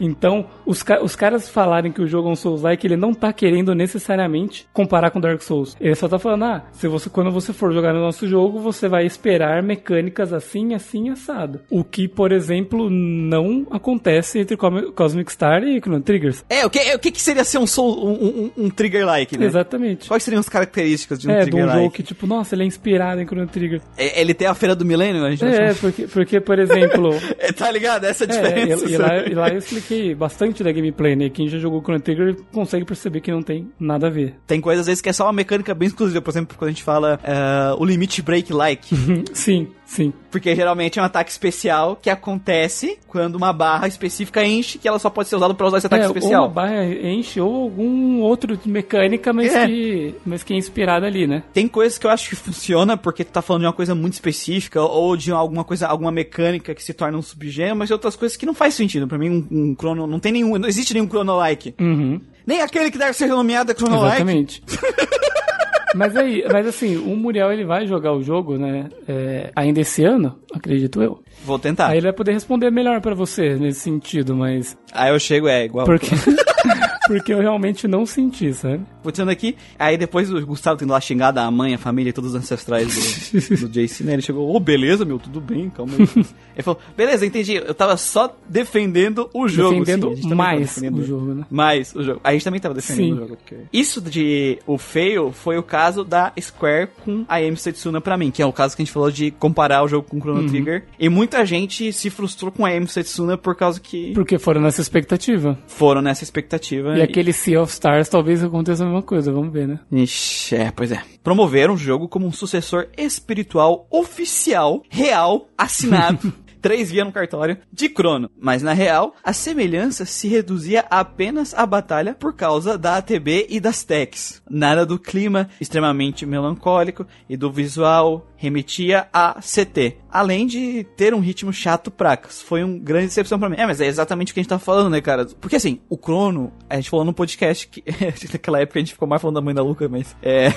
Então, 0.00 0.46
os, 0.66 0.82
ca- 0.82 1.02
os 1.02 1.14
caras 1.16 1.48
falarem 1.48 1.90
que 1.92 2.00
o 2.02 2.06
jogo 2.06 2.28
é 2.28 2.32
um 2.32 2.36
Souls-like, 2.36 2.86
ele 2.86 2.96
não 2.96 3.12
tá 3.14 3.32
querendo 3.32 3.74
necessariamente 3.74 4.66
comparar 4.72 5.10
com 5.10 5.20
Dark 5.20 5.40
Souls. 5.42 5.76
Ele 5.80 5.94
só 5.94 6.08
tá 6.08 6.18
falando, 6.18 6.44
ah, 6.44 6.64
se 6.72 6.86
você, 6.88 7.08
quando 7.10 7.30
você 7.30 7.52
for 7.52 7.72
jogar 7.72 7.92
no 7.92 8.00
nosso 8.00 8.26
jogo, 8.28 8.58
você 8.60 8.88
vai 8.88 9.04
esperar 9.06 9.62
mecânicas 9.62 10.32
assim, 10.32 10.74
assim, 10.74 11.10
assado. 11.10 11.60
O 11.70 11.84
que, 11.84 12.08
por 12.08 12.32
exemplo, 12.32 12.88
não 12.90 13.66
acontece 13.70 14.38
entre 14.38 14.56
Cosmic 14.56 15.30
Star 15.32 15.62
e 15.62 15.78
Chrono 15.80 16.00
Triggers. 16.00 16.44
É, 16.48 16.64
o 16.66 16.70
que, 16.70 16.78
o 16.94 16.98
que, 16.98 17.10
que 17.10 17.20
seria 17.20 17.44
ser 17.44 17.58
um, 17.58 17.66
soul, 17.66 18.06
um, 18.06 18.50
um, 18.56 18.64
um 18.66 18.70
trigger-like, 18.70 19.38
né? 19.38 19.46
Exatamente. 19.46 20.08
Quais 20.08 20.22
seriam 20.22 20.40
as 20.40 20.48
características 20.48 21.18
de 21.18 21.28
um 21.28 21.30
É, 21.30 21.44
de 21.44 21.48
um 21.54 21.58
jogo 21.58 21.62
trigger-like? 21.66 21.96
que, 21.96 22.02
tipo, 22.02 22.26
nossa, 22.26 22.54
ele 22.54 22.62
é 22.62 22.66
inspirado 22.66 23.20
em 23.20 23.26
Chrono 23.26 23.46
Trigger. 23.46 23.80
É, 23.96 24.20
ele 24.20 24.34
tem 24.34 24.46
a 24.46 24.54
Feira 24.54 24.74
do 24.74 24.84
Milênio, 24.84 25.24
a 25.24 25.30
gente 25.30 25.44
É, 25.44 25.74
porque, 25.74 26.06
porque 26.06 26.40
por 26.40 26.58
exemplo... 26.58 27.10
É, 27.38 27.52
tá 27.52 27.70
ligado? 27.70 28.04
Essa 28.04 28.24
é 28.24 28.26
a 28.32 28.34
É, 28.34 28.42
diferença. 28.42 28.84
e, 28.86 28.92
e 28.92 28.96
sabe? 28.96 29.14
lá, 29.16 29.29
e 29.30 29.34
lá 29.34 29.48
eu 29.48 29.58
expliquei 29.58 30.14
bastante 30.14 30.64
da 30.64 30.72
gameplay, 30.72 31.14
né? 31.14 31.30
Quem 31.30 31.48
já 31.48 31.56
jogou 31.56 31.80
Chrono 31.80 32.00
Trigger 32.00 32.36
consegue 32.52 32.84
perceber 32.84 33.20
que 33.20 33.30
não 33.30 33.42
tem 33.42 33.70
nada 33.78 34.08
a 34.08 34.10
ver. 34.10 34.34
Tem 34.46 34.60
coisas, 34.60 34.80
às 34.80 34.86
vezes, 34.88 35.00
que 35.00 35.08
é 35.08 35.12
só 35.12 35.24
uma 35.26 35.32
mecânica 35.32 35.72
bem 35.72 35.86
exclusiva. 35.86 36.20
Por 36.20 36.30
exemplo, 36.30 36.58
quando 36.58 36.70
a 36.70 36.72
gente 36.72 36.82
fala 36.82 37.20
eh, 37.22 37.74
o 37.78 37.84
limit 37.84 38.20
break 38.22 38.52
like. 38.52 38.88
sim, 39.32 39.68
sim. 39.90 40.12
porque 40.30 40.54
geralmente 40.54 40.98
é 40.98 41.02
um 41.02 41.04
ataque 41.04 41.30
especial 41.30 41.96
que 42.00 42.08
acontece 42.08 42.98
quando 43.08 43.34
uma 43.34 43.52
barra 43.52 43.88
específica 43.88 44.44
enche, 44.44 44.78
que 44.78 44.86
ela 44.86 44.98
só 44.98 45.10
pode 45.10 45.28
ser 45.28 45.36
usada 45.36 45.52
pra 45.54 45.66
usar 45.66 45.78
esse 45.78 45.86
ataque 45.86 46.04
É, 46.04 46.08
ou 46.08 46.14
especial. 46.16 46.42
uma 46.44 46.48
barra 46.48 46.84
enche 46.86 47.40
ou 47.40 47.54
algum 47.64 48.20
outro 48.20 48.56
de 48.56 48.68
mecânica, 48.68 49.32
mas, 49.32 49.52
É. 49.54 49.66
que, 49.66 50.14
mas 50.24 50.42
que 50.42 50.54
é 50.54 50.56
inspirado 50.56 51.04
ali, 51.04 51.26
né? 51.26 51.42
Tem 51.52 51.66
coisas 51.66 51.98
que 51.98 52.06
eu 52.06 52.10
acho 52.10 52.28
que 52.30 52.36
funciona 52.36 52.96
porque 52.96 53.24
tu 53.24 53.32
tá 53.32 53.42
falando 53.42 53.62
de 53.62 53.66
uma 53.66 53.72
coisa 53.72 53.94
muito 53.94 54.14
específica 54.14 54.80
ou 54.80 55.16
de 55.16 55.32
alguma 55.32 55.64
coisa, 55.64 55.86
alguma 55.88 56.12
mecânica 56.12 56.74
que 56.74 56.82
se 56.82 56.94
torna 56.94 57.18
um 57.18 57.22
subgênero, 57.22 57.76
mas 57.76 57.90
outras 57.90 58.14
coisas 58.16 58.36
que 58.36 58.46
não 58.46 58.54
faz 58.54 58.74
sentido. 58.74 59.08
Pra 59.08 59.18
mim, 59.18 59.28
um, 59.50 59.70
um 59.70 59.74
crono 59.74 60.06
não 60.06 60.20
tem 60.20 60.30
nenhum, 60.32 60.56
não 60.58 60.68
existe 60.68 60.94
nenhum 60.94 61.08
chrono-like. 61.08 61.74
Uhum. 61.80 62.20
Nem 62.46 62.60
aquele 62.62 62.90
que 62.90 62.98
deve 62.98 63.12
ser 63.12 63.26
nomeado 63.26 63.70
é 63.72 63.74
chrono-like. 63.74 64.16
Exatamente. 64.22 64.62
mas 65.94 66.16
aí, 66.16 66.44
mas 66.50 66.66
assim, 66.66 66.96
o 66.96 67.16
Muriel 67.16 67.52
ele 67.52 67.64
vai 67.64 67.86
jogar 67.86 68.12
o 68.12 68.22
jogo, 68.22 68.56
né? 68.56 68.88
é, 69.08 69.50
ainda 69.54 69.80
esse 69.80 70.04
ano, 70.04 70.36
acredito 70.52 71.02
eu. 71.02 71.22
Vou 71.44 71.58
tentar. 71.58 71.86
Aí 71.86 71.92
Aí, 71.92 71.98
ele 71.98 72.06
vai 72.06 72.12
poder 72.12 72.32
responder 72.32 72.70
melhor 72.70 73.00
pra 73.00 73.14
você 73.14 73.56
nesse 73.56 73.80
sentido, 73.80 74.34
mas 74.34 74.76
eu 75.10 75.18
chego, 75.18 75.48
é 75.48 75.64
igual. 75.64 75.86
porque 75.86 76.08
porque 77.06 77.32
eu 77.32 77.40
realmente 77.40 77.88
não 77.88 78.06
senti, 78.06 78.52
sabe? 78.54 78.82
Botando 79.02 79.28
aqui, 79.30 79.56
aí 79.78 79.96
depois 79.96 80.32
o 80.32 80.46
Gustavo 80.46 80.78
tendo 80.78 80.90
lá 80.90 81.00
xingado 81.00 81.40
a 81.40 81.50
mãe, 81.50 81.74
a 81.74 81.78
família 81.78 82.10
e 82.10 82.12
todos 82.12 82.30
os 82.34 82.36
ancestrais 82.36 83.30
do, 83.32 83.56
do 83.56 83.68
JC, 83.68 84.04
né? 84.04 84.14
Ele 84.14 84.22
chegou, 84.22 84.54
ô, 84.54 84.60
beleza, 84.60 85.04
meu, 85.04 85.18
tudo 85.18 85.40
bem, 85.40 85.70
calma 85.70 85.92
aí. 85.98 86.06
Ele 86.56 86.62
falou, 86.62 86.80
beleza, 86.96 87.24
entendi, 87.24 87.54
eu 87.54 87.72
tava 87.74 87.96
só 87.96 88.36
defendendo 88.48 89.30
o 89.32 89.48
jogo. 89.48 89.70
Defendendo 89.84 90.16
sim, 90.16 90.34
mais 90.34 90.60
defendendo 90.60 90.98
o 90.98 91.04
jogo, 91.04 91.34
né? 91.34 91.44
Mais 91.50 91.94
o 91.94 92.02
jogo. 92.02 92.20
A 92.22 92.32
gente 92.32 92.44
também 92.44 92.60
tava 92.60 92.74
defendendo 92.74 93.06
Sim. 93.06 93.12
o 93.12 93.16
jogo. 93.16 93.36
porque- 93.36 93.56
Isso 93.72 94.00
de 94.00 94.58
o 94.66 94.76
fail 94.76 95.32
foi 95.32 95.56
o 95.56 95.62
caso 95.62 96.04
da 96.04 96.32
Square 96.40 96.88
com 97.04 97.24
a 97.28 97.36
Amy 97.36 97.56
Setsuna 97.56 98.00
pra 98.00 98.16
mim, 98.18 98.30
que 98.30 98.42
é 98.42 98.46
o 98.46 98.52
caso 98.52 98.76
que 98.76 98.82
a 98.82 98.84
gente 98.84 98.92
falou 98.92 99.10
de 99.10 99.30
comparar 99.30 99.82
o 99.82 99.88
jogo 99.88 100.06
com 100.08 100.16
o 100.16 100.18
Uhum. 100.20 100.22
Chrono 100.22 100.48
Trigger. 100.50 100.84
E 100.98 101.08
muita 101.08 101.44
gente 101.46 101.92
se 101.92 102.10
frustrou 102.10 102.50
com 102.52 102.66
a 102.66 102.70
Amy 102.70 102.88
Setsuna 102.88 103.38
por 103.38 103.54
causa 103.56 103.80
que 103.80 104.12
Porque 104.12 104.38
foram 104.38 104.60
nessa 104.60 104.80
expectativa. 104.82 105.58
foram 105.66 106.02
nessa 106.02 106.24
expectativa. 106.24 106.98
E 106.98 107.02
aquele 107.02 107.32
Sea 107.32 107.62
of 107.62 107.72
Stars 107.72 108.08
talvez 108.08 108.42
aconteça 108.44 108.84
mesma 108.90 109.02
coisa, 109.02 109.32
vamos 109.32 109.52
ver, 109.52 109.66
né? 109.66 109.80
Ixi, 109.90 110.56
é, 110.56 110.70
pois 110.70 110.92
é. 110.92 111.02
Promoveram 111.22 111.74
o 111.74 111.78
jogo 111.78 112.08
como 112.08 112.26
um 112.26 112.32
sucessor 112.32 112.88
espiritual 112.96 113.86
oficial, 113.90 114.82
real, 114.88 115.48
assinado. 115.56 116.32
Três 116.60 116.90
via 116.90 117.04
no 117.04 117.12
cartório 117.12 117.56
de 117.72 117.88
Crono. 117.88 118.30
Mas 118.38 118.62
na 118.62 118.74
real, 118.74 119.14
a 119.24 119.32
semelhança 119.32 120.04
se 120.04 120.28
reduzia 120.28 120.84
apenas 120.90 121.54
à 121.54 121.64
batalha 121.64 122.14
por 122.14 122.34
causa 122.34 122.76
da 122.76 122.96
ATB 122.96 123.46
e 123.48 123.58
das 123.58 123.82
techs. 123.82 124.42
Nada 124.48 124.84
do 124.84 124.98
clima 124.98 125.48
extremamente 125.58 126.26
melancólico 126.26 127.06
e 127.28 127.36
do 127.36 127.50
visual 127.50 128.29
remetia 128.40 129.06
a 129.12 129.34
CT. 129.34 129.98
Além 130.10 130.46
de 130.46 130.82
ter 130.96 131.12
um 131.12 131.20
ritmo 131.20 131.52
chato 131.52 131.90
pracas. 131.90 132.40
Foi 132.40 132.64
uma 132.64 132.78
grande 132.78 133.08
decepção 133.08 133.38
pra 133.38 133.50
mim. 133.50 133.56
É, 133.58 133.66
mas 133.66 133.82
é 133.82 133.86
exatamente 133.86 134.32
o 134.32 134.34
que 134.34 134.40
a 134.40 134.42
gente 134.42 134.48
tá 134.48 134.58
falando, 134.58 134.88
né, 134.90 135.00
cara? 135.02 135.26
Porque 135.38 135.56
assim, 135.56 135.78
o 135.90 135.96
Crono, 135.98 136.50
a 136.68 136.76
gente 136.76 136.88
falou 136.88 137.04
no 137.04 137.12
podcast 137.12 137.68
que 137.68 137.84
naquela 138.32 138.60
época 138.60 138.78
a 138.78 138.82
gente 138.82 138.94
ficou 138.94 139.06
mais 139.06 139.20
falando 139.20 139.34
da 139.34 139.42
mãe 139.42 139.54
da 139.54 139.62
Luca, 139.62 139.88
mas 139.90 140.16
é. 140.22 140.48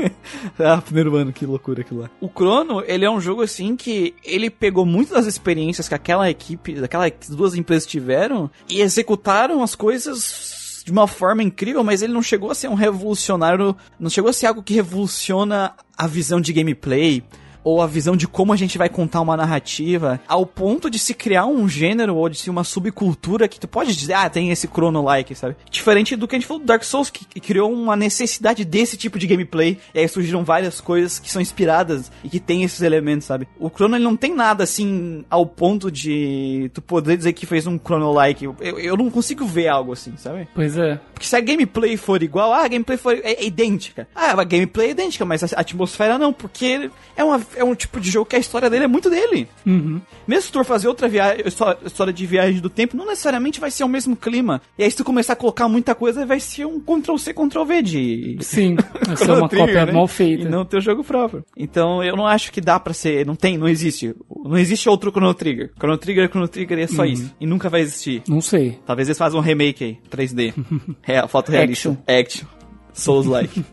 ah, 0.60 0.82
primeiro 0.82 1.16
ano, 1.16 1.32
que 1.32 1.46
loucura 1.46 1.80
aquilo 1.80 2.02
lá. 2.02 2.10
O 2.20 2.28
Crono, 2.28 2.84
ele 2.86 3.06
é 3.06 3.10
um 3.10 3.20
jogo 3.20 3.40
assim 3.42 3.74
que 3.76 4.14
ele 4.22 4.50
pegou 4.50 4.84
muito 4.84 5.14
das 5.14 5.24
experiências 5.24 5.88
que 5.88 5.94
aquela 5.94 6.28
equipe, 6.28 6.74
daquelas 6.74 7.12
duas 7.30 7.54
empresas 7.54 7.86
tiveram 7.86 8.50
e 8.68 8.82
executaram 8.82 9.62
as 9.62 9.74
coisas 9.74 10.61
de 10.84 10.90
uma 10.90 11.06
forma 11.06 11.42
incrível, 11.42 11.84
mas 11.84 12.02
ele 12.02 12.12
não 12.12 12.22
chegou 12.22 12.50
a 12.50 12.54
ser 12.54 12.68
um 12.68 12.74
revolucionário, 12.74 13.76
não 13.98 14.10
chegou 14.10 14.30
a 14.30 14.32
ser 14.32 14.46
algo 14.46 14.62
que 14.62 14.74
revoluciona 14.74 15.74
a 15.96 16.06
visão 16.06 16.40
de 16.40 16.52
gameplay 16.52 17.22
ou 17.64 17.80
a 17.80 17.86
visão 17.86 18.16
de 18.16 18.26
como 18.26 18.52
a 18.52 18.56
gente 18.56 18.78
vai 18.78 18.88
contar 18.88 19.20
uma 19.20 19.36
narrativa, 19.36 20.20
ao 20.26 20.44
ponto 20.44 20.90
de 20.90 20.98
se 20.98 21.14
criar 21.14 21.46
um 21.46 21.68
gênero 21.68 22.16
ou 22.16 22.28
de 22.28 22.38
se 22.38 22.50
uma 22.50 22.64
subcultura 22.64 23.48
que 23.48 23.60
tu 23.60 23.68
pode 23.68 23.94
dizer, 23.94 24.14
ah, 24.14 24.28
tem 24.28 24.50
esse 24.50 24.66
chrono-like, 24.66 25.34
sabe? 25.34 25.56
Diferente 25.70 26.16
do 26.16 26.26
que 26.26 26.36
a 26.36 26.38
gente 26.38 26.46
falou 26.46 26.60
do 26.60 26.66
Dark 26.66 26.82
Souls, 26.84 27.10
que, 27.10 27.24
que 27.24 27.40
criou 27.40 27.72
uma 27.72 27.96
necessidade 27.96 28.64
desse 28.64 28.96
tipo 28.96 29.18
de 29.18 29.26
gameplay, 29.26 29.78
e 29.94 30.00
aí 30.00 30.08
surgiram 30.08 30.44
várias 30.44 30.80
coisas 30.80 31.18
que 31.18 31.30
são 31.30 31.40
inspiradas 31.40 32.10
e 32.24 32.28
que 32.28 32.40
tem 32.40 32.62
esses 32.62 32.82
elementos, 32.82 33.26
sabe? 33.26 33.46
O 33.58 33.70
Chrono, 33.70 33.96
ele 33.96 34.04
não 34.04 34.16
tem 34.16 34.34
nada 34.34 34.64
assim, 34.64 35.24
ao 35.30 35.46
ponto 35.46 35.90
de 35.90 36.70
tu 36.74 36.82
poder 36.82 37.16
dizer 37.16 37.32
que 37.32 37.46
fez 37.46 37.66
um 37.66 37.78
chrono-like. 37.78 38.44
Eu, 38.44 38.56
eu 38.60 38.96
não 38.96 39.10
consigo 39.10 39.44
ver 39.46 39.68
algo 39.68 39.92
assim, 39.92 40.16
sabe? 40.16 40.48
Pois 40.54 40.76
é. 40.76 41.00
Porque 41.12 41.26
se 41.26 41.36
a 41.36 41.40
gameplay 41.40 41.96
for 41.96 42.22
igual, 42.22 42.52
ah, 42.52 42.64
a 42.64 42.68
gameplay 42.68 42.96
for 42.96 43.14
é, 43.14 43.32
é 43.32 43.44
idêntica. 43.44 44.08
Ah, 44.14 44.32
a 44.32 44.44
gameplay 44.44 44.88
é 44.88 44.90
idêntica, 44.90 45.24
mas 45.24 45.42
a 45.42 45.60
atmosfera 45.60 46.18
não, 46.18 46.32
porque 46.32 46.90
é 47.16 47.24
uma 47.24 47.40
é 47.56 47.64
um 47.64 47.74
tipo 47.74 48.00
de 48.00 48.10
jogo 48.10 48.26
que 48.26 48.36
a 48.36 48.38
história 48.38 48.68
dele 48.70 48.84
é 48.84 48.88
muito 48.88 49.08
dele. 49.10 49.48
Uhum. 49.66 50.00
Mesmo 50.26 50.42
se 50.42 50.52
tu 50.52 50.58
for 50.58 50.64
fazer 50.64 50.88
outra 50.88 51.08
viagem, 51.08 51.44
história 51.84 52.12
de 52.12 52.26
viagem 52.26 52.60
do 52.60 52.70
tempo, 52.70 52.96
não 52.96 53.06
necessariamente 53.06 53.60
vai 53.60 53.70
ser 53.70 53.84
o 53.84 53.88
mesmo 53.88 54.14
clima. 54.16 54.60
E 54.78 54.84
aí 54.84 54.90
se 54.90 54.96
tu 54.96 55.04
começar 55.04 55.32
a 55.34 55.36
colocar 55.36 55.68
muita 55.68 55.94
coisa, 55.94 56.24
vai 56.26 56.40
ser 56.40 56.66
um 56.66 56.80
Ctrl-C, 56.80 57.32
Ctrl-V 57.34 57.82
de... 57.82 58.36
Sim, 58.40 58.76
vai 59.06 59.16
ser 59.16 59.30
uma 59.32 59.48
Trigger, 59.48 59.66
cópia 59.68 59.86
né? 59.86 59.92
mal 59.92 60.08
feita. 60.08 60.42
E 60.44 60.48
não 60.48 60.64
ter 60.64 60.76
o 60.78 60.80
jogo 60.80 61.02
próprio. 61.04 61.44
Então 61.56 62.02
eu 62.02 62.16
não 62.16 62.26
acho 62.26 62.50
que 62.52 62.60
dá 62.60 62.78
pra 62.80 62.92
ser, 62.94 63.26
não 63.26 63.34
tem, 63.36 63.56
não 63.58 63.68
existe. 63.68 64.14
Não 64.44 64.56
existe 64.58 64.88
outro 64.88 65.10
Chrono 65.10 65.34
Trigger. 65.34 65.70
Chrono 65.78 65.98
Trigger 65.98 66.24
é 66.24 66.28
Chrono 66.28 66.48
Trigger 66.48 66.78
e 66.78 66.82
é 66.82 66.84
Uhum. 66.86 66.96
só 66.96 67.04
isso. 67.04 67.34
E 67.40 67.46
nunca 67.46 67.68
vai 67.68 67.80
existir. 67.80 68.22
Não 68.28 68.40
sei. 68.40 68.78
Talvez 68.86 69.08
eles 69.08 69.18
façam 69.18 69.38
um 69.38 69.42
remake 69.42 69.84
aí, 69.84 69.98
3D. 70.10 70.52
Real, 71.02 71.28
foto 71.28 71.50
realista. 71.52 71.90
Action. 71.90 72.20
Action. 72.20 72.46
Souls-like. 72.92 73.64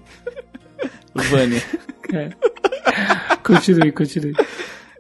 Vânia. 1.14 1.62
É. 2.14 2.30
continue, 3.54 3.92
continue. 3.92 4.34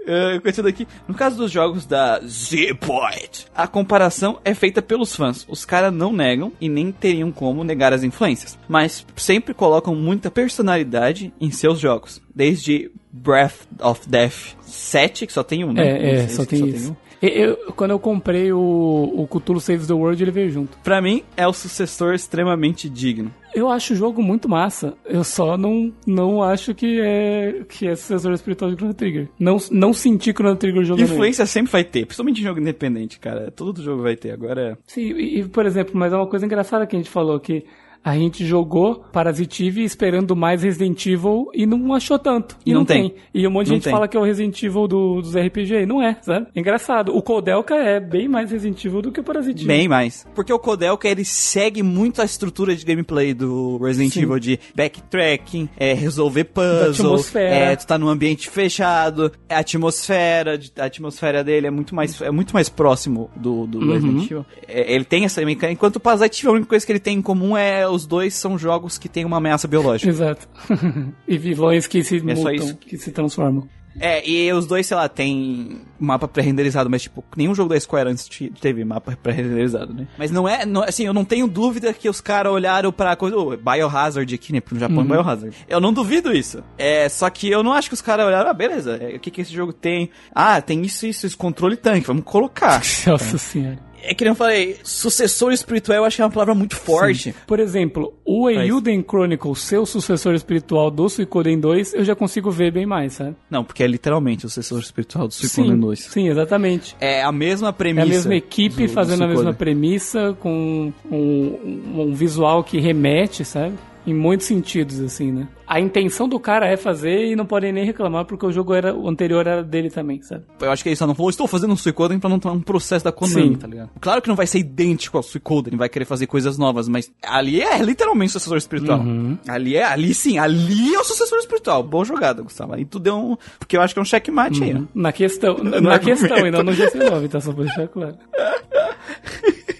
Uh, 0.10 0.68
aqui, 0.68 0.88
no 1.08 1.14
caso 1.14 1.38
dos 1.38 1.52
jogos 1.52 1.86
da 1.86 2.20
Z-Point, 2.22 3.45
a 3.54 3.68
comparação 3.68 4.39
é 4.43 4.56
feita 4.56 4.82
pelos 4.82 5.16
fãs. 5.16 5.45
Os 5.47 5.66
caras 5.66 5.93
não 5.93 6.12
negam 6.12 6.52
e 6.60 6.68
nem 6.68 6.91
teriam 6.91 7.32
como 7.32 7.64
negar 7.64 7.93
as 7.93 8.02
influências, 8.02 8.58
mas 8.68 9.06
sempre 9.16 9.54
colocam 9.54 9.93
muita 9.93 10.32
personalidade 10.32 11.32
em 11.39 11.52
seus 11.52 11.80
jogos. 11.80 12.20
Desde 12.34 12.89
Breath 13.12 13.68
of 13.80 14.10
Death 14.10 14.56
7, 14.62 15.28
que 15.28 15.34
só 15.34 15.43
tem 15.43 15.64
um, 15.64 15.72
né? 15.72 15.88
É, 15.88 16.16
é, 16.16 16.28
só 16.28 16.43
que 16.43 16.58
tem 16.58 16.70
isso. 16.70 16.97
Eu- 17.22 17.57
quando 17.76 17.91
eu 17.91 17.99
comprei 17.99 18.51
o, 18.53 18.57
o 18.59 19.28
Cthulhu 19.28 19.59
Saves 19.59 19.88
the 19.88 19.93
World, 19.93 20.24
ele 20.24 20.32
veio 20.32 20.49
junto. 20.49 20.78
Pra 20.84 21.01
mim, 21.01 21.24
é 21.36 21.45
o 21.47 21.51
sucessor 21.53 22.13
extremamente 22.13 22.89
digno. 22.89 23.32
Eu 23.53 23.70
acho 23.70 23.93
o 23.93 23.95
jogo 23.95 24.22
muito 24.22 24.47
massa. 24.47 24.93
Eu 25.05 25.24
só 25.24 25.57
não, 25.57 25.91
não 26.05 26.41
acho 26.43 26.74
que 26.74 26.99
é 27.01 27.61
que 27.67 27.88
é 27.88 27.95
sucessor 27.95 28.32
espiritual 28.34 28.70
de 28.72 28.78
Chrono 28.78 28.93
Trigger. 28.93 29.28
Não, 29.39 29.57
não 29.72 29.91
senti 29.91 30.32
Chrono 30.32 30.55
Trigger 30.55 30.84
jogando. 30.84 31.03
Influência 31.05 31.45
sempre 31.45 31.72
vai 31.72 31.84
ter, 31.84 32.05
principalmente 32.05 32.39
em 32.41 32.43
jogo 32.43 32.59
independente, 32.59 33.20
cara. 33.20 33.51
Todo 33.51 33.82
jogo 33.82 34.03
vai 34.03 34.15
ter. 34.15 34.32
Agora, 34.32 34.78
Sim, 34.88 35.01
e, 35.13 35.39
e, 35.39 35.43
por 35.45 35.65
exemplo, 35.65 35.93
mas 35.95 36.13
é 36.13 36.15
uma 36.15 36.28
coisa 36.28 36.45
engraçada 36.45 36.86
que 36.88 36.95
a 36.95 36.99
gente 36.99 37.09
falou 37.09 37.39
que 37.39 37.65
a 38.04 38.16
gente 38.16 38.45
jogou 38.45 39.04
Parasitive 39.12 39.84
esperando 39.84 40.36
mais 40.36 40.64
Resident 40.64 41.06
Evil 41.06 41.47
e 41.54 41.66
não 41.66 41.93
achou 41.93 42.18
tanto. 42.18 42.58
E 42.66 42.72
Não 42.72 42.80
não, 42.80 42.86
tem. 42.86 43.10
tem. 43.10 43.18
E 43.34 43.47
um 43.47 43.52
monte 43.52 43.66
de 43.66 43.72
Não 43.72 43.76
gente 43.78 43.84
tem. 43.86 43.93
fala 43.93 44.08
que 44.08 44.16
é 44.16 44.20
o 44.20 44.24
Resident 44.24 44.62
Evil 44.64 44.88
do- 44.88 45.22
dos 45.22 45.36
RPG. 45.36 45.82
E 45.82 45.86
não 45.86 46.02
é, 46.02 46.18
sabe? 46.22 46.47
Engraçado. 46.56 47.16
O 47.16 47.22
Kodelka 47.22 47.76
é 47.76 48.00
bem 48.00 48.28
mais 48.28 48.52
Resident 48.52 48.84
Evil 48.86 49.02
do 49.02 49.12
que 49.12 49.20
o 49.20 49.24
Parasitive. 49.24 49.68
Bem 49.68 49.88
mais. 49.88 50.26
Porque 50.34 50.52
o 50.54 50.60
Kodelka, 50.60 51.08
ele 51.08 51.26
segue 51.26 51.84
muito 51.84 52.22
a 52.22 52.26
estrutura 52.26 52.76
de 52.76 52.86
gameplay 52.86 53.34
do 53.34 53.78
Resident 53.78 54.14
Sim. 54.14 54.22
Evil, 54.24 54.39
de 54.39 54.60
backtracking, 54.76 55.70
é, 55.78 55.93
resolver 55.93 56.45
puzzle, 56.45 57.14
atmosfera. 57.14 57.56
é, 57.56 57.76
tu 57.76 57.86
tá 57.88 57.97
num 57.97 58.08
ambiente 58.10 58.50
fechado, 58.50 59.32
é 59.47 59.56
a 59.56 59.60
atmosfera, 59.60 60.60
a 60.78 60.86
atmosfera 60.86 61.43
dele 61.43 61.68
é 61.68 61.72
muito 61.72 61.93
mais, 61.95 62.22
é 62.22 62.32
muito 62.32 62.54
mais 62.54 62.70
próximo 62.70 63.30
do, 63.36 63.66
do 63.68 63.80
Uhum. 63.80 63.91
Resident 63.93 64.24
Evil. 64.26 64.45
É, 64.68 64.93
ele 64.93 65.04
tem 65.06 65.26
essa 65.26 65.39
mecânica, 65.43 65.72
enquanto 65.72 65.97
o 65.97 66.00
Parasite 66.00 66.41
Evil, 66.41 66.52
a 66.52 66.54
única 66.56 66.70
coisa 66.70 66.86
que 66.86 66.91
ele 66.91 67.00
tem 67.00 67.18
em 67.18 67.22
comum 67.22 67.58
é 67.58 67.88
os 67.90 68.06
dois 68.06 68.34
são 68.34 68.58
jogos 68.58 68.98
que 68.98 69.10
têm 69.10 69.26
uma 69.26 69.38
ameaça 69.38 69.68
biológica. 69.68 70.10
Exato. 70.10 70.48
e 71.28 71.38
vilões 71.38 71.88
que 71.88 72.04
se 72.04 72.18
É 72.18 72.22
mutam, 72.22 72.74
que 72.76 72.98
se 72.98 73.12
transformam. 73.12 73.68
É, 74.00 74.26
e 74.30 74.54
os 74.54 74.66
dois, 74.66 74.86
sei 74.86 74.96
lá, 74.96 75.10
tem 75.10 75.82
mapa 76.00 76.26
pré-renderizado, 76.28 76.90
mas 76.90 77.02
tipo, 77.02 77.22
nenhum 77.36 77.54
jogo 77.56 77.74
da 77.74 77.80
Square 77.80 78.08
antes 78.10 78.30
te- 78.30 78.50
teve 78.62 78.86
mapa 78.86 79.18
pré-renderizado, 79.22 79.94
né? 79.94 80.08
Mas 80.18 80.32
não 80.32 80.48
é, 80.48 80.66
não- 80.66 80.84
assim, 80.84 81.06
eu 81.06 81.14
não 81.14 81.26
tenho 81.26 81.48
dúvida 81.48 81.92
que 81.92 82.08
os 82.08 82.22
caras 82.22 82.54
olharam 82.54 82.94
pra 82.94 83.16
coisa, 83.18 83.36
oh, 83.36 83.58
Biohazard 83.58 84.34
aqui, 84.34 84.54
né? 84.54 84.62
No 84.72 84.80
Japão 84.80 85.02
é 85.02 85.04
Biohazard. 85.04 85.56
Eu 85.68 85.82
não 85.82 85.92
duvido 85.92 86.32
isso. 86.32 86.64
É, 86.78 87.10
só 87.10 87.30
que 87.30 87.50
eu 87.50 87.62
não 87.64 87.74
acho 87.74 87.90
que 87.90 87.94
os 87.96 88.02
caras 88.02 88.28
olharam, 88.28 88.50
ah, 88.50 88.54
beleza, 88.54 88.96
é, 88.96 89.16
o 89.16 89.20
que 89.20 89.32
que 89.32 89.42
esse 89.42 89.52
jogo 89.52 89.74
tem? 89.74 90.12
Ah, 90.34 90.62
tem 90.62 90.82
isso, 90.84 91.06
isso, 91.06 91.26
esse 91.26 91.36
controle 91.36 91.76
tanque, 91.76 92.08
vamos 92.08 92.24
colocar. 92.24 92.82
Nossa 93.06 93.38
senhora. 93.38 93.80
É 94.04 94.14
que 94.14 94.24
nem 94.24 94.32
eu 94.32 94.36
falei, 94.36 94.78
sucessor 94.84 95.52
espiritual 95.52 95.97
eu 96.00 96.06
acho 96.06 96.16
que 96.16 96.22
é 96.22 96.26
uma 96.26 96.32
palavra 96.32 96.54
muito 96.56 96.76
forte. 96.76 97.34
Por 97.45 97.60
exemplo, 97.60 98.14
o 98.26 98.45
Faz. 98.45 98.58
Eiyuden 98.58 99.04
Chronicle, 99.08 99.56
seu 99.56 99.86
sucessor 99.86 100.34
espiritual 100.34 100.89
do 100.89 101.08
Suicoden 101.10 101.60
2, 101.60 101.93
eu 101.93 102.04
já 102.06 102.16
consigo 102.16 102.50
ver 102.52 102.72
bem 102.72 102.86
mais, 102.86 103.14
sabe? 103.14 103.36
Não, 103.50 103.64
porque 103.64 103.84
é 103.84 103.88
literalmente 103.88 104.45
o 104.45 104.50
sucessor 104.50 104.80
espiritual 104.80 105.28
do 105.28 105.34
Suicoden 105.34 105.72
sim, 105.74 105.80
2. 105.80 106.00
sim, 106.00 106.28
exatamente. 106.30 106.95
É 107.00 107.22
a 107.24 107.32
mesma 107.32 107.70
É 107.70 107.72
premissa. 107.72 108.06
a 108.06 108.10
mesma 108.10 108.36
equipe 108.36 108.84
do- 108.84 108.88
do 108.88 108.93
fazendo 108.93 109.24
a 109.24 109.28
mesma 109.28 109.54
premissa, 109.54 110.36
com 110.39 110.91
um, 111.12 112.02
um 112.10 112.14
visual 112.14 112.64
que 112.64 112.80
remete, 112.80 113.43
sabe? 113.45 113.74
Em 114.08 114.14
muitos 114.14 114.47
sentidos, 114.47 115.00
assim, 115.02 115.32
né? 115.32 115.47
A 115.68 115.80
intenção 115.80 116.28
do 116.28 116.39
cara 116.39 116.66
é 116.66 116.76
fazer 116.76 117.28
e 117.28 117.36
não 117.36 117.45
podem 117.45 117.72
nem 117.72 117.86
reclamar 117.86 118.26
porque 118.26 118.45
o 118.45 118.52
jogo 118.52 118.74
era 118.74 118.95
o 118.95 119.08
anterior 119.08 119.45
era 119.45 119.62
dele 119.62 119.89
também, 119.89 120.20
sabe? 120.22 120.43
Eu 120.60 120.72
acho 120.72 120.82
que 120.82 120.89
ele 120.89 120.95
só 120.95 121.06
não 121.06 121.14
falou, 121.14 121.30
estou 121.30 121.47
fazendo 121.47 121.74
um 121.74 121.76
Suicoden 121.76 122.18
pra 122.18 122.30
não 122.30 122.39
tomar 122.39 122.56
um 122.56 122.62
processo 122.62 123.06
da 123.06 123.12
Konami, 123.12 123.50
Sim. 123.50 123.56
tá 123.56 123.68
ligado? 123.68 123.89
Claro 124.02 124.22
que 124.22 124.28
não 124.28 124.36
vai 124.36 124.47
ser 124.47 124.60
idêntico 124.60 125.18
ao 125.18 125.22
Suicoden, 125.22 125.78
vai 125.78 125.88
querer 125.89 126.06
fazer 126.06 126.26
coisas 126.26 126.58
novas, 126.58 126.88
mas 126.88 127.12
ali 127.24 127.62
é 127.62 127.78
literalmente 127.84 128.32
o 128.32 128.34
sucessor 128.34 128.58
espiritual. 128.58 129.00
Uhum. 129.00 129.38
Ali 129.47 129.76
é, 129.76 129.84
ali 129.84 130.14
sim, 130.14 130.39
ali 130.39 130.95
é 130.95 131.00
o 131.00 131.04
sucessor 131.04 131.38
espiritual. 131.38 131.84
Boa 131.84 132.04
jogada, 132.06 132.41
Gustavo. 132.41 132.74
Aí 132.74 132.86
tu 132.86 132.97
deu 132.97 133.16
um, 133.16 133.38
porque 133.60 133.78
eu 133.78 133.82
acho 133.82 133.93
que 133.93 134.00
é 134.00 134.02
um 134.02 134.06
checkmate 134.06 134.64
aí, 134.64 134.76
ó. 134.76 134.82
Na 134.95 135.12
questão, 135.12 135.58
na 135.62 135.78
argumento. 135.93 136.00
questão, 136.00 136.47
e 136.47 136.52
não 136.52 136.64
no 136.64 136.72
GC9, 136.72 137.30
tá? 137.30 137.39
Só 137.41 137.54
pra 137.54 137.66
deixar 137.66 137.88
claro. 137.89 138.18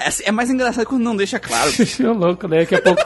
É, 0.00 0.28
é 0.28 0.32
mais 0.32 0.48
engraçado 0.48 0.86
quando 0.86 1.02
não 1.02 1.16
deixa 1.16 1.40
claro. 1.40 1.72
Deixa 1.76 2.12
louco, 2.12 2.46
né? 2.46 2.60
Daqui 2.60 2.76
a 2.76 2.80
pouco. 2.82 3.02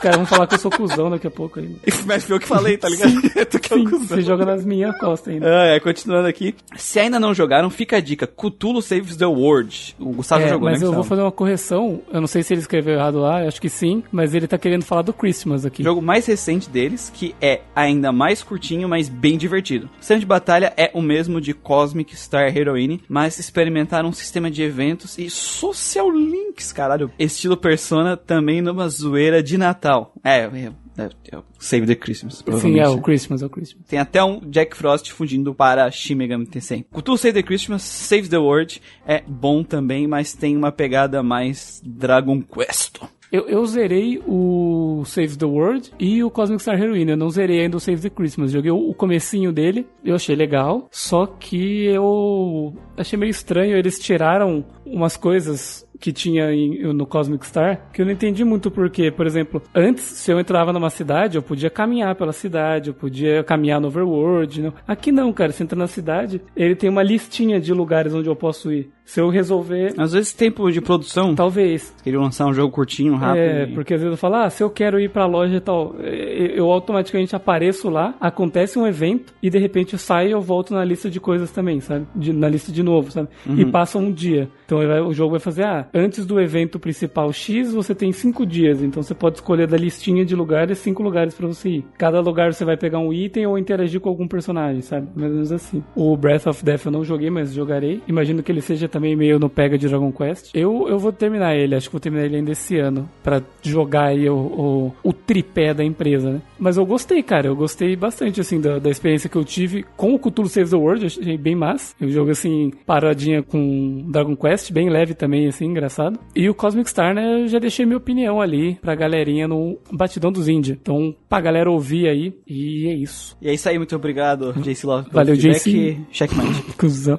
Caras 0.00 0.16
vão 0.16 0.26
falar 0.26 0.46
que 0.46 0.54
eu 0.54 0.58
sou 0.58 0.70
cuzão 0.70 1.10
daqui 1.10 1.26
a 1.26 1.30
pouco 1.30 1.58
ainda. 1.60 1.76
mas 2.06 2.24
foi 2.24 2.36
eu 2.36 2.40
que 2.40 2.46
falei, 2.46 2.76
tá 2.76 2.88
ligado? 2.88 3.12
tu 3.50 3.58
que 3.58 3.74
é 3.74 3.76
Sim, 3.76 3.84
cuzão. 3.84 4.06
você 4.06 4.22
joga 4.22 4.44
nas 4.44 4.64
minhas 4.64 4.96
costas 4.98 5.34
ainda. 5.34 5.46
Ah, 5.46 5.66
é, 5.66 5.80
continuando 5.80 6.26
aqui. 6.28 6.54
Se 6.76 6.98
ainda 6.98 7.20
não 7.20 7.34
jogaram, 7.34 7.68
fica 7.70 7.96
a 7.96 8.00
dica. 8.00 8.26
Cthulhu 8.26 8.80
Saves 8.82 9.16
the 9.16 9.26
World. 9.26 9.94
O 9.98 10.12
Gustavo 10.12 10.44
É, 10.44 10.48
jogou, 10.48 10.70
mas 10.70 10.80
né, 10.80 10.86
eu 10.86 10.92
vou 10.92 11.04
fazer 11.04 11.22
uma 11.22 11.32
correção. 11.32 12.00
Eu 12.12 12.20
não 12.20 12.26
sei 12.28 12.42
se 12.42 12.54
ele 12.54 12.60
escreveu 12.60 12.94
errado 12.94 13.18
lá, 13.20 13.46
acho 13.46 13.60
que 13.60 13.68
sim, 13.68 14.02
mas 14.10 14.34
ele 14.34 14.46
tá 14.46 14.56
querendo 14.58 14.84
falar 14.84 15.02
do 15.02 15.12
Christmas 15.12 15.66
aqui. 15.66 15.82
O 15.82 15.84
jogo 15.84 16.00
mais 16.02 16.26
recente 16.26 16.68
deles, 16.70 17.10
que 17.14 17.34
é 17.40 17.60
ainda 17.74 18.10
mais 18.12 18.42
curtinho, 18.42 18.88
mas 18.88 19.08
bem 19.08 19.36
divertido. 19.36 19.86
O 19.86 20.00
sistema 20.00 20.20
de 20.20 20.26
batalha 20.26 20.72
é 20.76 20.90
o 20.94 21.02
mesmo 21.02 21.40
de 21.40 21.52
Cosmic 21.52 22.16
Star 22.16 22.56
Heroine, 22.56 23.02
mas 23.08 23.38
experimentaram 23.38 24.08
um 24.08 24.12
sistema 24.12 24.50
de 24.50 24.62
eventos 24.62 25.18
e 25.18 25.28
social 25.28 26.10
links, 26.10 26.72
caralho. 26.72 27.10
Estilo 27.18 27.56
Persona 27.56 28.16
também 28.16 28.60
numa 28.62 28.88
zoeira 28.88 29.42
de 29.42 29.58
Natal. 29.58 29.89
É, 30.22 30.40
é, 30.40 30.72
é, 30.98 31.10
é 31.32 31.38
o 31.38 31.44
Save 31.58 31.86
the 31.86 31.94
Christmas, 31.94 32.44
Sim, 32.60 32.78
é 32.78 32.88
o 32.88 33.00
Christmas, 33.00 33.42
é 33.42 33.46
o 33.46 33.50
Christmas. 33.50 33.86
Tem 33.86 33.98
até 33.98 34.22
um 34.22 34.40
Jack 34.50 34.76
Frost 34.76 35.10
fugindo 35.12 35.54
para 35.54 35.90
Shin 35.90 36.14
Megami 36.14 36.46
Tensei. 36.46 36.84
Cthulhu 36.92 37.18
Save 37.18 37.34
the 37.34 37.42
Christmas, 37.42 37.82
Save 37.82 38.28
the 38.28 38.38
World 38.38 38.80
é 39.06 39.22
bom 39.26 39.62
também, 39.62 40.06
mas 40.06 40.34
tem 40.34 40.56
uma 40.56 40.72
pegada 40.72 41.22
mais 41.22 41.80
Dragon 41.84 42.42
Quest. 42.42 42.98
Eu, 43.32 43.48
eu 43.48 43.64
zerei 43.64 44.20
o 44.26 45.04
Save 45.06 45.36
the 45.36 45.44
World 45.44 45.92
e 46.00 46.22
o 46.24 46.30
Cosmic 46.30 46.60
Star 46.60 46.80
Heroine. 46.80 47.12
Eu 47.12 47.16
não 47.16 47.30
zerei 47.30 47.60
ainda 47.60 47.76
o 47.76 47.80
Save 47.80 48.02
the 48.02 48.10
Christmas. 48.10 48.50
Joguei 48.50 48.72
o, 48.72 48.90
o 48.90 48.92
comecinho 48.92 49.52
dele, 49.52 49.86
eu 50.04 50.16
achei 50.16 50.34
legal. 50.34 50.88
Só 50.90 51.26
que 51.26 51.84
eu 51.84 52.74
achei 52.96 53.16
meio 53.16 53.30
estranho. 53.30 53.76
Eles 53.76 54.00
tiraram 54.00 54.64
umas 54.84 55.16
coisas 55.16 55.86
que 56.00 56.12
tinha 56.12 56.52
em- 56.52 56.92
no 56.94 57.06
Cosmic 57.06 57.46
Star 57.46 57.82
que 57.92 58.00
eu 58.00 58.06
não 58.06 58.12
entendi 58.12 58.42
muito 58.44 58.70
porquê. 58.70 59.10
Por 59.10 59.26
exemplo, 59.26 59.62
antes, 59.74 60.02
se 60.02 60.32
eu 60.32 60.40
entrava 60.40 60.72
numa 60.72 60.88
cidade, 60.90 61.36
eu 61.36 61.42
podia 61.42 61.68
caminhar 61.70 62.14
pela 62.14 62.32
cidade, 62.32 62.88
eu 62.88 62.94
podia 62.94 63.44
caminhar 63.44 63.80
no 63.80 63.88
Overworld. 63.88 64.62
Não. 64.62 64.72
Aqui 64.88 65.12
não, 65.12 65.32
cara. 65.32 65.52
Se 65.52 65.62
entra 65.62 65.78
na 65.78 65.86
cidade, 65.86 66.40
ele 66.56 66.74
tem 66.74 66.88
uma 66.88 67.02
listinha 67.02 67.60
de 67.60 67.72
lugares 67.74 68.14
onde 68.14 68.28
eu 68.28 68.34
posso 68.34 68.72
ir. 68.72 68.90
Se 69.04 69.20
eu 69.20 69.28
resolver, 69.28 69.92
Às 69.98 70.12
vezes 70.12 70.32
tempo 70.32 70.70
de 70.70 70.80
produção, 70.80 71.34
talvez. 71.34 71.92
queria 72.04 72.20
lançar 72.20 72.46
um 72.46 72.52
jogo 72.54 72.72
curtinho, 72.72 73.16
rápido. 73.16 73.40
É, 73.42 73.64
e- 73.64 73.74
porque 73.74 73.92
às 73.94 74.00
vezes 74.00 74.12
eu 74.12 74.16
falo, 74.16 74.36
ah, 74.36 74.48
se 74.48 74.62
eu 74.62 74.70
quero 74.70 75.00
ir 75.00 75.10
pra 75.10 75.26
loja 75.26 75.56
e 75.56 75.60
tal, 75.60 75.96
eu 75.98 76.70
automaticamente 76.70 77.34
apareço 77.34 77.88
lá, 77.90 78.14
acontece 78.20 78.78
um 78.78 78.86
evento 78.86 79.32
e 79.42 79.50
de 79.50 79.58
repente 79.58 79.94
eu 79.94 79.98
saio 79.98 80.28
e 80.28 80.32
eu 80.32 80.40
volto 80.40 80.72
na 80.72 80.84
lista 80.84 81.10
de 81.10 81.18
coisas 81.18 81.50
também, 81.50 81.80
sabe? 81.80 82.06
De- 82.14 82.32
na 82.32 82.48
lista 82.48 82.70
de 82.70 82.84
novo, 82.84 83.10
sabe? 83.10 83.28
E 83.56 83.64
passa 83.64 83.98
um 83.98 84.12
dia. 84.12 84.48
Então 84.64 84.78
o 85.06 85.12
jogo 85.12 85.32
vai 85.32 85.40
fazer, 85.40 85.64
ah, 85.64 85.88
antes 85.92 86.26
do 86.26 86.40
evento 86.40 86.78
principal 86.78 87.32
X, 87.32 87.72
você 87.72 87.94
tem 87.94 88.12
cinco 88.12 88.46
dias. 88.46 88.82
Então 88.82 89.02
você 89.02 89.14
pode 89.14 89.36
escolher 89.36 89.66
da 89.66 89.76
listinha 89.76 90.24
de 90.24 90.34
lugares, 90.34 90.78
cinco 90.78 91.02
lugares 91.02 91.34
pra 91.34 91.46
você 91.46 91.68
ir. 91.68 91.84
Cada 91.98 92.20
lugar 92.20 92.52
você 92.52 92.64
vai 92.64 92.76
pegar 92.76 92.98
um 92.98 93.12
item 93.12 93.46
ou 93.46 93.58
interagir 93.58 94.00
com 94.00 94.08
algum 94.08 94.28
personagem, 94.28 94.82
sabe? 94.82 95.08
Mais 95.14 95.30
ou 95.30 95.34
menos 95.34 95.52
assim. 95.52 95.82
O 95.94 96.16
Breath 96.16 96.46
of 96.46 96.64
Death 96.64 96.86
eu 96.86 96.92
não 96.92 97.04
joguei, 97.04 97.30
mas 97.30 97.52
jogarei. 97.52 98.00
Imagino 98.06 98.42
que 98.42 98.50
ele 98.50 98.60
seja 98.60 98.88
também 98.88 99.16
meio 99.16 99.38
no 99.38 99.48
pega 99.48 99.76
de 99.76 99.88
Dragon 99.88 100.12
Quest. 100.12 100.50
Eu, 100.54 100.86
eu 100.88 100.98
vou 100.98 101.12
terminar 101.12 101.56
ele, 101.56 101.74
acho 101.74 101.88
que 101.88 101.92
vou 101.92 102.00
terminar 102.00 102.24
ele 102.24 102.36
ainda 102.36 102.52
esse 102.52 102.78
ano, 102.78 103.08
pra 103.22 103.42
jogar 103.62 104.08
aí 104.08 104.28
o, 104.28 104.36
o, 104.36 104.94
o 105.02 105.12
tripé 105.12 105.74
da 105.74 105.84
empresa, 105.84 106.30
né? 106.30 106.42
Mas 106.58 106.76
eu 106.76 106.84
gostei, 106.84 107.22
cara, 107.22 107.46
eu 107.46 107.56
gostei 107.56 107.96
bastante, 107.96 108.40
assim, 108.40 108.60
da, 108.60 108.78
da 108.78 108.90
experiência 108.90 109.28
que 109.28 109.36
eu 109.36 109.44
tive 109.44 109.84
com 109.96 110.14
o 110.14 110.18
Cthulhu 110.18 110.48
Saves 110.48 110.70
the 110.70 110.76
World, 110.76 111.06
achei 111.06 111.36
bem 111.36 111.54
massa. 111.54 111.94
Eu 112.00 112.08
jogo, 112.10 112.30
assim, 112.30 112.72
paradinha 112.86 113.42
com 113.42 114.04
Dragon 114.08 114.36
Quest, 114.36 114.72
bem 114.72 114.88
leve 114.88 115.14
também, 115.14 115.46
assim, 115.46 115.72
engraçado. 115.80 116.20
E 116.36 116.48
o 116.48 116.54
Cosmic 116.54 116.88
Star, 116.90 117.14
né, 117.14 117.42
eu 117.42 117.48
já 117.48 117.58
deixei 117.58 117.86
minha 117.86 117.96
opinião 117.96 118.40
ali 118.40 118.74
pra 118.76 118.94
galerinha 118.94 119.48
no 119.48 119.78
Batidão 119.90 120.30
dos 120.30 120.46
Índia. 120.48 120.78
Então, 120.80 121.14
pra 121.28 121.40
galera 121.40 121.70
ouvir 121.70 122.06
aí, 122.06 122.34
e 122.46 122.86
é 122.86 122.94
isso. 122.94 123.36
E 123.40 123.48
é 123.48 123.54
isso 123.54 123.68
aí, 123.68 123.78
muito 123.78 123.96
obrigado, 123.96 124.52
JC 124.52 124.86
Love. 124.86 125.10
pelo 125.10 125.14
Valeu. 125.14 125.36
JC. 125.36 125.98
Checkmate. 126.12 126.62
Cusão. 126.76 127.18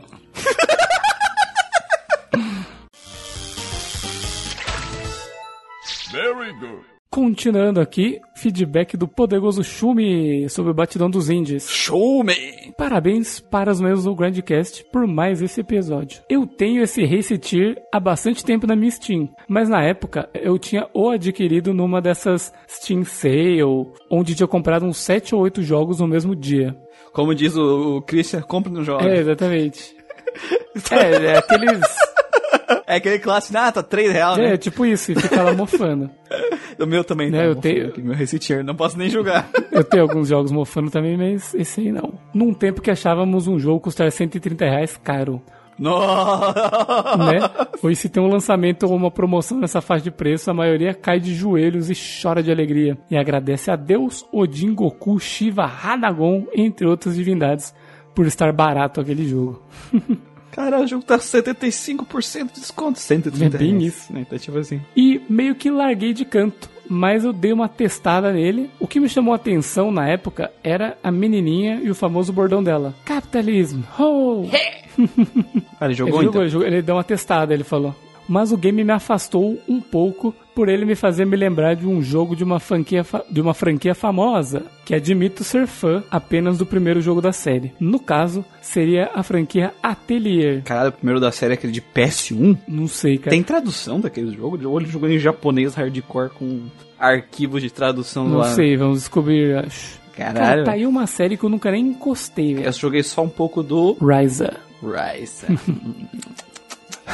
Very 6.12 6.54
good. 6.60 6.91
Continuando 7.14 7.82
aqui, 7.82 8.22
feedback 8.34 8.96
do 8.96 9.06
poderoso 9.06 9.62
Shumi 9.66 10.50
sobre 10.50 10.72
o 10.72 10.74
Batidão 10.74 11.10
dos 11.10 11.30
Indies. 11.30 11.70
Show 11.70 12.24
me! 12.24 12.72
Parabéns 12.78 13.38
para 13.38 13.70
os 13.70 13.82
membros 13.82 14.06
do 14.06 14.16
Grandcast 14.16 14.86
por 14.94 15.06
mais 15.06 15.42
esse 15.42 15.60
episódio. 15.60 16.22
Eu 16.30 16.48
tenho 16.48 16.82
esse 16.82 17.04
Race 17.04 17.38
Tier 17.38 17.76
há 17.92 18.00
bastante 18.00 18.46
tempo 18.46 18.66
na 18.66 18.78
minha 18.78 18.90
Steam, 18.90 19.28
mas 19.46 19.68
na 19.68 19.84
época 19.84 20.30
eu 20.34 20.58
tinha 20.58 20.88
o 20.94 21.10
adquirido 21.10 21.74
numa 21.74 22.02
dessas 22.02 22.54
Steam 22.66 23.04
Sale, 23.04 23.62
onde 24.10 24.34
tinha 24.34 24.48
comprado 24.48 24.86
uns 24.86 24.98
7 25.00 25.36
ou 25.36 25.42
8 25.42 25.62
jogos 25.64 26.00
no 26.00 26.08
mesmo 26.08 26.34
dia. 26.34 26.74
Como 27.12 27.36
diz 27.36 27.58
o, 27.58 27.98
o 27.98 28.02
Christian, 28.04 28.42
compre 28.42 28.72
no 28.72 28.86
jogo. 28.86 29.04
É, 29.04 29.18
exatamente. 29.18 29.94
é, 30.90 31.26
é 31.26 31.38
aqueles. 31.38 31.82
É 32.88 32.96
aquele 32.96 33.20
clássico, 33.20 33.58
ah, 33.58 33.72
tá 33.72 33.82
3 33.82 34.12
reais, 34.12 34.38
É, 34.38 34.50
né? 34.50 34.58
tipo 34.58 34.86
isso, 34.86 35.14
e 35.14 35.16
fica 35.16 35.42
lá 35.42 35.54
mofando. 35.54 36.10
O 36.82 36.88
meu 36.88 37.04
também, 37.04 37.30
Né, 37.30 37.38
tá 37.40 37.44
eu 37.46 37.56
tenho- 37.56 37.88
aqui, 37.88 38.02
Meu 38.02 38.16
Recitier, 38.16 38.64
não 38.64 38.76
posso 38.76 38.98
nem 38.98 39.10
julgar. 39.10 39.48
Eu 39.72 39.84
tenho 39.84 40.04
alguns 40.04 40.28
jogos 40.28 40.52
mofando 40.52 40.90
também, 40.92 41.16
mas 41.18 41.54
esse 41.54 41.80
aí 41.82 41.92
não. 41.92 42.14
Num 42.34 42.54
tempo 42.54 42.82
que 42.82 42.92
achávamos 42.92 43.48
um 43.48 43.58
jogo 43.60 43.80
custar 43.80 44.12
130 44.12 44.66
reais 44.66 44.98
caro. 45.02 45.42
Nossa! 45.80 47.18
né? 47.18 47.40
Hoje 47.82 47.96
se 47.96 48.10
tem 48.10 48.22
um 48.22 48.28
lançamento 48.28 48.84
ou 48.84 48.96
uma 48.96 49.10
promoção 49.10 49.60
nessa 49.60 49.82
faixa 49.82 50.04
de 50.04 50.12
preço, 50.12 50.50
a 50.50 50.54
maioria 50.54 50.94
cai 50.94 51.20
de 51.20 51.34
joelhos 51.34 51.90
e 51.90 51.94
chora 52.22 52.44
de 52.44 52.52
alegria. 52.52 52.98
E 53.10 53.18
agradece 53.18 53.72
a 53.72 53.76
Deus, 53.76 54.26
Odin, 54.32 54.74
Goku, 54.74 55.20
Shiva, 55.20 55.64
Hanagon, 55.64 56.46
entre 56.56 56.86
outras 56.88 57.16
divindades, 57.16 57.74
por 58.14 58.26
estar 58.28 58.52
barato 58.54 59.00
aquele 59.02 59.28
jogo. 59.28 59.62
Cara, 60.52 60.82
o 60.82 60.86
jogo 60.88 61.04
tá 61.06 61.18
75% 61.18 62.54
de 62.54 62.60
desconto. 62.60 63.00
130 63.00 63.56
É 63.56 63.58
bem 63.60 63.78
isso. 63.84 64.12
Né? 64.14 64.26
Tá 64.30 64.38
tipo 64.38 64.58
assim. 64.58 64.82
E 64.96 65.22
meio 65.30 65.56
que 65.56 65.72
larguei 65.72 66.12
de 66.14 66.26
canto, 66.26 66.70
mas 66.92 67.24
eu 67.24 67.32
dei 67.32 67.54
uma 67.54 67.70
testada 67.70 68.34
nele. 68.34 68.70
O 68.78 68.86
que 68.86 69.00
me 69.00 69.08
chamou 69.08 69.32
a 69.32 69.38
atenção 69.38 69.92
na 69.94 70.10
época 70.10 70.52
era 70.62 70.98
a 71.02 71.10
menininha 71.10 71.80
e 71.82 71.90
o 71.90 71.96
famoso 71.96 72.34
bordão 72.34 72.62
dela. 72.62 72.94
Capitalismo! 73.06 73.86
Ho! 73.98 74.46
Cara, 75.80 75.86
Ele 75.88 75.94
jogou 75.94 76.22
jogou, 76.22 76.24
então? 76.24 76.42
ele 76.42 76.50
jogou, 76.50 76.68
ele 76.68 76.82
deu 76.82 76.96
uma 76.96 77.04
testada, 77.04 77.54
ele 77.54 77.64
falou. 77.64 77.96
Mas 78.32 78.54
o 78.54 78.58
game 78.58 78.82
me 78.82 78.94
afastou 78.94 79.60
um 79.68 79.82
pouco 79.82 80.34
por 80.56 80.70
ele 80.70 80.86
me 80.86 80.96
fazer 80.96 81.26
me 81.26 81.36
lembrar 81.36 81.76
de 81.76 81.86
um 81.86 82.02
jogo 82.02 82.34
de 82.34 82.46
uma 82.46 82.62
franquia, 82.62 83.04
fa- 83.04 83.26
de 83.30 83.42
uma 83.42 83.54
franquia 83.54 83.94
famosa, 83.94 84.64
que 84.86 84.96
admito 84.96 85.44
ser 85.44 85.68
fã 85.68 86.02
apenas 86.10 86.58
do 86.58 86.66
primeiro 86.66 87.02
jogo 87.02 87.22
da 87.22 87.34
série. 87.34 87.74
No 87.78 88.00
caso, 88.00 88.46
seria 88.62 89.12
a 89.14 89.22
franquia 89.22 89.74
Atelier. 89.84 90.62
Caralho, 90.64 90.90
o 90.90 90.94
primeiro 90.94 91.20
da 91.20 91.30
série 91.30 91.54
é 91.54 91.56
aquele 91.56 91.74
de 91.74 91.82
PS1. 91.82 92.58
Não 92.66 92.88
sei, 92.88 93.18
cara. 93.18 93.32
Tem 93.32 93.44
tradução 93.44 94.00
daquele 94.00 94.32
jogo? 94.34 94.58
Ou 94.66 94.80
ele 94.80 94.90
jogou 94.90 95.10
em 95.10 95.20
japonês 95.20 95.76
hardcore 95.76 96.30
com 96.30 96.62
arquivos 96.98 97.62
de 97.62 97.70
tradução 97.70 98.30
Não 98.30 98.38
lá? 98.38 98.54
sei, 98.56 98.78
vamos 98.78 99.00
descobrir, 99.00 99.58
acho. 99.58 100.00
Cara, 100.16 100.34
Caralho. 100.40 100.64
tá 100.64 100.72
aí 100.72 100.86
uma 100.86 101.06
série 101.06 101.36
que 101.36 101.44
eu 101.44 101.50
nunca 101.50 101.70
nem 101.70 101.88
encostei, 101.88 102.54
velho. 102.56 102.66
Eu 102.68 102.72
joguei 102.72 103.04
só 103.04 103.24
um 103.24 103.30
pouco 103.30 103.62
do 103.62 103.98
Ryza. 104.02 104.54
Rise. 104.82 105.46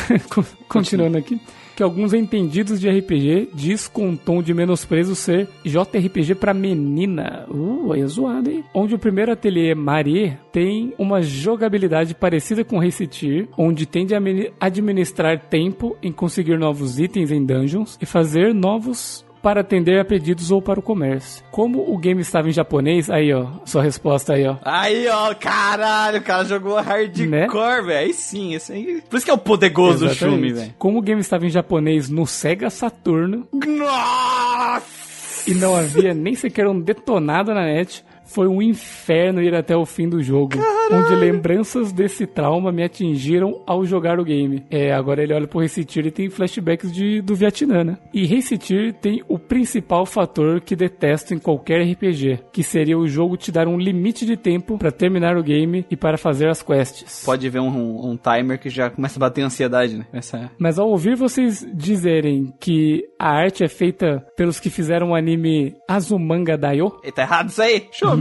Con- 0.30 0.44
Continuando 0.68 1.18
aqui. 1.18 1.40
Que 1.76 1.84
alguns 1.84 2.12
entendidos 2.12 2.80
de 2.82 2.90
RPG 2.90 3.50
diz 3.54 3.88
com 3.88 4.08
um 4.10 4.16
tom 4.18 4.42
de 4.42 4.52
menosprezo 4.52 5.14
ser 5.16 5.48
JRPG 5.64 6.34
pra 6.34 6.52
menina. 6.52 7.46
Uh, 7.52 7.92
aí 7.94 8.02
é 8.02 8.08
zoado, 8.08 8.50
hein? 8.50 8.64
Onde 8.74 8.96
o 8.96 9.00
primeiro 9.00 9.32
ateliê 9.32 9.76
Marie 9.76 10.34
tem 10.52 10.92
uma 10.98 11.22
jogabilidade 11.22 12.16
parecida 12.16 12.64
com 12.64 12.80
Recitir, 12.80 13.48
onde 13.56 13.86
tende 13.86 14.16
a 14.16 14.18
admini- 14.18 14.50
administrar 14.60 15.40
tempo 15.40 15.96
em 16.02 16.12
conseguir 16.12 16.58
novos 16.58 17.00
itens 17.00 17.30
em 17.32 17.46
dungeons 17.46 17.96
e 18.02 18.08
fazer 18.08 18.56
novos 18.56 19.24
para 19.42 19.62
atender 19.62 20.00
a 20.00 20.06
pedidos 20.06 20.52
ou 20.52 20.62
para 20.62 20.80
o 20.80 20.84
comércio. 20.84 21.44
Como 21.52 21.92
o 21.94 21.98
game 21.98 22.22
estava 22.22 22.50
em 22.50 22.52
japonês, 22.52 23.10
aí 23.10 23.34
ó, 23.34 23.48
sua 23.66 23.84
resposta 23.84 24.34
aí 24.34 24.46
ó. 24.48 24.58
Aí, 24.64 25.08
ó, 25.08 25.34
caralho, 25.36 26.20
o 26.20 26.22
cara 26.24 26.44
jogou 26.46 26.76
hardcore, 26.82 27.28
Né? 27.28 27.48
velho. 27.48 27.98
Aí 28.00 28.14
sim, 28.14 28.54
esse 28.54 28.74
aí. 28.74 29.02
Por 29.10 29.18
isso 29.18 29.26
que 29.26 29.32
é 29.32 29.34
o 29.34 29.38
poderoso 29.38 30.06
Exatamente. 30.06 30.18
Shumi, 30.38 30.54
velho. 30.54 30.74
Como 30.78 30.98
o 31.00 31.02
game 31.02 31.22
estava 31.22 31.46
em 31.46 31.50
japonês 31.50 32.10
no 32.10 32.26
Sega 32.28 32.70
Saturno, 32.70 33.48
Nossa! 33.54 35.50
e 35.50 35.54
não 35.54 35.76
havia 35.76 36.14
nem 36.14 36.36
sequer 36.36 36.68
um 36.68 36.80
detonado 36.80 37.54
na 37.54 37.64
net. 37.66 38.04
Foi 38.28 38.48
um 38.48 38.62
inferno 38.62 39.42
ir 39.42 39.56
até 39.56 39.76
o 39.76 39.86
fim 39.86 40.08
do 40.08 40.22
jogo, 40.22 40.60
onde 40.92 41.16
lembranças 41.16 41.92
desse 41.92 42.28
trauma 42.28 42.72
me 42.72 42.84
atingiram 42.84 43.64
ao 43.66 43.86
jogar 43.86 44.20
o 44.20 44.24
game. 44.24 44.64
É, 44.70 44.94
agora 44.94 45.24
ele 45.24 45.34
olha 45.34 45.48
pro 45.48 45.60
Recitir 45.60 46.06
e 46.06 46.12
tem 46.12 46.30
flashbacks 46.30 46.92
de, 46.92 47.22
do 47.22 47.36
Vietnã, 47.36 47.84
né? 47.84 47.98
E 48.14 48.26
Recitir 48.26 48.94
tem 48.94 49.24
o 49.28 49.40
principal 49.40 50.06
fator 50.06 50.62
que 50.62 50.76
detesto 50.76 51.34
em 51.34 51.40
qualquer 51.40 51.82
RPG, 51.82 52.40
que 52.52 52.64
seria 52.64 52.98
o 52.98 53.08
jogo 53.08 53.38
te 53.38 53.52
dar 53.52 53.68
um 53.68 53.78
limite 53.78 54.26
de 54.26 54.36
tempo 54.36 54.78
pra 54.78 54.92
terminar 54.92 55.38
o 55.38 55.44
game 55.44 55.86
e 55.90 55.96
para 55.96 56.18
fazer 56.18 56.50
as 56.50 56.62
quests. 56.62 57.24
Pode 57.26 57.50
ver 57.50 57.60
um, 57.60 58.12
um 58.12 58.18
timer 58.18 58.60
que 58.60 58.70
já 58.70 58.90
começa 58.90 59.18
a 59.18 59.22
bater 59.22 59.42
ansiedade, 59.42 59.98
né? 59.98 60.06
Essa... 60.12 60.52
Mas 60.60 60.78
ao 60.78 60.90
ouvir 60.90 61.16
vocês 61.16 61.66
dizerem 61.74 62.54
que 62.60 63.04
a 63.18 63.30
arte 63.30 63.64
é 63.64 63.68
feita 63.68 64.26
pelos 64.36 64.60
que 64.60 64.70
fizeram 64.70 65.12
o 65.12 65.16
anime 65.16 65.76
Azumanga 65.88 66.58
Daioh, 66.58 66.92
tá 67.12 67.22
errado 67.24 67.50
isso 67.50 67.62
aí? 67.62 67.88
Show! 67.92 68.17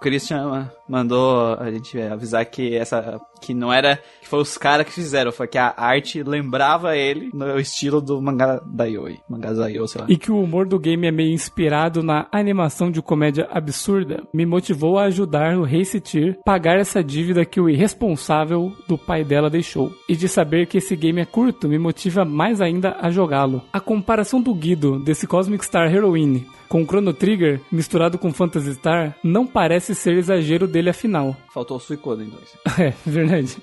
Christian 0.00 0.44
ma- 0.48 0.68
mandou 0.88 1.54
a 1.54 1.70
gente 1.70 2.00
avisar 2.00 2.44
que 2.46 2.74
essa. 2.74 3.20
que 3.40 3.54
não 3.54 3.72
era. 3.72 3.96
que 4.20 4.28
foi 4.28 4.40
os 4.40 4.56
caras 4.56 4.86
que 4.86 4.92
fizeram, 4.92 5.32
foi 5.32 5.46
que 5.46 5.58
a 5.58 5.74
arte 5.76 6.22
lembrava 6.22 6.96
ele 6.96 7.30
no 7.32 7.58
estilo 7.58 8.00
do 8.00 8.20
mangá 8.20 8.60
Daioi. 8.66 9.18
Mangá 9.28 9.52
Daioi, 9.52 9.88
sei 9.88 10.00
lá. 10.00 10.06
e 10.08 10.16
que 10.16 10.30
o 10.30 10.40
humor 10.40 10.66
do 10.66 10.78
game 10.78 11.06
é 11.06 11.10
meio 11.10 11.32
inspirado 11.32 12.02
na 12.02 12.26
animação 12.32 12.90
de 12.90 13.02
comédia 13.02 13.48
absurda, 13.50 14.22
me 14.32 14.46
motivou 14.46 14.98
a 14.98 15.04
ajudar 15.04 15.56
o 15.56 15.62
Recitir 15.62 16.38
pagar 16.44 16.78
essa 16.78 17.02
dívida 17.02 17.44
que 17.44 17.60
o 17.60 17.68
irresponsável 17.68 18.72
do 18.88 18.96
pai 18.96 19.24
dela 19.24 19.50
deixou. 19.50 19.92
E 20.08 20.16
de 20.16 20.28
saber 20.28 20.66
que 20.66 20.78
esse 20.78 20.96
game 20.96 21.20
é 21.20 21.24
curto 21.24 21.68
me 21.68 21.78
motiva 21.78 22.24
mais 22.24 22.60
ainda 22.60 22.96
a 23.00 23.10
jogá-lo. 23.10 23.62
A 23.72 23.80
comparação 23.80 24.40
do 24.40 24.54
Guido 24.54 24.98
desse 24.98 25.26
Cosmic 25.26 25.64
Star 25.64 25.92
Heroine 25.92 26.46
com 26.68 26.84
Chrono 26.84 27.12
Trigger 27.12 27.60
misturado 27.70 28.18
com 28.18 28.32
Phantasy 28.32 28.74
Star 28.74 29.16
não 29.22 29.46
parece 29.46 29.94
ser 29.94 30.16
exagero 30.16 30.66
dele 30.76 30.90
afinal. 30.90 31.34
Faltou 31.52 31.78
o 31.78 31.80
Suicoden, 31.80 32.26
então. 32.26 32.76
É, 32.84 32.92
verdade. 33.06 33.56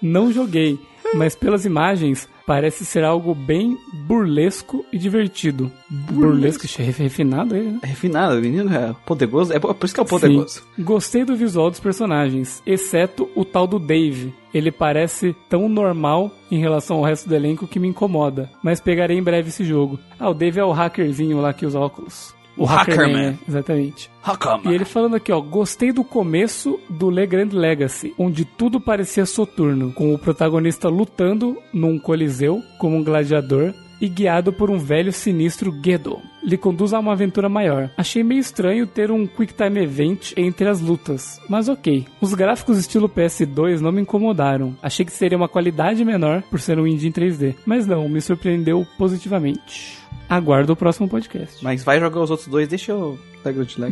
Não 0.00 0.32
joguei, 0.32 0.78
mas 1.14 1.34
pelas 1.34 1.64
imagens 1.66 2.28
parece 2.46 2.86
ser 2.86 3.04
algo 3.04 3.34
bem 3.34 3.76
burlesco 4.06 4.84
e 4.90 4.96
divertido. 4.96 5.70
Burlesco, 5.90 6.66
burlesco 6.66 7.02
refinado 7.02 7.54
ele, 7.54 7.72
né? 7.72 7.80
É 7.82 7.86
refinado, 7.88 8.38
o 8.38 8.40
menino 8.40 8.72
é 8.74 8.94
poderoso. 9.04 9.52
É 9.52 9.58
por 9.58 9.74
por 9.74 9.84
isso 9.84 9.94
que 9.94 10.00
é 10.00 10.02
o 10.02 10.06
poderoso. 10.06 10.62
Sim. 10.74 10.82
Gostei 10.82 11.24
do 11.24 11.36
visual 11.36 11.70
dos 11.70 11.80
personagens, 11.80 12.62
exceto 12.64 13.28
o 13.34 13.44
tal 13.44 13.66
do 13.66 13.78
Dave. 13.78 14.32
Ele 14.54 14.70
parece 14.70 15.36
tão 15.48 15.68
normal 15.68 16.30
em 16.50 16.58
relação 16.58 16.96
ao 16.96 17.04
resto 17.04 17.28
do 17.28 17.34
elenco 17.34 17.66
que 17.66 17.78
me 17.78 17.88
incomoda. 17.88 18.50
Mas 18.62 18.80
pegarei 18.80 19.18
em 19.18 19.22
breve 19.22 19.48
esse 19.48 19.64
jogo. 19.64 19.98
Ah, 20.18 20.30
o 20.30 20.34
Dave 20.34 20.58
é 20.58 20.64
o 20.64 20.72
hackerzinho 20.72 21.40
lá 21.40 21.52
que 21.52 21.66
usa 21.66 21.78
óculos. 21.78 22.37
O 22.58 22.64
Hackerman. 22.64 23.28
é, 23.28 23.34
exatamente. 23.48 24.10
Hakama. 24.22 24.70
E 24.70 24.74
ele 24.74 24.84
falando 24.84 25.16
aqui, 25.16 25.32
ó, 25.32 25.40
gostei 25.40 25.92
do 25.92 26.02
começo 26.02 26.78
do 26.90 27.08
Le 27.08 27.26
Grand 27.26 27.50
Legacy, 27.52 28.12
onde 28.18 28.44
tudo 28.44 28.80
parecia 28.80 29.24
soturno, 29.24 29.92
com 29.92 30.12
o 30.12 30.18
protagonista 30.18 30.88
lutando 30.88 31.56
num 31.72 31.98
coliseu 31.98 32.60
como 32.78 32.96
um 32.96 33.04
gladiador 33.04 33.72
e 34.00 34.08
guiado 34.08 34.52
por 34.52 34.70
um 34.70 34.78
velho 34.78 35.12
sinistro 35.12 35.74
Gedo. 35.82 36.20
Lhe 36.42 36.56
conduz 36.56 36.92
a 36.92 36.98
uma 36.98 37.12
aventura 37.12 37.48
maior. 37.48 37.90
Achei 37.96 38.22
meio 38.22 38.40
estranho 38.40 38.86
ter 38.86 39.10
um 39.10 39.26
Quick 39.26 39.54
Time 39.54 39.82
Event 39.82 40.32
entre 40.36 40.68
as 40.68 40.80
lutas, 40.80 41.40
mas 41.48 41.68
ok. 41.68 42.06
Os 42.20 42.32
gráficos 42.34 42.78
estilo 42.78 43.08
PS2 43.08 43.80
não 43.80 43.92
me 43.92 44.02
incomodaram. 44.02 44.76
Achei 44.82 45.04
que 45.04 45.12
seria 45.12 45.36
uma 45.36 45.48
qualidade 45.48 46.04
menor 46.04 46.42
por 46.42 46.60
ser 46.60 46.78
um 46.78 46.86
indie 46.86 47.08
em 47.08 47.12
3D, 47.12 47.56
mas 47.66 47.86
não, 47.86 48.08
me 48.08 48.20
surpreendeu 48.20 48.86
positivamente. 48.96 49.98
Aguardo 50.28 50.72
o 50.72 50.76
próximo 50.76 51.08
podcast. 51.08 51.62
Mas 51.64 51.82
vai 51.82 51.98
jogar 51.98 52.20
os 52.20 52.30
outros 52.30 52.48
dois, 52.48 52.68
deixa 52.68 52.92
eu. 52.92 53.18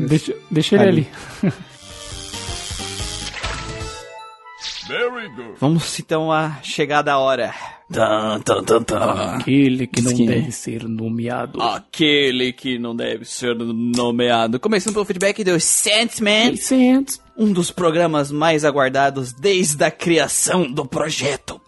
Deixa, 0.06 0.34
deixa 0.50 0.76
ele 0.76 0.84
Ali. 0.88 1.08
Vamos 5.58 5.98
então 5.98 6.30
à 6.30 6.58
chegada 6.62 7.12
a 7.12 7.18
hora. 7.18 7.54
Tan, 7.92 8.40
tan, 8.40 8.62
tan, 8.64 8.82
tan. 8.82 9.36
Aquele 9.38 9.86
que 9.86 10.02
não 10.02 10.10
Skin. 10.12 10.26
deve 10.26 10.52
ser 10.52 10.84
nomeado. 10.88 11.62
Aquele 11.62 12.52
que 12.52 12.78
não 12.78 12.94
deve 12.94 13.24
ser 13.24 13.54
nomeado. 13.56 14.58
Começando 14.60 14.94
pelo 14.94 15.04
feedback 15.04 15.42
do 15.44 15.58
Sandman, 15.60 16.56
600. 16.56 17.20
um 17.36 17.52
dos 17.52 17.70
programas 17.70 18.30
mais 18.32 18.64
aguardados 18.64 19.32
desde 19.32 19.82
a 19.84 19.90
criação 19.90 20.70
do 20.70 20.84
projeto. 20.84 21.60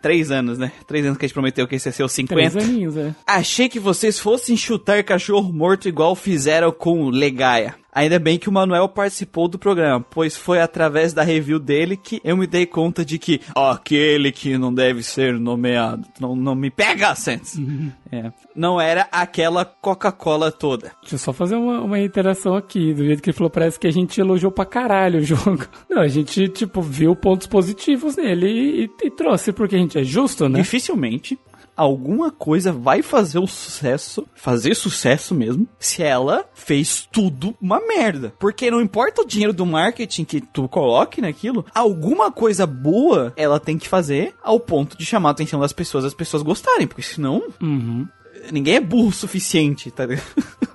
Três 0.00 0.30
anos, 0.30 0.58
né? 0.58 0.70
Três 0.86 1.04
anos 1.04 1.18
que 1.18 1.24
a 1.24 1.28
gente 1.28 1.34
prometeu 1.34 1.66
que 1.66 1.74
esse 1.74 1.88
ia 1.88 1.92
ser 1.92 2.04
o 2.04 2.08
Três 2.08 2.52
50. 2.52 2.58
aninhos, 2.60 2.96
é. 2.96 3.14
Achei 3.26 3.68
que 3.68 3.80
vocês 3.80 4.18
fossem 4.18 4.56
chutar 4.56 5.02
cachorro 5.02 5.52
morto 5.52 5.88
igual 5.88 6.14
fizeram 6.14 6.70
com 6.70 7.02
o 7.02 7.10
Legaia. 7.10 7.74
Ainda 7.98 8.18
bem 8.18 8.38
que 8.38 8.48
o 8.48 8.52
Manuel 8.52 8.88
participou 8.88 9.48
do 9.48 9.58
programa, 9.58 10.04
pois 10.08 10.36
foi 10.36 10.60
através 10.60 11.12
da 11.12 11.22
review 11.24 11.58
dele 11.58 11.96
que 11.96 12.20
eu 12.22 12.36
me 12.36 12.46
dei 12.46 12.64
conta 12.64 13.04
de 13.04 13.18
que 13.18 13.40
aquele 13.56 14.30
que 14.30 14.56
não 14.56 14.72
deve 14.72 15.02
ser 15.02 15.34
nomeado. 15.38 16.06
Não, 16.20 16.36
não 16.36 16.54
me 16.54 16.70
pega, 16.70 17.14
Santos. 17.14 17.56
É. 18.10 18.32
Não 18.56 18.80
era 18.80 19.06
aquela 19.12 19.66
Coca-Cola 19.66 20.50
toda. 20.50 20.92
Deixa 21.02 21.16
eu 21.16 21.18
só 21.18 21.30
fazer 21.30 21.56
uma, 21.56 21.82
uma 21.82 21.98
reiteração 21.98 22.54
aqui. 22.54 22.94
Do 22.94 23.04
jeito 23.04 23.22
que 23.22 23.28
ele 23.28 23.36
falou, 23.36 23.50
parece 23.50 23.78
que 23.78 23.86
a 23.86 23.90
gente 23.90 24.18
elogiou 24.18 24.50
pra 24.50 24.64
caralho 24.64 25.18
o 25.20 25.22
jogo. 25.22 25.66
Não, 25.90 26.00
a 26.00 26.08
gente, 26.08 26.48
tipo, 26.48 26.80
viu 26.80 27.14
pontos 27.14 27.46
positivos 27.46 28.16
nele 28.16 28.46
e, 28.48 28.84
e- 28.84 28.90
e 29.08 29.10
trouxe, 29.10 29.52
porque 29.52 29.76
a 29.76 29.78
gente 29.78 29.98
é 29.98 30.02
justo, 30.04 30.48
né? 30.48 30.60
Dificilmente 30.60 31.38
alguma 31.78 32.30
coisa 32.30 32.72
vai 32.72 33.00
fazer 33.02 33.38
o 33.38 33.46
sucesso, 33.46 34.26
fazer 34.34 34.74
sucesso 34.74 35.34
mesmo, 35.34 35.66
se 35.78 36.02
ela 36.02 36.44
fez 36.52 37.08
tudo 37.10 37.56
uma 37.62 37.80
merda. 37.80 38.34
Porque 38.38 38.70
não 38.70 38.80
importa 38.82 39.22
o 39.22 39.26
dinheiro 39.26 39.52
do 39.52 39.64
marketing 39.64 40.24
que 40.24 40.40
tu 40.40 40.68
coloque 40.68 41.20
naquilo, 41.20 41.64
alguma 41.74 42.30
coisa 42.32 42.66
boa 42.66 43.32
ela 43.36 43.60
tem 43.60 43.78
que 43.78 43.88
fazer 43.88 44.34
ao 44.42 44.58
ponto 44.58 44.98
de 44.98 45.06
chamar 45.06 45.30
a 45.30 45.32
atenção 45.32 45.60
das 45.60 45.72
pessoas, 45.72 46.04
as 46.04 46.14
pessoas 46.14 46.42
gostarem, 46.42 46.86
porque 46.86 47.02
senão 47.02 47.42
Uhum. 47.62 48.06
ninguém 48.52 48.74
é 48.76 48.80
burro 48.80 49.08
o 49.08 49.12
suficiente, 49.12 49.90
tá 49.90 50.04
ligado? 50.04 50.26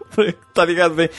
tá 0.54 0.66
ligado? 0.66 0.94
Vem 0.94 1.10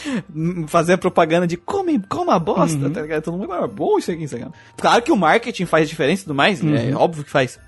Fazer 0.66 0.94
a 0.94 0.98
propaganda 0.98 1.46
de 1.46 1.56
come, 1.56 2.00
coma 2.08 2.38
bosta, 2.38 2.90
tá 2.90 3.02
ligado? 3.02 3.22
Todo 3.22 3.38
mundo 3.38 3.52
é 3.52 3.66
bom 3.66 3.98
isso 3.98 4.10
aqui, 4.10 4.24
isso 4.24 4.36
aqui. 4.36 4.46
Claro 4.76 5.02
que 5.02 5.12
o 5.12 5.16
marketing 5.16 5.66
faz 5.66 5.88
diferença 5.88 6.22
e 6.22 6.24
tudo 6.24 6.34
mais, 6.34 6.62
é 6.64 6.94
óbvio 6.94 7.24
que 7.24 7.30
faz. 7.30 7.58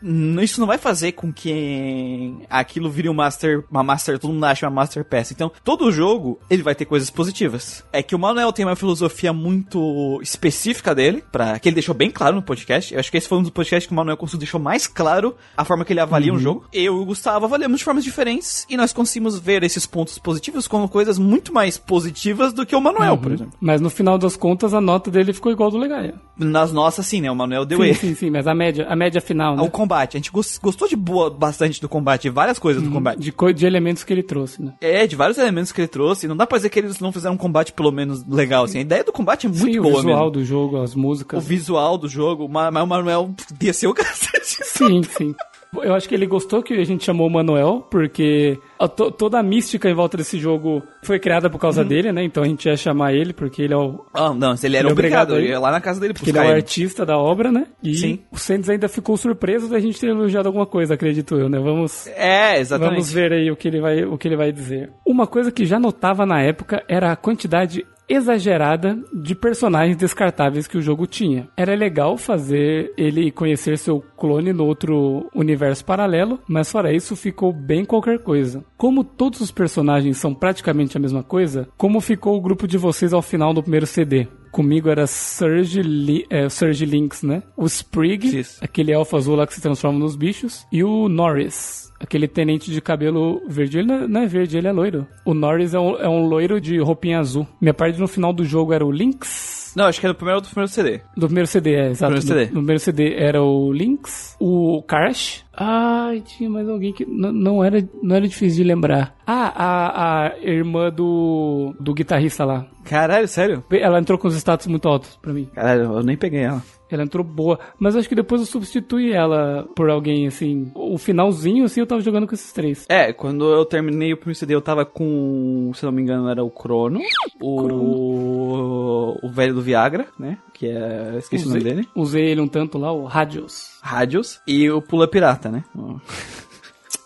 Isso 0.42 0.60
não 0.60 0.66
vai 0.66 0.78
fazer 0.78 1.12
com 1.12 1.32
que 1.32 2.34
aquilo 2.48 2.90
vire 2.90 3.08
um 3.08 3.14
master, 3.14 3.64
uma 3.70 3.82
master, 3.82 4.18
todo 4.18 4.32
mundo 4.32 4.44
acha 4.44 4.66
uma 4.66 4.74
master 4.74 5.04
peça. 5.04 5.32
Então, 5.32 5.50
todo 5.64 5.90
jogo, 5.90 6.38
ele 6.48 6.62
vai 6.62 6.74
ter 6.74 6.84
coisas 6.84 7.10
positivas. 7.10 7.84
É 7.92 8.02
que 8.02 8.14
o 8.14 8.18
Manuel 8.18 8.52
tem 8.52 8.64
uma 8.64 8.76
filosofia 8.76 9.32
muito 9.32 10.20
específica 10.22 10.94
dele, 10.94 11.22
para 11.30 11.58
que 11.58 11.68
ele 11.68 11.74
deixou 11.74 11.94
bem 11.94 12.10
claro 12.10 12.36
no 12.36 12.42
podcast. 12.42 12.92
Eu 12.92 13.00
acho 13.00 13.10
que 13.10 13.16
esse 13.16 13.28
foi 13.28 13.38
um 13.38 13.42
dos 13.42 13.50
podcasts 13.50 13.86
que 13.86 13.92
o 13.92 13.96
Manuel 13.96 14.16
Consul 14.16 14.38
deixou 14.38 14.60
mais 14.60 14.86
claro 14.86 15.36
a 15.56 15.64
forma 15.64 15.84
que 15.84 15.92
ele 15.92 16.00
avalia 16.00 16.32
um 16.32 16.38
jogo. 16.38 16.66
Eu 16.72 16.84
e 16.84 16.88
o 16.88 17.04
Gustavo 17.04 17.44
avaliamos 17.44 17.78
de 17.78 17.84
formas 17.84 18.04
diferentes 18.04 18.66
e 18.68 18.76
nós 18.76 18.92
conseguimos 18.92 19.38
ver 19.38 19.62
esses 19.62 19.86
pontos 19.86 20.18
positivos 20.18 20.66
como 20.66 20.88
coisas 20.88 21.15
muito 21.18 21.52
mais 21.52 21.76
positivas 21.78 22.52
do 22.52 22.64
que 22.66 22.74
o 22.76 22.80
Manuel, 22.80 23.16
por 23.18 23.32
exemplo. 23.32 23.52
Mas 23.60 23.80
no 23.80 23.88
final 23.90 24.16
das 24.18 24.36
contas, 24.36 24.72
a 24.74 24.80
nota 24.80 25.10
dele 25.10 25.32
ficou 25.32 25.50
igual 25.52 25.70
do 25.70 25.78
Legaia. 25.78 26.14
Nas 26.38 26.72
nossas, 26.72 27.06
sim, 27.06 27.20
né? 27.20 27.30
O 27.30 27.34
Manuel 27.36 27.64
deu 27.64 27.78
Sim, 27.78 27.84
erro. 27.84 27.94
sim, 27.98 28.14
sim, 28.14 28.30
mas 28.30 28.46
a 28.46 28.54
média, 28.54 28.86
a 28.88 28.94
média 28.96 29.20
final, 29.20 29.56
né? 29.56 29.62
O 29.62 29.70
combate, 29.70 30.16
a 30.16 30.18
gente 30.18 30.30
gos- 30.30 30.58
gostou 30.62 30.86
de 30.88 30.94
boa 30.96 31.30
bastante 31.30 31.80
do 31.80 31.88
combate, 31.88 32.28
várias 32.28 32.58
coisas 32.58 32.82
do 32.82 32.90
combate. 32.90 33.18
De, 33.18 33.32
co- 33.32 33.52
de 33.52 33.64
elementos 33.66 34.04
que 34.04 34.12
ele 34.12 34.22
trouxe, 34.22 34.62
né? 34.62 34.74
É, 34.80 35.06
de 35.06 35.16
vários 35.16 35.38
elementos 35.38 35.72
que 35.72 35.80
ele 35.80 35.88
trouxe. 35.88 36.28
Não 36.28 36.36
dá 36.36 36.46
pra 36.46 36.58
dizer 36.58 36.68
que 36.68 36.78
eles 36.78 37.00
não 37.00 37.10
fizeram 37.12 37.34
um 37.34 37.38
combate 37.38 37.72
pelo 37.72 37.90
menos 37.90 38.26
legal, 38.28 38.64
assim. 38.64 38.78
A 38.78 38.82
ideia 38.82 39.02
do 39.04 39.12
combate 39.12 39.46
é 39.46 39.48
muito 39.48 39.64
sim, 39.64 39.80
boa 39.80 39.94
o 39.94 39.96
visual 39.98 40.16
mesmo. 40.18 40.30
do 40.32 40.44
jogo, 40.44 40.82
as 40.82 40.94
O 40.94 40.98
músicas. 40.98 41.46
visual 41.46 41.96
do 41.96 42.08
jogo, 42.08 42.48
mas 42.48 42.72
mas 42.72 42.82
o 42.82 42.86
Manuel 42.86 43.30
desceu 43.58 43.90
o 43.90 43.94
cacete. 43.94 44.58
Sim, 44.64 45.02
sim. 45.04 45.34
Eu 45.82 45.94
acho 45.94 46.08
que 46.08 46.14
ele 46.14 46.26
gostou 46.26 46.62
que 46.62 46.74
a 46.74 46.84
gente 46.84 47.04
chamou 47.04 47.26
o 47.26 47.30
Manuel, 47.30 47.86
porque 47.90 48.58
a 48.78 48.88
to- 48.88 49.10
toda 49.10 49.38
a 49.38 49.42
mística 49.42 49.88
em 49.88 49.94
volta 49.94 50.16
desse 50.16 50.38
jogo 50.38 50.82
foi 51.02 51.18
criada 51.18 51.48
por 51.48 51.56
Uhum. 51.56 51.60
causa 51.60 51.84
dele, 51.84 52.12
né? 52.12 52.22
Então 52.24 52.42
a 52.42 52.46
gente 52.46 52.66
ia 52.68 52.76
chamar 52.76 53.12
ele, 53.14 53.32
porque 53.32 53.62
ele 53.62 53.74
é 53.74 53.76
o, 53.76 54.04
Ah, 54.12 54.32
não, 54.34 54.56
se 54.56 54.66
ele 54.66 54.76
era 54.76 54.84
Ele 54.86 54.90
é 54.90 54.92
obrigado, 54.92 55.30
obrigado 55.30 55.44
aí. 55.46 55.50
ia 55.52 55.58
lá 55.60 55.70
na 55.70 55.80
casa 55.80 56.00
dele 56.00 56.14
porque 56.14 56.30
ele 56.30 56.38
é 56.38 56.42
o 56.42 56.44
ele. 56.44 56.52
artista 56.54 57.04
da 57.06 57.16
obra, 57.18 57.50
né? 57.50 57.66
E 57.82 57.94
Sim. 57.94 58.20
o 58.30 58.38
Sands 58.38 58.68
ainda 58.68 58.88
ficou 58.88 59.16
surpreso 59.16 59.68
da 59.68 59.78
gente 59.78 59.98
ter 60.00 60.08
elogiado 60.08 60.48
alguma 60.48 60.66
coisa, 60.66 60.94
acredito 60.94 61.36
eu, 61.36 61.48
né? 61.48 61.58
Vamos, 61.58 62.06
É, 62.08 62.58
exatamente. 62.58 62.90
vamos 62.92 63.12
ver 63.12 63.32
aí 63.32 63.50
o 63.50 63.56
que, 63.56 63.68
ele 63.68 63.80
vai, 63.80 64.04
o 64.04 64.16
que 64.18 64.28
ele 64.28 64.36
vai 64.36 64.52
dizer. 64.52 64.90
Uma 65.06 65.26
coisa 65.26 65.50
que 65.50 65.64
já 65.64 65.78
notava 65.78 66.26
na 66.26 66.40
época 66.42 66.82
era 66.88 67.12
a 67.12 67.16
quantidade 67.16 67.84
exagerada 68.08 68.98
de 69.12 69.34
personagens 69.34 69.96
descartáveis 69.96 70.66
que 70.66 70.78
o 70.78 70.82
jogo 70.82 71.06
tinha. 71.06 71.48
Era 71.56 71.74
legal 71.74 72.16
fazer 72.16 72.92
ele 72.96 73.30
conhecer 73.30 73.78
seu 73.78 74.02
clone 74.16 74.52
no 74.52 74.64
outro 74.64 75.28
universo 75.34 75.84
paralelo, 75.84 76.38
mas 76.48 76.70
fora 76.70 76.94
isso 76.94 77.16
ficou 77.16 77.52
bem 77.52 77.84
qualquer 77.84 78.18
coisa. 78.18 78.64
Como 78.76 79.04
todos 79.04 79.40
os 79.40 79.50
personagens 79.50 80.18
são 80.18 80.34
praticamente 80.34 80.96
a 80.96 81.00
mesma 81.00 81.22
coisa, 81.22 81.68
como 81.76 82.00
ficou 82.00 82.36
o 82.36 82.40
grupo 82.40 82.66
de 82.66 82.78
vocês 82.78 83.12
ao 83.12 83.22
final 83.22 83.52
do 83.52 83.62
primeiro 83.62 83.86
CD? 83.86 84.28
Comigo 84.50 84.88
era 84.88 85.06
Surge, 85.06 85.82
Li 85.82 86.26
é, 86.30 86.48
Surge 86.48 86.84
Lynx, 86.86 87.22
né? 87.22 87.42
O 87.56 87.66
Sprig, 87.66 88.24
Isso. 88.38 88.58
aquele 88.62 88.92
elfo 88.92 89.16
azul 89.16 89.36
lá 89.36 89.46
que 89.46 89.54
se 89.54 89.60
transforma 89.60 89.98
nos 89.98 90.16
bichos, 90.16 90.66
e 90.72 90.82
o 90.84 91.08
Norris. 91.08 91.86
Aquele 91.98 92.28
tenente 92.28 92.70
de 92.70 92.80
cabelo 92.82 93.40
verde. 93.48 93.78
Ele 93.78 93.86
não 93.88 93.94
é- 93.94 94.08
não 94.08 94.20
é 94.20 94.26
verde, 94.26 94.58
ele 94.58 94.68
é 94.68 94.72
loiro. 94.72 95.06
O 95.24 95.32
Norris 95.32 95.72
é 95.72 95.80
um, 95.80 95.96
é 95.96 96.06
um 96.08 96.26
loiro 96.26 96.60
de 96.60 96.78
roupinha 96.78 97.18
azul. 97.18 97.46
Minha 97.60 97.72
parte 97.72 97.98
no 97.98 98.06
final 98.06 98.34
do 98.34 98.44
jogo 98.44 98.72
era 98.74 98.84
o 98.84 98.90
Lynx. 98.90 99.65
Não, 99.76 99.84
acho 99.84 100.00
que 100.00 100.06
era 100.06 100.14
do 100.14 100.16
primeiro 100.16 100.40
do 100.40 100.48
primeiro 100.48 100.68
CD. 100.72 101.00
Do 101.16 101.26
primeiro 101.26 101.46
CD, 101.46 101.74
é, 101.74 101.90
exato. 101.90 102.12
Primeiro 102.14 102.20
Do- 102.20 102.28
CD. 102.28 102.46
Do, 102.46 102.52
primeiro 102.52 102.80
CD 102.80 103.14
era 103.14 103.42
o 103.42 103.70
Lynx, 103.72 104.36
o 104.40 104.82
Karsh. 104.82 105.44
Ai, 105.54 106.22
tinha 106.22 106.48
mais 106.50 106.68
alguém 106.68 106.92
que 106.92 107.04
não 107.06 107.62
era, 107.62 107.86
não 108.02 108.16
era 108.16 108.26
difícil 108.26 108.62
de 108.62 108.68
lembrar. 108.68 109.14
Ah, 109.26 109.52
a, 109.54 110.26
a 110.28 110.38
irmã 110.40 110.90
do, 110.90 111.74
do 111.78 111.92
guitarrista 111.94 112.44
lá. 112.44 112.66
Caralho, 112.84 113.28
sério? 113.28 113.62
Ela 113.70 113.98
entrou 113.98 114.18
com 114.18 114.28
os 114.28 114.34
status 114.36 114.66
muito 114.66 114.88
altos 114.88 115.18
pra 115.20 115.32
mim. 115.32 115.48
Caralho, 115.54 115.84
eu 115.94 116.02
nem 116.02 116.16
peguei 116.16 116.40
ela. 116.42 116.62
Ela 116.90 117.02
entrou 117.02 117.24
boa, 117.24 117.58
mas 117.78 117.96
acho 117.96 118.08
que 118.08 118.14
depois 118.14 118.40
eu 118.40 118.46
substituí 118.46 119.12
ela 119.12 119.66
por 119.74 119.90
alguém 119.90 120.26
assim. 120.26 120.70
O 120.74 120.96
finalzinho, 120.98 121.64
assim, 121.64 121.80
eu 121.80 121.86
tava 121.86 122.00
jogando 122.00 122.26
com 122.26 122.34
esses 122.34 122.52
três. 122.52 122.86
É, 122.88 123.12
quando 123.12 123.44
eu 123.52 123.64
terminei 123.64 124.12
o 124.12 124.16
primeiro 124.16 124.38
CD, 124.38 124.54
eu 124.54 124.60
tava 124.60 124.84
com, 124.84 125.72
se 125.74 125.84
não 125.84 125.92
me 125.92 126.02
engano, 126.02 126.28
era 126.28 126.44
o 126.44 126.50
Crono, 126.50 127.00
o, 127.40 129.16
o 129.22 129.30
velho 129.30 129.54
do 129.54 129.62
Viagra, 129.62 130.06
né? 130.18 130.38
Que 130.54 130.68
é, 130.68 131.16
esqueci 131.18 131.44
o 131.44 131.48
nome 131.48 131.62
dele. 131.62 131.88
Usei 131.94 132.26
ele 132.26 132.40
um 132.40 132.48
tanto 132.48 132.78
lá, 132.78 132.92
o 132.92 133.04
Radios. 133.04 133.78
Rádios 133.82 134.40
e 134.46 134.70
o 134.70 134.80
Pula 134.80 135.08
Pirata, 135.08 135.50
né? 135.50 135.64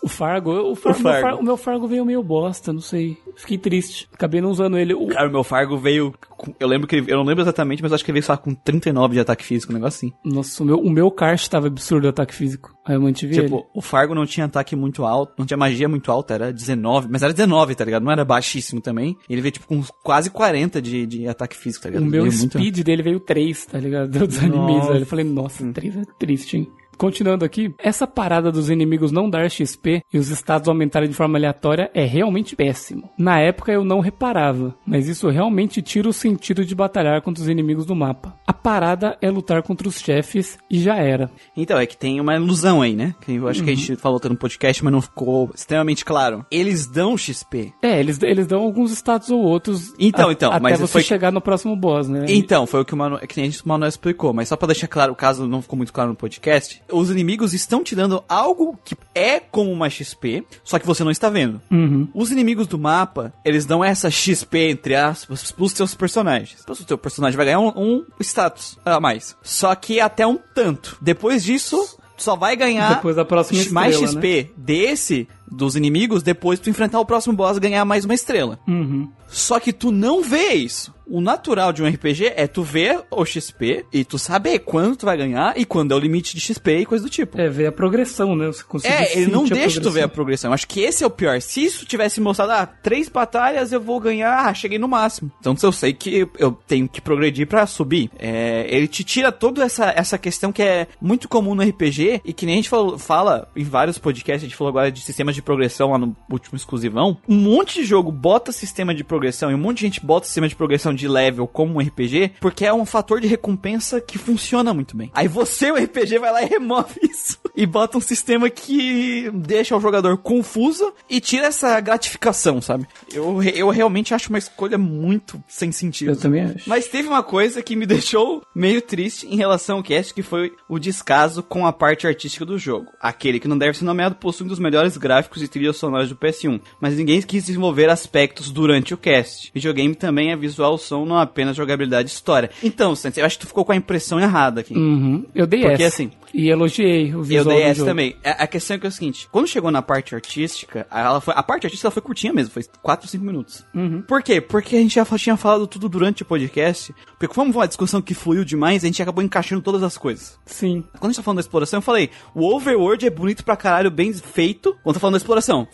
O 0.03 0.09
Fargo, 0.09 0.51
o, 0.51 0.75
Far- 0.75 0.93
O 0.93 0.95
Fargo. 0.95 1.03
meu 1.13 1.21
Far- 1.23 1.41
o 1.41 1.43
meu 1.45 1.57
Fargo 1.57 1.87
veio 1.87 2.05
meio 2.05 2.23
bosta, 2.23 2.73
não 2.73 2.81
sei. 2.81 3.19
Fiquei 3.37 3.59
triste. 3.59 4.09
Acabei 4.13 4.41
não 4.41 4.51
usando 4.51 4.79
ele. 4.79 4.95
O- 4.95 5.09
Cara, 5.09 5.29
o 5.29 5.33
meu 5.33 5.45
Fargo 5.45 5.77
veio. 5.79 6.13
com- 6.39 6.55
eu 6.59 6.67
lembro 6.67 6.87
que 6.89 6.97
ele, 6.97 7.13
eu 7.13 7.17
não 7.19 7.25
lembro 7.25 7.43
exatamente, 7.43 7.83
mas 7.83 7.93
acho 7.93 8.05
que 8.05 8.11
ele 8.11 8.17
veio 8.17 8.25
só 8.25 8.37
com 8.37 8.55
39 8.55 9.15
de 9.15 9.21
ataque 9.21 9.45
físico, 9.45 9.73
um 9.73 9.75
negócio 9.75 10.09
assim. 10.09 10.15
Nossa, 10.25 10.63
o 10.63 10.67
meu, 10.67 10.79
o 10.79 10.91
meu 10.91 11.11
tava 11.51 11.67
absurdo 11.67 12.07
o 12.07 12.09
ataque 12.11 12.35
físico. 12.35 12.75
Aí 12.87 12.95
eu 12.97 13.01
mantive 13.03 13.35
ele. 13.35 13.43
Tipo, 13.45 13.67
o 13.75 13.83
Fargo 13.83 14.15
não 14.15 14.25
tinha 14.25 14.47
ataque 14.47 14.75
muito 14.75 15.05
alto, 15.05 15.35
não 15.39 15.45
tinha 15.45 15.57
magia 15.59 15.89
muito 15.89 16.11
alta, 16.11 16.33
era 16.35 16.53
19, 16.53 17.09
mas 17.11 17.23
era 17.23 17.33
19, 17.33 17.75
tá 17.75 17.85
ligado? 17.85 18.03
Não 18.03 18.11
era 18.13 18.25
baixíssimo 18.25 18.81
também. 18.81 19.17
Ele 19.29 19.41
veio, 19.43 19.53
tipo, 19.53 19.67
com 19.67 19.83
quase 20.03 20.31
40 20.31 20.81
de, 20.81 21.07
de 21.07 21.29
ataque 21.29 21.57
físico, 21.57 21.83
tá 21.85 21.91
ligado? 21.91 22.05
O 22.05 22.11
meu 22.11 22.23
Veio 22.23 22.37
muito- 22.39 22.59
speed 22.59 22.79
dele 22.83 23.03
veio 23.03 23.21
3, 23.21 23.67
tá 23.67 23.79
ligado? 23.79 24.17
Eu 24.17 24.27
desanimei, 24.27 24.81
velho. 24.81 25.01
Eu 25.01 25.07
falei, 25.07 25.25
nossa, 25.27 25.71
3 25.73 25.97
é 25.99 26.03
triste, 26.19 26.57
hein? 26.57 26.69
Continuando 27.05 27.47
aqui, 27.47 27.75
essa 27.79 28.07
parada 28.07 28.53
dos 28.53 28.69
inimigos 28.69 29.11
não 29.11 29.31
dar 29.31 29.51
XP 29.51 30.03
e 30.13 30.19
os 30.19 30.29
estados 30.29 30.69
aumentarem 30.69 31.09
de 31.09 31.15
forma 31.15 31.39
aleatória 31.39 31.91
é 31.95 32.05
realmente 32.05 32.55
péssimo. 32.55 33.09
Na 33.17 33.41
época 33.41 33.73
eu 33.73 33.83
não 33.83 34.01
reparava, 34.01 34.77
mas 34.87 35.09
isso 35.09 35.31
realmente 35.31 35.81
tira 35.81 36.11
o 36.11 36.13
sentido 36.13 36.63
de 36.63 36.75
batalhar 36.75 37.23
contra 37.23 37.43
os 37.43 37.49
inimigos 37.49 37.87
do 37.87 37.97
mapa. 37.97 38.37
A 38.47 38.53
parada 38.53 39.17
é 39.23 39.31
lutar 39.31 39.63
contra 39.63 39.89
os 39.89 39.99
chefes 39.99 40.59
e 40.71 40.79
já 40.79 40.97
era. 40.97 41.31
Então, 41.57 41.79
é 41.79 41.87
que 41.87 41.97
tem 41.97 42.21
uma 42.21 42.37
ilusão 42.37 42.83
aí, 42.83 42.95
né? 42.95 43.15
Que 43.23 43.37
eu 43.37 43.49
acho 43.49 43.65
que 43.65 43.71
a 43.71 43.73
Uhum. 43.73 43.79
gente 43.79 43.97
falou 43.97 44.21
no 44.23 44.37
podcast, 44.37 44.85
mas 44.85 44.93
não 44.93 45.01
ficou 45.01 45.51
extremamente 45.55 46.05
claro. 46.05 46.45
Eles 46.51 46.87
dão 46.87 47.17
XP. 47.17 47.73
É, 47.83 47.99
eles, 47.99 48.23
eles 48.23 48.47
dão 48.47 48.61
alguns 48.61 48.93
status 48.93 49.31
ou 49.31 49.41
outros 49.41 49.95
Então, 49.99 50.29
a- 50.29 50.33
então, 50.33 50.51
até 50.53 50.61
mas 50.61 50.79
você 50.79 50.93
foi- 50.93 51.03
chegar 51.03 51.33
no 51.33 51.41
próximo 51.41 51.75
boss, 51.75 52.11
né? 52.11 52.27
Então, 52.29 52.67
foi 52.67 52.83
o 52.83 52.85
que 52.85 52.93
o 52.93 52.97
Manuel, 52.99 53.27
que 53.27 53.39
nem 53.39 53.47
a 53.49 53.51
gente- 53.51 53.65
o 53.65 53.69
Manuel 53.71 53.89
explicou, 53.89 54.35
mas 54.35 54.49
só 54.49 54.57
pra 54.57 54.67
deixar 54.67 54.87
claro, 54.87 55.15
caso 55.15 55.49
não 55.49 55.63
ficou 55.63 55.79
muito 55.79 55.95
claro 55.95 56.11
no 56.11 56.15
podcast, 56.17 56.83
os 56.93 57.11
inimigos 57.11 57.55
estão 57.55 57.83
te 57.83 57.95
dando 57.95 58.23
algo 58.29 58.79
que 58.85 58.97
é 59.15 59.41
como 59.41 59.71
uma 59.71 59.89
XP, 59.91 60.45
só 60.65 60.79
que 60.79 60.87
você 60.87 61.05
não 61.05 61.11
está 61.11 61.29
vendo. 61.29 61.61
Uhum. 61.71 62.09
Os 62.15 62.31
inimigos 62.31 62.67
do 62.67 62.79
mapa, 62.79 63.33
eles 63.45 63.67
dão 63.67 63.85
essa 63.85 64.11
XP, 64.11 64.71
entre 64.71 64.95
aspas, 64.95 65.53
pros 65.53 65.73
seus 65.73 65.95
personagens. 65.95 66.59
Então, 66.63 66.75
o 66.75 66.85
teu 66.85 66.99
personagem 66.99 67.37
vai 67.37 67.47
ganhar 67.47 67.61
um, 67.61 67.73
um 67.77 68.05
status 68.21 68.79
a 68.85 69.01
mais. 69.01 69.37
Só 69.43 69.75
que 69.75 70.01
até 70.01 70.27
um 70.27 70.39
tanto. 70.55 70.97
Depois 71.01 71.43
disso, 71.43 71.99
só 72.17 72.37
vai 72.37 72.55
ganhar 72.55 72.97
Depois 72.97 73.17
da 73.17 73.25
próxima 73.25 73.63
mais 73.73 73.95
estrela, 73.95 74.15
né? 74.15 74.21
XP 74.21 74.53
desse 74.57 75.29
dos 75.51 75.77
inimigos 75.77 76.23
depois 76.23 76.59
tu 76.61 76.71
enfrentar 76.71 77.01
o 77.01 77.07
próximo 77.07 77.35
boss 77.35 77.57
e 77.57 77.61
ganhar 77.61 77.85
mais 77.85 78.05
uma 78.05 78.15
estrela. 78.15 78.59
Uhum. 78.69 79.09
Só 79.29 79.61
que 79.61 79.73
tu 79.73 79.91
não 79.93 80.23
vê 80.23 80.55
isso. 80.55 80.93
O 81.07 81.21
natural 81.21 81.73
de 81.73 81.83
um 81.83 81.89
RPG 81.89 82.33
é 82.37 82.47
tu 82.47 82.63
ver 82.63 83.01
o 83.11 83.25
XP 83.25 83.85
e 83.93 84.05
tu 84.05 84.17
saber 84.17 84.61
quando 84.61 84.95
tu 84.97 85.07
vai 85.07 85.17
ganhar 85.17 85.59
e 85.59 85.65
quando 85.65 85.91
é 85.93 85.97
o 85.97 85.99
limite 85.99 86.35
de 86.37 86.41
XP 86.41 86.79
e 86.79 86.87
coisa 86.87 87.03
do 87.03 87.11
tipo. 87.11 87.41
É, 87.41 87.49
ver 87.49 87.67
a 87.67 87.73
progressão, 87.73 88.37
né? 88.37 88.47
Você 88.47 88.63
conseguir 88.63 88.95
É, 88.95 89.19
ele 89.19 89.29
não 89.31 89.45
deixa 89.45 89.81
tu 89.81 89.91
ver 89.91 90.03
a 90.03 90.09
progressão. 90.09 90.53
Acho 90.53 90.69
que 90.69 90.81
esse 90.81 91.03
é 91.03 91.07
o 91.07 91.11
pior. 91.11 91.41
Se 91.41 91.65
isso 91.65 91.85
tivesse 91.85 92.21
mostrado, 92.21 92.53
ah, 92.53 92.65
três 92.67 93.09
batalhas 93.09 93.73
eu 93.73 93.81
vou 93.81 93.99
ganhar, 93.99 94.47
ah, 94.47 94.55
cheguei 94.55 94.79
no 94.79 94.87
máximo. 94.87 95.33
Então 95.41 95.57
eu 95.61 95.73
sei 95.73 95.93
que 95.93 96.29
eu 96.39 96.53
tenho 96.69 96.89
que 96.89 97.01
progredir 97.01 97.47
pra 97.49 97.67
subir. 97.67 98.09
É, 98.17 98.67
ele 98.69 98.87
te 98.87 99.03
tira 99.03 99.33
toda 99.33 99.65
essa, 99.65 99.93
essa 99.97 100.17
questão 100.17 100.53
que 100.53 100.63
é 100.63 100.87
muito 101.01 101.29
comum 101.29 101.57
no 101.57 101.63
RPG 101.63 102.21
e 102.25 102.33
que 102.33 102.47
nem 102.47 102.55
a 102.55 102.59
gente 102.59 102.69
falou- 102.69 102.99
fala 102.99 103.49
em 103.57 103.65
vários 103.65 103.99
podcasts, 103.99 104.43
a 104.45 104.47
gente 104.49 104.57
falou 104.57 104.69
agora 104.71 104.93
de 104.93 105.01
sistemas 105.01 105.35
de 105.35 105.40
progressão 105.43 105.91
lá 105.91 105.99
no 105.99 106.17
último 106.31 106.57
exclusivão. 106.57 107.19
Um 107.29 107.37
monte 107.37 107.81
de 107.81 107.85
jogo 107.85 108.11
bota 108.11 108.53
sistema 108.53 108.95
de 108.95 109.05
progressão 109.05 109.51
e 109.51 109.55
um 109.55 109.59
monte 109.59 109.79
de 109.79 109.87
gente 109.87 110.05
bota 110.05 110.27
sistema 110.27 110.49
de 110.49 110.57
progressão 110.57 110.95
de 110.95 111.09
level 111.09 111.47
como 111.47 111.75
um 111.75 111.81
RPG 111.81 112.33
porque 112.41 112.65
é 112.65 112.73
um 112.73 112.87
fator 112.87 113.21
de 113.21 113.27
recompensa 113.27 114.01
que 114.01 114.19
funciona 114.19 114.73
muito 114.75 114.97
bem. 114.97 115.11
Aí 115.15 115.29
você, 115.29 115.71
o 115.71 115.77
RPG, 115.77 116.19
vai 116.19 116.33
lá 116.33 116.43
e 116.43 116.47
remove 116.47 117.01
isso 117.03 117.39
e 117.55 117.67
bota 117.67 117.99
um 117.99 118.01
sistema 118.01 118.49
que 118.49 119.31
deixa 119.35 119.77
o 119.77 119.81
jogador 119.81 120.19
confuso 120.19 120.93
e 121.09 121.21
tira 121.21 121.47
essa 121.47 121.79
gratificação, 121.81 122.61
sabe? 122.61 122.87
Eu, 123.13 123.43
eu 123.43 123.69
realmente 123.69 124.15
acho 124.15 124.31
uma 124.31 124.39
escolha 124.39 124.79
muito 124.79 125.43
sem 125.47 125.71
sentido. 125.71 126.13
Eu 126.13 126.17
também 126.17 126.43
acho. 126.43 126.69
Mas 126.69 126.87
teve 126.87 127.09
uma 127.09 127.23
coisa 127.23 127.63
que 127.63 127.77
me 127.77 127.85
deixou 127.87 128.43
meio 128.55 128.81
triste 128.81 129.27
em 129.27 129.37
relação 129.37 129.77
ao 129.77 129.83
cast, 129.83 130.15
que 130.15 130.23
foi 130.23 130.53
o 130.69 130.79
descaso 130.79 131.43
com 131.43 131.67
a 131.67 131.73
parte 131.73 132.07
artística 132.07 132.45
do 132.45 132.59
jogo. 132.59 132.87
Aquele 133.01 133.39
que 133.39 133.49
não 133.49 133.59
deve 133.59 133.77
ser 133.77 133.85
nomeado 133.85 134.15
possui 134.15 134.47
um 134.47 134.49
dos 134.49 134.59
melhores 134.59 134.97
gráficos 134.97 135.30
e 135.39 135.49
trilhas 135.49 135.77
sonoras 135.77 136.09
do 136.09 136.17
PS1, 136.17 136.61
mas 136.81 136.97
ninguém 136.97 137.21
quis 137.23 137.45
desenvolver 137.45 137.89
aspectos 137.89 138.51
durante 138.51 138.93
o 138.95 138.97
cast. 138.97 139.51
Videogame 139.55 139.95
também 139.95 140.33
é 140.33 140.37
visual 140.37 140.77
som, 140.79 141.05
não 141.05 141.19
apenas 141.19 141.57
jogabilidade 141.57 142.09
e 142.11 142.13
história. 142.13 142.51
Então, 142.63 142.95
Santos, 142.95 143.19
eu 143.19 143.25
acho 143.25 143.39
que 143.39 143.45
tu 143.45 143.49
ficou 143.49 143.65
com 143.65 143.73
a 143.73 143.77
impressão 143.77 144.19
errada 144.21 144.61
aqui. 144.61 144.75
Uhum. 144.75 145.25
Eu 145.35 145.47
dei 145.47 145.61
Porque 145.61 145.83
essa. 145.83 146.03
assim, 146.03 146.11
E 146.35 146.49
elogiei 146.49 147.15
o 147.15 147.19
eu 147.19 147.23
visual 147.23 147.55
dei 147.55 147.65
do 147.65 147.71
essa 147.71 147.85
também. 147.85 148.17
A, 148.25 148.45
a 148.45 148.47
questão 148.47 148.77
é 148.77 148.79
que 148.79 148.87
é 148.87 148.89
o 148.89 148.93
seguinte: 148.93 149.29
quando 149.31 149.47
chegou 149.47 149.71
na 149.71 149.83
parte 149.83 150.15
artística, 150.15 150.87
ela 150.91 151.21
foi, 151.21 151.35
a 151.37 151.43
parte 151.43 151.67
artística 151.67 151.87
ela 151.87 151.93
foi 151.93 152.03
curtinha 152.03 152.33
mesmo, 152.33 152.53
foi 152.53 152.65
4 152.83 153.07
ou 153.07 153.11
5 153.11 153.25
minutos. 153.25 153.65
Uhum. 153.75 154.03
Por 154.03 154.23
quê? 154.23 154.41
Porque 154.41 154.77
a 154.77 154.81
gente 154.81 154.95
já 154.95 155.05
tinha 155.17 155.37
falado 155.37 155.67
tudo 155.67 155.89
durante 155.89 156.23
o 156.23 156.27
podcast. 156.27 156.95
Porque 157.19 157.35
como 157.35 157.53
foi 157.53 157.63
uma 157.63 157.69
discussão 157.69 158.01
que 158.01 158.15
fluiu 158.15 158.45
demais, 158.45 158.83
a 158.83 158.87
gente 158.87 159.03
acabou 159.03 159.23
encaixando 159.23 159.63
todas 159.63 159.83
as 159.83 159.99
coisas. 159.99 160.39
Sim. 160.47 160.85
Quando 160.93 161.05
a 161.05 161.09
gente 161.09 161.17
tá 161.17 161.23
falando 161.23 161.37
da 161.37 161.43
exploração, 161.43 161.79
eu 161.79 161.83
falei: 161.83 162.11
o 162.35 162.47
overworld 162.55 163.07
é 163.07 163.11
bonito 163.11 163.45
pra 163.45 163.57
caralho, 163.57 163.91
bem 163.91 164.13
feito. 164.13 164.77
Quando 164.83 164.95
tá 164.95 165.01
falando 165.01 165.15
da 165.15 165.19
exploração. 165.21 165.69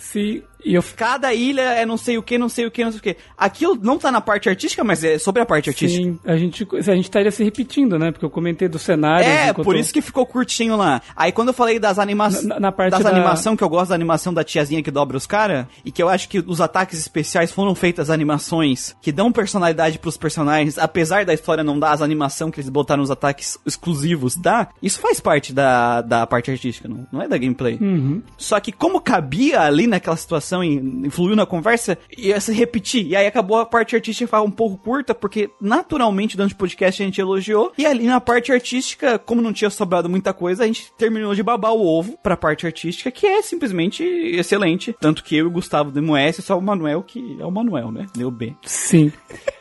E 0.67 0.75
eu 0.75 0.83
Cada 0.97 1.33
ilha 1.33 1.63
é 1.63 1.87
não 1.87 1.97
sei 1.97 2.19
o 2.19 2.23
que, 2.23 2.37
não 2.37 2.49
sei 2.49 2.67
o 2.67 2.71
que, 2.71 2.85
não 2.85 2.91
sei 2.91 2.99
o 2.99 3.03
que. 3.03 3.17
Aquilo 3.39 3.79
não 3.81 3.97
tá 3.99 4.11
na 4.11 4.21
parte 4.21 4.49
artística, 4.49 4.83
mas 4.83 5.05
é 5.05 5.19
sobre 5.19 5.41
a 5.43 5.47
parte 5.47 5.71
artística. 5.71 6.03
Sim, 6.03 6.19
a 6.25 6.37
gente, 6.37 6.67
a 6.73 6.81
gente 6.95 7.05
estaria 7.05 7.31
se 7.31 7.45
repetindo, 7.45 7.99
né? 7.99 8.11
Porque 8.11 8.25
eu 8.25 8.31
comentei 8.31 8.67
do 8.69 8.79
cenário. 8.79 9.27
É, 9.29 9.53
por 9.53 9.77
isso 9.77 9.93
que 9.93 10.03
ficou 10.03 10.27
curtinho 10.27 10.77
lá. 10.77 11.01
Aí 11.15 11.31
quando 11.31 11.49
eu 11.49 11.55
falei 11.55 11.79
das 11.79 11.99
animações. 11.99 12.45
Na- 12.45 12.59
na 12.59 12.73
parte 12.73 12.91
das 12.91 13.03
da- 13.05 13.11
animação, 13.11 13.57
que 13.57 13.63
eu 13.63 13.69
gosto 13.69 13.91
da 13.91 13.95
animação 13.95 14.35
da 14.35 14.43
tiazinha 14.43 14.83
que 14.83 14.91
dobra 14.91 15.17
os 15.17 15.27
caras, 15.27 15.67
e 15.85 15.93
que 15.93 16.03
eu 16.03 16.09
acho 16.09 16.29
que 16.29 16.43
os 16.45 16.61
ataques 16.61 16.99
especiais 16.99 17.53
foram 17.53 17.75
feitas 17.75 18.11
animações 18.11 18.97
que 19.01 19.13
dão 19.13 19.31
personalidade 19.31 19.99
pros 19.99 20.17
personagens, 20.17 20.79
apesar 20.79 21.25
da 21.25 21.33
história 21.35 21.63
não 21.63 21.79
dar 21.79 21.93
as 21.93 22.03
animações 22.03 22.53
que 22.53 22.61
eles 22.61 22.69
botaram 22.71 23.03
nos 23.03 23.11
ataques 23.11 23.59
exclusivos, 23.65 24.37
dá. 24.37 24.69
Isso 24.83 24.99
faz 25.01 25.21
parte 25.21 25.53
da, 25.53 26.01
da 26.03 26.27
parte 26.27 26.51
artística, 26.51 26.89
não, 26.89 27.07
não 27.13 27.23
é 27.23 27.29
da 27.29 27.39
gameplay. 27.39 27.79
Uhum. 27.81 28.23
Só 28.37 28.59
que 28.61 28.73
como 28.73 29.01
cabia 29.01 29.61
ali 29.63 29.87
naquela 29.87 30.17
situação 30.17 30.56
e 30.63 30.75
influiu 30.77 31.35
na 31.37 31.47
conversa, 31.47 31.99
ia 32.17 32.41
se 32.41 32.53
repetir. 32.53 33.07
E 33.07 33.17
aí 33.17 33.27
acabou 33.27 33.59
a 33.59 33.67
parte 33.67 33.95
artística 33.95 34.41
um 34.43 34.51
pouco 34.51 34.77
curta, 34.79 35.15
porque 35.15 35.51
naturalmente 35.61 36.37
durante 36.37 36.55
o 36.55 36.57
podcast 36.59 37.03
a 37.03 37.07
gente 37.07 37.21
elogiou. 37.21 37.73
E 37.79 37.87
ali 37.87 38.07
na 38.07 38.21
parte 38.21 38.53
artística, 38.53 39.19
como 39.19 39.41
não 39.43 39.53
tinha 39.53 39.71
sobrado 39.71 40.09
muita 40.09 40.33
coisa, 40.33 40.65
a 40.65 40.67
gente 40.67 40.93
terminou 40.99 41.35
de 41.35 41.43
babar 41.43 41.73
o 41.73 41.87
ovo 41.87 42.17
pra 42.23 42.37
parte 42.37 42.67
artística, 42.67 43.11
que 43.11 43.27
é 43.27 43.43
simplesmente 43.43 44.03
excelente. 44.05 44.95
Tanto 45.01 45.23
que 45.25 45.37
eu 45.37 45.45
e 45.47 45.49
o 45.49 45.51
Gustavo 45.53 45.91
demos 45.91 46.19
S, 46.19 46.43
só 46.43 46.59
o 46.59 46.63
Manuel 46.63 47.03
que 47.03 47.37
é 47.41 47.45
o 47.47 47.51
Manuel, 47.51 47.91
né? 47.91 48.07
Deu 48.17 48.31
B. 48.31 48.55
Sim. 48.65 49.13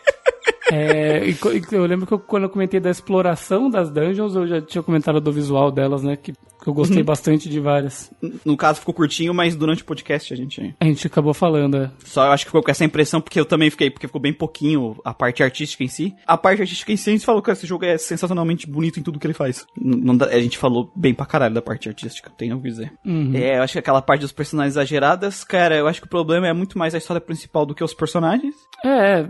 É, 0.72 1.24
e 1.28 1.32
e 1.32 1.76
eu 1.76 1.86
lembro 1.86 2.08
que 2.08 2.14
eu- 2.14 2.20
quando 2.20 2.44
eu 2.44 2.50
comentei 2.50 2.80
da 2.80 2.90
exploração 2.90 3.70
das 3.70 3.90
dungeons, 3.92 4.36
eu 4.36 4.48
já 4.48 4.60
tinha 4.62 4.82
comentado 4.82 5.22
do 5.22 5.32
visual 5.32 5.72
delas, 5.72 6.02
né? 6.02 6.16
Que, 6.16 6.34
que 6.66 6.70
eu 6.70 6.74
gostei 6.74 6.98
Uhum. 6.98 7.06
bastante 7.06 7.48
de 7.48 7.60
várias. 7.60 8.12
No 8.44 8.58
caso 8.58 8.80
ficou 8.80 8.94
curtinho, 8.94 9.34
mas 9.36 9.56
durante 9.56 9.84
o 9.84 9.86
podcast 9.86 10.34
a 10.34 10.36
gente 10.36 10.76
A 10.80 10.86
gente 10.86 11.06
acabou 11.06 11.32
falando, 11.34 11.78
é. 11.78 11.92
Só 12.04 12.26
eu 12.26 12.32
acho 12.32 12.44
que 12.44 12.50
ficou 12.50 12.64
com 12.64 12.72
essa 12.72 12.84
impressão, 12.84 13.22
porque 13.22 13.40
eu 13.40 13.46
também 13.46 13.70
fiquei, 13.70 13.92
porque 13.92 14.08
ficou 14.08 14.20
bem 14.20 14.34
pouquinho 14.34 14.98
a 15.06 15.14
parte 15.14 15.44
artística 15.44 15.84
em 15.84 15.88
si. 15.88 16.16
A 16.26 16.36
parte 16.36 16.62
artística 16.64 16.92
em 16.92 16.98
si, 16.98 17.12
a 17.12 17.14
gente 17.14 17.26
falou 17.26 17.42
que 17.42 17.52
esse 17.52 17.68
jogo 17.68 17.86
é 17.86 17.98
sensacionalmente 18.00 18.68
bonito 18.68 19.00
em 19.00 19.04
tudo 19.04 19.20
que 19.20 19.28
ele 19.28 19.34
faz. 19.36 19.66
Não 19.80 20.18
a 20.26 20.40
gente 20.40 20.58
falou 20.58 20.92
bem 20.96 21.14
pra 21.14 21.26
caralho 21.28 21.54
da 21.54 21.62
parte 21.62 21.88
artística, 21.88 22.32
tenho 22.36 22.60
que 22.60 22.68
dizer. 22.68 22.92
É, 23.36 23.60
eu 23.60 23.62
acho 23.62 23.74
que 23.74 23.80
aquela 23.80 24.02
parte 24.02 24.22
dos 24.22 24.32
personagens 24.32 24.74
exageradas, 24.74 25.44
cara, 25.44 25.76
eu 25.78 25.88
acho 25.88 26.02
que 26.02 26.08
o 26.08 26.10
problema 26.10 26.48
é 26.48 26.54
muito 26.54 26.80
mais 26.80 26.96
a 26.96 26.98
história 26.98 27.22
principal 27.22 27.64
do 27.66 27.76
que 27.76 27.84
os 27.84 27.94
personagens. 27.94 28.56
É, 28.84 29.28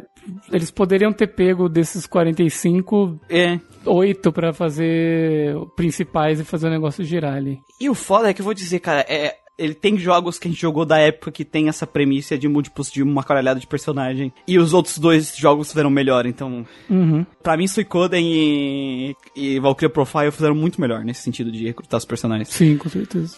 eles 0.52 0.72
poderiam 0.72 1.12
ter 1.14 1.28
pego 1.28 1.68
desses 1.70 2.06
45, 2.08 3.20
É. 3.30 3.60
8 3.86 4.32
pra 4.32 4.52
fazer 4.54 5.56
principais 5.76 6.40
e 6.40 6.44
fazer 6.44 6.68
o 6.68 6.72
negócio 6.72 7.04
girar 7.04 7.36
ali. 7.36 7.60
E 7.80 7.90
o 7.90 7.94
foda 7.94 8.30
é 8.30 8.34
que 8.34 8.42
eu 8.42 8.46
vou 8.46 8.54
dizer, 8.54 8.80
cara, 8.80 9.06
é. 9.08 9.36
Ele 9.58 9.74
tem 9.74 9.98
jogos 9.98 10.38
que 10.38 10.50
a 10.50 10.52
gente 10.52 10.60
jogou 10.60 10.84
da 10.86 10.98
época 10.98 11.32
que 11.32 11.46
tem 11.46 11.70
essa 11.70 11.88
premissa 11.88 12.38
de 12.38 12.46
múltiplos 12.46 12.92
de 12.92 13.02
uma 13.02 13.24
caralhada 13.24 13.58
de 13.58 13.66
personagem. 13.66 14.34
E 14.46 14.60
os 14.60 14.74
outros 14.74 14.98
dois 14.98 15.34
jogos 15.38 15.70
fizeram 15.70 15.90
melhor, 15.90 16.26
então. 16.26 16.66
Uhum. 16.90 17.26
Pra 17.42 17.56
mim, 17.56 17.66
Suicoden 17.66 18.26
e, 18.26 19.16
e 19.34 19.58
Valkyria 19.62 19.90
Profile 19.90 20.30
fizeram 20.32 20.56
muito 20.56 20.82
melhor 20.82 21.06
nesse 21.06 21.22
sentido 21.22 21.54
de 21.54 21.64
recrutar 21.64 21.98
os 21.98 22.04
personagens. 22.04 22.50
Sim, 22.50 22.76
com 22.78 22.90
certeza. 22.90 23.34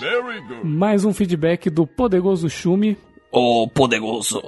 Very 0.00 0.40
good. 0.48 0.66
Mais 0.66 1.04
um 1.04 1.12
feedback 1.12 1.68
do 1.70 1.86
Poderoso 1.86 2.48
Chume. 2.48 2.96
O 3.36 3.66
poderoso. 3.66 4.40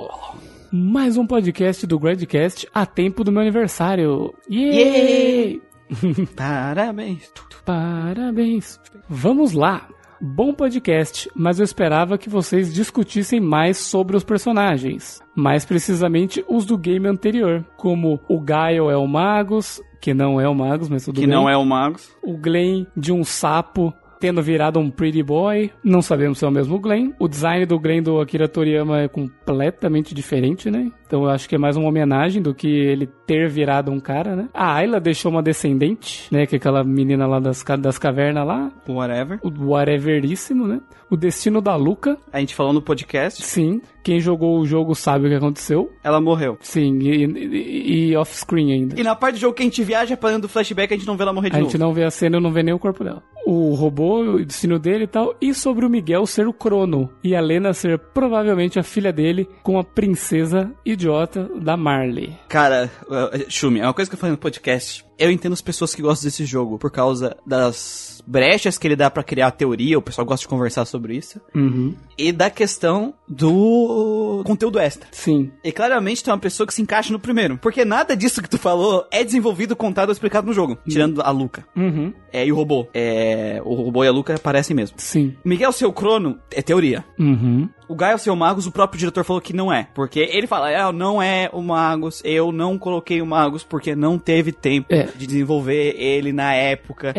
Mais 0.70 1.16
um 1.16 1.26
podcast 1.26 1.84
do 1.88 1.98
Gradcast 1.98 2.68
a 2.72 2.86
tempo 2.86 3.24
do 3.24 3.32
meu 3.32 3.42
aniversário. 3.42 4.32
Yay! 4.48 5.60
Parabéns. 6.36 7.32
Parabéns. 7.64 8.78
Vamos 9.08 9.52
lá. 9.52 9.88
Bom 10.20 10.54
podcast, 10.54 11.28
mas 11.34 11.58
eu 11.58 11.64
esperava 11.64 12.16
que 12.16 12.28
vocês 12.30 12.72
discutissem 12.72 13.40
mais 13.40 13.76
sobre 13.76 14.16
os 14.16 14.22
personagens. 14.22 15.20
Mais 15.34 15.64
precisamente 15.64 16.44
os 16.48 16.64
do 16.64 16.78
game 16.78 17.08
anterior, 17.08 17.66
como 17.76 18.20
o 18.28 18.40
Gaio 18.40 18.88
é 18.88 18.96
o 18.96 19.06
Magus, 19.06 19.82
que 20.00 20.14
não 20.14 20.40
é 20.40 20.48
o 20.48 20.54
Magus, 20.54 20.88
mas 20.88 21.04
tudo 21.04 21.16
Que 21.20 21.26
bem. 21.26 21.34
não 21.36 21.48
é 21.48 21.56
o 21.56 21.64
Magos. 21.66 22.16
O 22.22 22.36
Glenn 22.38 22.86
de 22.96 23.12
um 23.12 23.24
sapo 23.24 23.92
tendo 24.18 24.43
virado 24.43 24.78
um 24.78 24.90
pretty 24.90 25.22
boy. 25.22 25.70
Não 25.82 26.02
sabemos 26.02 26.38
se 26.38 26.44
é 26.44 26.48
o 26.48 26.51
mesmo 26.51 26.78
Glenn. 26.78 27.12
O 27.18 27.28
design 27.28 27.66
do 27.66 27.78
Glenn 27.78 28.02
do 28.02 28.20
Akira 28.20 28.48
Toriyama 28.48 29.02
é 29.02 29.09
completamente 29.09 30.14
diferente, 30.14 30.70
né? 30.70 30.90
Então 31.06 31.22
eu 31.22 31.30
acho 31.30 31.48
que 31.48 31.55
é 31.55 31.59
mais 31.59 31.76
uma 31.76 31.88
homenagem 31.88 32.43
do 32.43 32.55
que 32.55 32.68
ele 32.68 33.06
ter 33.26 33.48
virado 33.48 33.93
um 33.93 34.01
cara, 34.01 34.34
né? 34.34 34.48
A 34.52 34.74
Ayla 34.74 34.98
deixou 34.98 35.30
uma 35.30 35.43
descendente, 35.43 36.26
né? 36.32 36.47
Que 36.47 36.56
é 36.56 36.59
aquela 36.59 36.82
menina 36.82 37.26
lá 37.26 37.38
das, 37.38 37.64
das 37.78 37.98
cavernas 37.98 38.47
lá. 38.47 38.72
Whatever. 38.88 39.38
O 39.43 39.70
whateveríssimo, 39.70 40.66
né? 40.66 40.80
O 41.10 41.16
destino 41.16 41.60
da 41.60 41.76
Luca. 41.76 42.18
A 42.32 42.40
gente 42.40 42.54
falou 42.54 42.72
no 42.72 42.82
podcast. 42.82 43.42
Sim. 43.42 43.80
Quem 44.02 44.20
jogou 44.20 44.58
o 44.60 44.66
jogo 44.66 44.94
sabe 44.94 45.26
o 45.26 45.28
que 45.28 45.34
aconteceu. 45.36 45.92
Ela 46.02 46.20
morreu. 46.20 46.56
Sim. 46.60 46.98
E, 47.00 47.24
e- 47.24 48.08
e 48.10 48.16
off-screen 48.16 48.72
ainda. 48.72 49.00
E 49.00 49.02
na 49.02 49.14
parte 49.14 49.36
do 49.36 49.40
jogo 49.40 49.54
que 49.54 49.62
a 49.62 49.66
gente 49.66 49.82
viaja 49.84 50.16
pra 50.16 50.30
dentro 50.30 50.42
do 50.42 50.48
flashback, 50.48 50.92
a 50.92 50.96
gente 50.96 51.06
não 51.06 51.16
vê 51.16 51.22
ela 51.22 51.32
morrer 51.32 51.50
de 51.50 51.56
A 51.56 51.58
novo. 51.60 51.70
gente 51.70 51.80
não 51.80 51.92
vê 51.92 52.04
a 52.04 52.10
cena 52.10 52.40
não 52.40 52.52
vê 52.52 52.62
nem 52.62 52.74
o 52.74 52.78
corpo 52.78 53.02
dela. 53.04 53.22
O 53.44 53.74
robô, 53.74 54.20
o 54.22 54.44
destino 54.44 54.78
dele 54.78 55.04
e 55.04 55.06
tal. 55.06 55.34
E 55.40 55.54
sobre 55.54 55.86
o 55.86 55.90
Miguel 55.90 56.26
ser 56.26 56.48
o 56.48 56.52
Crono. 56.52 57.08
E 57.22 57.34
a 57.36 57.40
Lena 57.40 57.72
ser 57.72 57.98
provavelmente 57.98 58.78
a 58.78 58.82
filha 58.82 59.12
dele 59.12 59.48
com 59.62 59.78
a 59.78 59.84
princesa 59.84 60.72
idiota 60.84 61.48
da 61.60 61.76
Marley. 61.76 62.34
Cara, 62.48 62.90
uh, 63.08 63.44
Shumi, 63.48 63.80
é 63.80 63.84
uma 63.84 63.94
coisa 63.94 64.10
que 64.10 64.14
eu 64.16 64.18
falei 64.20 64.32
no 64.32 64.38
podcast. 64.38 65.04
Eu 65.18 65.30
entendo 65.30 65.52
as 65.52 65.62
pessoas 65.62 65.94
que 65.94 66.02
gostam 66.02 66.26
desse 66.28 66.44
jogo 66.44 66.78
por 66.78 66.90
causa 66.90 67.36
das 67.46 68.15
brechas 68.26 68.76
que 68.78 68.86
ele 68.86 68.96
dá 68.96 69.10
pra 69.10 69.22
criar 69.22 69.46
a 69.48 69.50
teoria, 69.50 69.98
o 69.98 70.02
pessoal 70.02 70.26
gosta 70.26 70.42
de 70.44 70.48
conversar 70.48 70.84
sobre 70.84 71.16
isso, 71.16 71.40
Uhum. 71.54 71.94
e 72.18 72.32
da 72.32 72.50
questão 72.50 73.14
do 73.28 74.42
conteúdo 74.44 74.78
extra. 74.78 75.08
Sim. 75.12 75.50
E 75.62 75.70
claramente 75.72 76.28
é 76.28 76.32
uma 76.32 76.38
pessoa 76.38 76.66
que 76.66 76.74
se 76.74 76.82
encaixa 76.82 77.12
no 77.12 77.18
primeiro. 77.20 77.58
Porque 77.58 77.84
nada 77.84 78.16
disso 78.16 78.42
que 78.42 78.48
tu 78.50 78.58
falou 78.58 79.06
é 79.10 79.22
desenvolvido, 79.24 79.76
contado 79.76 80.08
ou 80.08 80.12
explicado 80.12 80.46
no 80.46 80.52
jogo. 80.52 80.78
Tirando 80.88 81.20
a 81.22 81.30
Luca. 81.30 81.64
Uhum. 81.76 82.12
É, 82.32 82.44
e 82.46 82.52
o 82.52 82.56
robô. 82.56 82.86
É, 82.92 83.60
o 83.64 83.74
robô 83.74 84.04
e 84.04 84.08
a 84.08 84.12
Luca 84.12 84.34
aparecem 84.34 84.74
mesmo. 84.76 84.96
Sim. 84.98 85.34
Miguel 85.44 85.72
Seu 85.72 85.92
Crono 85.92 86.38
é 86.52 86.62
teoria. 86.62 87.04
Uhum. 87.18 87.68
O 87.88 87.94
Gaio 87.94 88.18
Seu 88.18 88.34
Magus, 88.34 88.66
o 88.66 88.72
próprio 88.72 88.98
diretor 88.98 89.24
falou 89.24 89.40
que 89.40 89.52
não 89.52 89.72
é. 89.72 89.88
Porque 89.94 90.18
ele 90.20 90.46
fala, 90.46 90.68
ah, 90.70 90.92
não 90.92 91.22
é 91.22 91.48
o 91.52 91.62
Magus, 91.62 92.20
eu 92.24 92.50
não 92.50 92.76
coloquei 92.78 93.22
o 93.22 93.26
Magus 93.26 93.62
porque 93.62 93.94
não 93.94 94.18
teve 94.18 94.50
tempo 94.52 94.88
É. 94.92 95.04
de 95.04 95.26
desenvolver 95.26 95.94
ele 95.96 96.32
na 96.32 96.52
época. 96.52 97.12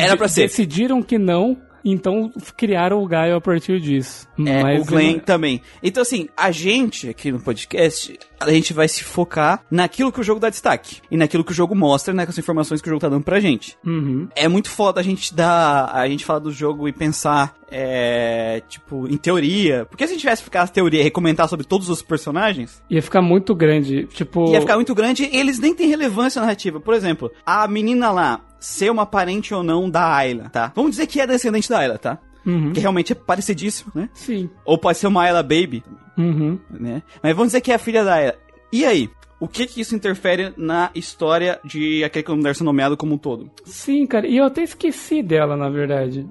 Era 0.00 0.12
do 0.12 0.18
ser 0.18 0.28
ser. 0.28 0.42
decidiram 0.42 1.02
que 1.02 1.18
não, 1.18 1.56
então 1.92 2.32
criaram 2.56 3.02
o 3.02 3.06
Gaio 3.06 3.36
a 3.36 3.40
partir 3.40 3.80
disso. 3.80 4.26
É, 4.38 4.62
Mas 4.62 4.82
o 4.82 4.84
Glenn 4.86 5.14
eu- 5.14 5.20
também. 5.20 5.60
Então, 5.82 6.02
assim, 6.02 6.28
a 6.36 6.50
gente 6.50 7.08
aqui 7.08 7.30
no 7.30 7.40
podcast, 7.40 8.18
a 8.40 8.50
gente 8.50 8.72
vai 8.72 8.88
se 8.88 9.04
focar 9.04 9.62
naquilo 9.70 10.10
que 10.12 10.20
o 10.20 10.22
jogo 10.24 10.40
dá 10.40 10.48
destaque. 10.50 11.00
E 11.10 11.16
naquilo 11.16 11.44
que 11.44 11.52
o 11.52 11.54
jogo 11.54 11.74
mostra, 11.74 12.12
né? 12.14 12.24
Com 12.26 12.30
as 12.30 12.38
informações 12.38 12.80
que 12.82 12.88
o 12.88 12.90
jogo 12.90 13.00
tá 13.00 13.08
dando 13.08 13.22
pra 13.24 13.38
gente. 13.40 13.76
Uhum. 13.86 14.28
É 14.34 14.48
muito 14.48 14.70
foda 14.70 15.00
a 15.00 15.04
gente 15.04 15.34
dar. 15.34 15.90
A 15.94 16.08
gente 16.08 16.24
falar 16.24 16.40
do 16.40 16.50
jogo 16.52 16.88
e 16.88 16.92
pensar, 16.92 17.54
é. 17.70 18.62
Tipo, 18.68 19.06
em 19.08 19.16
teoria. 19.16 19.86
Porque 19.88 20.04
se 20.06 20.10
a 20.12 20.14
gente 20.14 20.20
tivesse 20.22 20.42
ficar 20.42 20.62
a 20.62 20.66
teoria 20.68 21.02
e 21.02 21.10
comentar 21.10 21.48
sobre 21.48 21.66
todos 21.66 21.88
os 21.88 22.02
personagens, 22.02 22.82
Ia 22.90 23.02
ficar 23.02 23.22
muito 23.22 23.54
grande. 23.54 24.06
Tipo. 24.06 24.50
ia 24.52 24.60
ficar 24.60 24.74
muito 24.76 24.94
grande 24.94 25.28
e 25.30 25.36
eles 25.36 25.58
nem 25.58 25.74
têm 25.74 25.88
relevância 25.88 26.40
narrativa. 26.40 26.80
Por 26.80 26.94
exemplo, 26.94 27.30
a 27.46 27.66
menina 27.68 28.10
lá 28.10 28.40
ser 28.64 28.90
uma 28.90 29.04
parente 29.06 29.52
ou 29.54 29.62
não 29.62 29.90
da 29.90 30.14
Ayla, 30.14 30.48
tá? 30.48 30.72
Vamos 30.74 30.92
dizer 30.92 31.06
que 31.06 31.20
é 31.20 31.26
descendente 31.26 31.68
da 31.68 31.78
Ayla, 31.78 31.98
tá? 31.98 32.18
Uhum. 32.46 32.72
Que 32.72 32.80
realmente 32.80 33.12
é 33.12 33.14
parecidíssimo, 33.14 33.90
né? 33.94 34.08
Sim. 34.14 34.48
Ou 34.64 34.78
pode 34.78 34.98
ser 34.98 35.06
uma 35.06 35.22
Ayla 35.22 35.42
Baby, 35.42 35.82
Uhum. 36.16 36.58
né? 36.70 37.02
Mas 37.22 37.32
vamos 37.34 37.48
dizer 37.48 37.60
que 37.60 37.72
é 37.72 37.74
a 37.74 37.78
filha 37.78 38.04
da 38.04 38.14
Ayla. 38.14 38.34
E 38.72 38.84
aí? 38.84 39.08
O 39.40 39.48
que 39.48 39.66
que 39.66 39.80
isso 39.80 39.94
interfere 39.94 40.54
na 40.56 40.90
história 40.94 41.60
de 41.64 42.02
aquele 42.04 42.24
universo 42.32 42.64
nomeado 42.64 42.96
como 42.96 43.14
um 43.14 43.18
todo? 43.18 43.50
Sim, 43.64 44.06
cara. 44.06 44.26
E 44.26 44.36
eu 44.38 44.44
até 44.44 44.62
esqueci 44.62 45.22
dela, 45.22 45.56
na 45.56 45.68
verdade. 45.68 46.26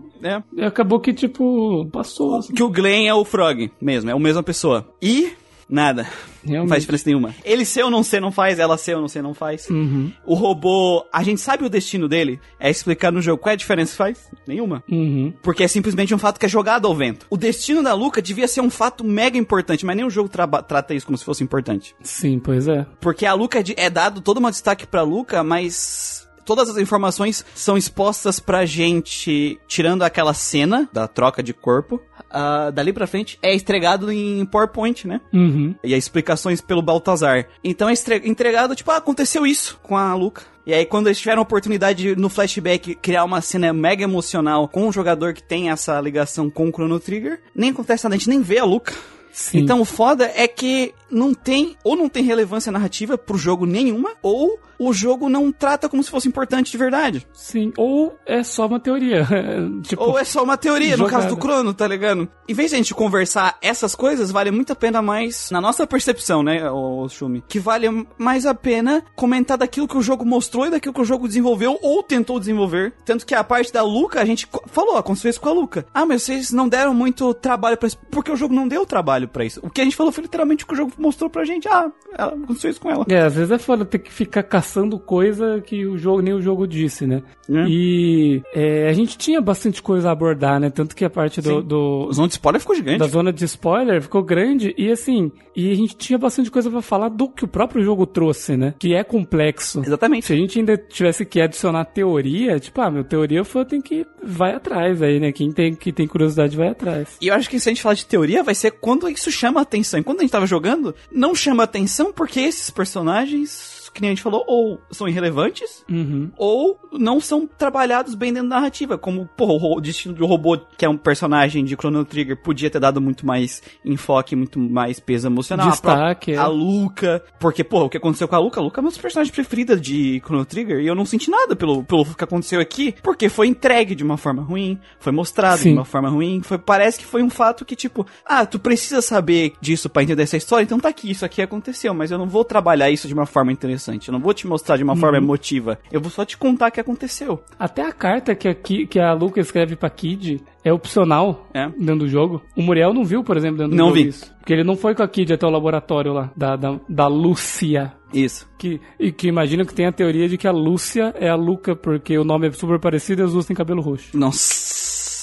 E 0.55 0.63
Acabou 0.63 0.99
que, 0.99 1.13
tipo, 1.13 1.85
passou. 1.91 2.37
assim. 2.37 2.53
Que 2.53 2.63
o 2.63 2.69
Glenn 2.69 3.07
é 3.07 3.13
o 3.13 3.25
Frog 3.25 3.69
mesmo, 3.79 4.09
é 4.09 4.13
a 4.13 4.17
mesma 4.19 4.41
pessoa. 4.41 4.87
E 5.01 5.33
nada. 5.73 6.03
Não 6.43 6.51
Realmente. 6.51 6.69
faz 6.69 6.83
diferença 6.83 7.03
nenhuma. 7.07 7.33
Ele 7.43 7.63
ser 7.65 7.83
ou 7.83 7.89
não 7.89 8.03
ser 8.03 8.19
não 8.21 8.31
faz, 8.31 8.59
ela 8.59 8.77
ser 8.77 8.95
ou 8.95 9.01
não 9.01 9.07
ser 9.07 9.21
não 9.23 9.33
faz. 9.33 9.69
Uhum. 9.69 10.11
O 10.25 10.33
robô, 10.35 11.05
a 11.11 11.23
gente 11.23 11.39
sabe 11.41 11.65
o 11.65 11.69
destino 11.69 12.07
dele, 12.07 12.39
é 12.59 12.69
explicado 12.69 13.15
no 13.15 13.21
jogo. 13.21 13.41
Qual 13.41 13.51
é 13.51 13.53
a 13.53 13.57
diferença 13.57 13.91
que 13.91 13.97
faz? 13.97 14.29
Nenhuma. 14.45 14.83
Uhum. 14.91 15.33
Porque 15.41 15.63
é 15.63 15.67
simplesmente 15.67 16.13
um 16.13 16.17
fato 16.17 16.39
que 16.39 16.45
é 16.45 16.49
jogado 16.49 16.85
ao 16.87 16.93
vento. 16.95 17.25
O 17.29 17.37
destino 17.37 17.81
da 17.81 17.93
Luca 17.93 18.21
devia 18.21 18.47
ser 18.47 18.61
um 18.61 18.69
fato 18.69 19.03
mega 19.03 19.37
importante, 19.37 19.85
mas 19.85 19.95
nem 19.95 20.05
o 20.05 20.09
jogo 20.09 20.27
traba- 20.29 20.61
trata 20.61 20.93
isso 20.93 21.05
como 21.05 21.17
se 21.17 21.23
fosse 21.25 21.43
importante. 21.43 21.95
Sim, 22.01 22.39
pois 22.39 22.67
é. 22.67 22.85
Porque 22.99 23.25
a 23.25 23.33
Luca 23.33 23.59
é, 23.59 23.63
de- 23.63 23.75
é 23.77 23.89
dado 23.89 24.19
todo 24.21 24.39
um 24.45 24.49
destaque 24.51 24.85
pra 24.85 25.01
Luca, 25.01 25.43
mas 25.43 26.27
todas 26.45 26.69
as 26.69 26.77
informações 26.77 27.45
são 27.55 27.77
expostas 27.77 28.37
pra 28.39 28.65
gente, 28.65 29.57
tirando 29.65 30.03
aquela 30.03 30.33
cena 30.33 30.89
da 30.91 31.07
troca 31.07 31.41
de 31.41 31.53
corpo. 31.53 32.01
Ah, 32.33 32.71
dali 32.71 32.91
pra 32.91 33.07
frente 33.07 33.37
é 33.41 33.53
entregado 33.53 34.11
em 34.11 34.43
PowerPoint, 34.45 35.07
né? 35.07 35.21
Uhum. 35.31 35.75
E 35.83 35.93
as 35.93 36.03
explicações 36.03 36.59
pelo 36.59 36.81
Baltazar. 36.81 37.47
Então 37.63 37.87
é 37.87 37.93
entregado, 38.25 38.75
tipo, 38.75 38.89
ah, 38.91 38.97
aconteceu 38.97 39.45
isso 39.45 39.79
com 39.83 39.95
a 39.95 40.13
Luca. 40.15 40.41
E 40.65 40.73
aí, 40.73 40.85
quando 40.85 41.07
eles 41.07 41.19
tiveram 41.19 41.41
a 41.41 41.43
oportunidade 41.43 42.03
de, 42.03 42.15
no 42.15 42.29
flashback, 42.29 42.95
criar 42.95 43.25
uma 43.25 43.41
cena 43.41 43.73
mega 43.73 44.03
emocional 44.03 44.67
com 44.67 44.87
um 44.87 44.93
jogador 44.93 45.33
que 45.33 45.43
tem 45.43 45.69
essa 45.69 45.99
ligação 45.99 46.49
com 46.49 46.69
o 46.69 46.71
Chrono 46.71 46.99
Trigger, 47.01 47.41
nem 47.53 47.71
acontece 47.71 48.05
nada, 48.05 48.15
a 48.15 48.17
gente 48.17 48.29
nem 48.29 48.41
vê 48.41 48.59
a 48.59 48.65
Luca. 48.65 48.93
Sim. 49.33 49.59
Então 49.59 49.81
o 49.81 49.85
foda 49.85 50.31
é 50.35 50.47
que 50.47 50.93
não 51.13 51.33
tem, 51.33 51.75
ou 51.83 51.95
não 51.95 52.09
tem 52.09 52.23
relevância 52.23 52.71
narrativa 52.71 53.17
pro 53.17 53.37
jogo 53.37 53.65
nenhuma, 53.65 54.11
ou 54.21 54.59
o 54.77 54.91
jogo 54.91 55.29
não 55.29 55.51
trata 55.51 55.87
como 55.87 56.03
se 56.03 56.09
fosse 56.09 56.27
importante 56.27 56.71
de 56.71 56.77
verdade. 56.77 57.25
Sim. 57.33 57.71
Ou 57.77 58.17
é 58.25 58.43
só 58.43 58.65
uma 58.65 58.79
teoria. 58.79 59.25
tipo, 59.83 60.03
Ou 60.03 60.17
é 60.17 60.23
só 60.23 60.43
uma 60.43 60.57
teoria, 60.57 60.91
no 60.91 61.05
jogada. 61.05 61.23
caso 61.23 61.35
do 61.35 61.37
Crono, 61.39 61.73
tá 61.73 61.87
ligado? 61.87 62.27
Em 62.47 62.53
vez 62.53 62.71
de 62.71 62.75
a 62.75 62.77
gente 62.77 62.93
conversar 62.93 63.57
essas 63.61 63.95
coisas, 63.95 64.31
vale 64.31 64.51
muito 64.51 64.73
a 64.73 64.75
pena 64.75 65.01
mais, 65.01 65.49
na 65.51 65.61
nossa 65.61 65.85
percepção, 65.87 66.43
né, 66.43 66.69
o 66.69 67.07
Shumi, 67.07 67.43
que 67.47 67.59
vale 67.59 67.87
mais 68.17 68.45
a 68.45 68.53
pena 68.53 69.03
comentar 69.15 69.57
daquilo 69.57 69.87
que 69.87 69.97
o 69.97 70.01
jogo 70.01 70.25
mostrou 70.25 70.65
e 70.65 70.71
daquilo 70.71 70.93
que 70.93 71.01
o 71.01 71.05
jogo 71.05 71.27
desenvolveu 71.27 71.77
ou 71.81 72.03
tentou 72.03 72.39
desenvolver. 72.39 72.93
Tanto 73.05 73.25
que 73.25 73.35
a 73.35 73.43
parte 73.43 73.71
da 73.71 73.83
Luca, 73.83 74.21
a 74.21 74.25
gente 74.25 74.47
falou, 74.67 74.97
aconteceu 74.97 75.29
isso 75.29 75.39
com 75.39 75.49
a 75.49 75.53
Luca. 75.53 75.85
Ah, 75.93 76.05
mas 76.05 76.23
vocês 76.23 76.51
não 76.51 76.67
deram 76.67 76.93
muito 76.93 77.33
trabalho 77.33 77.77
pra 77.77 77.87
isso, 77.87 77.97
porque 78.11 78.31
o 78.31 78.35
jogo 78.35 78.53
não 78.53 78.67
deu 78.67 78.85
trabalho 78.85 79.27
pra 79.27 79.45
isso. 79.45 79.59
O 79.63 79.69
que 79.69 79.81
a 79.81 79.83
gente 79.83 79.95
falou 79.95 80.11
foi 80.11 80.23
literalmente 80.23 80.63
o 80.63 80.67
que 80.67 80.73
o 80.73 80.77
jogo 80.77 80.91
mostrou 81.03 81.29
pra 81.29 81.43
gente. 81.45 81.67
Ah, 81.67 81.91
ela, 82.17 82.33
aconteceu 82.33 82.71
isso 82.71 82.81
com 82.81 82.89
ela. 82.89 83.05
É, 83.09 83.19
às 83.21 83.35
vezes 83.35 83.51
é 83.51 83.57
foda 83.59 83.85
ter 83.85 83.99
que 83.99 84.11
ficar 84.11 84.43
caçando 84.43 84.97
coisa 84.97 85.61
que 85.61 85.85
o 85.85 85.97
jogo 85.97 86.21
nem 86.21 86.33
o 86.33 86.41
jogo 86.41 86.65
disse, 86.67 87.05
né? 87.05 87.21
É. 87.49 87.65
E 87.67 88.41
é, 88.53 88.87
a 88.89 88.93
gente 88.93 89.17
tinha 89.17 89.41
bastante 89.41 89.81
coisa 89.81 90.09
a 90.09 90.11
abordar, 90.13 90.59
né? 90.59 90.69
Tanto 90.69 90.95
que 90.95 91.03
a 91.05 91.09
parte 91.09 91.41
do, 91.41 91.61
Sim. 91.61 91.67
do- 91.67 92.07
O 92.07 92.13
zona 92.13 92.27
de 92.27 92.33
spoiler 92.35 92.61
ficou 92.61 92.75
gigante. 92.75 92.99
da 92.99 93.07
zona 93.07 93.33
de 93.33 93.43
spoiler 93.45 94.01
ficou 94.01 94.23
grande 94.23 94.73
e 94.77 94.89
assim, 94.91 95.31
e 95.55 95.71
a 95.71 95.75
gente 95.75 95.95
tinha 95.97 96.17
bastante 96.17 96.49
coisa 96.49 96.69
pra 96.71 96.81
falar 96.81 97.09
do 97.09 97.27
que 97.29 97.43
o 97.43 97.47
próprio 97.47 97.83
jogo 97.83 98.05
trouxe, 98.05 98.55
né? 98.55 98.73
Que 98.79 98.93
é 98.95 99.03
complexo. 99.03 99.81
Exatamente. 99.85 100.25
Se 100.25 100.33
a 100.33 100.35
gente 100.37 100.57
ainda 100.57 100.77
tivesse 100.77 101.25
que 101.25 101.41
adicionar 101.41 101.85
teoria, 101.85 102.59
tipo, 102.59 102.79
ah, 102.81 102.89
meu 102.89 103.03
teoria 103.03 103.43
foi 103.43 103.65
tem 103.65 103.81
que 103.81 104.05
vai 104.23 104.53
atrás 104.53 105.01
aí, 105.01 105.19
né? 105.19 105.31
Quem 105.31 105.51
tem 105.51 105.73
que 105.75 105.91
tem 105.91 106.07
curiosidade 106.07 106.55
vai 106.55 106.69
atrás. 106.69 107.17
E 107.21 107.27
eu 107.27 107.33
acho 107.35 107.49
que 107.49 107.59
se 107.59 107.67
a 107.69 107.71
gente 107.71 107.81
falar 107.81 107.95
de 107.95 108.05
teoria, 108.05 108.43
vai 108.43 108.55
ser 108.55 108.71
quando 108.71 109.07
isso 109.09 109.31
chama 109.31 109.61
atenção. 109.61 109.99
E 109.99 110.03
quando 110.03 110.19
a 110.19 110.21
gente 110.21 110.31
tava 110.31 110.45
jogando, 110.45 110.92
não 111.11 111.33
chama 111.35 111.63
atenção 111.63 112.11
porque 112.11 112.39
esses 112.39 112.69
personagens, 112.69 113.72
que 113.93 114.01
nem 114.01 114.09
a 114.09 114.13
gente 114.13 114.23
falou, 114.23 114.43
ou 114.47 114.81
são 114.91 115.07
irrelevantes, 115.07 115.83
Uhum. 115.89 116.31
ou 116.37 116.79
não 116.93 117.19
são 117.19 117.47
trabalhados 117.47 118.15
bem 118.15 118.33
dentro 118.33 118.49
da 118.49 118.55
narrativa. 118.55 118.97
Como, 118.97 119.27
porra, 119.37 119.67
o 119.67 119.81
destino 119.81 120.13
do 120.13 120.25
robô, 120.25 120.57
que 120.77 120.85
é 120.85 120.89
um 120.89 120.97
personagem 120.97 121.63
de 121.63 121.75
Chrono 121.75 122.03
Trigger, 122.05 122.41
podia 122.41 122.69
ter 122.69 122.79
dado 122.79 122.99
muito 122.99 123.25
mais 123.25 123.61
enfoque, 123.85 124.35
muito 124.35 124.59
mais 124.59 124.99
peso 124.99 125.27
emocional. 125.27 125.69
Destaque, 125.69 126.31
a, 126.31 126.35
é. 126.35 126.37
a 126.37 126.47
Luca. 126.47 127.23
Porque, 127.39 127.63
porra, 127.63 127.85
o 127.85 127.89
que 127.89 127.97
aconteceu 127.97 128.27
com 128.27 128.35
a 128.35 128.39
Luca? 128.39 128.59
A 128.59 128.63
Luca 128.63 128.79
é 128.79 128.81
uma 128.81 128.89
das 128.89 128.97
personagens 128.97 129.33
preferidas 129.33 129.81
de 129.81 130.21
Chrono 130.25 130.45
Trigger. 130.45 130.79
E 130.79 130.87
eu 130.87 130.95
não 130.95 131.05
senti 131.05 131.29
nada 131.29 131.55
pelo, 131.55 131.83
pelo 131.83 132.05
que 132.05 132.23
aconteceu 132.23 132.59
aqui, 132.59 132.95
porque 133.03 133.29
foi 133.29 133.47
entregue 133.47 133.95
de 133.95 134.03
uma 134.03 134.17
forma 134.17 134.41
ruim, 134.41 134.79
foi 134.99 135.11
mostrado 135.11 135.59
Sim. 135.59 135.69
de 135.69 135.75
uma 135.75 135.85
forma 135.85 136.09
ruim. 136.09 136.41
Foi, 136.43 136.57
parece 136.57 136.99
que 136.99 137.05
foi 137.05 137.21
um 137.21 137.29
fato 137.29 137.65
que, 137.65 137.75
tipo, 137.75 138.05
ah, 138.25 138.45
tu 138.45 138.59
precisa 138.59 139.01
saber 139.01 139.53
disso 139.61 139.89
pra 139.89 140.03
entender 140.03 140.23
essa 140.23 140.37
história, 140.37 140.63
então 140.63 140.79
tá 140.79 140.89
aqui, 140.89 141.11
isso 141.11 141.25
aqui 141.25 141.41
aconteceu, 141.41 141.93
mas 141.93 142.11
eu 142.11 142.17
não 142.17 142.27
vou 142.27 142.43
trabalhar 142.43 142.89
isso 142.89 143.07
de 143.07 143.13
uma 143.13 143.25
forma 143.25 143.51
interessante. 143.51 143.82
Eu 143.91 144.11
não 144.13 144.19
vou 144.19 144.33
te 144.33 144.47
mostrar 144.47 144.77
de 144.77 144.83
uma 144.83 144.95
forma 144.95 145.17
Uhum. 145.17 145.23
emotiva. 145.23 145.77
Eu 145.91 145.99
vou 146.01 146.09
só 146.11 146.23
te 146.25 146.37
contar 146.37 146.69
o 146.69 146.71
que 146.71 146.79
aconteceu. 146.79 147.43
Até 147.59 147.81
a 147.85 147.91
carta 147.91 148.33
que 148.35 148.47
a, 148.47 148.53
Ki- 148.55 148.87
que 148.87 148.99
a 148.99 149.13
Luca 149.13 149.39
escreve 149.41 149.75
pra 149.75 149.89
Kid 149.89 150.41
é 150.63 150.71
opcional 150.71 151.47
É. 151.53 151.67
dentro 151.69 151.99
do 151.99 152.07
jogo. 152.07 152.41
O 152.55 152.61
Muriel 152.61 152.93
não 152.93 153.03
viu, 153.03 153.23
por 153.23 153.35
exemplo, 153.37 153.57
dentro 153.57 153.71
do 153.71 153.77
Não 153.77 153.87
jogo 153.89 153.95
vi. 154.01 154.07
isso. 154.07 154.33
Porque 154.39 154.53
ele 154.53 154.63
não 154.63 154.75
foi 154.75 154.93
com 154.95 155.03
a 155.03 155.07
Kid 155.07 155.33
até 155.33 155.45
o 155.45 155.49
laboratório 155.49 156.13
lá, 156.13 156.31
da, 156.35 156.55
da, 156.55 156.79
da 156.87 157.07
Lúcia. 157.07 157.93
Isso. 158.13 158.47
Que, 158.59 158.79
e 158.99 159.11
que 159.11 159.27
imagina 159.27 159.65
que 159.65 159.73
tem 159.73 159.87
a 159.87 159.91
teoria 159.91 160.29
de 160.29 160.37
que 160.37 160.47
a 160.47 160.51
Lúcia 160.51 161.13
é 161.17 161.29
a 161.29 161.35
Luca, 161.35 161.75
porque 161.75 162.15
o 162.17 162.23
nome 162.23 162.47
é 162.47 162.51
super 162.51 162.79
parecido 162.79 163.21
e 163.21 163.25
as 163.25 163.31
duas 163.33 163.45
têm 163.45 163.55
cabelo 163.55 163.81
roxo. 163.81 164.15
Nossa, 164.15 164.72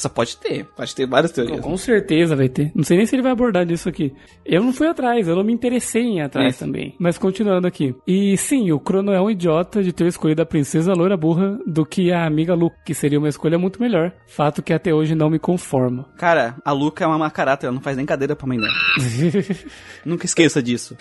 pode 0.08 0.36
ter. 0.36 0.64
Pode 0.76 0.94
ter 0.94 1.06
várias 1.06 1.32
teorias. 1.32 1.60
Com 1.60 1.76
certeza 1.76 2.34
vai 2.36 2.48
ter. 2.48 2.70
Não 2.74 2.82
sei 2.84 2.96
nem 2.96 3.06
se 3.06 3.14
ele 3.14 3.22
vai 3.22 3.32
abordar 3.32 3.66
disso 3.66 3.88
aqui. 3.88 4.12
Eu 4.44 4.62
não 4.62 4.72
fui 4.72 4.86
atrás, 4.88 5.26
eu 5.28 5.36
não 5.36 5.44
me 5.44 5.52
interessei 5.52 6.02
em 6.02 6.18
ir 6.18 6.22
atrás 6.22 6.54
Isso. 6.54 6.64
também. 6.64 6.94
Mas 6.98 7.18
continuando 7.18 7.66
aqui. 7.66 7.94
E 8.06 8.36
sim, 8.36 8.70
o 8.72 8.80
Crono 8.80 9.12
é 9.12 9.20
um 9.20 9.30
idiota 9.30 9.82
de 9.82 9.92
ter 9.92 10.06
escolhido 10.06 10.42
a 10.42 10.46
princesa 10.46 10.92
loira 10.92 11.16
burra 11.16 11.58
do 11.66 11.84
que 11.84 12.12
a 12.12 12.24
amiga 12.26 12.54
Luke, 12.54 12.76
que 12.84 12.94
seria 12.94 13.18
uma 13.18 13.28
escolha 13.28 13.58
muito 13.58 13.80
melhor. 13.80 14.12
Fato 14.26 14.62
que 14.62 14.72
até 14.72 14.94
hoje 14.94 15.14
não 15.14 15.28
me 15.30 15.38
conforma. 15.38 16.06
Cara, 16.16 16.56
a 16.64 16.72
Luca 16.72 17.04
é 17.04 17.06
uma 17.06 17.18
macarata, 17.18 17.66
ela 17.66 17.74
não 17.74 17.82
faz 17.82 17.96
nem 17.96 18.06
cadeira 18.06 18.34
pra 18.36 18.46
mãe 18.46 18.58
dela. 18.58 18.72
Nunca 20.04 20.26
esqueça 20.26 20.62
disso. 20.62 20.96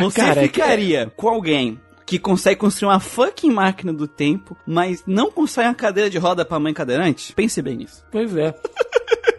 Você 0.00 0.20
Cara, 0.20 0.40
é 0.44 0.48
que- 0.48 0.54
ficaria 0.60 1.12
com 1.16 1.28
alguém 1.28 1.78
que 2.06 2.18
consegue 2.18 2.60
construir 2.60 2.88
uma 2.88 3.00
fucking 3.00 3.50
máquina 3.50 3.92
do 3.92 4.06
tempo, 4.08 4.56
mas 4.66 5.02
não 5.06 5.30
constrói 5.30 5.66
uma 5.66 5.74
cadeira 5.74 6.10
de 6.10 6.18
roda 6.18 6.44
pra 6.44 6.58
mãe 6.58 6.74
cadeirante? 6.74 7.32
Pense 7.34 7.60
bem 7.62 7.76
nisso. 7.76 8.04
Pois 8.10 8.36
é. 8.36 8.54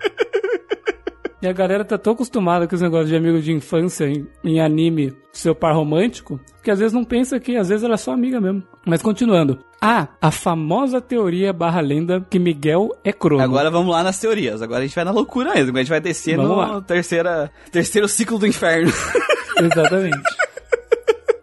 E 1.42 1.48
a 1.48 1.52
galera 1.52 1.84
tá 1.84 1.98
tão 1.98 2.14
acostumada 2.14 2.66
com 2.66 2.74
os 2.74 2.80
negócios 2.82 3.10
de 3.10 3.18
amigo 3.18 3.42
de 3.42 3.52
infância 3.52 4.06
em, 4.06 4.26
em 4.46 4.62
anime, 4.62 5.14
seu 5.34 5.54
par 5.54 5.76
romântico, 5.76 6.40
que 6.64 6.72
às 6.72 6.80
vezes 6.80 6.94
não 6.94 7.04
pensa 7.04 7.38
que 7.38 7.58
às 7.58 7.68
vezes 7.68 7.84
ela 7.84 7.96
é 7.96 7.98
só 7.98 8.14
amiga 8.14 8.40
mesmo. 8.40 8.64
Mas 8.86 9.02
continuando. 9.02 9.60
Ah, 9.82 10.08
a 10.22 10.32
famosa 10.32 11.02
teoria 11.02 11.52
barra 11.52 11.82
lenda 11.82 12.26
que 12.30 12.40
Miguel 12.40 12.92
é 13.04 13.12
crono. 13.12 13.44
Agora 13.44 13.70
vamos 13.70 13.92
lá 13.92 14.02
nas 14.02 14.18
teorias. 14.18 14.62
Agora 14.62 14.80
a 14.80 14.88
gente 14.88 14.96
vai 14.96 15.04
na 15.04 15.12
loucura 15.12 15.54
mesmo. 15.54 15.76
A 15.76 15.82
gente 15.82 15.90
vai 15.90 16.00
descer 16.00 16.38
Vamos 16.38 16.50
no 16.52 16.56
lá. 16.56 16.82
terceira, 16.82 17.52
terceiro 17.70 18.08
ciclo 18.08 18.40
do 18.40 18.48
inferno. 18.48 18.94
Exatamente. 19.60 20.22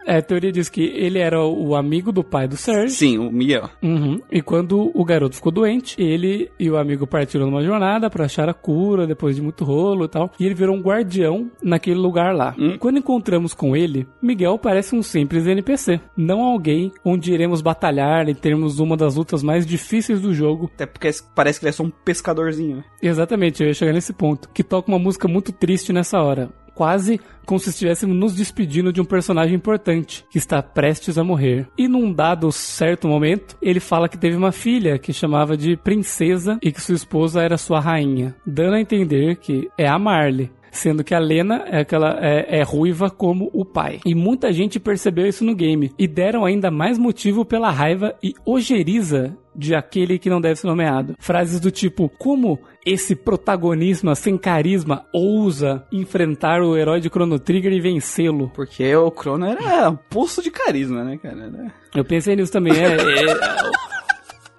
É, 0.06 0.16
a 0.16 0.22
teoria 0.22 0.52
diz 0.52 0.68
que 0.68 0.82
ele 0.82 1.18
era 1.18 1.42
o 1.44 1.74
amigo 1.74 2.12
do 2.12 2.24
pai 2.24 2.48
do 2.48 2.56
Serge. 2.56 2.94
Sim, 2.94 3.18
o 3.18 3.30
Miguel. 3.30 3.68
Uhum. 3.82 4.20
E 4.30 4.42
quando 4.42 4.90
o 4.94 5.04
garoto 5.04 5.36
ficou 5.36 5.52
doente, 5.52 6.00
ele 6.00 6.50
e 6.58 6.70
o 6.70 6.76
amigo 6.76 7.06
partiram 7.06 7.46
numa 7.46 7.62
jornada 7.62 8.08
pra 8.10 8.24
achar 8.24 8.48
a 8.48 8.54
cura 8.54 9.06
depois 9.06 9.36
de 9.36 9.42
muito 9.42 9.64
rolo 9.64 10.04
e 10.04 10.08
tal. 10.08 10.30
E 10.38 10.46
ele 10.46 10.54
virou 10.54 10.76
um 10.76 10.80
guardião 10.80 11.50
naquele 11.62 11.98
lugar 11.98 12.34
lá. 12.34 12.54
Quando 12.78 12.98
encontramos 12.98 13.54
com 13.54 13.76
ele, 13.76 14.06
Miguel 14.22 14.58
parece 14.58 14.94
um 14.94 15.02
simples 15.02 15.46
NPC, 15.46 16.00
não 16.16 16.42
alguém 16.42 16.92
onde 17.04 17.32
iremos 17.32 17.60
batalhar 17.60 18.28
e 18.28 18.34
termos 18.34 18.80
uma 18.80 18.96
das 18.96 19.16
lutas 19.16 19.42
mais 19.42 19.66
difíceis 19.66 20.20
do 20.20 20.32
jogo. 20.34 20.70
Até 20.74 20.86
porque 20.86 21.10
parece 21.34 21.58
que 21.58 21.66
ele 21.66 21.70
é 21.70 21.72
só 21.72 21.82
um 21.82 21.90
pescadorzinho. 21.90 22.82
Exatamente, 23.02 23.62
eu 23.62 23.68
ia 23.68 23.74
chegar 23.74 23.92
nesse 23.92 24.12
ponto. 24.12 24.48
Que 24.50 24.62
toca 24.62 24.90
uma 24.90 24.98
música 24.98 25.28
muito 25.28 25.52
triste 25.52 25.92
nessa 25.92 26.20
hora. 26.20 26.50
Quase 26.80 27.20
como 27.44 27.60
se 27.60 27.68
estivéssemos 27.68 28.16
nos 28.16 28.34
despedindo 28.34 28.90
de 28.90 29.02
um 29.02 29.04
personagem 29.04 29.54
importante 29.54 30.24
que 30.30 30.38
está 30.38 30.62
prestes 30.62 31.18
a 31.18 31.22
morrer. 31.22 31.68
E 31.76 31.86
num 31.86 32.10
dado 32.10 32.50
certo 32.50 33.06
momento, 33.06 33.54
ele 33.60 33.80
fala 33.80 34.08
que 34.08 34.16
teve 34.16 34.34
uma 34.34 34.50
filha 34.50 34.98
que 34.98 35.12
chamava 35.12 35.58
de 35.58 35.76
princesa 35.76 36.58
e 36.62 36.72
que 36.72 36.80
sua 36.80 36.94
esposa 36.94 37.42
era 37.42 37.58
sua 37.58 37.80
rainha, 37.80 38.34
dando 38.46 38.76
a 38.76 38.80
entender 38.80 39.36
que 39.36 39.68
é 39.76 39.86
a 39.86 39.98
Marley 39.98 40.50
sendo 40.70 41.02
que 41.02 41.14
a 41.14 41.18
Lena 41.18 41.64
é 41.66 41.80
aquela 41.80 42.16
é, 42.20 42.60
é, 42.60 42.62
ruiva 42.62 43.10
como 43.10 43.50
o 43.52 43.64
pai. 43.64 44.00
E 44.06 44.14
muita 44.14 44.52
gente 44.52 44.78
percebeu 44.78 45.26
isso 45.26 45.44
no 45.44 45.54
game 45.54 45.90
e 45.98 46.06
deram 46.06 46.44
ainda 46.44 46.70
mais 46.70 46.98
motivo 46.98 47.44
pela 47.44 47.70
raiva 47.70 48.14
e 48.22 48.34
ojeriza 48.46 49.36
de 49.54 49.74
aquele 49.74 50.18
que 50.18 50.30
não 50.30 50.40
deve 50.40 50.56
ser 50.56 50.66
nomeado. 50.66 51.14
Frases 51.18 51.60
do 51.60 51.70
tipo: 51.70 52.08
como 52.18 52.58
esse 52.84 53.14
protagonista 53.14 54.14
sem 54.14 54.38
carisma 54.38 55.04
ousa 55.12 55.84
enfrentar 55.92 56.62
o 56.62 56.76
herói 56.76 57.00
de 57.00 57.08
Chrono 57.08 57.38
Trigger 57.38 57.72
e 57.72 57.80
vencê-lo? 57.80 58.50
Porque 58.54 58.94
o 58.94 59.10
Chrono 59.10 59.46
era 59.46 59.90
um 59.90 59.96
poço 59.96 60.42
de 60.42 60.50
carisma, 60.50 61.04
né, 61.04 61.18
cara? 61.18 61.72
Eu 61.94 62.04
pensei 62.04 62.36
nisso 62.36 62.52
também. 62.52 62.72
É, 62.72 62.94
é, 62.94 63.80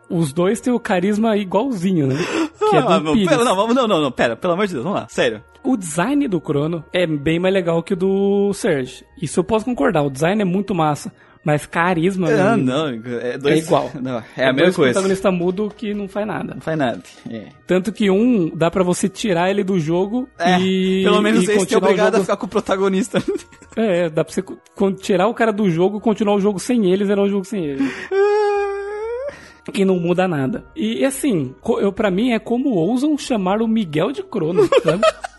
os 0.10 0.34
dois 0.34 0.60
têm 0.60 0.74
o 0.74 0.80
carisma 0.80 1.38
igualzinho, 1.38 2.08
né? 2.08 2.16
Que 2.60 2.76
é 2.76 2.82
do 2.82 2.88
ah, 2.88 3.00
não, 3.00 3.26
pera, 3.26 3.44
não, 3.44 3.68
não, 3.74 3.88
não, 3.88 4.02
não, 4.02 4.12
pera, 4.12 4.36
pelo 4.36 4.54
amor 4.54 4.68
de 4.68 4.74
Deus, 4.74 4.84
vamos 4.84 5.00
lá, 5.00 5.08
sério. 5.10 5.44
O 5.64 5.78
design 5.78 6.28
do 6.28 6.40
Chrono 6.40 6.84
é 6.92 7.06
bem 7.06 7.40
mais 7.40 7.54
legal 7.54 7.82
que 7.84 7.94
o 7.94 7.98
do 7.98 8.52
Surge. 8.54 9.06
Isso 9.22 9.40
eu 9.40 9.44
posso 9.44 9.66
concordar, 9.66 10.04
o 10.04 10.10
design 10.10 10.42
é 10.42 10.46
muito 10.46 10.76
massa. 10.76 11.14
Mas 11.44 11.66
carisma. 11.66 12.30
Ah, 12.30 12.56
não, 12.56 12.88
é, 12.88 13.38
dois, 13.38 13.56
é 13.56 13.58
igual. 13.58 13.90
Não, 14.00 14.24
é, 14.38 14.46
a 14.46 14.54
mesma 14.54 14.74
coisa. 14.74 14.94
protagonista 14.94 15.32
mudo 15.32 15.74
que 15.76 15.94
não 15.94 16.08
faz 16.08 16.28
nada. 16.28 16.54
Não 16.54 16.62
faz 16.62 16.78
nada. 16.78 17.02
É. 17.30 17.48
Tanto 17.66 17.92
que 17.92 18.12
um 18.12 18.56
dá 18.56 18.70
para 18.70 18.84
você 18.84 19.10
tirar 19.10 19.50
ele 19.50 19.64
do 19.64 19.80
jogo 19.80 20.30
é, 20.38 20.60
e. 20.60 21.04
Pelo 21.04 21.22
menos 21.22 21.48
e 21.48 21.52
esse 21.52 21.74
é 21.74 21.78
obrigado 21.78 22.14
jogo... 22.14 22.18
a 22.18 22.22
ficar 22.22 22.38
com 22.38 22.46
o 22.46 22.50
protagonista. 22.50 23.24
É, 23.76 24.10
dá 24.10 24.24
pra 24.24 24.34
você 24.34 24.44
tirar 25.02 25.28
o 25.28 25.34
cara 25.34 25.52
do 25.52 25.70
jogo 25.70 25.98
e 25.98 26.02
continuar 26.02 26.36
o 26.36 26.42
jogo 26.42 26.60
sem 26.60 26.92
ele, 26.92 27.06
zerar 27.06 27.26
o 27.26 27.30
jogo 27.30 27.46
sem 27.46 27.66
ele. 27.66 27.90
e 29.74 29.86
não 29.86 30.00
muda 30.00 30.28
nada. 30.28 30.66
E 30.76 31.06
assim, 31.06 31.56
eu 31.80 31.92
para 31.92 32.12
mim 32.12 32.32
é 32.32 32.40
como 32.40 32.72
ousam 32.72 33.18
chamar 33.18 33.62
o 33.62 33.68
Miguel 33.68 34.12
de 34.12 34.24
Crono, 34.24 34.68
sabe? 34.84 35.02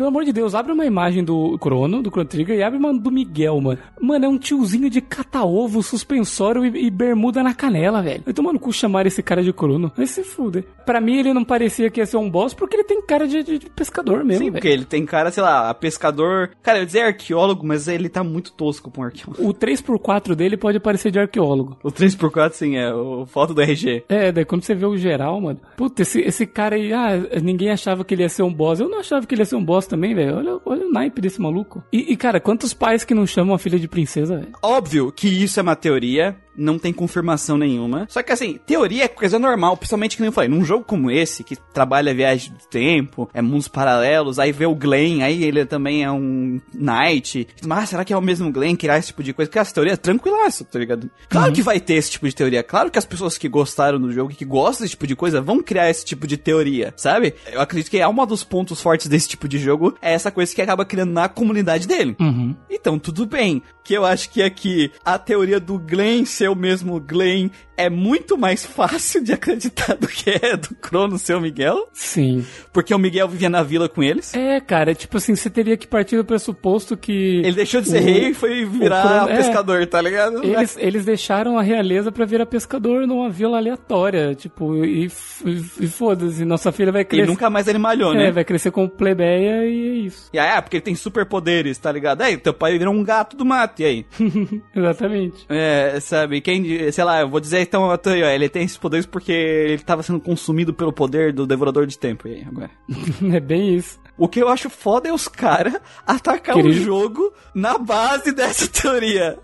pelo 0.00 0.08
amor 0.08 0.24
de 0.24 0.32
Deus, 0.32 0.54
abre 0.54 0.72
uma 0.72 0.86
imagem 0.86 1.22
do 1.22 1.58
Crono, 1.58 2.02
do 2.02 2.08
Chrono 2.08 2.26
Trigger, 2.26 2.56
e 2.56 2.62
abre 2.62 2.78
uma 2.78 2.98
do 2.98 3.10
Miguel, 3.10 3.60
mano. 3.60 3.78
Mano, 4.00 4.24
é 4.24 4.28
um 4.30 4.38
tiozinho 4.38 4.88
de 4.88 5.02
cata-ovo, 5.02 5.82
suspensório 5.82 6.64
e, 6.64 6.86
e, 6.86 6.90
bermuda 6.90 7.42
na 7.42 7.52
canela, 7.52 8.00
velho. 8.00 8.22
Eu 8.24 8.32
tô, 8.32 8.42
mano, 8.42 8.58
com 8.58 8.72
chamar 8.72 9.06
esse 9.06 9.22
cara 9.22 9.42
de 9.42 9.52
Crono. 9.52 9.92
Vai 9.94 10.06
se 10.06 10.24
fuder. 10.24 10.64
Pra 10.86 11.02
mim, 11.02 11.18
ele 11.18 11.34
não 11.34 11.44
parecia 11.44 11.90
que 11.90 12.00
ia 12.00 12.06
ser 12.06 12.16
um 12.16 12.30
boss 12.30 12.54
porque 12.54 12.76
ele 12.76 12.84
tem 12.84 13.02
cara 13.02 13.28
de, 13.28 13.42
de, 13.42 13.58
de 13.58 13.68
pescador 13.68 14.24
mesmo, 14.24 14.46
Sim, 14.46 14.52
porque 14.52 14.68
ele 14.68 14.86
tem 14.86 15.04
cara, 15.04 15.30
sei 15.30 15.42
lá, 15.42 15.74
pescador... 15.74 16.52
Cara, 16.62 16.78
eu 16.78 16.82
ia 16.82 16.86
dizer 16.86 17.02
arqueólogo, 17.02 17.66
mas 17.66 17.86
ele 17.86 18.08
tá 18.08 18.24
muito 18.24 18.52
tosco 18.52 18.90
pra 18.90 19.02
um 19.02 19.04
arqueólogo. 19.04 19.46
O 19.46 19.52
3x4 19.52 20.34
dele 20.34 20.56
pode 20.56 20.80
parecer 20.80 21.10
de 21.10 21.18
arqueólogo. 21.18 21.76
O 21.82 21.88
3x4, 21.90 22.52
sim, 22.52 22.76
é 22.78 22.90
o 22.90 23.26
foto 23.26 23.52
do 23.52 23.60
RG. 23.60 24.04
É, 24.08 24.32
daí 24.32 24.46
quando 24.46 24.62
você 24.62 24.74
vê 24.74 24.86
o 24.86 24.96
geral, 24.96 25.38
mano... 25.42 25.60
Puta, 25.76 26.00
esse, 26.00 26.22
esse 26.22 26.46
cara 26.46 26.76
aí, 26.76 26.90
ah, 26.90 27.18
ninguém 27.42 27.68
achava 27.68 28.02
que 28.02 28.14
ele 28.14 28.22
ia 28.22 28.30
ser 28.30 28.44
um 28.44 28.52
boss. 28.52 28.80
Eu 28.80 28.88
não 28.88 29.00
achava 29.00 29.26
que 29.26 29.34
ele 29.34 29.42
ia 29.42 29.46
ser 29.46 29.56
um 29.56 29.64
boss 29.64 29.89
também, 29.90 30.14
velho. 30.14 30.36
Olha, 30.36 30.60
olha 30.64 30.86
o 30.86 30.92
naipe 30.92 31.20
desse 31.20 31.40
maluco. 31.40 31.84
E, 31.92 32.12
e, 32.12 32.16
cara, 32.16 32.40
quantos 32.40 32.72
pais 32.72 33.04
que 33.04 33.14
não 33.14 33.26
chamam 33.26 33.54
a 33.54 33.58
filha 33.58 33.78
de 33.78 33.88
princesa, 33.88 34.38
velho? 34.38 34.52
Óbvio 34.62 35.12
que 35.12 35.28
isso 35.28 35.58
é 35.58 35.62
uma 35.62 35.76
teoria, 35.76 36.36
não 36.60 36.78
tem 36.78 36.92
confirmação 36.92 37.56
nenhuma. 37.56 38.06
Só 38.08 38.22
que 38.22 38.32
assim, 38.32 38.60
teoria 38.66 39.04
é 39.04 39.08
coisa 39.08 39.38
normal, 39.38 39.76
principalmente 39.76 40.16
que 40.16 40.22
nem 40.22 40.28
eu 40.28 40.32
falei, 40.32 40.50
num 40.50 40.64
jogo 40.64 40.84
como 40.84 41.10
esse, 41.10 41.42
que 41.42 41.56
trabalha 41.56 42.14
viagem 42.14 42.52
do 42.52 42.66
tempo, 42.68 43.28
é 43.32 43.40
mundos 43.40 43.66
paralelos, 43.66 44.38
aí 44.38 44.52
vê 44.52 44.66
o 44.66 44.74
Glenn, 44.74 45.22
aí 45.22 45.42
ele 45.42 45.64
também 45.64 46.04
é 46.04 46.10
um 46.10 46.60
Knight. 46.74 47.48
Mas 47.66 47.88
será 47.88 48.04
que 48.04 48.12
é 48.12 48.16
o 48.16 48.20
mesmo 48.20 48.52
Glenn 48.52 48.76
criar 48.76 48.98
esse 48.98 49.08
tipo 49.08 49.22
de 49.22 49.32
coisa? 49.32 49.48
Porque 49.48 49.58
essa 49.58 49.72
teoria 49.72 49.94
é 49.94 49.96
tranquilaça, 49.96 50.64
tá 50.64 50.78
ligado? 50.78 51.10
Claro 51.28 51.48
uhum. 51.48 51.52
que 51.54 51.62
vai 51.62 51.80
ter 51.80 51.94
esse 51.94 52.10
tipo 52.10 52.28
de 52.28 52.34
teoria. 52.34 52.62
Claro 52.62 52.90
que 52.90 52.98
as 52.98 53.06
pessoas 53.06 53.38
que 53.38 53.48
gostaram 53.48 53.98
do 53.98 54.12
jogo, 54.12 54.34
que 54.34 54.44
gostam 54.44 54.84
desse 54.84 54.90
tipo 54.90 55.06
de 55.06 55.16
coisa, 55.16 55.40
vão 55.40 55.62
criar 55.62 55.88
esse 55.88 56.04
tipo 56.04 56.26
de 56.26 56.36
teoria, 56.36 56.92
sabe? 56.96 57.34
Eu 57.50 57.60
acredito 57.60 57.90
que 57.90 57.98
é 57.98 58.06
um 58.06 58.20
dos 58.26 58.44
pontos 58.44 58.82
fortes 58.82 59.06
desse 59.06 59.28
tipo 59.28 59.48
de 59.48 59.58
jogo, 59.58 59.96
é 60.02 60.12
essa 60.12 60.30
coisa 60.30 60.54
que 60.54 60.60
acaba 60.60 60.84
criando 60.84 61.12
na 61.12 61.26
comunidade 61.26 61.88
dele. 61.88 62.14
Uhum. 62.20 62.54
Então, 62.68 62.98
tudo 62.98 63.24
bem. 63.24 63.62
Que 63.82 63.94
eu 63.94 64.04
acho 64.04 64.30
que 64.30 64.42
aqui 64.42 64.92
a 65.04 65.18
teoria 65.18 65.58
do 65.58 65.78
Glenn 65.78 66.24
ser 66.24 66.49
o 66.50 66.56
mesmo 66.56 67.00
Glenn 67.00 67.48
é 67.76 67.88
muito 67.88 68.36
mais 68.36 68.66
fácil 68.66 69.24
de 69.24 69.32
acreditar 69.32 69.96
do 69.96 70.06
que 70.06 70.30
é 70.30 70.54
do 70.54 70.74
Crono 70.74 71.18
ser 71.18 71.34
o 71.34 71.40
Miguel. 71.40 71.88
Sim. 71.94 72.44
Porque 72.72 72.94
o 72.94 72.98
Miguel 72.98 73.26
vivia 73.26 73.48
na 73.48 73.62
vila 73.62 73.88
com 73.88 74.02
eles. 74.02 74.34
É, 74.34 74.60
cara, 74.60 74.94
tipo 74.94 75.16
assim, 75.16 75.34
você 75.34 75.48
teria 75.48 75.78
que 75.78 75.86
partir 75.86 76.16
do 76.16 76.24
pressuposto 76.24 76.94
que. 76.94 77.38
Ele 77.38 77.52
deixou 77.52 77.80
de 77.80 77.88
ser 77.88 78.02
o, 78.02 78.04
rei 78.04 78.28
e 78.28 78.34
foi 78.34 78.66
virar 78.66 79.02
Crono, 79.02 79.30
é. 79.30 79.36
pescador, 79.38 79.82
é, 79.82 79.86
tá 79.86 80.02
ligado? 80.02 80.44
Eles, 80.44 80.76
eles 80.78 81.04
deixaram 81.06 81.58
a 81.58 81.62
realeza 81.62 82.12
pra 82.12 82.26
virar 82.26 82.44
pescador 82.44 83.06
numa 83.06 83.30
vila 83.30 83.56
aleatória. 83.56 84.34
Tipo, 84.34 84.84
e, 84.84 85.06
e, 85.06 85.64
e 85.80 85.86
foda-se, 85.86 86.44
nossa 86.44 86.70
filha 86.72 86.92
vai 86.92 87.04
crescer. 87.04 87.24
E 87.24 87.26
nunca 87.26 87.48
mais 87.48 87.66
ele 87.66 87.78
malhou, 87.78 88.12
né? 88.12 88.28
É, 88.28 88.30
vai 88.30 88.44
crescer 88.44 88.70
como 88.70 88.90
plebeia 88.90 89.64
e 89.64 89.88
é 89.88 89.92
isso. 90.06 90.28
E 90.34 90.38
aí, 90.38 90.58
é, 90.58 90.60
porque 90.60 90.76
ele 90.76 90.84
tem 90.84 90.94
superpoderes, 90.94 91.78
tá 91.78 91.90
ligado? 91.90 92.20
Aí, 92.20 92.36
teu 92.36 92.52
pai 92.52 92.76
virou 92.78 92.92
um 92.92 93.02
gato 93.02 93.36
do 93.36 93.44
mato, 93.44 93.80
e 93.80 93.84
aí? 93.86 94.06
Exatamente. 94.76 95.46
É, 95.48 95.98
sabe, 96.00 96.39
quem, 96.40 96.90
sei 96.92 97.04
lá, 97.04 97.20
eu 97.20 97.28
vou 97.28 97.40
dizer 97.40 97.60
então, 97.60 97.90
ele 98.32 98.48
tem 98.48 98.64
esses 98.64 98.76
poderes 98.76 99.06
porque 99.06 99.32
ele 99.32 99.82
tava 99.82 100.02
sendo 100.02 100.20
consumido 100.20 100.72
pelo 100.72 100.92
poder 100.92 101.32
do 101.32 101.46
devorador 101.46 101.86
de 101.86 101.98
tempo. 101.98 102.28
E 102.28 102.34
aí, 102.34 102.44
agora? 102.46 102.70
é 103.34 103.40
bem 103.40 103.74
isso. 103.74 103.98
O 104.16 104.28
que 104.28 104.40
eu 104.40 104.48
acho 104.48 104.68
foda 104.68 105.08
é 105.08 105.12
os 105.12 105.28
caras 105.28 105.74
atacar 106.06 106.56
o 106.56 106.72
jogo 106.72 107.32
na 107.54 107.78
base 107.78 108.32
dessa 108.36 108.68
teoria. 108.68 109.38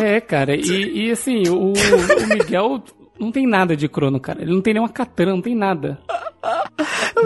É, 0.00 0.20
cara, 0.20 0.56
e, 0.56 1.06
e 1.06 1.10
assim, 1.10 1.48
o, 1.48 1.72
o 1.72 2.26
Miguel 2.28 2.82
não 3.18 3.32
tem 3.32 3.46
nada 3.46 3.76
de 3.76 3.88
crono, 3.88 4.20
cara. 4.20 4.42
Ele 4.42 4.52
não 4.52 4.60
tem 4.60 4.74
nenhuma 4.74 4.88
katana, 4.88 5.32
não 5.32 5.42
tem 5.42 5.54
nada. 5.54 5.98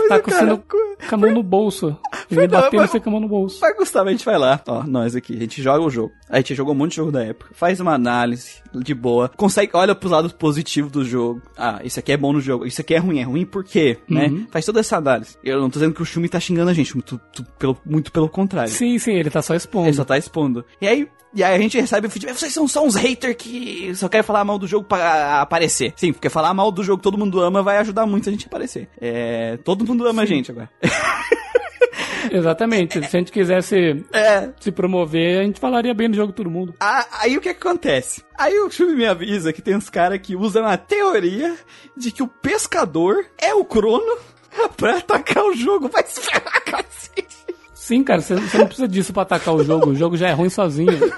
tá 0.08 0.20
com, 0.20 0.30
cara, 0.30 0.56
com 0.56 1.14
a 1.14 1.18
mão 1.18 1.32
no 1.32 1.42
bolso. 1.42 1.96
Ele 2.30 2.48
batendo 2.48 2.86
sem 2.88 3.00
com 3.00 3.10
a 3.10 3.12
mão 3.12 3.20
no 3.20 3.28
bolso. 3.28 3.60
Vai, 3.60 3.74
Gustavo, 3.74 4.08
a 4.08 4.12
gente 4.12 4.24
vai 4.24 4.38
lá. 4.38 4.60
Ó, 4.66 4.82
nós 4.84 5.14
aqui. 5.14 5.36
A 5.36 5.40
gente 5.40 5.62
joga 5.62 5.84
o 5.84 5.90
jogo. 5.90 6.12
A 6.28 6.38
gente 6.38 6.54
jogou 6.54 6.74
um 6.74 6.78
monte 6.78 6.90
de 6.90 6.96
jogo 6.96 7.12
da 7.12 7.22
época. 7.22 7.50
Faz 7.52 7.80
uma 7.80 7.92
análise 7.92 8.62
de 8.74 8.94
boa. 8.94 9.28
Consegue, 9.28 9.72
olha 9.74 9.94
pros 9.94 10.12
lados 10.12 10.32
positivos 10.32 10.90
do 10.90 11.04
jogo. 11.04 11.42
Ah, 11.56 11.80
isso 11.84 11.98
aqui 11.98 12.12
é 12.12 12.16
bom 12.16 12.32
no 12.32 12.40
jogo. 12.40 12.66
Isso 12.66 12.80
aqui 12.80 12.94
é 12.94 12.98
ruim. 12.98 13.20
É 13.20 13.24
ruim 13.24 13.44
por 13.44 13.64
quê? 13.64 13.98
Né? 14.08 14.26
Uhum. 14.26 14.38
Né? 14.38 14.46
Faz 14.50 14.64
toda 14.64 14.80
essa 14.80 14.96
análise. 14.96 15.36
Eu 15.44 15.60
não 15.60 15.68
tô 15.68 15.74
dizendo 15.74 15.94
que 15.94 16.02
o 16.02 16.06
Shumi 16.06 16.28
tá 16.28 16.40
xingando 16.40 16.70
a 16.70 16.74
gente. 16.74 16.94
Muito, 16.94 17.20
pelo, 17.58 17.76
muito 17.84 18.10
pelo 18.10 18.28
contrário. 18.28 18.72
Sim, 18.72 18.98
sim. 18.98 19.12
Ele 19.12 19.30
tá 19.30 19.42
só 19.42 19.54
expondo. 19.54 19.88
Ele 19.88 19.96
só 19.96 20.04
tá 20.04 20.16
expondo. 20.16 20.64
E 20.80 20.86
aí, 20.86 21.08
e 21.34 21.42
aí 21.42 21.54
a 21.54 21.58
gente 21.58 21.80
recebe 21.80 22.06
o 22.06 22.10
feedback, 22.10 22.38
vocês 22.38 22.52
são 22.52 22.68
só 22.68 22.84
uns 22.84 22.94
haters 22.94 23.36
que 23.36 23.94
só 23.94 24.08
querem 24.08 24.24
falar 24.24 24.44
mal 24.44 24.58
do 24.58 24.66
jogo 24.66 24.84
para 24.84 25.40
aparecer. 25.40 25.92
Sim, 25.96 26.12
porque 26.12 26.28
falar 26.28 26.52
mal 26.52 26.70
do 26.70 26.82
jogo 26.82 26.98
que 26.98 27.02
todo 27.02 27.18
mundo 27.18 27.40
ama 27.40 27.62
vai 27.62 27.78
ajudar 27.78 28.06
muito 28.06 28.28
a 28.28 28.32
gente 28.32 28.44
a 28.44 28.48
aparecer. 28.48 28.88
É, 29.00 29.56
todo 29.58 29.86
mundo 29.86 30.06
ama 30.06 30.26
Sim. 30.26 30.32
a 30.32 30.36
gente 30.36 30.50
agora. 30.50 30.70
Exatamente. 32.30 33.00
Se 33.08 33.16
a 33.16 33.18
gente 33.18 33.32
quisesse 33.32 34.04
é. 34.12 34.50
se 34.60 34.70
promover, 34.70 35.40
a 35.40 35.42
gente 35.44 35.60
falaria 35.60 35.94
bem 35.94 36.10
do 36.10 36.16
jogo 36.16 36.32
todo 36.32 36.50
mundo. 36.50 36.74
Aí 36.80 37.36
o 37.36 37.40
que, 37.40 37.52
que 37.54 37.66
acontece? 37.66 38.22
Aí 38.38 38.58
o 38.60 38.70
filme 38.70 38.94
me 38.94 39.06
avisa 39.06 39.52
que 39.52 39.62
tem 39.62 39.76
uns 39.76 39.90
caras 39.90 40.20
que 40.20 40.36
usam 40.36 40.66
a 40.66 40.76
teoria 40.76 41.56
de 41.96 42.10
que 42.10 42.22
o 42.22 42.28
pescador 42.28 43.26
é 43.38 43.54
o 43.54 43.64
crono 43.64 44.18
pra 44.76 44.98
atacar 44.98 45.44
o 45.44 45.54
jogo. 45.54 45.88
Vai 45.88 46.04
se 46.06 46.20
ferrar, 46.20 46.62
cacete. 46.64 47.41
Sim, 47.82 48.04
cara, 48.04 48.20
você, 48.20 48.36
não 48.36 48.66
precisa 48.66 48.86
disso 48.86 49.12
pra 49.12 49.22
atacar 49.22 49.52
o 49.52 49.64
jogo. 49.64 49.90
O 49.90 49.94
jogo 49.96 50.16
já 50.16 50.28
é 50.28 50.32
ruim 50.32 50.48
sozinho. 50.48 50.92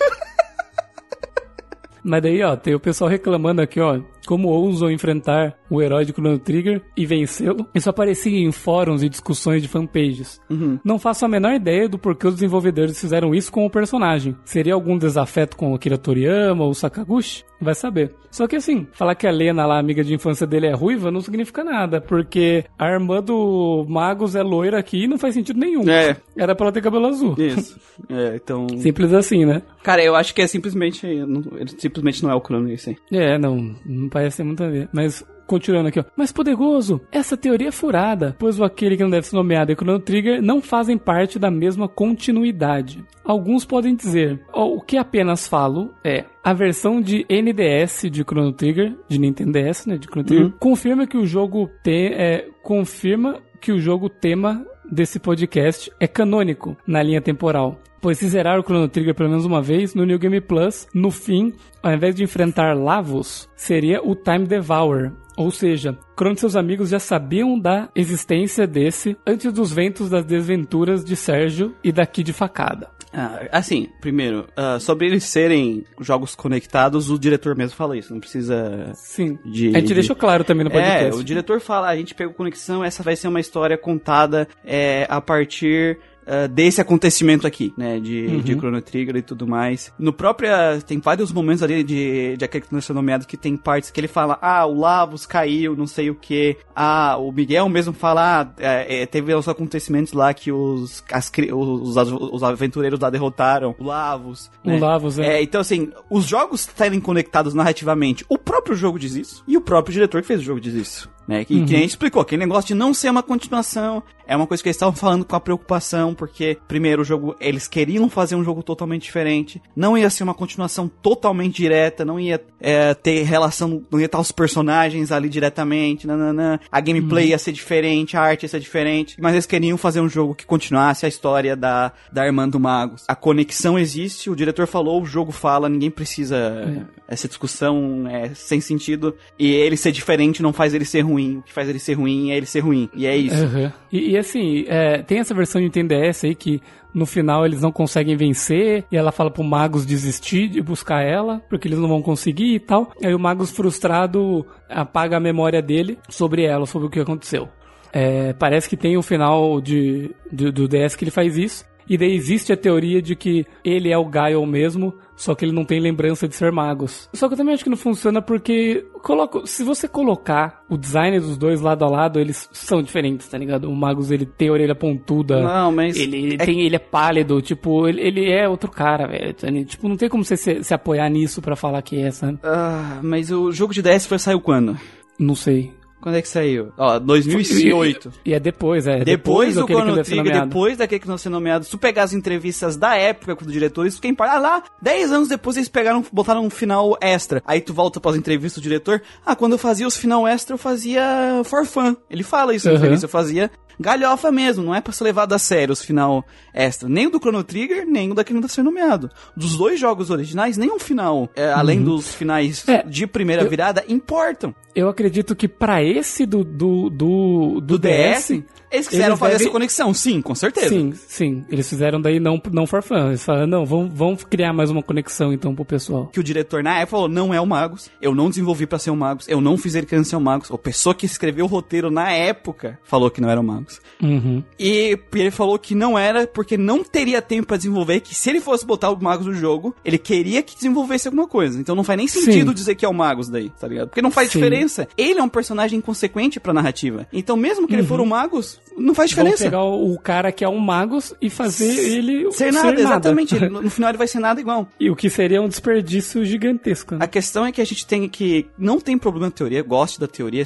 Mas 2.03 2.23
daí, 2.23 2.43
ó, 2.43 2.57
tem 2.57 2.75
o 2.75 2.81
pessoal 2.81 3.11
reclamando 3.11 3.61
aqui, 3.61 3.79
ó, 3.79 4.01
como 4.27 4.49
ousam 4.49 4.91
enfrentar 4.91 5.57
o 5.71 5.81
herói 5.83 6.05
de 6.05 6.13
Chrono 6.13 6.39
Trigger 6.39 6.83
e 6.97 7.07
vencê-lo. 7.07 7.67
Isso 7.75 7.91
aparecia 7.91 8.39
em 8.39 8.53
fóruns 8.53 9.03
e 9.03 9.09
discussões 9.09 9.63
de 9.63 9.69
fanpages. 9.69 10.41
Uhum. 10.51 10.79
Não 10.85 10.99
faço 10.99 11.25
a 11.25 11.29
menor 11.29 11.55
ideia 11.55 11.89
do 11.89 11.99
porquê 11.99 12.27
os 12.27 12.35
desenvolvedores 12.35 13.01
fizeram 13.01 13.35
isso 13.35 13.51
com 13.51 13.65
o 13.65 13.71
personagem. 13.71 14.37
Seria 14.45 14.75
algum 14.75 14.97
desafeto 14.97 15.57
com 15.57 15.73
o 15.73 15.75
Akira 15.75 15.99
Toriyama 15.99 16.65
ou 16.65 16.75
Sakaguchi? 16.75 17.45
Vai 17.61 17.75
saber. 17.75 18.15
Só 18.31 18.49
que 18.49 18.57
assim, 18.57 18.87
falar 18.93 19.15
que 19.15 19.27
a 19.27 19.31
Lena 19.31 19.65
lá, 19.65 19.79
amiga 19.79 20.03
de 20.03 20.13
infância 20.13 20.47
dele, 20.47 20.67
é 20.67 20.75
ruiva, 20.75 21.11
não 21.11 21.21
significa 21.21 21.63
nada, 21.63 22.01
porque 22.01 22.65
a 22.77 22.91
irmã 22.91 23.23
do 23.23 23.87
Magus 23.89 24.35
é 24.35 24.43
loira 24.43 24.79
aqui 24.79 25.05
e 25.05 25.09
não 25.09 25.17
faz 25.17 25.35
sentido 25.35 25.59
nenhum. 25.59 25.89
É. 25.89 26.17
Era 26.37 26.55
pra 26.55 26.67
ela 26.67 26.73
ter 26.73 26.83
cabelo 26.83 27.07
azul. 27.07 27.35
Isso. 27.39 27.79
É, 28.09 28.35
então. 28.35 28.67
Simples 28.81 29.13
assim, 29.13 29.45
né? 29.45 29.63
Cara, 29.85 30.03
eu 30.03 30.17
acho 30.17 30.35
que 30.35 30.43
é 30.43 30.47
simplesmente. 30.49 31.07
Ele 31.07 31.69
simplesmente 31.79 32.23
não 32.25 32.31
é 32.31 32.35
o 32.35 32.41
Crono 32.41 32.71
isso 32.73 32.91
aí. 32.91 32.97
É, 33.13 33.39
não. 33.39 33.77
Não 33.87 34.09
parece 34.15 34.39
ter 34.39 34.45
muito 34.45 34.63
a 34.63 34.69
ver. 34.69 34.89
Mas 34.93 35.25
Continuando 35.47 35.89
aqui, 35.89 36.01
ó. 36.01 36.05
Mas 36.17 36.33
poderoso, 36.33 37.03
essa 37.13 37.37
teoria 37.37 37.69
é 37.69 37.73
furada, 37.73 38.35
pois 38.39 38.59
o 38.59 38.65
aquele 38.65 38.97
que 38.97 39.03
não 39.03 39.11
deve 39.11 39.27
ser 39.27 39.37
nomeado 39.37 39.71
e 39.71 39.75
o 39.75 39.77
Chrono 39.77 40.01
Trigger 40.01 40.43
não 40.43 40.63
fazem 40.63 40.97
parte 40.97 41.39
da 41.39 41.51
mesma 41.51 41.87
continuidade. 41.87 43.05
Alguns 43.23 43.65
podem 43.65 43.95
dizer, 43.95 44.41
o 44.53 44.81
que 44.81 44.97
apenas 44.97 45.47
falo 45.47 45.93
é, 46.03 46.25
a 46.43 46.53
versão 46.55 47.01
de 47.01 47.27
NDS 47.29 48.11
de 48.11 48.23
Chrono 48.23 48.53
Trigger, 48.53 48.97
de 49.09 49.19
Nintendo 49.19 49.53
DS, 49.53 49.87
né, 49.87 49.99
de 49.99 50.07
Chrono 50.07 50.27
Trigger, 50.27 50.47
uhum. 50.47 50.53
confirma 50.59 51.07
que 51.07 51.19
o 51.19 51.27
jogo 51.27 51.71
tem, 51.83 52.07
é, 52.15 52.49
confirma 52.63 53.41
que 53.61 53.71
o 53.71 53.79
jogo 53.79 54.09
tema 54.09 54.65
desse 54.91 55.19
podcast 55.19 55.91
é 56.01 56.07
canônico 56.07 56.77
na 56.87 57.03
linha 57.03 57.21
temporal. 57.21 57.79
Pois 58.05 58.19
se 58.19 58.29
zerar 58.29 58.61
o 58.61 58.63
Chrono 58.63 58.87
Trigger 58.87 59.15
pelo 59.15 59.31
menos 59.31 59.47
uma 59.47 59.63
vez, 59.63 59.95
no 59.95 60.05
New 60.05 60.19
Game 60.19 60.39
Plus, 60.39 60.87
no 60.93 61.11
fim, 61.11 61.55
ao 61.83 61.91
invés 61.91 62.15
de 62.15 62.23
enfrentar 62.23 62.77
Lavos, 62.77 63.49
seria 63.57 64.03
o 64.07 64.15
Time 64.15 64.45
Devour. 64.47 65.11
Ou 65.39 65.51
seja, 65.51 65.99
Crono 66.15 66.35
e 66.37 66.39
seus 66.39 66.55
amigos 66.55 66.91
já 66.91 66.99
sabiam 66.99 67.59
da 67.59 67.89
existência 67.95 68.67
desse 68.67 69.17
antes 69.27 69.51
dos 69.55 69.73
ventos 69.73 70.11
das 70.11 70.23
desventuras 70.23 71.03
de 71.03 71.17
Sérgio 71.17 71.75
e 71.83 71.91
daqui 71.91 72.23
de 72.23 72.35
facada. 72.35 72.89
Ah, 73.11 73.47
assim, 73.53 73.89
primeiro, 74.03 74.47
ah, 74.57 74.79
sobre 74.79 75.07
eles 75.07 75.25
serem 75.25 75.85
jogos 76.01 76.35
conectados, 76.35 77.11
o 77.11 77.19
diretor 77.19 77.57
mesmo 77.57 77.77
fala 77.77 77.97
isso, 77.97 78.13
não 78.13 78.21
precisa 78.21 78.91
Sim. 78.95 79.39
de... 79.47 79.69
a 79.69 79.79
gente 79.79 79.87
de- 79.89 79.95
deixou 79.95 80.15
claro 80.17 80.45
também 80.45 80.65
no 80.65 80.71
É, 80.73 80.75
podcast. 80.75 81.21
o 81.21 81.25
diretor 81.25 81.59
fala, 81.61 81.89
a 81.89 81.97
gente 81.97 82.15
pegou 82.15 82.35
conexão, 82.35 82.85
essa 82.85 83.03
vai 83.03 83.17
ser 83.17 83.29
uma 83.29 83.41
história 83.41 83.79
contada 83.79 84.47
é, 84.65 85.07
a 85.09 85.21
partir 85.21 85.99
ah, 86.27 86.47
desse 86.47 86.81
acontecimento 86.81 87.47
aqui, 87.47 87.73
né, 87.77 88.01
de, 88.01 88.41
de 88.43 88.55
Chrono 88.55 88.81
Trigger 88.81 89.17
e 89.17 89.23
tudo 89.23 89.47
mais. 89.47 89.93
No 89.99 90.13
próprio, 90.13 90.49
tem 90.87 90.99
vários 90.99 91.33
momentos 91.33 91.63
ali 91.63 91.83
de, 91.83 92.37
de 92.37 92.45
aquele 92.45 92.65
que 92.65 92.73
não 92.73 92.81
é 92.81 92.93
nomeado 92.93 93.27
que 93.27 93.37
tem 93.37 93.57
partes 93.57 93.91
que 93.91 94.01
ele 94.01 94.09
fala, 94.09 94.39
ah, 94.41 94.65
o 94.67 94.79
Lavos 94.79 95.27
caiu, 95.27 95.77
não 95.77 95.87
sei 95.87 96.11
o 96.11 96.15
que, 96.15 96.57
ah, 96.75 97.17
o 97.19 97.31
Miguel 97.33 97.69
mesmo 97.69 97.93
fala, 97.93 98.43
ah, 98.43 98.55
é, 98.59 99.03
é, 99.03 99.07
teve 99.07 99.35
os 99.35 99.49
acontecimentos 99.49 100.13
lá 100.13 100.33
que 100.33 100.53
os, 100.53 101.05
as 101.13 101.31
os, 101.53 101.97
os, 101.97 102.13
os 102.13 102.43
aventureiros 102.43 103.01
lá 103.01 103.11
derrotaram 103.11 103.75
o 103.79 103.85
Lavos. 103.85 104.51
O 104.65 104.69
né? 104.69 104.79
Lavos, 104.79 105.19
é. 105.19 105.39
É, 105.39 105.43
então 105.43 105.61
assim, 105.61 105.91
os 106.09 106.25
jogos 106.25 106.61
estarem 106.61 107.01
conectados 107.01 107.55
narrativamente, 107.55 108.25
o 108.29 108.39
próprio 108.39 108.77
jogo 108.77 108.99
diz 108.99 109.15
isso, 109.15 109.43
e 109.47 109.57
o 109.57 109.61
próprio 109.61 109.93
diretor 109.93 110.21
que 110.21 110.27
fez 110.27 110.41
o 110.41 110.45
jogo 110.45 110.61
diz 110.61 110.75
isso. 110.75 111.13
Né, 111.27 111.43
que, 111.43 111.65
que 111.65 111.75
a 111.75 111.79
gente 111.79 111.89
explicou, 111.89 112.21
aquele 112.21 112.45
negócio 112.45 112.69
de 112.69 112.75
não 112.75 112.93
ser 112.93 113.09
uma 113.09 113.23
continuação, 113.23 114.03
é 114.27 114.37
uma 114.37 114.47
coisa 114.47 114.63
que 114.63 114.69
eles 114.69 114.77
estavam 114.77 114.95
falando 114.95 115.25
com 115.25 115.35
a 115.35 115.41
preocupação, 115.41 116.14
porque, 116.15 116.57
primeiro, 116.69 117.03
o 117.03 117.05
jogo, 117.05 117.37
eles 117.41 117.69
queriam 117.69 118.09
fazer 118.09 118.37
um 118.37 118.45
jogo 118.45 118.63
totalmente 118.63 119.03
diferente, 119.03 119.61
não 119.75 119.97
ia 119.97 120.11
ser 120.11 120.23
uma 120.23 120.35
continuação 120.35 120.89
totalmente 120.89 121.57
direta, 121.57 122.05
não 122.05 122.19
ia 122.19 122.41
é, 122.61 122.95
ter 122.95 123.23
relação, 123.25 123.83
não 123.91 123.99
ia 123.99 124.07
estar 124.07 124.21
os 124.21 124.33
personagens 124.33 125.13
ali 125.13 125.29
diretamente, 125.29 126.07
nananã, 126.07 126.59
a 126.71 126.81
gameplay 126.81 127.29
ia 127.29 127.39
ser 127.39 127.53
diferente, 127.53 128.17
a 128.17 128.23
arte 128.23 128.45
ia 128.45 128.49
ser 128.49 128.61
diferente, 128.61 129.17
mas 129.21 129.33
eles 129.33 129.47
queriam 129.47 129.77
fazer 129.77 130.01
um 130.01 130.09
jogo 130.09 130.35
que 130.35 130.47
continuasse 130.47 131.05
a 131.05 131.09
história 131.09 131.57
da, 131.57 131.93
da 132.13 132.25
irmã 132.25 132.49
do 132.49 132.61
Magos. 132.61 133.05
A 133.09 133.15
conexão 133.15 133.79
existe, 133.79 134.31
o 134.31 134.37
diretor 134.37 134.67
falou, 134.67 135.03
o 135.03 135.07
jogo 135.07 135.33
fala, 135.33 135.69
ninguém 135.69 135.91
precisa. 135.91 136.87
Essa 137.07 137.29
discussão 137.29 138.09
é 138.09 138.35
sem 138.35 138.61
sentido. 138.61 139.15
E 139.39 139.53
ele 139.53 139.77
ser 139.77 139.93
diferente 139.93 140.43
não 140.43 140.53
faz 140.53 140.75
ele 140.75 140.85
ser 140.85 141.03
ruim. 141.03 141.39
O 141.39 141.43
que 141.43 141.53
faz 141.53 141.69
ele 141.69 141.79
ser 141.79 141.95
ruim 141.95 142.31
é 142.31 142.37
ele 142.37 142.47
ser 142.47 142.61
ruim. 142.61 142.89
E 142.95 143.07
é 143.07 143.17
isso. 143.17 143.45
Aham. 143.45 143.73
E, 143.93 144.11
e 144.11 144.17
assim, 144.17 144.65
é, 144.67 145.03
tem 145.03 145.19
essa 145.19 145.35
versão 145.35 145.61
de 145.61 145.67
Nintendo 145.67 145.95
DS 146.11 146.25
aí 146.25 146.35
que 146.35 146.61
no 146.95 147.07
final 147.07 147.45
eles 147.45 147.61
não 147.61 147.73
conseguem 147.73 148.17
vencer 148.17 148.85
e 148.91 148.97
ela 148.97 149.11
fala 149.11 149.31
pro 149.31 149.43
Magus 149.43 149.85
desistir 149.85 150.49
de 150.49 150.63
buscar 150.63 151.03
ela, 151.03 151.41
porque 151.49 151.67
eles 151.67 151.79
não 151.79 151.89
vão 151.89 152.01
conseguir 152.03 152.55
e 152.55 152.61
tal. 152.61 152.93
Aí 153.03 153.15
o 153.15 153.19
Magus 153.19 153.51
frustrado 153.51 154.47
apaga 154.69 155.17
a 155.17 155.21
memória 155.21 155.61
dele 155.61 155.99
sobre 156.09 156.45
ela, 156.45 156.67
sobre 156.67 156.87
o 156.87 156.91
que 156.91 157.01
aconteceu. 157.01 157.49
É, 157.93 158.33
parece 158.33 158.69
que 158.69 158.77
tem 158.77 158.97
um 158.99 159.03
final 159.03 159.61
de, 159.61 160.11
de- 160.33 160.51
do 160.51 160.67
DS 160.69 160.95
que 160.97 161.05
ele 161.05 161.11
faz 161.11 161.37
isso. 161.37 161.65
E 161.89 161.97
daí 161.99 162.15
existe 162.15 162.53
a 162.53 162.57
teoria 162.57 163.01
de 163.03 163.15
que 163.15 163.45
ele 163.65 163.91
é 163.91 163.99
o 163.99 164.05
Gaio 164.07 164.45
mesmo, 164.47 164.95
só 165.17 165.35
que 165.35 165.45
ele 165.45 165.53
não 165.53 165.65
tem 165.65 165.79
lembrança 165.81 166.27
de 166.27 166.35
ser 166.35 166.51
Magus. 166.51 167.09
Só 167.13 167.29
que 167.29 167.35
eu 167.35 167.39
também 167.39 167.55
acho 167.55 167.63
que 167.65 167.71
não 167.71 167.77
funciona 167.77 168.23
porque 168.23 168.87
coloco, 169.03 169.47
se 169.47 169.63
você 169.63 169.87
colocar 169.87 170.63
o 170.69 170.77
design 170.77 171.21
dos 171.21 171.37
dois 171.37 171.61
lado 171.61 171.85
a 171.85 171.89
lado, 171.89 172.19
eles 172.19 172.49
são 172.53 172.83
diferentes, 172.83 173.29
tá 173.29 173.37
ligado? 173.39 173.71
O 173.71 173.77
Magus 173.77 174.11
ele 174.11 174.25
tem 174.27 174.49
a 174.49 174.53
orelha 174.53 174.75
pontuda. 174.75 175.41
Não, 175.43 175.71
mas. 175.73 175.97
Ele, 175.97 176.17
ele 176.17 176.35
é- 176.35 176.45
tem, 176.47 176.61
ele 176.63 176.77
é 176.77 176.79
pálido, 176.81 177.41
tipo, 177.43 177.87
ele, 177.87 178.01
ele 178.01 178.31
é 178.33 178.49
outro 178.49 178.71
cara, 178.71 179.07
velho. 179.07 179.35
tá? 179.35 179.47
Tipo, 179.65 179.89
não 179.89 179.97
tem 179.97 180.09
como 180.09 180.25
você 180.25 180.37
se, 180.37 180.65
se 180.65 180.75
apoiar 180.75 181.09
nisso 181.11 181.41
pra 181.43 181.55
falar 181.57 181.83
que 181.83 182.01
é, 182.01 182.11
sabe? 182.11 182.39
Ah, 182.43 182.99
mas 183.03 183.31
o 183.31 183.53
jogo 183.53 183.73
de 183.75 183.83
DS 183.83 184.07
foi 184.07 184.19
saiu 184.19 184.41
quando? 184.41 184.77
Não 185.19 185.35
sei. 185.35 185.73
Quando 186.05 186.17
é 186.17 186.21
que 186.23 186.29
saiu? 186.29 186.71
Ó, 186.77 186.99
2008. 186.99 188.13
E 188.27 188.35
é 188.35 188.39
depois, 188.39 188.87
é. 188.87 189.03
Depois, 189.03 189.55
do 189.55 189.61
daquele 189.63 189.79
que 189.79 189.85
Chrono 189.87 190.05
ser 190.05 190.11
Trigger, 190.23 190.43
depois 190.45 190.77
daquele 190.77 191.01
que 191.01 191.09
não 191.09 191.17
ser 191.17 191.31
nomeado, 191.31 191.65
se 191.65 191.71
tu 191.71 191.79
pegar 191.79 192.03
as 192.03 192.13
entrevistas 192.13 192.77
da 192.77 192.95
época 192.95 193.35
do 193.37 193.51
diretor, 193.51 193.87
isso 193.87 194.03
quem 194.03 194.15
para 194.15 194.39
lá, 194.39 194.63
10 194.83 195.13
anos 195.13 195.29
depois 195.29 195.57
eles 195.57 195.71
pegaram, 195.71 196.05
botaram 196.13 196.45
um 196.45 196.51
final 196.51 196.95
extra. 197.01 197.43
Aí 197.47 197.63
tu 197.63 197.73
volta 197.73 198.01
pras 198.01 198.17
entrevistas 198.17 198.61
do 198.63 198.63
diretor, 198.63 199.01
ah, 199.25 199.35
quando 199.35 199.53
eu 199.53 199.59
fazia 199.59 199.87
os 199.87 199.97
final 199.97 200.29
extra, 200.29 200.53
eu 200.55 200.59
fazia 200.59 201.03
for 201.45 201.65
fun. 201.65 201.97
Ele 202.11 202.23
fala 202.23 202.55
isso 202.55 202.67
na 202.67 202.73
Uhum. 202.73 202.77
entrevista, 202.81 203.07
eu 203.07 203.11
fazia 203.11 203.51
galhofa 203.81 204.31
mesmo, 204.31 204.63
não 204.63 204.73
é 204.75 204.81
pra 204.81 204.93
ser 204.93 205.03
levado 205.05 205.33
a 205.33 205.39
sério 205.39 205.73
os 205.73 205.83
final 205.83 206.25
extra. 206.53 206.89
Nem 206.89 207.07
o 207.07 207.11
do 207.11 207.19
Chrono 207.19 207.43
Trigger, 207.43 207.85
nem 207.87 208.11
o 208.11 208.15
daquele 208.15 208.35
que 208.39 208.41
não 208.41 208.49
tá 208.49 208.49
ser 208.49 208.63
nomeado. 208.63 209.11
Dos 209.37 209.57
dois 209.57 209.81
jogos 209.81 210.11
originais, 210.11 210.57
nenhum 210.57 210.79
final, 210.79 211.29
é, 211.35 211.51
além 211.53 211.83
dos 211.83 212.15
finais 212.15 212.67
É, 212.69 212.83
de 212.85 213.07
primeira 213.07 213.45
virada, 213.45 213.85
importam. 213.89 214.55
Eu 214.75 214.89
acredito 214.89 215.37
que 215.37 215.47
pra 215.47 215.83
esse 215.83 215.94
do, 216.27 216.43
do, 216.45 216.91
do, 216.91 216.91
do, 216.91 217.61
Do 217.61 217.79
DS, 217.79 218.31
eles 218.71 218.89
quiseram 218.89 219.09
eles 219.11 219.19
fazer 219.19 219.33
devem- 219.33 219.47
essa 219.47 219.51
conexão, 219.53 219.95
sim, 219.95 220.21
com 220.21 220.35
certeza. 220.35 220.69
Sim, 220.69 220.93
sim. 221.07 221.45
Eles 221.49 221.69
fizeram 221.69 222.01
daí 222.01 222.19
não, 222.19 222.41
não 222.53 222.67
for 222.67 222.83
fun. 222.83 223.09
Eles 223.09 223.25
falaram, 223.25 223.47
não, 223.47 223.65
vamos, 223.65 223.93
vamos 223.95 224.25
criar 224.25 224.53
mais 224.53 224.71
uma 224.71 224.83
conexão 224.83 225.33
então 225.33 225.55
pro 225.55 225.65
pessoal. 225.65 226.07
que 226.13 226.19
o 226.19 226.25
diretor 226.25 226.63
na 226.63 226.77
época 226.79 226.91
falou, 226.91 227.09
não 227.09 227.33
é 227.33 227.41
o 227.41 227.47
Magos, 227.47 227.89
eu 228.03 228.15
não 228.15 228.29
desenvolvi 228.29 228.67
pra 228.67 228.79
ser 228.79 228.91
o 228.91 228.97
Magos, 228.97 229.29
eu 229.29 229.41
não 229.41 229.57
fiz 229.57 229.75
ele 229.75 229.87
querendo 229.87 230.05
ser 230.05 230.17
o 230.17 230.21
Magos. 230.21 230.51
A 230.51 230.59
pessoa 230.59 230.95
que 230.95 231.07
escreveu 231.07 231.45
o 231.45 231.49
roteiro 231.49 231.91
na 231.91 232.11
época 232.11 232.79
falou 232.83 233.11
que 233.11 233.21
não 233.21 233.31
era 233.31 233.41
o 233.41 233.45
Magos. 233.45 233.81
Uhum. 234.03 234.43
E 234.59 234.99
ele 235.15 235.31
falou 235.31 235.59
que 235.59 235.75
não 235.75 235.99
era 235.99 236.27
porque 236.27 236.57
não 236.57 236.83
teria 236.83 237.23
tempo 237.23 237.47
pra 237.47 237.57
desenvolver, 237.57 238.01
que 238.01 238.15
se 238.15 238.29
ele 238.31 238.41
fosse 238.41 238.67
botar 238.67 238.91
o 238.91 239.01
Magos 239.01 239.27
no 239.27 239.35
jogo, 239.35 239.75
ele 239.85 239.99
queria 239.99 240.43
que 240.43 240.55
desenvolvesse 240.57 241.07
alguma 241.09 241.29
coisa. 241.29 241.61
Então 241.61 241.77
não 241.77 241.85
faz 241.85 241.97
nem 241.97 242.09
sentido 242.09 242.49
Sim. 242.49 242.55
dizer 242.55 242.75
que 242.75 242.85
é 242.85 242.89
o 242.89 242.93
Magos 242.95 243.29
daí, 243.29 243.51
tá 243.51 243.69
ligado? 243.69 243.89
Porque 243.89 244.03
não 244.03 244.11
faz 244.11 244.31
Sim. 244.31 244.39
diferença. 244.41 244.89
Ele 244.99 245.21
é 245.21 245.23
um 245.23 245.29
personagem 245.29 245.74
inconsequente 245.75 246.39
pra 246.41 246.53
narrativa. 246.53 247.07
Então 247.13 247.37
mesmo 247.37 247.67
que 247.67 247.75
ele 247.75 247.83
for 247.83 248.01
o 248.01 248.07
Magos, 248.07 248.61
não 248.77 248.95
faz 248.95 249.11
diferença. 249.11 249.45
pegar 249.45 249.63
o, 249.65 249.99
cara 249.99 250.31
que 250.33 250.45
é 250.45 250.49
um 250.49 250.59
Magus 250.59 251.15
e 251.21 251.29
fazer 251.31 251.71
ele 251.79 252.31
Ser 252.33 252.53
nada, 252.53 252.81
exatamente. 252.81 253.35
Ele- 253.35 253.49
no 253.61 253.71
final 253.71 253.91
ele 253.91 253.99
vai 253.99 254.07
ser 254.09 254.19
nada 254.21 254.41
igual. 254.41 254.69
E 254.79 254.91
o 254.91 254.97
que 254.97 255.09
seria 255.11 255.41
um 255.41 255.49
desperdício 255.49 256.25
gigantesco. 256.25 256.95
Né? 256.95 257.05
A 257.05 257.07
questão 257.07 257.45
é 257.47 257.53
que 257.53 257.61
a 257.61 257.65
gente 257.65 257.87
tem 257.87 258.09
que. 258.09 258.47
Não 258.59 258.81
tem 258.81 258.97
problema 258.99 259.27
na 259.27 259.33
teoria, 259.33 259.63
goste 259.63 259.99
da 260.01 260.07
teoria. 260.07 260.45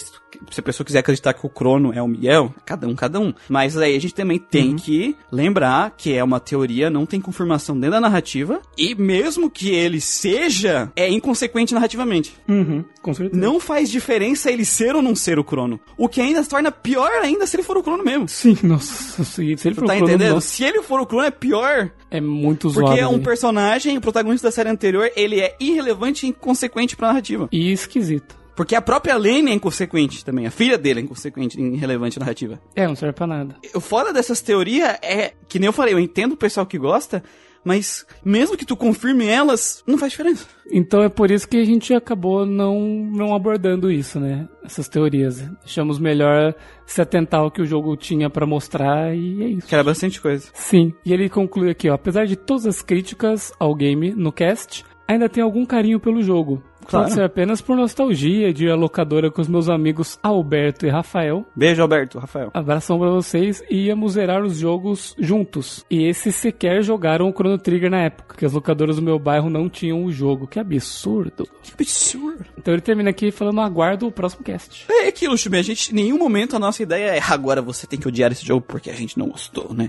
Se, 0.51 0.60
a 0.60 0.62
pessoa 0.62 0.85
quiser 0.85 1.01
acreditar 1.01 1.32
que 1.35 1.44
o 1.44 1.48
Crono 1.48 1.93
é 1.93 2.02
o 2.02 2.09
Miguel, 2.09 2.55
cada 2.65 2.86
um, 2.86 2.94
cada 2.94 3.20
um. 3.20 3.32
Mas 3.48 3.77
aí 3.77 3.97
a 3.97 4.01
gente 4.01 4.15
também 4.15 4.39
tem 4.39 4.77
que 4.77 5.16
lembrar 5.31 5.94
que 5.97 6.15
é 6.15 6.23
uma 6.24 6.40
teoria, 6.40 6.89
não 6.90 7.05
tem 7.06 7.20
confirmação 7.20 7.74
dentro 7.77 7.93
da 7.93 8.01
narrativa. 8.01 8.60
E 8.77 8.94
mesmo 8.94 9.51
que 9.51 9.70
ele 9.70 10.01
seja, 10.01 10.90
é 10.97 11.09
inconsequente 11.09 11.74
narrativamente. 11.74 12.35
Uhum, 12.48 12.85
com 13.02 13.15
certeza. 13.15 13.40
Não 13.40 13.59
faz 13.60 13.90
diferença 13.90 14.51
ele 14.51 14.65
ser 14.65 14.94
ou 14.94 15.02
não 15.02 15.15
ser 15.15 15.39
o 15.39 15.44
Crono. 15.44 15.78
O 15.97 16.09
que 16.09 16.20
ainda 16.20 16.43
se 16.43 16.48
torna 16.48 16.70
pior 16.73 17.10
ainda 17.23 17.47
se 17.47 17.56
ele 17.56 17.62
for 17.62 17.77
o 17.77 17.82
Crono 17.82 18.05
mesmo. 18.05 18.28
Sim, 18.28 18.56
nossa, 18.65 19.24
se 19.24 19.43
ele 19.44 19.56
Tu 19.56 19.74
for 19.74 19.86
tá 19.86 19.94
o 19.94 19.97
Crono, 19.97 20.05
entendendo? 20.12 20.35
nossa, 20.35 20.48
Se 20.48 20.65
ele 20.65 20.82
for 20.82 21.01
o 21.01 21.06
Crono, 21.06 21.24
é 21.24 21.31
pior. 21.31 21.90
é 22.10 22.20
muito 22.20 22.69
zoado. 22.70 22.89
Porque 22.89 23.01
é 23.01 23.06
um 23.06 23.20
personagem, 23.20 23.97
o 23.97 24.01
protagonista 24.01 24.48
da 24.48 24.52
série 24.52 24.69
anterior, 24.70 25.10
ele 25.16 25.40
é 25.40 25.55
irrelevante 25.60 26.27
e 26.27 26.31
inconsequente 26.31 26.97
pra 26.97 27.09
narrativa. 27.09 27.48
E 27.52 27.73
esquisito. 27.73 28.36
Porque 28.59 28.75
a 28.75 28.83
própria 28.83 29.17
Lane 29.17 29.53
é 29.53 29.55
inconsequente 29.55 30.25
também. 30.25 30.45
A 30.45 30.51
filha 30.51 30.77
dele 30.77 30.99
é 30.99 31.03
inconsequente 31.05 31.61
irrelevante 31.61 32.19
na 32.19 32.25
narrativa. 32.25 32.61
É, 32.75 32.89
não 32.89 32.97
serve 32.97 33.13
pra 33.13 33.25
nada. 33.25 33.55
O 33.73 33.79
fora 33.79 34.13
dessas 34.13 34.41
teorias 34.41 34.99
é, 35.01 35.33
que 35.49 35.61
nem 35.61 35.69
eu 35.69 35.73
falei, 35.73 35.95
eu 35.95 35.99
entendo 36.01 36.33
o 36.33 36.37
pessoal 36.37 36.67
que 36.67 36.77
gosta, 36.77 37.23
mas 37.65 38.05
mesmo 38.25 38.57
que 38.57 38.67
tu 38.67 38.77
confirme 38.77 39.29
elas, 39.29 39.85
não 39.87 39.97
faz 39.97 40.11
diferença. 40.11 40.45
Então 40.73 41.05
é 41.05 41.09
por 41.09 41.31
isso 41.31 41.49
que 41.49 41.57
a 41.57 41.65
gente 41.65 41.95
acabou 41.95 42.45
não, 42.45 42.81
não 42.81 43.33
abordando 43.33 43.93
isso, 43.93 44.19
né? 44.19 44.49
Essas 44.65 44.89
teorias. 44.89 45.39
Deixamos 45.61 46.01
melhor 46.01 46.53
se 46.85 47.01
atentar 47.01 47.39
ao 47.39 47.53
que 47.53 47.63
o 47.63 47.67
jogo 47.67 47.97
tinha 47.97 48.29
pra 48.29 48.45
mostrar 48.45 49.15
e 49.15 49.41
é 49.41 49.47
isso. 49.51 49.69
Que 49.69 49.75
era 49.77 49.85
bastante 49.85 50.21
coisa. 50.21 50.49
Sim, 50.53 50.93
e 51.07 51.13
ele 51.13 51.29
conclui 51.29 51.71
aqui, 51.71 51.89
ó. 51.89 51.95
Apesar 51.95 52.27
de 52.27 52.35
todas 52.35 52.67
as 52.67 52.83
críticas 52.83 53.53
ao 53.57 53.73
game 53.73 54.13
no 54.17 54.33
cast, 54.33 54.85
ainda 55.07 55.29
tem 55.29 55.45
algum 55.45 55.65
carinho 55.65 56.01
pelo 56.01 56.21
jogo. 56.21 56.61
Claro. 56.89 57.05
Pode 57.05 57.15
ser 57.15 57.23
apenas 57.23 57.60
por 57.60 57.77
nostalgia 57.77 58.52
de 58.52 58.69
à 58.70 58.74
locadora 58.74 59.31
com 59.31 59.43
os 59.43 59.48
meus 59.48 59.69
amigos 59.69 60.19
Alberto 60.23 60.86
e 60.86 60.89
Rafael. 60.89 61.47
Beijo, 61.55 61.82
Alberto, 61.82 62.19
Rafael. 62.19 62.51
Abração 62.55 62.98
pra 62.98 63.10
vocês 63.10 63.62
e 63.70 63.86
íamos 63.86 64.12
zerar 64.12 64.43
os 64.43 64.56
jogos 64.56 65.15
juntos. 65.19 65.85
E 65.90 66.05
esses 66.05 66.35
sequer 66.35 66.82
jogaram 66.82 67.28
o 67.28 67.32
Chrono 67.32 67.59
Trigger 67.59 67.90
na 67.90 68.05
época, 68.05 68.36
que 68.36 68.47
as 68.47 68.55
locadoras 68.55 68.97
do 68.97 69.02
meu 69.02 69.19
bairro 69.19 69.51
não 69.51 69.69
tinham 69.69 70.02
o 70.02 70.10
jogo. 70.10 70.47
Que 70.47 70.59
absurdo. 70.59 71.47
Que 71.62 71.73
absurdo. 71.74 72.44
Então 72.56 72.73
ele 72.73 72.81
termina 72.81 73.10
aqui 73.10 73.31
falando: 73.31 73.60
aguardo 73.60 74.06
o 74.06 74.12
próximo 74.12 74.43
cast. 74.43 74.86
É 74.90 75.09
aquilo, 75.09 75.36
Chubê, 75.36 75.59
a 75.59 75.62
gente, 75.62 75.93
em 75.93 75.94
nenhum 75.94 76.19
momento 76.19 76.56
a 76.56 76.59
nossa 76.59 76.82
ideia 76.82 77.16
é 77.16 77.23
agora 77.28 77.60
você 77.60 77.86
tem 77.86 77.98
que 77.98 78.09
odiar 78.09 78.32
esse 78.32 78.47
jogo 78.47 78.65
porque 78.66 78.89
a 78.89 78.94
gente 78.94 79.19
não 79.19 79.28
gostou, 79.28 79.74
né? 79.74 79.89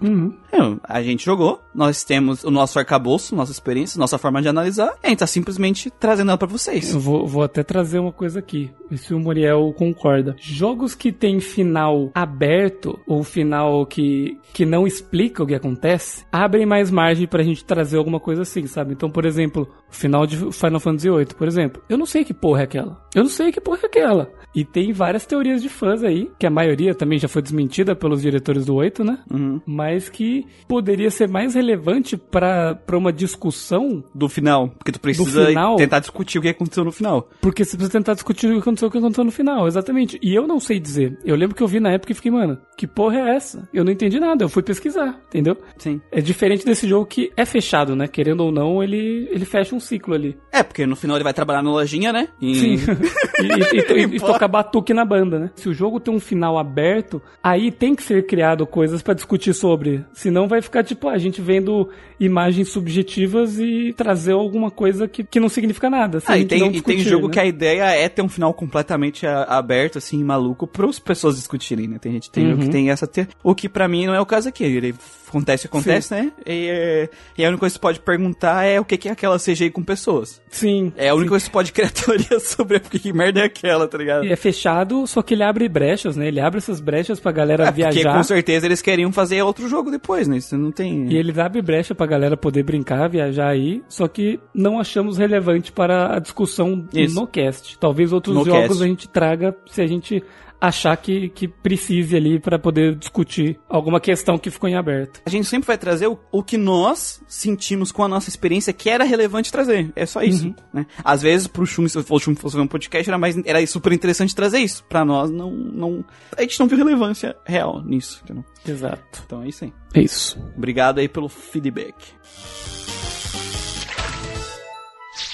É, 0.52 0.58
a 0.84 1.02
gente 1.02 1.24
jogou, 1.24 1.62
nós 1.74 2.04
temos 2.04 2.44
o 2.44 2.52
nosso 2.52 2.78
arcabouço, 2.78 3.36
nossa 3.36 3.52
experiência, 3.52 3.98
nossa 3.98 4.18
forma 4.18 4.42
de 4.42 4.50
analisar, 4.50 4.94
e 5.02 5.08
a 5.08 5.10
gente 5.10 5.20
tá 5.20 5.28
simplesmente 5.28 5.90
trazendo 5.90 6.30
ela 6.30 6.38
pra 6.38 6.48
vocês. 6.48 6.89
Vou, 6.98 7.28
vou 7.28 7.44
até 7.44 7.64
trazer 7.64 8.00
uma 8.00 8.12
coisa 8.12 8.40
aqui. 8.40 8.72
Se 8.96 9.14
o 9.14 9.20
Muriel 9.20 9.74
concorda. 9.78 10.36
Jogos 10.40 10.96
que 10.96 11.12
tem 11.12 11.40
final 11.40 12.10
aberto, 12.14 13.00
ou 13.06 13.24
final 13.24 13.86
que, 13.86 14.38
que 14.54 14.66
não 14.66 14.88
explica 14.88 15.44
o 15.44 15.48
que 15.48 15.56
acontece, 15.56 16.26
abrem 16.32 16.66
mais 16.66 16.90
margem 16.90 17.28
pra 17.28 17.44
gente 17.44 17.64
trazer 17.64 17.98
alguma 17.98 18.20
coisa 18.20 18.42
assim, 18.42 18.66
sabe? 18.68 18.94
Então, 18.94 19.10
por 19.10 19.26
exemplo, 19.26 19.68
final 19.90 20.26
de 20.26 20.38
Final 20.52 20.80
Fantasy 20.80 21.10
VIII, 21.10 21.26
por 21.38 21.48
exemplo. 21.48 21.82
Eu 21.90 21.98
não 21.98 22.06
sei 22.06 22.24
que 22.24 22.34
porra 22.34 22.62
é 22.62 22.64
aquela. 22.64 23.02
Eu 23.14 23.24
não 23.24 23.30
sei 23.30 23.52
que 23.52 23.62
porra 23.62 23.80
é 23.84 23.86
aquela. 23.86 24.32
E 24.54 24.66
tem 24.66 24.92
várias 24.92 25.26
teorias 25.26 25.62
de 25.62 25.70
fãs 25.70 26.04
aí, 26.04 26.30
que 26.40 26.46
a 26.46 26.50
maioria 26.50 26.96
também 26.96 27.20
já 27.20 27.28
foi 27.28 27.42
desmentida 27.42 27.96
pelos 27.96 28.22
diretores 28.22 28.66
do 28.66 28.76
8, 28.76 29.04
né? 29.04 29.20
Uhum. 29.32 29.62
Mas 29.66 30.10
que 30.10 30.46
poderia 30.68 31.12
ser 31.12 31.28
mais 31.28 31.54
relevante 31.54 32.18
pra 32.18 32.74
pra 32.74 32.98
uma 32.98 33.12
discussão 33.14 34.04
Do 34.14 34.28
final. 34.28 34.70
Porque 34.70 34.92
tu 34.92 35.00
precisa 35.00 35.46
final? 35.48 35.76
tentar 35.76 36.00
discutir 36.00 36.40
o 36.40 36.42
que 36.42 36.50
aconteceu 36.50 36.84
no 36.84 36.92
final. 36.92 37.30
Porque 37.42 37.64
você 37.64 37.78
precisa 37.78 37.92
tentar 37.92 38.14
discutir 38.14 38.48
o 38.48 38.54
que 38.54 38.60
aconteceu, 38.60 38.88
o 38.88 38.92
que 38.92 38.98
aconteceu 38.98 39.24
no 39.24 39.32
final, 39.32 39.68
exatamente. 39.68 40.20
E 40.22 40.34
eu 40.34 40.48
não 40.48 40.60
sei 40.60 40.80
dizer. 40.80 41.18
Eu 41.24 41.36
lembro 41.36 41.56
que 41.56 41.64
eu 41.64 41.68
vi 41.68 41.80
na 41.80 41.92
época 41.92 42.12
e 42.12 42.16
fiquei, 42.16 42.32
mano, 42.32 42.58
que 42.78 42.88
porra 42.88 43.18
é 43.18 43.36
essa? 43.36 43.68
Eu 43.74 43.84
não 43.84 43.92
entendi 43.92 44.20
nada, 44.20 44.44
eu 44.44 44.50
fui 44.50 44.64
pesquisar, 44.64 45.20
entendeu? 45.28 45.58
Sim. 45.78 46.02
É 46.12 46.22
diferente 46.22 46.66
desse 46.66 46.88
jogo 46.88 47.06
que 47.06 47.32
é 47.36 47.46
fechado, 47.46 47.96
né? 47.96 48.08
Querendo 48.08 48.42
ou 48.42 48.52
não, 48.52 48.82
ele, 48.82 49.28
ele 49.32 49.46
fecha 49.46 49.76
um 49.76 49.79
ciclo 49.80 50.14
ali. 50.14 50.38
É, 50.52 50.64
porque 50.64 50.86
no 50.86 50.96
final 50.96 51.18
ele 51.18 51.24
vai 51.24 51.34
trabalhar 51.34 51.62
na 51.62 51.72
lojinha, 51.72 52.12
né? 52.14 52.28
E- 52.42 52.56
Sim. 52.56 52.76
e, 53.42 54.02
e- 54.02 54.16
e- 54.16 54.20
tocar 54.20 54.48
batuque 54.48 54.94
na 54.94 55.06
banda, 55.06 55.40
né? 55.40 55.52
Se 55.56 55.70
o 55.70 55.74
jogo 55.74 56.00
tem 56.00 56.14
um 56.14 56.20
final 56.20 56.58
aberto, 56.58 57.22
aí 57.44 57.72
tem 57.72 57.96
que 57.96 58.04
ser 58.04 58.26
criado 58.26 58.66
coisas 58.68 59.02
pra 59.02 59.14
discutir 59.14 59.54
sobre. 59.54 60.04
Senão 60.14 60.48
vai 60.48 60.62
ficar 60.62 60.84
tipo 60.84 61.08
a 61.10 61.18
gente 61.18 61.42
vendo 61.42 61.90
imagens 62.20 62.70
subjetivas 62.70 63.60
e 63.60 63.94
trazer 63.96 64.34
alguma 64.34 64.70
coisa 64.70 65.08
que, 65.08 65.24
que 65.24 65.40
não 65.40 65.50
significa 65.50 65.90
nada. 65.90 66.20
Ah, 66.26 66.38
e 66.38 66.46
tem, 66.46 66.60
não 66.60 66.68
e 66.68 66.72
tem 66.72 66.98
discutir, 66.98 67.10
jogo 67.10 67.28
né? 67.28 67.34
que 67.34 67.40
a 67.40 67.46
ideia 67.46 67.84
é 67.96 68.10
ter 68.10 68.22
um 68.22 68.30
final 68.30 68.54
completamente 68.54 69.26
a- 69.26 69.44
aberto, 69.44 69.98
assim, 69.98 70.24
maluco, 70.24 70.68
para 70.68 70.86
as 70.88 71.00
pessoas 71.00 71.36
discutirem, 71.38 71.88
né? 71.88 71.98
Tem 72.00 72.12
gente 72.12 72.30
tem 72.30 72.50
Uhum. 72.54 72.58
que 72.60 72.70
tem 72.70 72.90
essa. 72.90 73.08
Te... 73.08 73.28
O 73.44 73.54
que 73.56 73.70
pra 73.70 73.88
mim 73.88 74.06
não 74.06 74.14
é 74.14 74.20
o 74.22 74.26
caso 74.26 74.50
aqui. 74.50 74.64
Ele 74.64 74.94
acontece, 75.30 75.68
acontece, 75.68 76.14
né? 76.14 76.32
E, 76.46 77.10
e 77.38 77.46
a 77.46 77.48
única 77.48 77.60
coisa 77.62 77.74
que 77.74 77.78
você 77.78 77.82
pode 77.82 78.00
perguntar 78.00 78.64
é 78.66 78.80
o 78.80 78.86
que, 78.86 78.98
que 78.98 79.08
é 79.08 79.12
aquela 79.12 79.38
CGI 79.40 79.70
com 79.70 79.84
pessoas. 79.84 80.42
Sim. 80.50 80.92
É 80.98 81.10
a 81.10 81.16
única 81.16 81.30
coisa 81.30 81.44
que 81.46 81.48
você 81.50 81.54
pode 81.54 81.72
criar 81.72 81.90
teoria 81.92 82.40
sobre 82.40 82.80
porque 82.80 83.00
que 83.00 83.14
merda 83.14 83.42
é 83.42 83.44
aquela, 83.46 83.88
tá 83.88 83.98
ligado? 83.98 84.26
É 84.26 84.36
fechado, 84.36 85.06
só 85.08 85.22
que 85.22 85.34
ele 85.34 85.44
abre 85.44 85.68
brechas, 85.70 86.16
né? 86.16 86.28
Ele 86.28 86.40
abre 86.40 86.58
essas 86.58 86.80
brechas 86.80 87.20
pra 87.20 87.32
galera 87.32 87.64
É, 87.66 87.72
porque 87.72 87.82
viajar. 87.92 88.16
com 88.18 88.24
certeza 88.24 88.66
eles 88.66 88.82
queriam 88.82 89.12
fazer 89.12 89.42
outro 89.42 89.68
jogo 89.68 89.90
depois, 89.92 90.28
né? 90.28 90.38
Isso 90.38 90.58
não 90.58 90.72
tem. 90.72 91.08
E 91.12 91.18
eles 91.18 91.38
abrem 91.38 91.64
brecha 91.64 91.94
pra 91.96 92.06
galera 92.06 92.36
poder 92.36 92.64
brincar, 92.64 93.08
viajar 93.10 93.48
aí, 93.50 93.82
só 93.88 94.08
que 94.08 94.40
não 94.54 94.80
achamos 94.80 95.18
relevante 95.18 95.72
para 95.72 96.16
a 96.16 96.20
discussão 96.20 96.88
Isso. 96.94 97.16
no 97.16 97.28
cast. 97.28 97.78
Talvez 97.80 98.12
outros 98.12 98.36
No 98.36 98.46
jogos 98.46 98.68
cast. 98.70 98.84
a 98.84 98.88
gente 98.88 99.08
traga 99.08 99.56
se 99.68 99.82
a 99.82 99.88
gente 99.88 100.24
achar 100.62 100.96
que, 100.98 101.30
que 101.30 101.48
precise 101.48 102.16
ali 102.16 102.40
pra 102.40 102.60
poder 102.60 102.96
discutir 102.96 103.60
alguma 103.70 104.00
questão 104.00 104.38
que 104.38 104.52
ficou 104.52 104.68
em 104.70 104.76
aberto. 104.76 105.22
A 105.26 105.30
gente 105.30 105.48
sempre 105.48 105.68
vai 105.68 105.78
trazer 105.78 106.08
o, 106.08 106.20
o 106.32 106.44
que 106.44 106.58
nós 106.58 107.22
sentimos 107.28 107.92
com 107.92 108.04
a 108.04 108.08
nossa 108.08 108.30
experiência 108.30 108.74
que 108.74 108.90
era 108.90 109.04
relevante 109.04 109.52
trazer. 109.52 109.92
É 109.96 110.06
só 110.06 110.22
isso, 110.22 110.48
Uhum. 110.48 110.56
né? 110.74 110.86
Às 111.04 111.22
vezes, 111.22 111.48
pro 111.48 111.66
Chum, 111.66 111.88
se 111.88 111.98
o 111.98 112.20
Chum 112.20 112.36
fosse 112.36 112.56
ver 112.56 112.62
um 112.62 112.68
podcast, 112.68 113.10
era, 113.10 113.18
mais, 113.18 113.38
era 113.46 113.66
super 113.68 113.94
interessante 113.94 114.36
trazer 114.36 114.60
isso. 114.60 114.84
Pra 114.84 115.06
nós, 115.06 115.30
não, 115.32 115.52
não... 115.52 116.04
A 116.38 116.42
gente 116.42 116.60
não 116.60 116.68
viu 116.68 116.78
relevância 116.78 117.36
real 117.46 117.82
nisso, 117.84 118.22
entendeu? 118.24 118.44
Exato. 118.68 119.24
Então 119.26 119.42
é 119.44 119.48
isso 119.48 119.64
aí. 119.64 119.74
É 119.94 120.02
isso. 120.02 120.38
Obrigado 120.58 121.00
aí 121.00 121.08
pelo 121.08 121.30
feedback. 121.30 121.96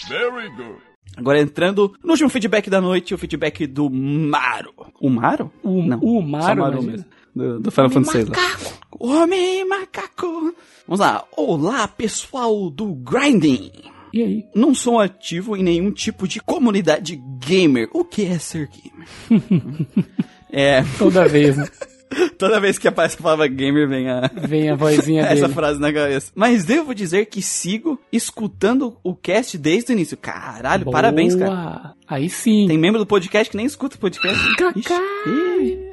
Very 0.08 0.50
good. 0.56 0.95
Agora 1.18 1.40
entrando 1.40 1.94
no 2.04 2.12
último 2.12 2.30
feedback 2.30 2.70
da 2.70 2.82
noite, 2.82 3.14
o 3.14 3.18
feedback 3.18 3.66
do 3.68 3.90
Maro. 3.90 4.74
O 5.00 5.10
Maro? 5.10 5.52
O- 5.64 5.82
não. 5.84 6.00
o 6.00 6.22
Maro, 6.22 6.60
imagina. 6.60 6.92
mesmo. 6.92 7.06
Do, 7.36 7.60
do 7.60 7.72
Final 7.72 7.90
Fantasy 7.90 8.24
VI. 8.24 8.32
Homem 9.00 9.66
macaco. 9.68 10.54
Vamos 10.88 11.00
lá. 11.00 11.24
Olá, 11.36 11.88
pessoal 11.88 12.70
do 12.70 12.94
Grinding. 12.96 13.72
E 14.14 14.22
aí? 14.24 14.46
Não 14.56 14.74
sou 14.74 15.00
ativo 15.00 15.58
em 15.58 15.64
nenhum 15.64 15.92
tipo 15.92 16.28
de 16.28 16.40
comunidade 16.40 17.22
gamer. 17.40 17.90
O 17.94 18.06
que 18.06 18.26
é 18.26 18.40
ser 18.40 18.70
gamer? 18.70 19.08
é, 20.52 20.84
Toda 20.98 21.28
vez, 21.28 21.58
né? 21.58 21.68
toda 22.38 22.60
vez 22.60 22.78
que 22.78 22.88
aparece 22.88 23.16
a 23.20 23.24
palavra 23.24 23.48
gamer 23.48 23.88
vem 23.88 24.10
a, 24.10 24.30
Vem 24.34 24.70
a 24.70 24.76
vozinha 24.76 25.24
essa 25.28 25.42
dele. 25.44 25.54
frase 25.54 25.80
na 25.80 25.92
cabeça. 25.92 26.32
Mas 26.36 26.64
devo 26.66 26.94
dizer 26.94 27.26
que 27.26 27.42
sigo 27.42 28.00
escutando 28.12 28.98
o 29.04 29.16
cast 29.16 29.58
desde 29.58 29.92
o 29.92 29.94
início. 29.94 30.18
Caralho, 30.18 30.90
parabéns, 30.92 31.36
cara. 31.36 31.50
Boa. 31.52 31.96
Aí 32.08 32.30
sim. 32.30 32.66
Tem 32.68 32.78
membro 32.78 33.00
do 33.00 33.06
podcast 33.06 33.50
que 33.50 33.58
nem 33.58 33.66
escuta 33.66 33.96
o 33.96 34.00
podcast. 34.00 34.56
Cacá. 34.56 34.74
Ixi. 34.80 34.94
Ih. 35.62 35.85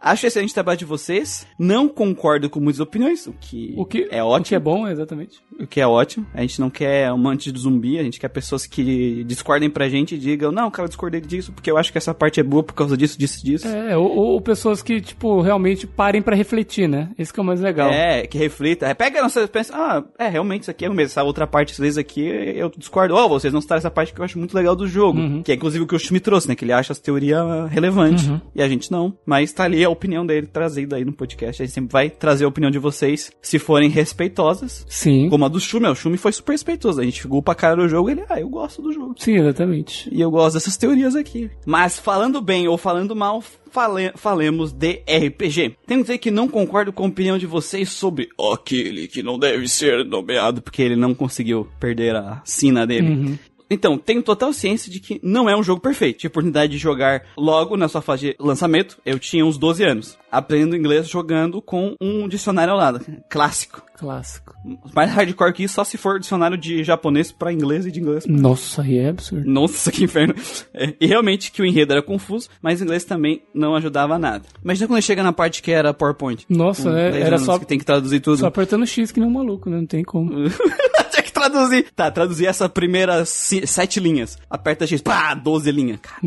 Acho 0.00 0.26
excelente 0.26 0.50
o 0.50 0.54
trabalho 0.54 0.78
de 0.78 0.84
vocês. 0.84 1.46
Não 1.58 1.88
concordo 1.88 2.48
com 2.50 2.60
muitas 2.60 2.80
opiniões, 2.80 3.26
o 3.26 3.32
que, 3.32 3.74
O 3.76 3.84
que 3.84 4.08
é 4.10 4.22
O 4.22 4.26
que 4.28 4.34
ótimo. 4.34 4.56
é 4.56 4.60
bom, 4.60 4.88
exatamente. 4.88 5.38
O 5.58 5.66
que 5.66 5.80
é 5.80 5.86
ótimo. 5.86 6.26
A 6.34 6.40
gente 6.42 6.60
não 6.60 6.68
quer 6.70 7.06
amante 7.06 7.50
do 7.50 7.58
zumbi, 7.58 7.98
a 7.98 8.02
gente 8.02 8.20
quer 8.20 8.28
pessoas 8.28 8.66
que 8.66 9.24
discordem 9.24 9.70
pra 9.70 9.88
gente 9.88 10.14
e 10.14 10.18
digam, 10.18 10.52
não, 10.52 10.70
cara, 10.70 10.84
eu 10.84 10.88
discordei 10.88 11.20
disso 11.20 11.52
porque 11.52 11.70
eu 11.70 11.76
acho 11.78 11.90
que 11.90 11.98
essa 11.98 12.12
parte 12.14 12.40
é 12.40 12.42
boa 12.42 12.62
por 12.62 12.74
causa 12.74 12.96
disso, 12.96 13.18
disso, 13.18 13.44
disso. 13.44 13.66
É, 13.68 13.96
ou, 13.96 14.14
ou 14.14 14.40
pessoas 14.40 14.82
que, 14.82 15.00
tipo, 15.00 15.40
realmente 15.40 15.86
parem 15.86 16.20
pra 16.22 16.36
refletir, 16.36 16.88
né? 16.88 17.10
Esse 17.18 17.32
que 17.32 17.40
é 17.40 17.42
o 17.42 17.46
mais 17.46 17.60
legal. 17.60 17.90
É, 17.90 18.26
que 18.26 18.36
reflita. 18.38 18.86
É, 18.86 18.94
Pega 18.94 19.20
a 19.20 19.22
nossa 19.22 19.46
pensa, 19.48 19.74
ah, 19.74 20.04
é, 20.18 20.28
realmente 20.28 20.62
isso 20.62 20.70
aqui 20.70 20.84
é 20.84 20.90
o 20.90 20.94
mesmo. 20.94 21.06
Essa 21.12 21.22
outra 21.22 21.46
parte, 21.46 21.72
às 21.72 21.78
vezes, 21.78 21.98
aqui, 21.98 22.20
eu 22.26 22.70
discordo. 22.76 23.14
Ó, 23.14 23.28
vocês 23.28 23.52
não 23.52 23.60
citaram 23.60 23.78
essa 23.78 23.90
parte 23.90 24.12
que 24.12 24.20
eu 24.20 24.24
acho 24.24 24.38
muito 24.38 24.54
legal 24.54 24.74
do 24.76 24.86
jogo. 24.86 25.18
Uhum. 25.18 25.42
Que 25.42 25.52
é 25.52 25.54
inclusive 25.54 25.84
o 25.84 25.86
que 25.86 25.94
o 25.94 25.98
Chumi 25.98 26.20
trouxe, 26.20 26.48
né? 26.48 26.54
Que 26.54 26.64
ele 26.64 26.72
acha 26.72 26.92
as 26.92 26.98
teorias 26.98 27.40
relevantes. 27.70 28.26
Uhum. 28.26 28.40
E 28.54 28.62
a 28.62 28.65
gente 28.68 28.90
não. 28.90 29.16
Mas 29.24 29.52
tá 29.52 29.64
ali 29.64 29.84
a 29.84 29.88
opinião 29.90 30.24
dele 30.26 30.46
trazida 30.46 30.96
aí 30.96 31.04
no 31.04 31.12
podcast. 31.12 31.62
A 31.62 31.66
gente 31.66 31.74
sempre 31.74 31.92
vai 31.92 32.10
trazer 32.10 32.44
a 32.44 32.48
opinião 32.48 32.70
de 32.70 32.78
vocês, 32.78 33.30
se 33.40 33.58
forem 33.58 33.88
respeitosas. 33.88 34.84
Sim. 34.88 35.28
Como 35.28 35.44
a 35.44 35.48
do 35.48 35.60
Chumi, 35.60 35.86
ó, 35.86 35.92
o 35.92 35.96
Chumi 35.96 36.16
foi 36.16 36.32
super 36.32 36.52
respeitoso. 36.52 37.00
A 37.00 37.04
gente 37.04 37.22
ficou 37.22 37.42
pra 37.42 37.54
cara 37.54 37.76
do 37.76 37.88
jogo 37.88 38.08
e 38.08 38.12
ele, 38.12 38.22
ah, 38.28 38.40
eu 38.40 38.48
gosto 38.48 38.82
do 38.82 38.92
jogo. 38.92 39.14
Sim, 39.18 39.36
exatamente. 39.36 40.08
E 40.12 40.20
eu 40.20 40.30
gosto 40.30 40.54
dessas 40.54 40.76
teorias 40.76 41.14
aqui. 41.14 41.50
Mas 41.64 41.98
falando 41.98 42.40
bem 42.40 42.66
ou 42.68 42.76
falando 42.78 43.14
mal, 43.14 43.42
fale- 43.70 44.12
falemos 44.16 44.72
de 44.72 45.02
RPG. 45.08 45.76
Tenho 45.86 46.00
que 46.00 46.06
dizer 46.06 46.18
que 46.18 46.30
não 46.30 46.48
concordo 46.48 46.92
com 46.92 47.04
a 47.04 47.08
opinião 47.08 47.38
de 47.38 47.46
vocês 47.46 47.90
sobre 47.90 48.28
aquele 48.52 49.08
que 49.08 49.22
não 49.22 49.38
deve 49.38 49.68
ser 49.68 50.04
nomeado, 50.04 50.62
porque 50.62 50.82
ele 50.82 50.96
não 50.96 51.14
conseguiu 51.14 51.68
perder 51.78 52.14
a 52.16 52.40
sina 52.44 52.86
dele. 52.86 53.38
Então, 53.68 53.98
tenho 53.98 54.22
total 54.22 54.52
ciência 54.52 54.90
de 54.90 55.00
que 55.00 55.20
não 55.22 55.48
é 55.48 55.56
um 55.56 55.62
jogo 55.62 55.80
perfeito. 55.80 56.18
Tive 56.18 56.28
a 56.28 56.32
oportunidade 56.32 56.72
de 56.72 56.78
jogar 56.78 57.22
logo 57.36 57.76
na 57.76 57.88
sua 57.88 58.00
fase 58.00 58.28
de 58.28 58.36
lançamento. 58.38 58.98
Eu 59.04 59.18
tinha 59.18 59.44
uns 59.44 59.58
12 59.58 59.82
anos. 59.84 60.18
Aprendo 60.30 60.76
inglês 60.76 61.08
jogando 61.08 61.60
com 61.62 61.94
um 62.00 62.28
dicionário 62.28 62.72
ao 62.72 62.78
lado. 62.78 63.04
Clássico. 63.28 63.82
Clássico. 63.96 64.54
Mais 64.94 65.10
hardcore 65.10 65.52
que 65.54 65.64
isso, 65.64 65.74
só 65.74 65.84
se 65.84 65.96
for 65.96 66.20
dicionário 66.20 66.58
de 66.58 66.84
japonês 66.84 67.32
pra 67.32 67.52
inglês 67.52 67.86
e 67.86 67.90
de 67.90 67.98
inglês 67.98 68.26
pra 68.26 68.36
Nossa, 68.36 68.82
aí 68.82 68.98
é 68.98 69.08
absurdo. 69.08 69.48
nossa, 69.48 69.90
que 69.92 70.04
inferno. 70.04 70.34
É, 70.74 70.92
e 71.00 71.06
realmente 71.06 71.50
que 71.50 71.62
o 71.62 71.64
enredo 71.64 71.92
era 71.92 72.02
confuso, 72.02 72.48
mas 72.60 72.80
o 72.80 72.84
inglês 72.84 73.04
também 73.04 73.42
não 73.54 73.74
ajudava 73.74 74.18
nada. 74.18 74.44
Imagina 74.62 74.86
quando 74.86 75.02
chega 75.02 75.22
na 75.22 75.32
parte 75.32 75.62
que 75.62 75.70
era 75.72 75.94
PowerPoint. 75.94 76.44
Nossa, 76.48 76.90
é, 76.90 77.12
10 77.12 77.24
era 77.24 77.38
só, 77.38 77.58
que 77.58 77.64
tem 77.66 77.78
que 77.78 77.84
traduzir 77.86 78.20
tudo. 78.20 78.36
só 78.38 78.46
apertando 78.46 78.86
X 78.86 79.10
que 79.10 79.18
nem 79.20 79.28
um 79.28 79.32
maluco, 79.32 79.70
né? 79.70 79.78
Não 79.78 79.86
tem 79.86 80.04
como. 80.04 80.30
Traduzir. 81.36 81.86
Tá, 81.94 82.10
traduzir 82.10 82.46
essa 82.46 82.68
primeira 82.68 83.24
sete 83.24 84.00
linhas. 84.00 84.38
Aperta 84.48 84.86
X, 84.86 85.02
pá, 85.02 85.34
12 85.34 85.70
linhas. 85.70 86.00
Cara, 86.00 86.22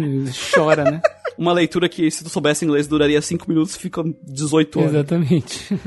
Chora, 0.53 0.83
né? 0.83 1.01
uma 1.37 1.51
leitura 1.51 1.89
que 1.89 2.11
se 2.11 2.23
tu 2.23 2.29
soubesse 2.29 2.65
inglês 2.65 2.87
duraria 2.87 3.21
5 3.21 3.49
minutos, 3.49 3.75
fica 3.75 4.03
18 4.23 4.79
horas. 4.79 4.93
Exatamente. 4.93 5.79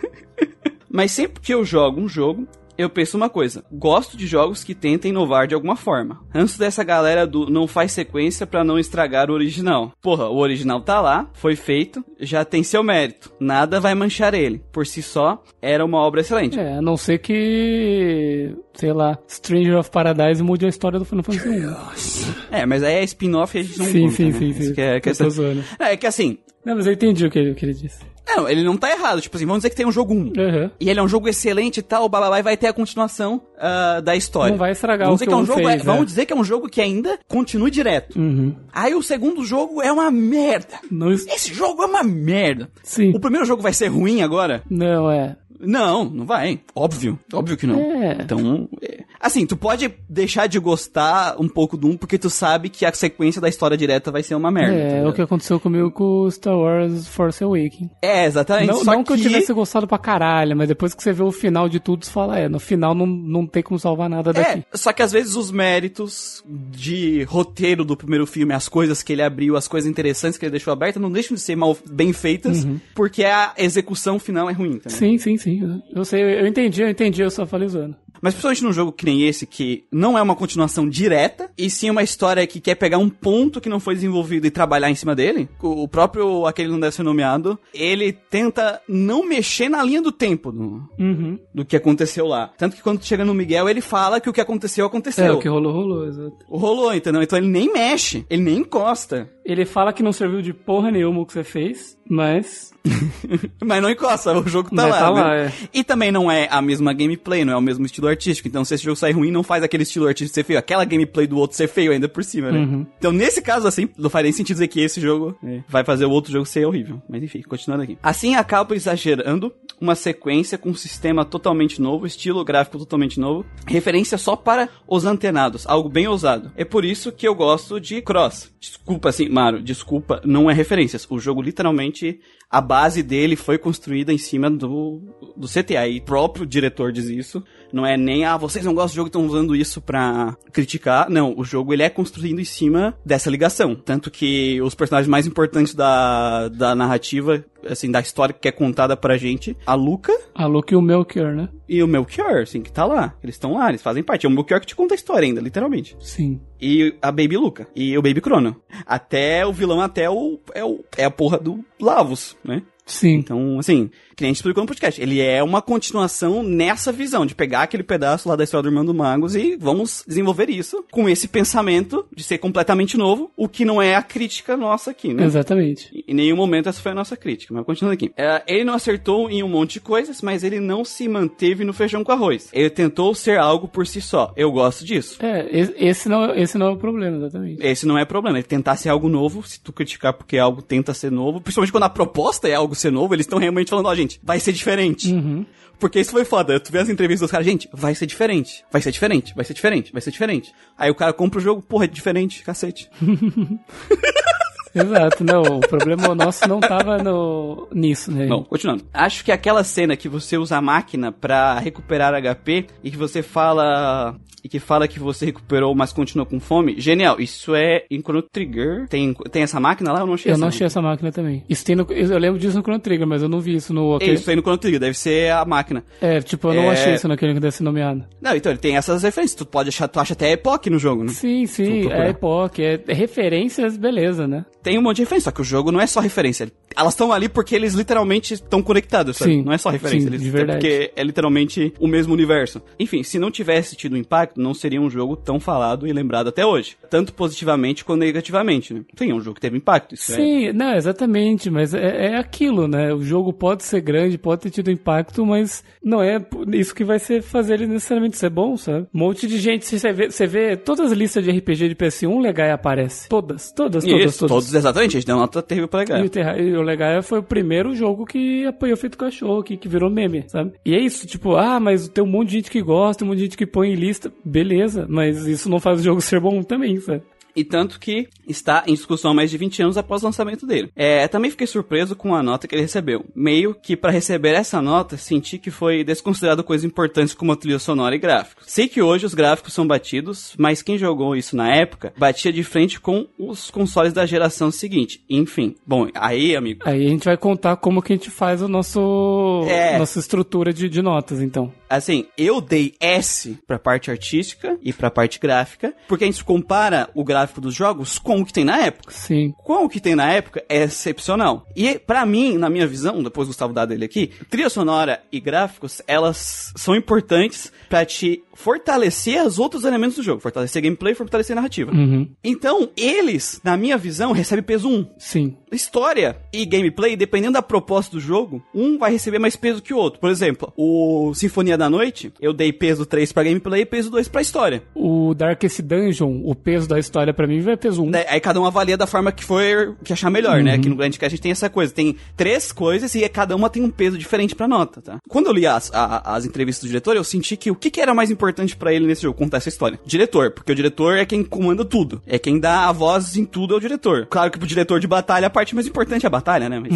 Mas 0.90 1.10
sempre 1.10 1.40
que 1.40 1.54
eu 1.54 1.64
jogo 1.64 2.00
um 2.00 2.08
jogo, 2.08 2.46
eu 2.76 2.88
penso 2.90 3.16
uma 3.16 3.28
coisa. 3.28 3.64
Gosto 3.72 4.16
de 4.16 4.26
jogos 4.26 4.64
que 4.64 4.74
tentem 4.74 5.10
inovar 5.10 5.46
de 5.46 5.54
alguma 5.54 5.76
forma. 5.76 6.20
Antes 6.34 6.56
dessa 6.58 6.82
galera 6.84 7.26
do 7.26 7.48
não 7.50 7.66
faz 7.66 7.92
sequência 7.92 8.46
pra 8.46 8.64
não 8.64 8.78
estragar 8.78 9.30
o 9.30 9.34
original. 9.34 9.92
Porra, 10.02 10.28
o 10.28 10.36
original 10.38 10.80
tá 10.80 11.00
lá, 11.00 11.28
foi 11.34 11.56
feito, 11.56 12.04
já 12.20 12.44
tem 12.44 12.62
seu 12.62 12.82
mérito. 12.82 13.32
Nada 13.40 13.80
vai 13.80 13.94
manchar 13.94 14.34
ele. 14.34 14.62
Por 14.72 14.86
si 14.86 15.02
só, 15.02 15.42
era 15.62 15.84
uma 15.84 15.98
obra 15.98 16.20
excelente. 16.20 16.58
É, 16.58 16.74
a 16.74 16.82
não 16.82 16.96
ser 16.96 17.18
que, 17.18 18.54
sei 18.74 18.92
lá, 18.92 19.18
Stranger 19.28 19.78
of 19.78 19.90
Paradise 19.90 20.42
mude 20.42 20.66
a 20.66 20.68
história 20.68 20.98
do 20.98 21.04
Final 21.04 21.22
Fantasy 21.24 21.48
1. 21.48 22.34
É, 22.50 22.66
mas 22.66 22.82
aí 22.82 22.94
é 22.94 23.04
spin-off 23.04 23.56
e 23.56 23.60
a 23.60 23.64
gente 23.64 23.78
não 23.78 23.86
sim, 23.86 24.02
conta, 24.02 24.14
sim, 24.16 24.24
né? 24.30 24.32
sim, 24.38 24.48
Isso 24.48 24.62
sim. 24.64 24.74
Que 24.74 24.80
é, 24.80 25.00
que 25.00 25.08
é 25.08 25.12
essa- 25.12 25.28
zoando. 25.30 25.64
É, 25.78 25.96
que 25.96 26.06
assim... 26.06 26.38
Não, 26.64 26.74
mas 26.76 26.86
eu 26.86 26.94
entendi 26.94 27.26
o 27.26 27.30
que 27.30 27.50
o 27.50 27.54
que 27.54 27.64
ele 27.66 27.74
disse. 27.74 28.00
Não, 28.26 28.48
ele 28.48 28.62
não 28.62 28.76
tá 28.76 28.90
errado. 28.90 29.20
Tipo 29.20 29.36
assim, 29.36 29.46
vamos 29.46 29.60
dizer 29.60 29.70
que 29.70 29.76
tem 29.76 29.86
um 29.86 29.92
jogo 29.92 30.14
1. 30.14 30.32
Aham. 30.38 30.70
E 30.80 30.88
ele 30.90 30.98
é 30.98 31.02
um 31.02 31.08
jogo 31.08 31.28
excelente 31.28 31.78
e 31.78 31.82
tal, 31.82 32.08
blá, 32.08 32.38
e 32.38 32.42
vai 32.42 32.56
ter 32.56 32.68
a 32.68 32.72
continuação 32.72 33.42
ah, 33.58 34.00
da 34.00 34.16
história. 34.16 34.50
Não 34.52 34.58
vai 34.58 34.72
estragar 34.72 35.06
vamos 35.06 35.20
o 35.20 35.24
dizer 35.24 35.28
que 35.28 35.34
é 35.34 35.36
um 35.36 35.46
jogo, 35.46 35.58
fez, 35.68 35.80
é- 35.80 35.84
Vamos 35.84 36.02
é. 36.02 36.06
dizer 36.06 36.26
que 36.26 36.32
é 36.32 36.36
um 36.36 36.44
jogo 36.44 36.68
que 36.68 36.80
ainda 36.80 37.18
continue 37.28 37.70
direto. 37.70 38.18
Uhum. 38.18 38.54
Aí 38.72 38.94
o 38.94 39.02
segundo 39.02 39.44
jogo 39.44 39.82
é 39.82 39.92
uma 39.92 40.10
merda. 40.10 40.74
Não, 40.90 41.12
es- 41.12 41.26
Esse 41.26 41.52
jogo 41.52 41.82
é 41.82 41.86
uma 41.86 42.02
merda. 42.02 42.70
Sim. 42.82 43.10
O 43.14 43.20
primeiro 43.20 43.46
jogo 43.46 43.62
vai 43.62 43.72
ser 43.72 43.88
ruim 43.88 44.22
agora? 44.22 44.62
Não, 44.70 45.10
é. 45.10 45.36
Não, 45.60 46.04
não 46.04 46.26
vai. 46.26 46.60
Óbvio. 46.74 47.18
Óbvio 47.32 47.56
que 47.56 47.66
não. 47.66 47.80
É. 47.80 48.18
Então, 48.20 48.68
é, 48.82 48.93
Assim, 49.24 49.46
tu 49.46 49.56
pode 49.56 49.90
deixar 50.06 50.46
de 50.46 50.58
gostar 50.58 51.36
um 51.40 51.48
pouco 51.48 51.78
do 51.78 51.88
1 51.88 51.96
porque 51.96 52.18
tu 52.18 52.28
sabe 52.28 52.68
que 52.68 52.84
a 52.84 52.92
sequência 52.92 53.40
da 53.40 53.48
história 53.48 53.74
direta 53.74 54.12
vai 54.12 54.22
ser 54.22 54.34
uma 54.34 54.50
merda. 54.50 54.74
É, 54.74 54.98
é 54.98 55.08
o 55.08 55.14
que 55.14 55.22
aconteceu 55.22 55.58
comigo 55.58 55.90
com 55.90 56.04
o 56.04 56.30
Star 56.30 56.54
Wars 56.54 57.08
Force 57.08 57.42
Awakens. 57.42 57.90
É, 58.02 58.26
exatamente. 58.26 58.66
Não, 58.66 58.84
não 58.84 59.02
que... 59.02 59.14
eu 59.14 59.16
tivesse 59.16 59.50
gostado 59.54 59.86
pra 59.86 59.96
caralho, 59.96 60.54
mas 60.54 60.68
depois 60.68 60.92
que 60.92 61.02
você 61.02 61.10
vê 61.10 61.22
o 61.22 61.32
final 61.32 61.70
de 61.70 61.80
tudo, 61.80 62.04
você 62.04 62.12
fala, 62.12 62.38
é, 62.38 62.50
no 62.50 62.60
final 62.60 62.94
não, 62.94 63.06
não 63.06 63.46
tem 63.46 63.62
como 63.62 63.80
salvar 63.80 64.10
nada 64.10 64.30
daqui. 64.30 64.58
É, 64.58 64.76
só 64.76 64.92
que 64.92 65.00
às 65.02 65.10
vezes 65.10 65.36
os 65.36 65.50
méritos 65.50 66.44
de 66.46 67.22
roteiro 67.22 67.82
do 67.82 67.96
primeiro 67.96 68.26
filme, 68.26 68.52
as 68.52 68.68
coisas 68.68 69.02
que 69.02 69.14
ele 69.14 69.22
abriu, 69.22 69.56
as 69.56 69.66
coisas 69.66 69.90
interessantes 69.90 70.36
que 70.36 70.44
ele 70.44 70.50
deixou 70.50 70.70
abertas, 70.70 71.00
não 71.00 71.10
deixam 71.10 71.34
de 71.34 71.40
ser 71.40 71.56
mal 71.56 71.74
bem 71.90 72.12
feitas, 72.12 72.62
uhum. 72.62 72.78
porque 72.94 73.24
a 73.24 73.54
execução 73.56 74.18
final 74.18 74.50
é 74.50 74.52
ruim. 74.52 74.80
Também. 74.80 74.98
Sim, 74.98 75.16
sim, 75.16 75.38
sim. 75.38 75.82
Eu 75.94 76.04
sei, 76.04 76.22
eu 76.22 76.46
entendi, 76.46 76.82
eu 76.82 76.90
entendi, 76.90 77.22
eu 77.22 77.30
só 77.30 77.46
falei 77.46 77.68
zoando. 77.68 77.96
Mas 78.20 78.34
principalmente 78.34 78.64
num 78.64 78.72
jogo 78.72 78.92
que 78.92 79.04
nem 79.04 79.26
esse, 79.26 79.46
que 79.46 79.84
não 79.92 80.16
é 80.16 80.22
uma 80.22 80.36
continuação 80.36 80.88
direta, 80.88 81.50
e 81.56 81.68
sim 81.68 81.90
uma 81.90 82.02
história 82.02 82.46
que 82.46 82.60
quer 82.60 82.74
pegar 82.74 82.98
um 82.98 83.08
ponto 83.08 83.60
que 83.60 83.68
não 83.68 83.80
foi 83.80 83.94
desenvolvido 83.94 84.46
e 84.46 84.50
trabalhar 84.50 84.90
em 84.90 84.94
cima 84.94 85.14
dele. 85.14 85.48
O 85.60 85.86
próprio 85.86 86.46
Aquele 86.46 86.70
Não 86.70 86.80
Deve 86.80 86.94
Ser 86.94 87.02
Nomeado, 87.02 87.58
ele 87.72 88.12
tenta 88.12 88.80
não 88.88 89.26
mexer 89.26 89.68
na 89.68 89.82
linha 89.82 90.02
do 90.02 90.12
tempo 90.12 90.50
do, 90.50 90.82
uhum. 90.98 91.38
do 91.54 91.64
que 91.64 91.76
aconteceu 91.76 92.26
lá. 92.26 92.50
Tanto 92.56 92.76
que 92.76 92.82
quando 92.82 93.04
chega 93.04 93.24
no 93.24 93.34
Miguel, 93.34 93.68
ele 93.68 93.80
fala 93.80 94.20
que 94.20 94.30
o 94.30 94.32
que 94.32 94.40
aconteceu, 94.40 94.86
aconteceu. 94.86 95.24
É, 95.24 95.32
o 95.32 95.38
que 95.38 95.48
rolou, 95.48 95.72
rolou, 95.72 96.06
exato. 96.06 96.36
Rolou, 96.48 96.94
entendeu? 96.94 97.22
Então 97.22 97.38
ele 97.38 97.48
nem 97.48 97.72
mexe, 97.72 98.24
ele 98.28 98.42
nem 98.42 98.58
encosta. 98.58 99.30
Ele 99.44 99.64
fala 99.64 99.92
que 99.92 100.02
não 100.02 100.12
serviu 100.12 100.40
de 100.40 100.52
porra 100.52 100.90
nenhuma 100.90 101.20
o 101.20 101.26
que 101.26 101.32
você 101.32 101.44
fez, 101.44 101.98
mas. 102.08 102.72
mas 103.64 103.82
não 103.82 103.90
encosta, 103.90 104.36
o 104.38 104.46
jogo 104.46 104.68
tá 104.68 104.76
mas 104.76 104.90
lá. 104.90 104.98
Tá 104.98 105.14
né? 105.14 105.20
lá 105.22 105.36
é. 105.36 105.52
E 105.72 105.82
também 105.82 106.12
não 106.12 106.30
é 106.30 106.48
a 106.50 106.60
mesma 106.60 106.92
gameplay, 106.92 107.44
não 107.44 107.54
é 107.54 107.56
o 107.56 107.60
mesmo 107.60 107.86
estilo 107.86 108.08
artístico. 108.08 108.46
Então, 108.46 108.64
se 108.64 108.74
esse 108.74 108.84
jogo 108.84 108.96
sair 108.96 109.12
ruim, 109.12 109.30
não 109.30 109.42
faz 109.42 109.62
aquele 109.62 109.84
estilo 109.84 110.06
artístico 110.06 110.34
ser 110.34 110.44
feio. 110.44 110.58
Aquela 110.58 110.84
gameplay 110.84 111.26
do 111.26 111.38
outro 111.38 111.56
ser 111.56 111.68
feio 111.68 111.92
ainda 111.92 112.08
por 112.08 112.22
cima, 112.22 112.52
né? 112.52 112.58
Uhum. 112.58 112.86
Então, 112.98 113.10
nesse 113.10 113.40
caso, 113.40 113.66
assim, 113.66 113.88
não 113.96 114.10
faz 114.10 114.24
nem 114.24 114.32
sentido 114.32 114.56
dizer 114.56 114.68
que 114.68 114.80
esse 114.80 115.00
jogo 115.00 115.36
é. 115.42 115.60
vai 115.68 115.84
fazer 115.84 116.04
o 116.04 116.10
outro 116.10 116.30
jogo 116.30 116.44
ser 116.44 116.66
horrível. 116.66 117.02
Mas 117.08 117.22
enfim, 117.22 117.42
continuando 117.42 117.84
aqui. 117.84 117.98
Assim 118.02 118.34
acaba 118.34 118.74
exagerando 118.74 119.52
uma 119.80 119.94
sequência 119.94 120.56
com 120.56 120.70
um 120.70 120.74
sistema 120.74 121.24
totalmente 121.24 121.80
novo, 121.80 122.06
estilo 122.06 122.44
gráfico 122.44 122.78
totalmente 122.78 123.18
novo, 123.18 123.44
referência 123.66 124.16
só 124.16 124.36
para 124.36 124.68
os 124.86 125.04
antenados, 125.04 125.66
algo 125.66 125.88
bem 125.88 126.06
ousado. 126.06 126.52
É 126.56 126.64
por 126.64 126.84
isso 126.84 127.12
que 127.12 127.26
eu 127.26 127.34
gosto 127.34 127.80
de 127.80 128.00
Cross. 128.00 128.52
Desculpa, 128.60 129.08
assim, 129.08 129.28
Mario, 129.28 129.62
desculpa, 129.62 130.20
não 130.24 130.50
é 130.50 130.54
referências. 130.54 131.06
O 131.10 131.18
jogo 131.18 131.42
literalmente 131.42 132.20
a 132.54 132.60
base 132.60 133.02
dele 133.02 133.34
foi 133.34 133.58
construída 133.58 134.12
em 134.12 134.18
cima 134.18 134.48
do, 134.48 135.02
do 135.36 135.48
CTA. 135.48 135.88
E 135.88 135.98
o 135.98 136.02
próprio 136.02 136.46
diretor 136.46 136.92
diz 136.92 137.06
isso. 137.06 137.42
Não 137.74 137.84
é 137.84 137.96
nem, 137.96 138.24
ah, 138.24 138.36
vocês 138.36 138.64
não 138.64 138.72
gostam 138.72 138.92
do 138.92 138.94
jogo 138.94 139.08
e 139.08 139.10
estão 139.10 139.26
usando 139.26 139.56
isso 139.56 139.80
pra 139.80 140.36
criticar. 140.52 141.10
Não, 141.10 141.34
o 141.36 141.42
jogo 141.42 141.72
ele 141.72 141.82
é 141.82 141.90
construído 141.90 142.40
em 142.40 142.44
cima 142.44 142.96
dessa 143.04 143.28
ligação. 143.28 143.74
Tanto 143.74 144.12
que 144.12 144.62
os 144.62 144.76
personagens 144.76 145.08
mais 145.08 145.26
importantes 145.26 145.74
da, 145.74 146.46
da 146.50 146.72
narrativa, 146.76 147.44
assim, 147.68 147.90
da 147.90 148.00
história 148.00 148.32
que 148.32 148.46
é 148.46 148.52
contada 148.52 148.96
pra 148.96 149.16
gente, 149.16 149.56
a 149.66 149.74
Luca. 149.74 150.12
A 150.32 150.46
Luca 150.46 150.72
e 150.72 150.76
o 150.76 150.80
Melchior, 150.80 151.34
né? 151.34 151.48
E 151.68 151.82
o 151.82 151.88
Melchior, 151.88 152.42
assim, 152.42 152.62
que 152.62 152.70
tá 152.70 152.84
lá. 152.84 153.16
Eles 153.20 153.34
estão 153.34 153.54
lá, 153.54 153.70
eles 153.70 153.82
fazem 153.82 154.04
parte. 154.04 154.24
É 154.24 154.28
o 154.28 154.32
Melchior 154.32 154.60
que 154.60 154.66
te 154.68 154.76
conta 154.76 154.94
a 154.94 154.96
história 154.96 155.26
ainda, 155.26 155.40
literalmente. 155.40 155.96
Sim. 155.98 156.40
E 156.60 156.94
a 157.02 157.10
Baby 157.10 157.36
Luca. 157.36 157.66
E 157.74 157.98
o 157.98 158.02
Baby 158.02 158.20
Crono. 158.20 158.54
Até 158.86 159.44
o 159.44 159.52
vilão, 159.52 159.80
até 159.80 160.08
o. 160.08 160.38
É, 160.54 160.64
o, 160.64 160.84
é 160.96 161.04
a 161.04 161.10
porra 161.10 161.38
do 161.38 161.64
Lavos, 161.80 162.36
né? 162.44 162.62
Sim. 162.86 163.14
Então, 163.14 163.58
assim, 163.58 163.90
que 164.16 164.24
a 164.24 164.26
gente 164.26 164.36
explicou 164.36 164.62
no 164.62 164.68
podcast, 164.68 165.00
ele 165.00 165.20
é 165.20 165.42
uma 165.42 165.60
continuação 165.60 166.42
nessa 166.42 166.92
visão, 166.92 167.26
de 167.26 167.34
pegar 167.34 167.62
aquele 167.62 167.82
pedaço 167.82 168.28
lá 168.28 168.36
da 168.36 168.44
história 168.44 168.62
do 168.62 168.68
Irmão 168.68 168.84
do 168.84 168.94
Magos 168.94 169.34
e 169.34 169.56
vamos 169.56 170.04
desenvolver 170.06 170.50
isso 170.50 170.84
com 170.90 171.08
esse 171.08 171.28
pensamento 171.28 172.06
de 172.14 172.22
ser 172.22 172.38
completamente 172.38 172.96
novo, 172.96 173.30
o 173.36 173.48
que 173.48 173.64
não 173.64 173.80
é 173.80 173.94
a 173.94 174.02
crítica 174.02 174.56
nossa 174.56 174.90
aqui, 174.90 175.12
né? 175.12 175.24
Exatamente. 175.24 176.04
Em 176.06 176.14
nenhum 176.14 176.36
momento 176.36 176.68
essa 176.68 176.80
foi 176.80 176.92
a 176.92 176.94
nossa 176.94 177.16
crítica, 177.16 177.52
mas 177.54 177.64
continuando 177.64 177.94
aqui. 177.94 178.12
É, 178.16 178.42
ele 178.46 178.64
não 178.64 178.74
acertou 178.74 179.30
em 179.30 179.42
um 179.42 179.48
monte 179.48 179.74
de 179.74 179.80
coisas, 179.80 180.22
mas 180.22 180.44
ele 180.44 180.60
não 180.60 180.84
se 180.84 181.08
manteve 181.08 181.64
no 181.64 181.72
feijão 181.72 182.04
com 182.04 182.12
arroz. 182.12 182.48
Ele 182.52 182.70
tentou 182.70 183.14
ser 183.14 183.38
algo 183.38 183.66
por 183.66 183.86
si 183.86 184.00
só. 184.00 184.32
Eu 184.36 184.52
gosto 184.52 184.84
disso. 184.84 185.18
É, 185.20 185.46
esse 185.50 186.08
não, 186.08 186.34
esse 186.34 186.58
não 186.58 186.66
é 186.66 186.70
o 186.70 186.76
problema, 186.76 187.16
exatamente. 187.16 187.64
Esse 187.64 187.86
não 187.86 187.98
é 187.98 188.02
o 188.02 188.06
problema. 188.06 188.38
Ele 188.38 188.46
tentar 188.46 188.76
ser 188.76 188.88
algo 188.88 189.08
novo, 189.08 189.42
se 189.46 189.60
tu 189.60 189.72
criticar 189.72 190.12
porque 190.12 190.38
algo 190.38 190.62
tenta 190.62 190.94
ser 190.94 191.10
novo, 191.10 191.40
principalmente 191.40 191.72
quando 191.72 191.84
a 191.84 191.90
proposta 191.90 192.48
é 192.48 192.54
algo 192.54 192.74
ser 192.74 192.92
novo, 192.92 193.14
eles 193.14 193.26
estão 193.26 193.38
realmente 193.38 193.70
falando, 193.70 193.86
ó, 193.86 193.92
oh, 193.92 193.94
gente, 193.94 194.03
vai 194.22 194.40
ser 194.40 194.52
diferente. 194.52 195.12
Uhum. 195.12 195.44
Porque 195.78 196.00
isso 196.00 196.12
foi 196.12 196.24
foda. 196.24 196.58
Tu 196.60 196.70
vê 196.72 196.78
as 196.78 196.88
entrevistas 196.88 197.26
dos 197.26 197.30
caras, 197.30 197.46
gente, 197.46 197.68
vai 197.72 197.94
ser 197.94 198.06
diferente, 198.06 198.64
vai 198.70 198.80
ser 198.80 198.90
diferente, 198.90 199.34
vai 199.34 199.44
ser 199.44 199.54
diferente, 199.54 199.92
vai 199.92 200.00
ser 200.00 200.10
diferente. 200.10 200.52
Aí 200.78 200.90
o 200.90 200.94
cara 200.94 201.12
compra 201.12 201.38
o 201.38 201.42
jogo, 201.42 201.62
porra, 201.62 201.84
é 201.84 201.88
diferente, 201.88 202.42
cacete. 202.42 202.88
Exato, 204.74 205.22
não, 205.22 205.42
o 205.42 205.60
problema 205.60 206.14
nosso 206.14 206.48
não 206.48 206.60
tava 206.60 206.98
no, 206.98 207.68
nisso, 207.72 208.10
né? 208.10 208.26
Bom, 208.26 208.42
continuando. 208.42 208.84
Acho 208.92 209.24
que 209.24 209.30
aquela 209.30 209.62
cena 209.62 209.96
que 209.96 210.08
você 210.08 210.36
usa 210.36 210.56
a 210.56 210.60
máquina 210.60 211.12
para 211.12 211.58
recuperar 211.58 212.12
HP 212.14 212.66
e 212.82 212.90
que 212.90 212.96
você 212.96 213.22
fala 213.22 214.16
e 214.44 214.48
que 214.48 214.60
fala 214.60 214.86
que 214.86 215.00
você 215.00 215.24
recuperou, 215.24 215.74
mas 215.74 215.90
continua 215.90 216.26
com 216.26 216.38
fome. 216.38 216.78
Genial. 216.78 217.18
Isso 217.18 217.54
é 217.54 217.86
em 217.90 218.00
Chrono 218.00 218.20
Trigger. 218.20 218.86
Tem, 218.88 219.14
tem 219.32 219.42
essa 219.42 219.58
máquina 219.58 219.90
lá? 219.90 220.00
Eu 220.00 220.06
não 220.06 220.14
achei 220.14 220.30
Eu 220.30 220.36
não 220.36 220.48
achei 220.48 220.66
essa 220.66 220.82
máquina 220.82 221.10
também. 221.10 221.42
Isso 221.48 221.64
tem 221.64 221.74
no, 221.74 221.86
eu 221.90 222.18
lembro 222.18 222.38
disso 222.38 222.58
no 222.58 222.62
Chrono 222.62 222.78
Trigger, 222.78 223.06
mas 223.06 223.22
eu 223.22 223.28
não 223.28 223.40
vi 223.40 223.54
isso 223.54 223.72
no... 223.72 223.96
Okay. 223.96 224.12
Isso 224.12 224.26
tem 224.26 224.36
no 224.36 224.42
Chrono 224.42 224.58
Trigger, 224.58 224.78
deve 224.78 224.98
ser 224.98 225.32
a 225.32 225.46
máquina. 225.46 225.82
É, 225.98 226.20
tipo, 226.20 226.48
eu 226.48 226.54
não 226.54 226.64
é... 226.64 226.72
achei 226.72 226.92
isso 226.92 227.08
naquele 227.08 227.32
que 227.32 227.40
deve 227.40 227.56
ser 227.56 227.62
nomeado. 227.62 228.04
Não, 228.20 228.36
então 228.36 228.52
ele 228.52 228.58
tem 228.58 228.76
essas 228.76 229.02
referências. 229.02 229.34
Tu 229.34 229.46
pode 229.46 229.70
achar, 229.70 229.88
tu 229.88 229.98
acha 229.98 230.12
até 230.12 230.32
Epoch 230.32 230.68
no 230.68 230.78
jogo, 230.78 231.04
né? 231.04 231.08
Sim, 231.08 231.46
sim, 231.46 231.90
é 231.90 232.10
Epoch. 232.10 232.62
É, 232.62 232.78
é 232.86 232.92
referências, 232.92 233.78
beleza, 233.78 234.28
né? 234.28 234.44
Tem 234.64 234.78
um 234.78 234.82
monte 234.82 234.96
de 234.96 235.02
referência, 235.02 235.26
só 235.26 235.30
que 235.30 235.42
o 235.42 235.44
jogo 235.44 235.70
não 235.70 235.78
é 235.78 235.86
só 235.86 236.00
referência. 236.00 236.50
Elas 236.74 236.94
estão 236.94 237.12
ali 237.12 237.28
porque 237.28 237.54
eles 237.54 237.74
literalmente 237.74 238.32
estão 238.32 238.62
conectados, 238.62 239.18
sabe? 239.18 239.32
Sim, 239.32 239.42
não 239.44 239.52
é 239.52 239.58
só 239.58 239.68
referência. 239.68 240.00
Sim, 240.00 240.06
eles, 240.06 240.22
de 240.22 240.30
verdade. 240.30 240.66
É 240.66 240.70
porque 240.78 240.92
é 240.96 241.04
literalmente 241.04 241.74
o 241.78 241.86
mesmo 241.86 242.14
universo. 242.14 242.62
Enfim, 242.80 243.02
se 243.02 243.18
não 243.18 243.30
tivesse 243.30 243.76
tido 243.76 243.94
impacto, 243.94 244.40
não 244.40 244.54
seria 244.54 244.80
um 244.80 244.88
jogo 244.88 245.16
tão 245.16 245.38
falado 245.38 245.86
e 245.86 245.92
lembrado 245.92 246.28
até 246.28 246.46
hoje. 246.46 246.78
Tanto 246.88 247.12
positivamente 247.12 247.84
quanto 247.84 248.00
negativamente, 248.00 248.72
né? 248.72 248.80
Sim, 248.96 249.10
é 249.10 249.14
um 249.14 249.20
jogo 249.20 249.34
que 249.34 249.40
teve 249.42 249.58
impacto. 249.58 249.94
Sim, 249.98 250.46
é... 250.46 250.52
não, 250.54 250.74
exatamente, 250.74 251.50
mas 251.50 251.74
é, 251.74 252.06
é, 252.06 252.16
aquilo, 252.16 252.66
né? 252.66 252.94
O 252.94 253.02
jogo 253.02 253.34
pode 253.34 253.64
ser 253.64 253.82
grande, 253.82 254.16
pode 254.16 254.40
ter 254.40 254.50
tido 254.50 254.70
impacto, 254.70 255.26
mas 255.26 255.62
não 255.82 256.02
é 256.02 256.24
isso 256.52 256.74
que 256.74 256.84
vai 256.84 256.98
ser 256.98 257.22
fazer 257.22 257.54
ele 257.54 257.66
necessariamente 257.66 258.16
ser 258.16 258.30
bom, 258.30 258.56
sabe? 258.56 258.86
Um 258.94 258.98
monte 258.98 259.26
de 259.26 259.38
gente, 259.38 259.66
você 259.66 259.92
vê, 259.92 260.10
você 260.10 260.26
vê 260.26 260.56
todas 260.56 260.90
as 260.90 260.96
listas 260.96 261.22
de 261.22 261.30
RPG 261.30 261.68
de 261.68 261.76
PS1, 261.76 262.08
o 262.08 262.18
Legaia 262.18 262.54
aparece. 262.54 263.10
Todas, 263.10 263.52
todas, 263.52 263.84
todas, 263.84 264.06
isso, 264.06 264.20
todas. 264.20 264.34
Todos, 264.34 264.53
exatamente, 264.54 264.96
a 264.96 265.00
gente 265.00 265.06
deu 265.06 265.16
nota 265.16 265.42
terrível 265.42 265.68
pra 265.68 265.80
Legaia. 265.80 266.40
E 266.40 266.56
o, 266.56 266.62
Legaia 266.62 267.02
foi 267.02 267.18
o 267.18 267.22
primeiro 267.22 267.74
jogo 267.74 268.04
que 268.04 268.46
apoiou 268.46 268.76
feito 268.76 268.98
cachorro, 268.98 269.42
que, 269.42 269.56
que 269.56 269.68
virou 269.68 269.90
meme, 269.90 270.24
sabe? 270.28 270.52
E 270.64 270.74
é 270.74 270.78
isso, 270.80 271.06
tipo, 271.06 271.36
ah, 271.36 271.58
mas 271.60 271.88
tem 271.88 272.02
um 272.02 272.06
monte 272.06 272.30
de 272.30 272.36
gente 272.36 272.50
que 272.50 272.62
gosta, 272.62 273.04
um 273.04 273.08
monte 273.08 273.18
de 273.18 273.24
gente 273.24 273.36
que 273.36 273.46
põe 273.46 273.70
em 273.70 273.74
lista, 273.74 274.12
beleza, 274.24 274.86
mas 274.88 275.26
isso 275.26 275.48
não 275.48 275.60
faz 275.60 275.80
o 275.80 275.84
jogo 275.84 276.00
ser 276.00 276.20
bom 276.20 276.42
também, 276.42 276.78
sabe? 276.80 277.02
E 277.34 277.44
tanto 277.44 277.78
que 277.78 278.08
está 278.26 278.64
em 278.66 278.74
discussão 278.74 279.10
há 279.10 279.14
mais 279.14 279.30
de 279.30 279.38
20 279.38 279.62
anos 279.62 279.76
após 279.76 280.02
o 280.02 280.06
lançamento 280.06 280.46
dele. 280.46 280.70
É, 280.74 281.06
também 281.08 281.30
fiquei 281.30 281.46
surpreso 281.46 281.96
com 281.96 282.14
a 282.14 282.22
nota 282.22 282.46
que 282.46 282.54
ele 282.54 282.62
recebeu. 282.62 283.04
Meio 283.14 283.54
que 283.54 283.76
para 283.76 283.90
receber 283.90 284.34
essa 284.34 284.60
nota, 284.60 284.96
senti 284.96 285.38
que 285.38 285.50
foi 285.50 285.84
desconsiderado 285.84 286.44
coisas 286.44 286.64
importantes 286.64 287.14
como 287.14 287.32
a 287.32 287.36
trilha 287.36 287.58
sonora 287.58 287.94
e 287.94 287.98
gráficos. 287.98 288.44
Sei 288.48 288.68
que 288.68 288.82
hoje 288.82 289.06
os 289.06 289.14
gráficos 289.14 289.52
são 289.52 289.66
batidos, 289.66 290.34
mas 290.38 290.62
quem 290.62 290.78
jogou 290.78 291.16
isso 291.16 291.36
na 291.36 291.54
época 291.54 291.92
batia 291.96 292.32
de 292.32 292.42
frente 292.42 292.80
com 292.80 293.06
os 293.18 293.50
consoles 293.50 293.92
da 293.92 294.06
geração 294.06 294.50
seguinte. 294.50 295.02
Enfim, 295.08 295.54
bom, 295.66 295.88
aí, 295.94 296.36
amigo. 296.36 296.62
Aí 296.64 296.86
a 296.86 296.88
gente 296.88 297.04
vai 297.04 297.16
contar 297.16 297.56
como 297.56 297.82
que 297.82 297.92
a 297.92 297.96
gente 297.96 298.10
faz 298.10 298.42
o 298.42 298.48
nosso 298.48 299.44
é. 299.48 299.78
nossa 299.78 299.98
estrutura 299.98 300.52
de, 300.52 300.68
de 300.68 300.82
notas, 300.82 301.20
então. 301.20 301.52
Assim, 301.68 302.06
eu 302.16 302.40
dei 302.40 302.74
S 302.78 303.36
pra 303.46 303.58
parte 303.58 303.90
artística 303.90 304.56
e 304.62 304.72
pra 304.72 304.90
parte 304.90 305.18
gráfica, 305.18 305.74
porque 305.88 306.04
a 306.04 306.06
gente 306.06 306.22
compara 306.22 306.88
o 306.94 307.02
gráfico 307.02 307.23
gráfico 307.24 307.40
dos 307.40 307.54
jogos 307.54 307.98
com 307.98 308.20
o 308.20 308.24
que 308.24 308.32
tem 308.32 308.44
na 308.44 308.58
época. 308.58 308.92
Sim. 308.92 309.32
Com 309.42 309.64
o 309.64 309.68
que 309.68 309.80
tem 309.80 309.94
na 309.94 310.10
época 310.10 310.44
é 310.48 310.64
excepcional. 310.64 311.46
E 311.56 311.78
para 311.78 312.04
mim, 312.04 312.36
na 312.36 312.50
minha 312.50 312.66
visão, 312.66 313.02
depois 313.02 313.28
Gustavo 313.28 313.52
dá 313.52 313.64
dele 313.64 313.84
aqui, 313.84 314.10
trilha 314.28 314.50
sonora 314.50 315.02
e 315.10 315.18
gráficos, 315.20 315.80
elas 315.86 316.52
são 316.56 316.74
importantes 316.74 317.52
para 317.68 317.84
te 317.84 318.22
fortalecer 318.34 319.24
os 319.24 319.38
outros 319.38 319.64
elementos 319.64 319.96
do 319.96 320.02
jogo. 320.02 320.20
Fortalecer 320.20 320.62
gameplay, 320.62 320.94
fortalecer 320.94 321.34
narrativa. 321.34 321.72
Uhum. 321.72 322.08
Então, 322.22 322.68
eles, 322.76 323.40
na 323.42 323.56
minha 323.56 323.78
visão, 323.78 324.12
recebem 324.12 324.44
peso 324.44 324.68
1. 324.68 324.86
Sim. 324.98 325.36
História 325.50 326.18
e 326.32 326.44
gameplay, 326.44 326.96
dependendo 326.96 327.34
da 327.34 327.42
proposta 327.42 327.92
do 327.92 328.00
jogo, 328.00 328.42
um 328.52 328.76
vai 328.76 328.90
receber 328.90 329.18
mais 329.18 329.36
peso 329.36 329.62
que 329.62 329.72
o 329.72 329.78
outro. 329.78 330.00
Por 330.00 330.10
exemplo, 330.10 330.52
o 330.56 331.14
Sinfonia 331.14 331.56
da 331.56 331.70
Noite, 331.70 332.12
eu 332.20 332.32
dei 332.32 332.52
peso 332.52 332.84
3 332.84 333.12
pra 333.12 333.22
gameplay 333.22 333.62
e 333.62 333.66
peso 333.66 333.90
2 333.90 334.08
pra 334.08 334.20
história. 334.20 334.62
O 334.74 335.14
Darkest 335.14 335.62
Dungeon, 335.62 336.22
o 336.24 336.34
peso 336.34 336.68
da 336.68 336.78
história 336.78 337.13
pra 337.14 337.26
mim 337.26 337.40
vai 337.40 337.56
peso 337.56 337.82
1. 337.82 337.90
Daí- 337.90 338.04
Aí 338.08 338.20
cada 338.20 338.40
um 338.40 338.44
avalia 338.46 338.76
da 338.76 338.86
forma 338.86 339.10
que 339.12 339.24
for, 339.24 339.76
que 339.82 339.92
achar 339.92 340.10
melhor, 340.10 340.42
né? 340.42 340.54
Aqui 340.54 340.68
no 340.68 340.76
Grandcast 340.76 341.06
a 341.06 341.08
gente 341.16 341.22
tem 341.22 341.32
essa 341.32 341.48
coisa, 341.48 341.72
tem 341.72 341.96
três 342.16 342.52
coisas 342.52 342.94
e 342.94 343.08
cada 343.08 343.34
uma 343.34 343.48
tem 343.50 343.62
um 343.62 343.70
peso 343.70 343.96
diferente 343.98 344.34
pra 344.34 344.46
nota, 344.48 344.80
tá? 344.82 344.98
Quando 345.08 345.26
eu 345.26 345.32
li 345.32 345.46
as, 345.46 345.70
a- 345.74 346.14
as 346.16 346.24
entrevistas 346.26 346.64
do 346.64 346.68
diretor, 346.68 346.96
eu 346.96 347.04
senti 347.04 347.36
que 347.36 347.50
o 347.50 347.54
que, 347.54 347.70
que 347.70 347.80
era 347.80 347.94
mais 347.94 348.10
importante 348.10 348.56
pra 348.56 348.72
ele 348.72 348.86
nesse 348.86 349.02
jogo, 349.02 349.16
contar 349.18 349.38
essa 349.38 349.48
história. 349.48 349.78
Diretor, 349.86 350.30
porque 350.32 350.52
o 350.52 350.54
diretor 350.54 350.96
é 350.96 351.04
quem 351.04 351.22
comanda 351.24 351.64
tudo, 351.64 352.02
é 352.06 352.18
quem 352.18 352.38
dá 352.38 352.68
a 352.68 352.72
voz 352.72 353.16
em 353.16 353.24
tudo 353.24 353.54
é 353.54 353.56
o 353.56 353.60
diretor. 353.60 354.06
Claro 354.06 354.30
que 354.30 354.38
pro 354.38 354.46
diretor 354.46 354.80
de 354.80 354.86
batalha 354.86 355.26
a 355.26 355.30
parte 355.30 355.54
mais 355.54 355.66
importante 355.66 356.04
é 356.04 356.06
a 356.06 356.10
batalha, 356.10 356.48
né? 356.48 356.58
Mas 356.60 356.72